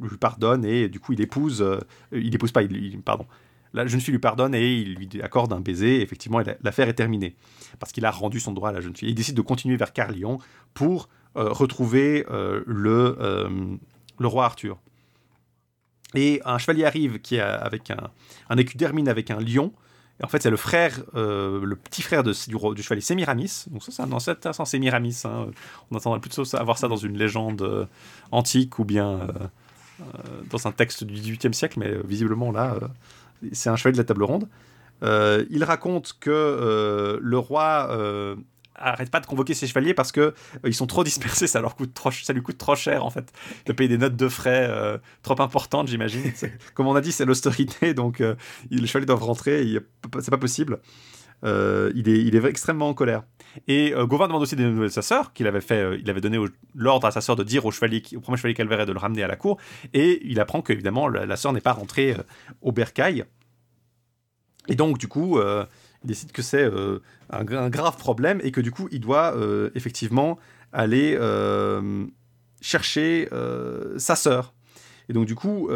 [0.00, 1.64] lui pardonne et du coup, il épouse,
[2.12, 3.26] il épouse pas, il, pardon.
[3.72, 6.00] La jeune fille lui pardonne et il lui accorde un baiser.
[6.00, 7.34] effectivement, l'affaire est terminée
[7.80, 9.08] parce qu'il a rendu son droit à la jeune fille.
[9.08, 10.38] il décide de continuer vers Carlion
[10.74, 13.78] pour retrouver le,
[14.18, 14.78] le roi Arthur.
[16.14, 18.10] Et un chevalier arrive qui est avec un,
[18.48, 19.72] un écu d'hermine avec un lion
[20.20, 23.64] et en fait, c'est le frère, euh, le petit frère de, du, du, chevalier Sémiramis.
[23.70, 25.22] Donc ça, c'est un ancêtre Sémiramis.
[25.24, 25.48] Hein.
[25.90, 27.86] On attendrait plutôt avoir ça dans une légende euh,
[28.30, 29.28] antique ou bien
[30.00, 30.04] euh,
[30.50, 32.78] dans un texte du XVIIIe siècle, mais visiblement là,
[33.52, 34.48] c'est un chevalier de la table ronde.
[35.02, 38.36] il raconte que le roi
[38.74, 40.32] arrête pas de convoquer ses chevaliers parce que euh,
[40.64, 43.32] ils sont trop dispersés, ça leur coûte trop, ça lui coûte trop cher en fait
[43.66, 46.32] de payer des notes de frais euh, trop importantes, j'imagine.
[46.74, 48.34] Comme on a dit, c'est l'austérité, donc euh,
[48.70, 49.78] les chevaliers doivent rentrer,
[50.20, 50.80] c'est pas possible.
[51.44, 53.22] il, est, extrêmement en colère.
[53.68, 56.38] Et Gauvin demande aussi des nouvelles de sa sœur, qu'il avait fait, il avait donné
[56.74, 58.98] l'ordre à sa sœur de dire au, chevalier, au premier chevalier qu'elle verrait de le
[58.98, 59.58] ramener à la cour,
[59.92, 62.16] et il apprend qu'évidemment la, la sœur n'est pas rentrée
[62.62, 63.24] au bercail.
[64.68, 65.38] Et donc, du coup,
[66.04, 67.00] il décide que c'est euh,
[67.30, 70.38] un, grave problème et que du coup, il doit euh, effectivement
[70.72, 72.04] aller euh,
[72.60, 73.28] chercher
[73.96, 74.54] sa sœur.
[75.08, 75.70] Et donc, du coup,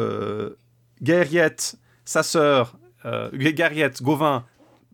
[1.03, 4.45] Gaëriette, sa sœur, Gaëriette, Gauvin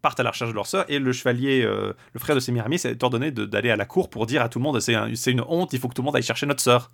[0.03, 3.03] partent à la recherche de leur sœur et le chevalier, le frère de Sémiramis, est
[3.03, 5.79] ordonné d'aller à la cour pour dire à tout le monde c'est une honte, il
[5.79, 6.91] faut que tout le monde aille chercher notre sœur.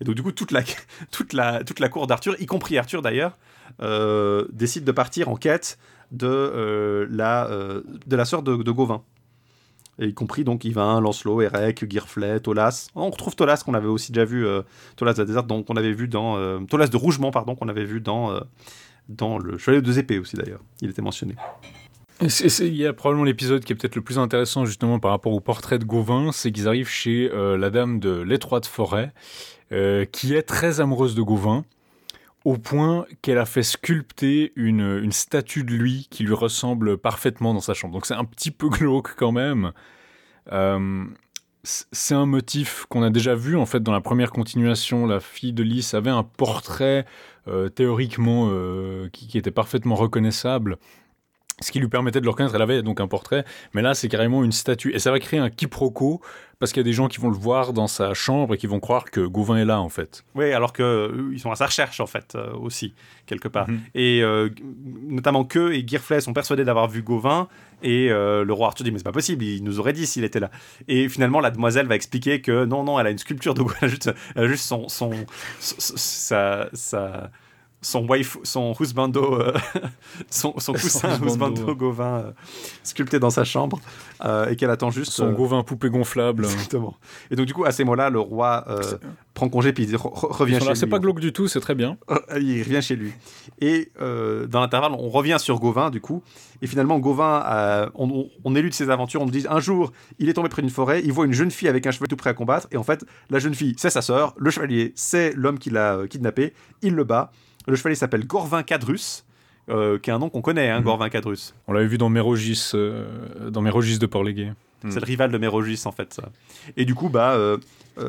[0.00, 0.62] Et donc, du coup, toute la,
[1.10, 3.38] toute la, toute la cour d'Arthur, y compris Arthur d'ailleurs,
[4.52, 5.78] décide de partir en quête
[6.10, 9.02] de, euh, la, euh, de la sœur de, Gauvin.
[9.98, 12.88] Et y compris donc Yvain, Lancelot, Eric, Girflet, Tolas.
[12.94, 14.62] On retrouve Tolas qu'on avait aussi déjà vu, euh,
[14.96, 18.40] de la désert, donc on avait vu dans Tolas de pardon, qu'on avait vu dans
[19.08, 20.60] dans le Chevalier de deux épées aussi d'ailleurs.
[20.80, 21.34] Il était mentionné.
[22.20, 25.40] Il y a probablement l'épisode qui est peut-être le plus intéressant justement par rapport au
[25.40, 29.12] portrait de Gauvin, c'est qu'ils arrivent chez la dame de l'étroite forêt,
[29.70, 31.64] qui est très amoureuse de Gauvin
[32.44, 37.60] au point qu'elle a fait sculpter une, statue de lui qui lui ressemble parfaitement dans
[37.60, 37.94] sa chambre.
[37.94, 39.72] Donc c'est un petit peu glauque quand même.
[40.52, 41.04] Euh,
[41.62, 45.06] c'est un motif qu'on a déjà vu en fait dans la première continuation.
[45.06, 47.04] La fille de Lys avait un portrait
[47.48, 50.78] euh, théoriquement euh, qui, était parfaitement reconnaissable
[51.60, 52.54] ce qui lui permettait de le reconnaître.
[52.54, 54.94] Elle avait donc un portrait, mais là c'est carrément une statue.
[54.94, 56.20] Et ça va créer un quiproquo
[56.58, 58.66] parce qu'il y a des gens qui vont le voir dans sa chambre et qui
[58.66, 60.24] vont croire que Gauvin est là en fait.
[60.34, 62.94] Oui, alors qu'ils euh, sont à sa recherche en fait euh, aussi
[63.26, 63.68] quelque part.
[63.68, 63.80] Mhm.
[63.94, 64.50] Et euh,
[65.08, 67.48] notamment que et Girflet sont persuadés d'avoir vu Gauvin
[67.82, 70.40] et le roi Arthur dit mais c'est pas possible, il nous aurait dit s'il était
[70.40, 70.50] là.
[70.86, 73.76] Et finalement la demoiselle va expliquer que non non, elle a une sculpture de Gauvin,
[73.80, 75.12] elle a juste, juste son, son,
[75.58, 77.30] sa, sa
[77.82, 79.54] son wife, son husbando, euh,
[80.30, 82.30] son, son, coussin husbando, Gauvin euh,
[82.82, 83.80] sculpté dans sa chambre
[84.24, 86.44] euh, et qu'elle attend juste son Gauvin poupée gonflable.
[86.44, 86.96] Exactement.
[87.30, 88.66] Et donc du coup à ces mots-là, le roi
[89.34, 90.76] prend congé puis il revient chez lui.
[90.76, 91.96] C'est pas glauque du tout, c'est très bien.
[92.36, 93.12] il revient chez lui.
[93.60, 96.22] Et dans l'intervalle, on revient sur Gauvin du coup.
[96.62, 99.22] Et finalement, Gauvin, on, on, élude ses aventures.
[99.22, 101.50] On nous dit un jour, il est tombé près d'une forêt, il voit une jeune
[101.50, 102.68] fille avec un chevalier tout prêt à combattre.
[102.70, 104.34] Et en fait, la jeune fille, c'est sa sœur.
[104.36, 106.52] Le chevalier, c'est l'homme qui l'a kidnappé.
[106.82, 107.32] Il le bat.
[107.66, 109.24] Le chevalier s'appelle Gorvin Cadrus.
[109.68, 110.84] Euh, qui est un nom qu'on connaît, hein, mhm.
[110.84, 111.54] Gorvin Cadrus.
[111.68, 114.52] On l'avait vu dans Mérogis, euh, dans Mérogis de Port-Légué.
[114.88, 116.20] C'est le rival de Mérogis, en fait.
[116.76, 117.58] Et du coup, bah, euh,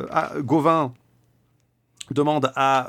[0.09, 0.93] ah, Gauvin
[2.09, 2.87] demande à,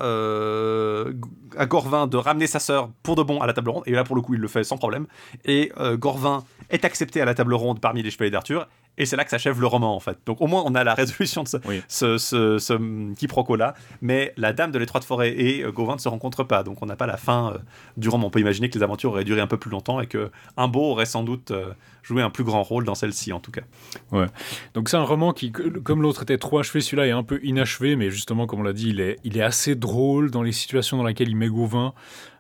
[1.57, 3.83] à Gorvin de ramener sa sœur pour de bon à la table ronde.
[3.87, 5.07] Et là, pour le coup, il le fait sans problème.
[5.45, 8.69] Et Gorvin est accepté à la table ronde parmi les chevaliers d'Arthur.
[8.99, 10.19] Et c'est là que s'achève le roman, en fait.
[10.27, 13.75] Donc au moins, on a la résolution de ce, ce, ce, quiproquo-là.
[14.03, 16.63] Mais la Dame de l'étroite forêt et euh, Gauvin ne se rencontrent pas.
[16.63, 17.59] Donc on n'a pas la fin euh,
[17.97, 18.27] du roman.
[18.27, 20.69] On peut imaginer que les aventures auraient duré un peu plus longtemps et que un
[20.69, 23.63] beau aurait sans doute euh, joué un plus grand rôle dans celle-ci, en tout cas.
[24.11, 24.27] Ouais.
[24.75, 27.97] Donc c'est un roman qui, comme l'autre était trop achevé, celui-là est un peu inachevé.
[27.97, 30.99] Mais justement, comme on l'a dit, il est, il est assez drôle dans les situations
[30.99, 31.95] dans lesquelles il met Gauvin.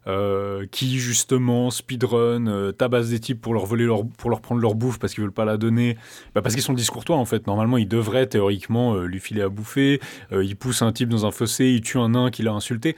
[0.08, 4.60] Euh, qui justement speedrun, euh, tabasse des types pour leur voler leur, pour leur prendre
[4.60, 5.96] leur bouffe parce qu'ils veulent pas la donner,
[6.34, 7.46] bah parce qu'ils sont discourtois en fait.
[7.46, 10.00] Normalement, ils devraient théoriquement euh, lui filer à bouffer.
[10.32, 12.96] il pousse un type dans un fossé, il tue un nain qu'il a insulté.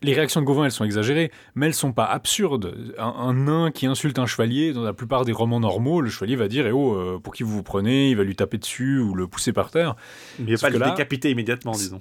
[0.00, 2.94] les réactions de Gauvin, elles sont exagérées, mais elles sont pas absurdes.
[2.96, 6.48] Un, nain qui insulte un chevalier, dans la plupart des romans normaux, le chevalier va
[6.48, 9.26] dire Eh oh, pour qui vous vous prenez Il va lui taper dessus ou le
[9.26, 9.96] pousser par terre.
[10.38, 12.00] Mais il va pas le décapiter immédiatement, disons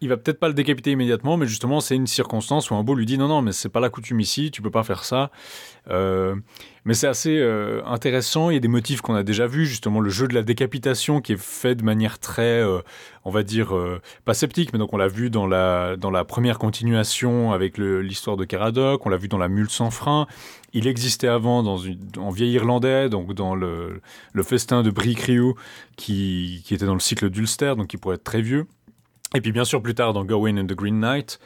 [0.00, 2.94] il va peut-être pas le décapiter immédiatement, mais justement, c'est une circonstance où un beau
[2.94, 5.30] lui dit non, non, mais c'est pas la coutume ici, tu peux pas faire ça.
[5.90, 6.36] Euh,
[6.84, 8.50] mais c'est assez euh, intéressant.
[8.50, 11.20] Il y a des motifs qu'on a déjà vus, justement le jeu de la décapitation
[11.20, 12.80] qui est fait de manière très, euh,
[13.24, 13.74] on va dire,
[14.24, 18.36] pas sceptique, mais donc on l'a vu dans la, dans la première continuation avec l'histoire
[18.36, 20.26] de Caradoc, on l'a vu dans la Mule sans frein.
[20.72, 24.00] Il existait avant dans une, en vieil irlandais, donc dans le,
[24.32, 25.16] le festin de Brie
[25.96, 28.66] qui, qui était dans le cycle d'Ulster, donc qui pourrait être très vieux.
[29.34, 31.38] Et puis bien sûr plus tard dans Gawain and the Green Knight.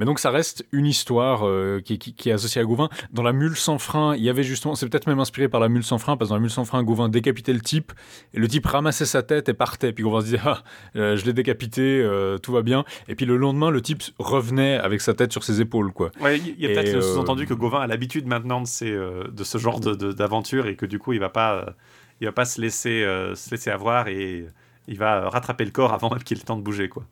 [0.00, 2.88] Mais donc ça reste une histoire euh, qui, est associée à Gauvin.
[3.12, 5.68] Dans la mule sans frein, il y avait justement, c'est peut-être même inspiré par la
[5.68, 7.92] mule sans frein, parce que dans la mule sans frein, Gauvin décapitait le type,
[8.32, 9.92] et le type ramassait sa tête et partait.
[9.92, 10.62] Puis Gauvin se disait, ah,
[10.96, 12.86] euh, je l'ai décapité, euh, tout va bien.
[13.08, 15.92] Et puis le lendemain, le type revenait avec sa tête sur ses épaules.
[15.92, 16.12] quoi.
[16.22, 19.58] il y a peut-être le sous-entendu que Gauvin a l'habitude maintenant de, ces, de ce
[19.58, 21.74] genre d'aventure, et que du coup, il va pas,
[22.22, 23.02] il va pas se laisser,
[23.34, 24.46] se laisser avoir, et
[24.88, 26.88] il va rattraper le corps avant même qu'il ait le temps de bouger.
[26.88, 27.04] quoi.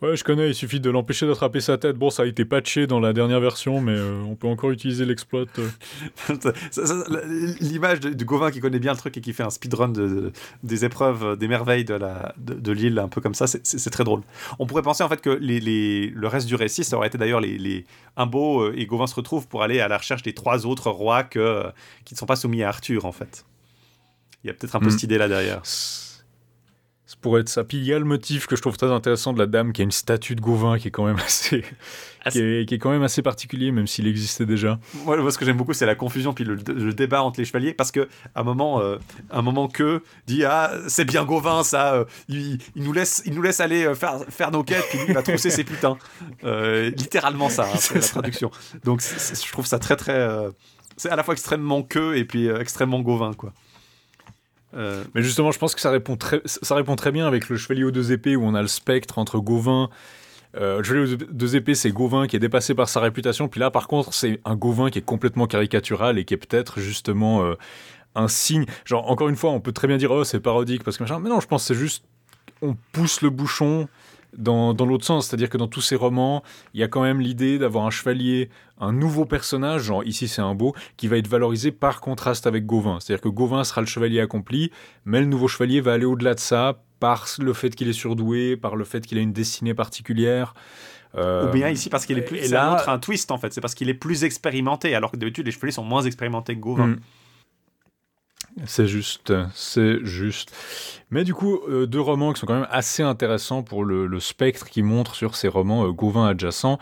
[0.00, 1.96] Ouais, je connais, il suffit de l'empêcher d'attraper sa tête.
[1.96, 5.04] Bon, ça a été patché dans la dernière version, mais euh, on peut encore utiliser
[5.04, 5.44] l'exploit.
[5.58, 6.36] Euh.
[7.60, 10.84] L'image du Gauvin qui connaît bien le truc et qui fait un speedrun de, des
[10.84, 14.22] épreuves, euh, des merveilles de l'île, de, un peu comme ça, c'est très drôle.
[14.60, 17.40] On pourrait penser en fait que les, le reste du récit, ça aurait été d'ailleurs
[17.40, 17.84] les, les
[18.16, 21.64] Imbo et Gauvin se retrouvent pour aller à la recherche des trois autres rois que,
[22.04, 23.44] qui ne sont pas soumis à Arthur, en fait.
[24.44, 24.90] Il y a peut-être un peu hmm.
[24.90, 25.62] cette idée là derrière.
[27.08, 27.64] Ça pourrait être ça.
[27.64, 29.80] Puis il y a le motif que je trouve très intéressant de la dame qui
[29.80, 31.64] a une statue de Gauvin qui est quand même assez,
[32.30, 34.78] qui, est, quand même assez particulier, même s'il existait déjà.
[35.06, 36.58] Moi, ce que j'aime beaucoup, c'est la confusion puis le,
[36.92, 38.98] débat entre les chevaliers, parce que à un moment, euh,
[39.30, 43.40] un moment que dit ah c'est bien Gauvin ça, euh, il, nous laisse, il nous
[43.40, 45.96] laisse aller euh, faire, faire nos quêtes, puis lui il va trousser ses putains.
[46.42, 48.50] littéralement ça, hein, la traduction.
[48.84, 50.28] Donc je trouve ça très très,
[50.98, 53.54] c'est à la fois extrêmement que et puis extrêmement Gauvin quoi.
[54.74, 57.56] Euh, mais justement, je pense que ça répond, très, ça répond très bien avec le
[57.56, 59.88] Chevalier aux deux épées où on a le spectre entre Gauvin.
[60.56, 63.48] Euh, le Chevalier aux deux épées, c'est Gauvin qui est dépassé par sa réputation.
[63.48, 66.80] Puis là, par contre, c'est un Gauvin qui est complètement caricatural et qui est peut-être
[66.80, 67.54] justement euh,
[68.14, 68.66] un signe.
[68.84, 71.18] Genre, encore une fois, on peut très bien dire, oh, c'est parodique parce que machin.
[71.20, 72.04] Mais non, je pense que c'est juste,
[72.60, 73.88] on pousse le bouchon
[74.36, 75.26] dans, l'autre sens.
[75.26, 76.42] C'est-à-dire que dans tous ces romans,
[76.74, 78.50] il y a quand même l'idée d'avoir un chevalier,
[78.80, 82.66] un nouveau personnage, genre ici c'est un beau, qui va être valorisé par contraste avec
[82.66, 82.98] Gauvin.
[83.00, 84.70] C'est-à-dire que Gauvin sera le chevalier accompli,
[85.04, 88.56] mais le nouveau chevalier va aller au-delà de ça par le fait qu'il est surdoué,
[88.56, 90.54] par le fait qu'il a une destinée particulière.
[91.16, 92.38] Euh, Ou bien ici parce qu'il est plus.
[92.38, 93.52] Et là, un twist en fait.
[93.52, 96.60] C'est parce qu'il est plus expérimenté, alors que d'habitude les chevaliers sont moins expérimentés que
[96.60, 96.88] Gauvin.
[96.88, 96.96] Hmm.
[98.66, 100.54] C'est juste, c'est juste.
[101.10, 104.68] Mais du coup, euh, deux romans qui sont quand même assez intéressants pour le, spectre
[104.68, 106.78] qui montre sur ces romans euh, Gauvin adjacents,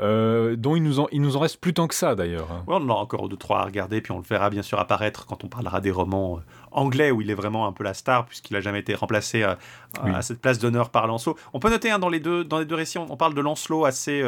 [0.00, 2.48] euh, dont il nous, en, il nous en reste plus tant que ça d'ailleurs.
[2.66, 5.26] on en a encore deux, trois à regarder, puis on le verra bien sûr apparaître
[5.26, 6.40] quand on parlera des romans
[6.70, 9.58] anglais où il est vraiment un peu la star, puisqu'il n'a jamais été remplacé à,
[10.22, 11.36] cette place d'honneur par Lancelot.
[11.52, 13.84] On peut noter hein, dans, les deux, dans les deux récits, on, parle de Lancelot
[13.84, 14.22] assez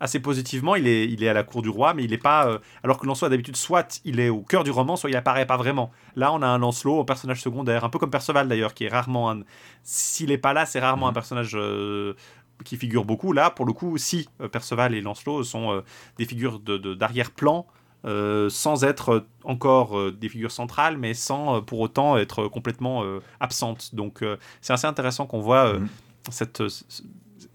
[0.00, 0.74] assez positivement.
[0.74, 2.48] Il est, il est à la cour du roi, mais il n'est pas.
[2.48, 5.46] Euh, alors que Lancelot, d'habitude, soit il est au cœur du roman, soit il apparaît
[5.46, 5.90] pas vraiment.
[6.16, 8.88] Là, on a un Lancelot, un personnage secondaire, un peu comme Perceval d'ailleurs, qui est
[8.88, 9.30] rarement.
[9.30, 9.42] Un...
[9.84, 11.14] S'il n'est pas là, c'est rarement un mhm.
[11.14, 11.52] personnage.
[11.54, 12.14] Euh,
[12.62, 13.32] qui figure beaucoup.
[13.32, 15.82] Là, pour le coup, si euh, Perceval et Lancelot sont
[16.18, 17.66] des figures d'arrière-plan,
[18.04, 23.02] sans être encore des figures centrales, mais sans pour autant être complètement
[23.40, 23.94] absentes.
[23.94, 24.22] Donc
[24.60, 25.88] c'est assez intéressant qu'on voit mhm.
[26.28, 26.62] cette...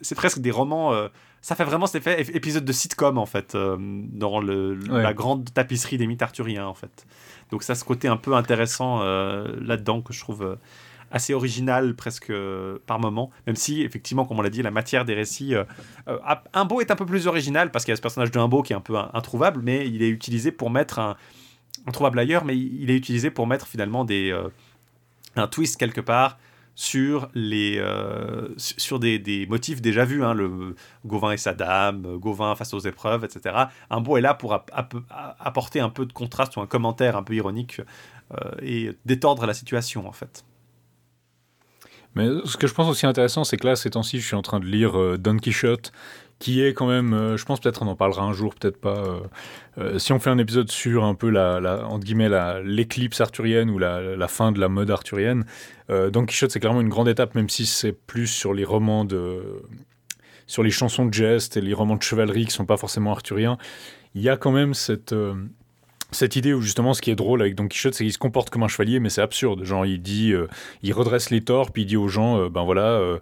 [0.02, 1.08] C'est presque des romans
[1.46, 5.54] ça fait vraiment cet effet épisode de sitcom en fait euh, dans le, la grande
[5.54, 7.06] tapisserie des mythes arthuriens en fait.
[7.52, 10.56] Donc ça ce côté un peu intéressant euh, là-dedans que je trouve euh,
[11.12, 12.34] assez original presque
[12.88, 13.30] par moment.
[13.46, 15.54] Même si effectivement comme on l'a dit la matière des récits
[16.56, 18.64] un beau est un peu plus original parce qu'il y a ce personnage de beau
[18.64, 21.16] qui est un peu introuvable mais il est utilisé pour mettre un
[21.86, 24.36] introuvable ailleurs mais il est utilisé pour mettre finalement des
[25.36, 26.40] un twist quelque part
[26.76, 30.76] sur, les, euh, sur des, des, motifs déjà vus, hein, le
[31.06, 33.56] Gauvin et sa dame, Gauvin face aux épreuves, etc.
[33.90, 34.54] Un beau est là pour
[35.40, 37.82] apporter un peu de contraste ou un commentaire un peu ironique
[38.34, 40.44] euh, et détordre la situation en fait.
[42.16, 44.42] Mais ce que je pense aussi intéressant, c'est que là, ces temps-ci, je suis en
[44.42, 45.92] train de lire euh, Don Quichotte,
[46.40, 48.98] qui est quand même, euh, je pense peut-être on en parlera un jour, peut-être pas.
[48.98, 49.20] Euh,
[49.78, 52.30] euh, si on fait un épisode sur un peu la, la entre guillemets
[52.64, 55.46] l'éclipse arthurienne ou la, fin de la mode arthurienne,
[55.90, 59.62] Don Quichotte c'est clairement une grande étape, même si c'est plus sur les romans de,
[60.48, 63.58] sur les chansons de geste et les romans de chevalerie qui sont pas forcément arthuriens.
[64.16, 65.16] Il y a quand même cette
[66.12, 68.50] cette idée où justement ce qui est drôle avec Don Quichotte, c'est qu'il se comporte
[68.50, 69.64] comme un chevalier, mais c'est absurde.
[69.64, 70.34] Genre, il dit,
[70.82, 73.20] il redresse les torts, puis il dit aux gens, ben voilà,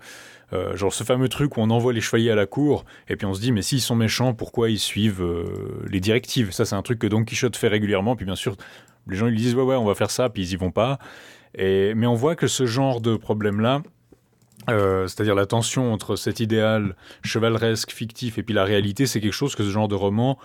[0.76, 3.34] genre ce fameux truc où on envoie les chevaliers à la cour, et puis on
[3.34, 5.26] se dit, mais s'ils sont méchants, pourquoi ils suivent
[5.90, 6.52] les directives?
[6.52, 8.56] Ça, c'est un truc que Don Quichotte fait régulièrement, puis bien sûr,
[9.08, 11.00] les gens ils disent, ouais, ouais, on va faire ça, puis ils y vont pas.
[11.56, 13.84] Et, mais on voit que ce genre de problème-là,
[14.68, 19.56] c'est-à-dire la tension entre cet idéal chevaleresque, fictif, et puis la réalité, c'est quelque chose
[19.56, 20.40] que ce genre de roman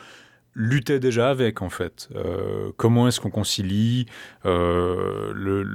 [0.58, 2.08] luttait déjà avec en fait.
[2.16, 4.06] Euh, comment est-ce qu'on concilie
[4.44, 5.32] euh,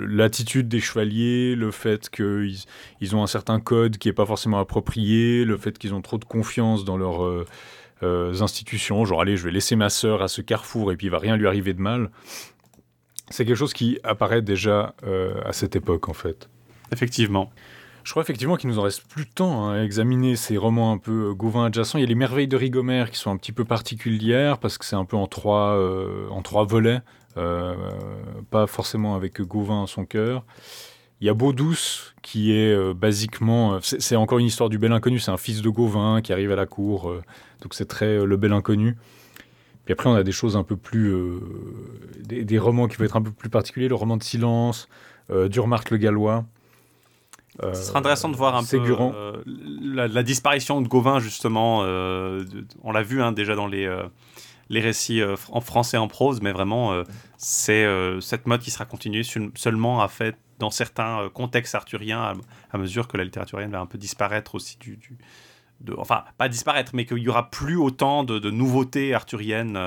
[0.09, 2.57] l'attitude des chevaliers, le fait qu'ils
[2.99, 6.17] ils ont un certain code qui n'est pas forcément approprié, le fait qu'ils ont trop
[6.17, 10.41] de confiance dans leurs euh, institutions, genre allez je vais laisser ma sœur à ce
[10.41, 12.11] carrefour et puis il va rien lui arriver de mal.
[13.29, 14.95] C'est quelque chose qui apparaît déjà
[15.45, 16.49] à cette époque en fait.
[16.91, 17.51] Effectivement.
[18.03, 20.91] Je crois effectivement qu'il nous en reste plus de temps hein, à examiner ces romans
[20.91, 21.97] un peu euh, Gauvin adjacents.
[21.97, 24.83] Il y a les merveilles de Rigomère qui sont un petit peu particulières parce que
[24.83, 26.99] c'est un peu en trois, euh, en trois volets,
[27.37, 27.75] euh,
[28.51, 30.43] pas forcément avec Gauvin à son cœur.
[31.21, 35.31] Il y a Baudouce qui est basiquement, c'est encore une histoire du bel inconnu, c'est
[35.31, 37.13] un fils de Gauvin qui arrive à la cour,
[37.61, 38.97] donc c'est très le bel inconnu.
[39.85, 41.15] Puis après on a des choses un peu plus,
[42.25, 44.89] des, romans qui vont être un peu plus particuliers, le roman de silence,
[45.29, 46.43] Durmarc le Gallois.
[47.61, 51.81] Ce sera intéressant de voir un peu euh, la, disparition de Gauvin, justement.
[51.83, 52.43] Euh,
[52.81, 54.03] on l'a vu hein, déjà dans les, euh,
[54.69, 57.03] les récits en français en prose, mais vraiment,
[57.37, 57.87] c'est
[58.21, 59.23] cette mode qui sera continuée
[59.55, 62.33] seulement à fait dans certains contextes arthuriens,
[62.71, 64.99] à, mesure que la littérature va un peu disparaître aussi du.
[65.81, 69.77] de, enfin, pas disparaître, mais qu'il y aura plus autant de, de nouveautés arthuriennes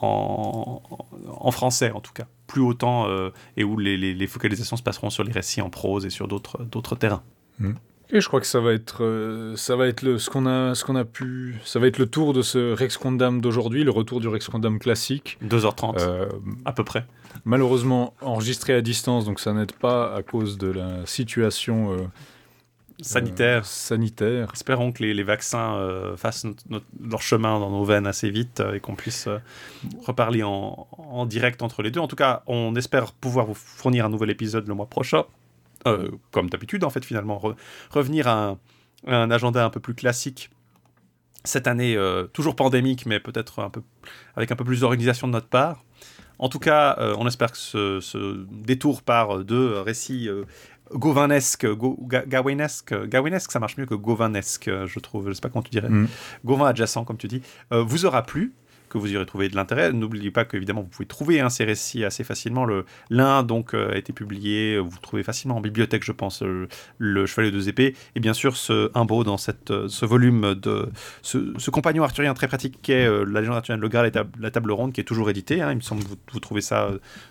[0.00, 0.82] en,
[1.26, 5.24] en, français, en tout cas plus autant euh, et où les, focalisations se passeront sur
[5.24, 7.22] les récits en prose et sur d'autres d'autres terrains.
[7.58, 7.72] Hmm.
[8.10, 10.74] Et je crois que ça va être, euh, ça va être le, ce qu'on a,
[10.74, 13.90] ce qu'on a pu, ça va être le tour de ce Rex Condam d'aujourd'hui, le
[13.90, 15.38] retour du Rex Condam classique.
[15.42, 16.28] 2h30, euh,
[16.66, 17.06] à peu près.
[17.46, 21.96] Malheureusement enregistré à distance, donc ça n'aide pas à cause de la situation
[23.00, 23.64] sanitaire.
[23.64, 24.50] sanitaire.
[24.52, 26.46] Espérons que les, vaccins euh, fassent
[27.00, 29.38] leur chemin dans nos veines assez vite euh, et qu'on puisse euh,
[30.04, 32.00] reparler en, direct entre les deux.
[32.00, 35.24] En tout cas, on espère pouvoir vous fournir un nouvel épisode le mois prochain.
[36.30, 37.40] comme d'habitude, en fait, finalement,
[37.90, 38.56] revenir à
[39.06, 40.50] un, agenda un peu plus classique
[41.44, 41.98] cette année,
[42.32, 43.82] toujours pandémique, mais peut-être un peu
[44.36, 45.84] avec un peu plus d'organisation de notre part.
[46.38, 50.28] En tout cas, on espère que ce, ce détour par deux récits
[50.92, 51.66] Gauvinesque,
[52.26, 55.28] Gawinesque, Gawinesque, ça marche mieux que Gauvinesque, je trouve.
[55.28, 55.88] Je sais pas comment tu dirais.
[55.88, 56.08] Mm.
[56.44, 58.52] Gauvin adjacent, comme tu dis, euh, vous aura plu
[58.92, 59.92] que vous y aurez trouvé de l'intérêt.
[59.92, 62.66] N'oubliez pas qu'évidemment, vous pouvez trouver hein, ces récits assez facilement.
[63.10, 67.24] L'un donc euh, a été publié, vous trouvez facilement en bibliothèque, je pense, euh, Le
[67.24, 67.94] Chevalier de deux épées.
[68.14, 69.36] Et bien sûr, ce Imbo dans
[69.70, 70.90] euh, ce volume de
[71.22, 74.72] ce, compagnon arthurien très pratique qui est La légende arthurienne, le Graal et la table
[74.72, 75.62] ronde, qui est toujours édité.
[75.62, 75.72] Hein.
[75.72, 76.90] Il me semble que vous, vous, trouvez ça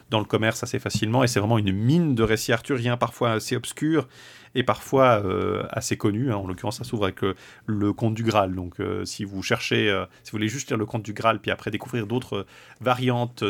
[0.09, 1.23] dans le commerce assez facilement.
[1.23, 4.07] Et c'est vraiment une mine de récits arthuriens, parfois assez obscurs
[4.55, 6.31] et parfois euh, assez connu.
[6.31, 6.37] Hein.
[6.37, 8.53] En l'occurrence, ça s'ouvre avec euh, le Conte du Graal.
[8.53, 9.87] Donc, euh, si vous cherchez,
[10.23, 12.45] si vous voulez juste lire le Conte du Graal, puis après découvrir d'autres
[12.79, 13.43] variantes,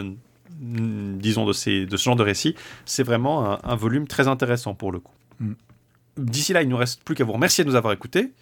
[0.60, 2.56] disons, de, ces, de ce genre de récit,
[2.86, 5.14] c'est vraiment un, volume très intéressant pour le coup.
[5.40, 5.54] Mm.
[6.18, 8.34] D'ici là, il ne nous reste plus qu'à vous remercier de nous avoir écoutés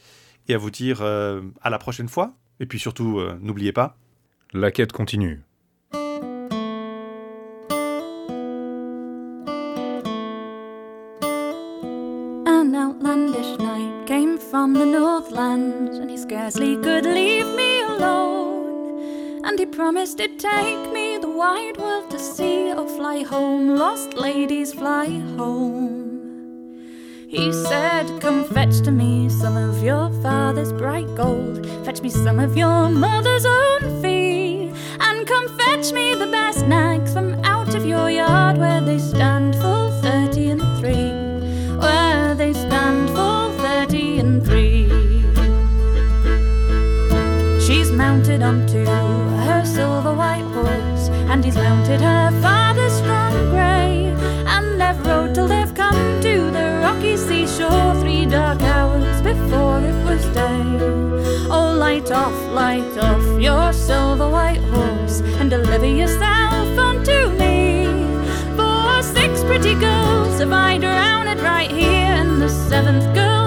[0.47, 2.33] et à vous dire à la prochaine fois.
[2.59, 3.95] Et puis surtout, n'oubliez pas.
[4.53, 5.41] La quête continue.
[14.59, 19.41] From the Northland, and he scarcely could leave me alone.
[19.45, 24.15] And he promised to take me the wide world to see or fly home, lost
[24.15, 25.05] ladies fly
[25.37, 25.87] home.
[27.29, 32.37] He said, Come fetch to me some of your father's bright gold, fetch me some
[32.37, 37.85] of your mother's own fee, and come fetch me the best nags from out of
[37.85, 38.78] your yard where
[48.39, 54.13] mounted onto her silver white horse, and he's mounted her father's strong grey.
[54.47, 59.97] And they've rode till they've come to the rocky seashore three dark hours before it
[60.05, 60.63] was day.
[61.51, 67.87] Oh, light off, light off your silver white horse, and deliver yourself unto me.
[68.55, 73.38] For six pretty girls have I drowned right here, and the seventh girl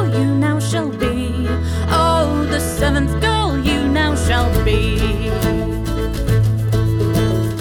[4.26, 4.98] shall be.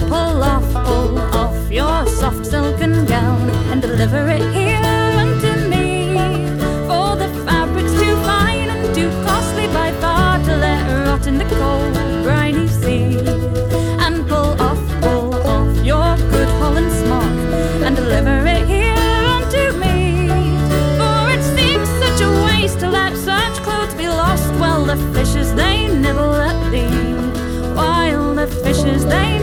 [0.08, 4.61] Pull off, pull off your soft silken gown and deliver it here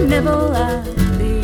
[0.07, 0.85] nibble at
[1.17, 1.41] thee.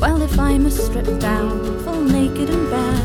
[0.00, 2.99] Well, if I must strip down, full naked and bare.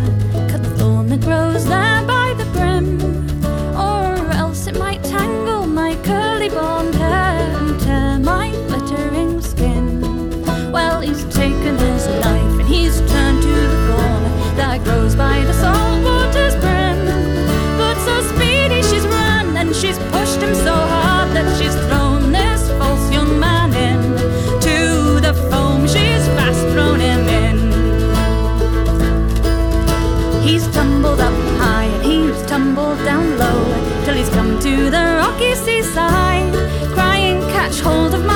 [37.66, 38.35] catch hold of my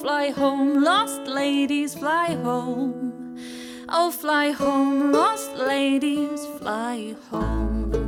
[0.00, 3.36] fly home, lost ladies, fly home.
[3.88, 8.07] Oh, fly home, lost ladies, fly home.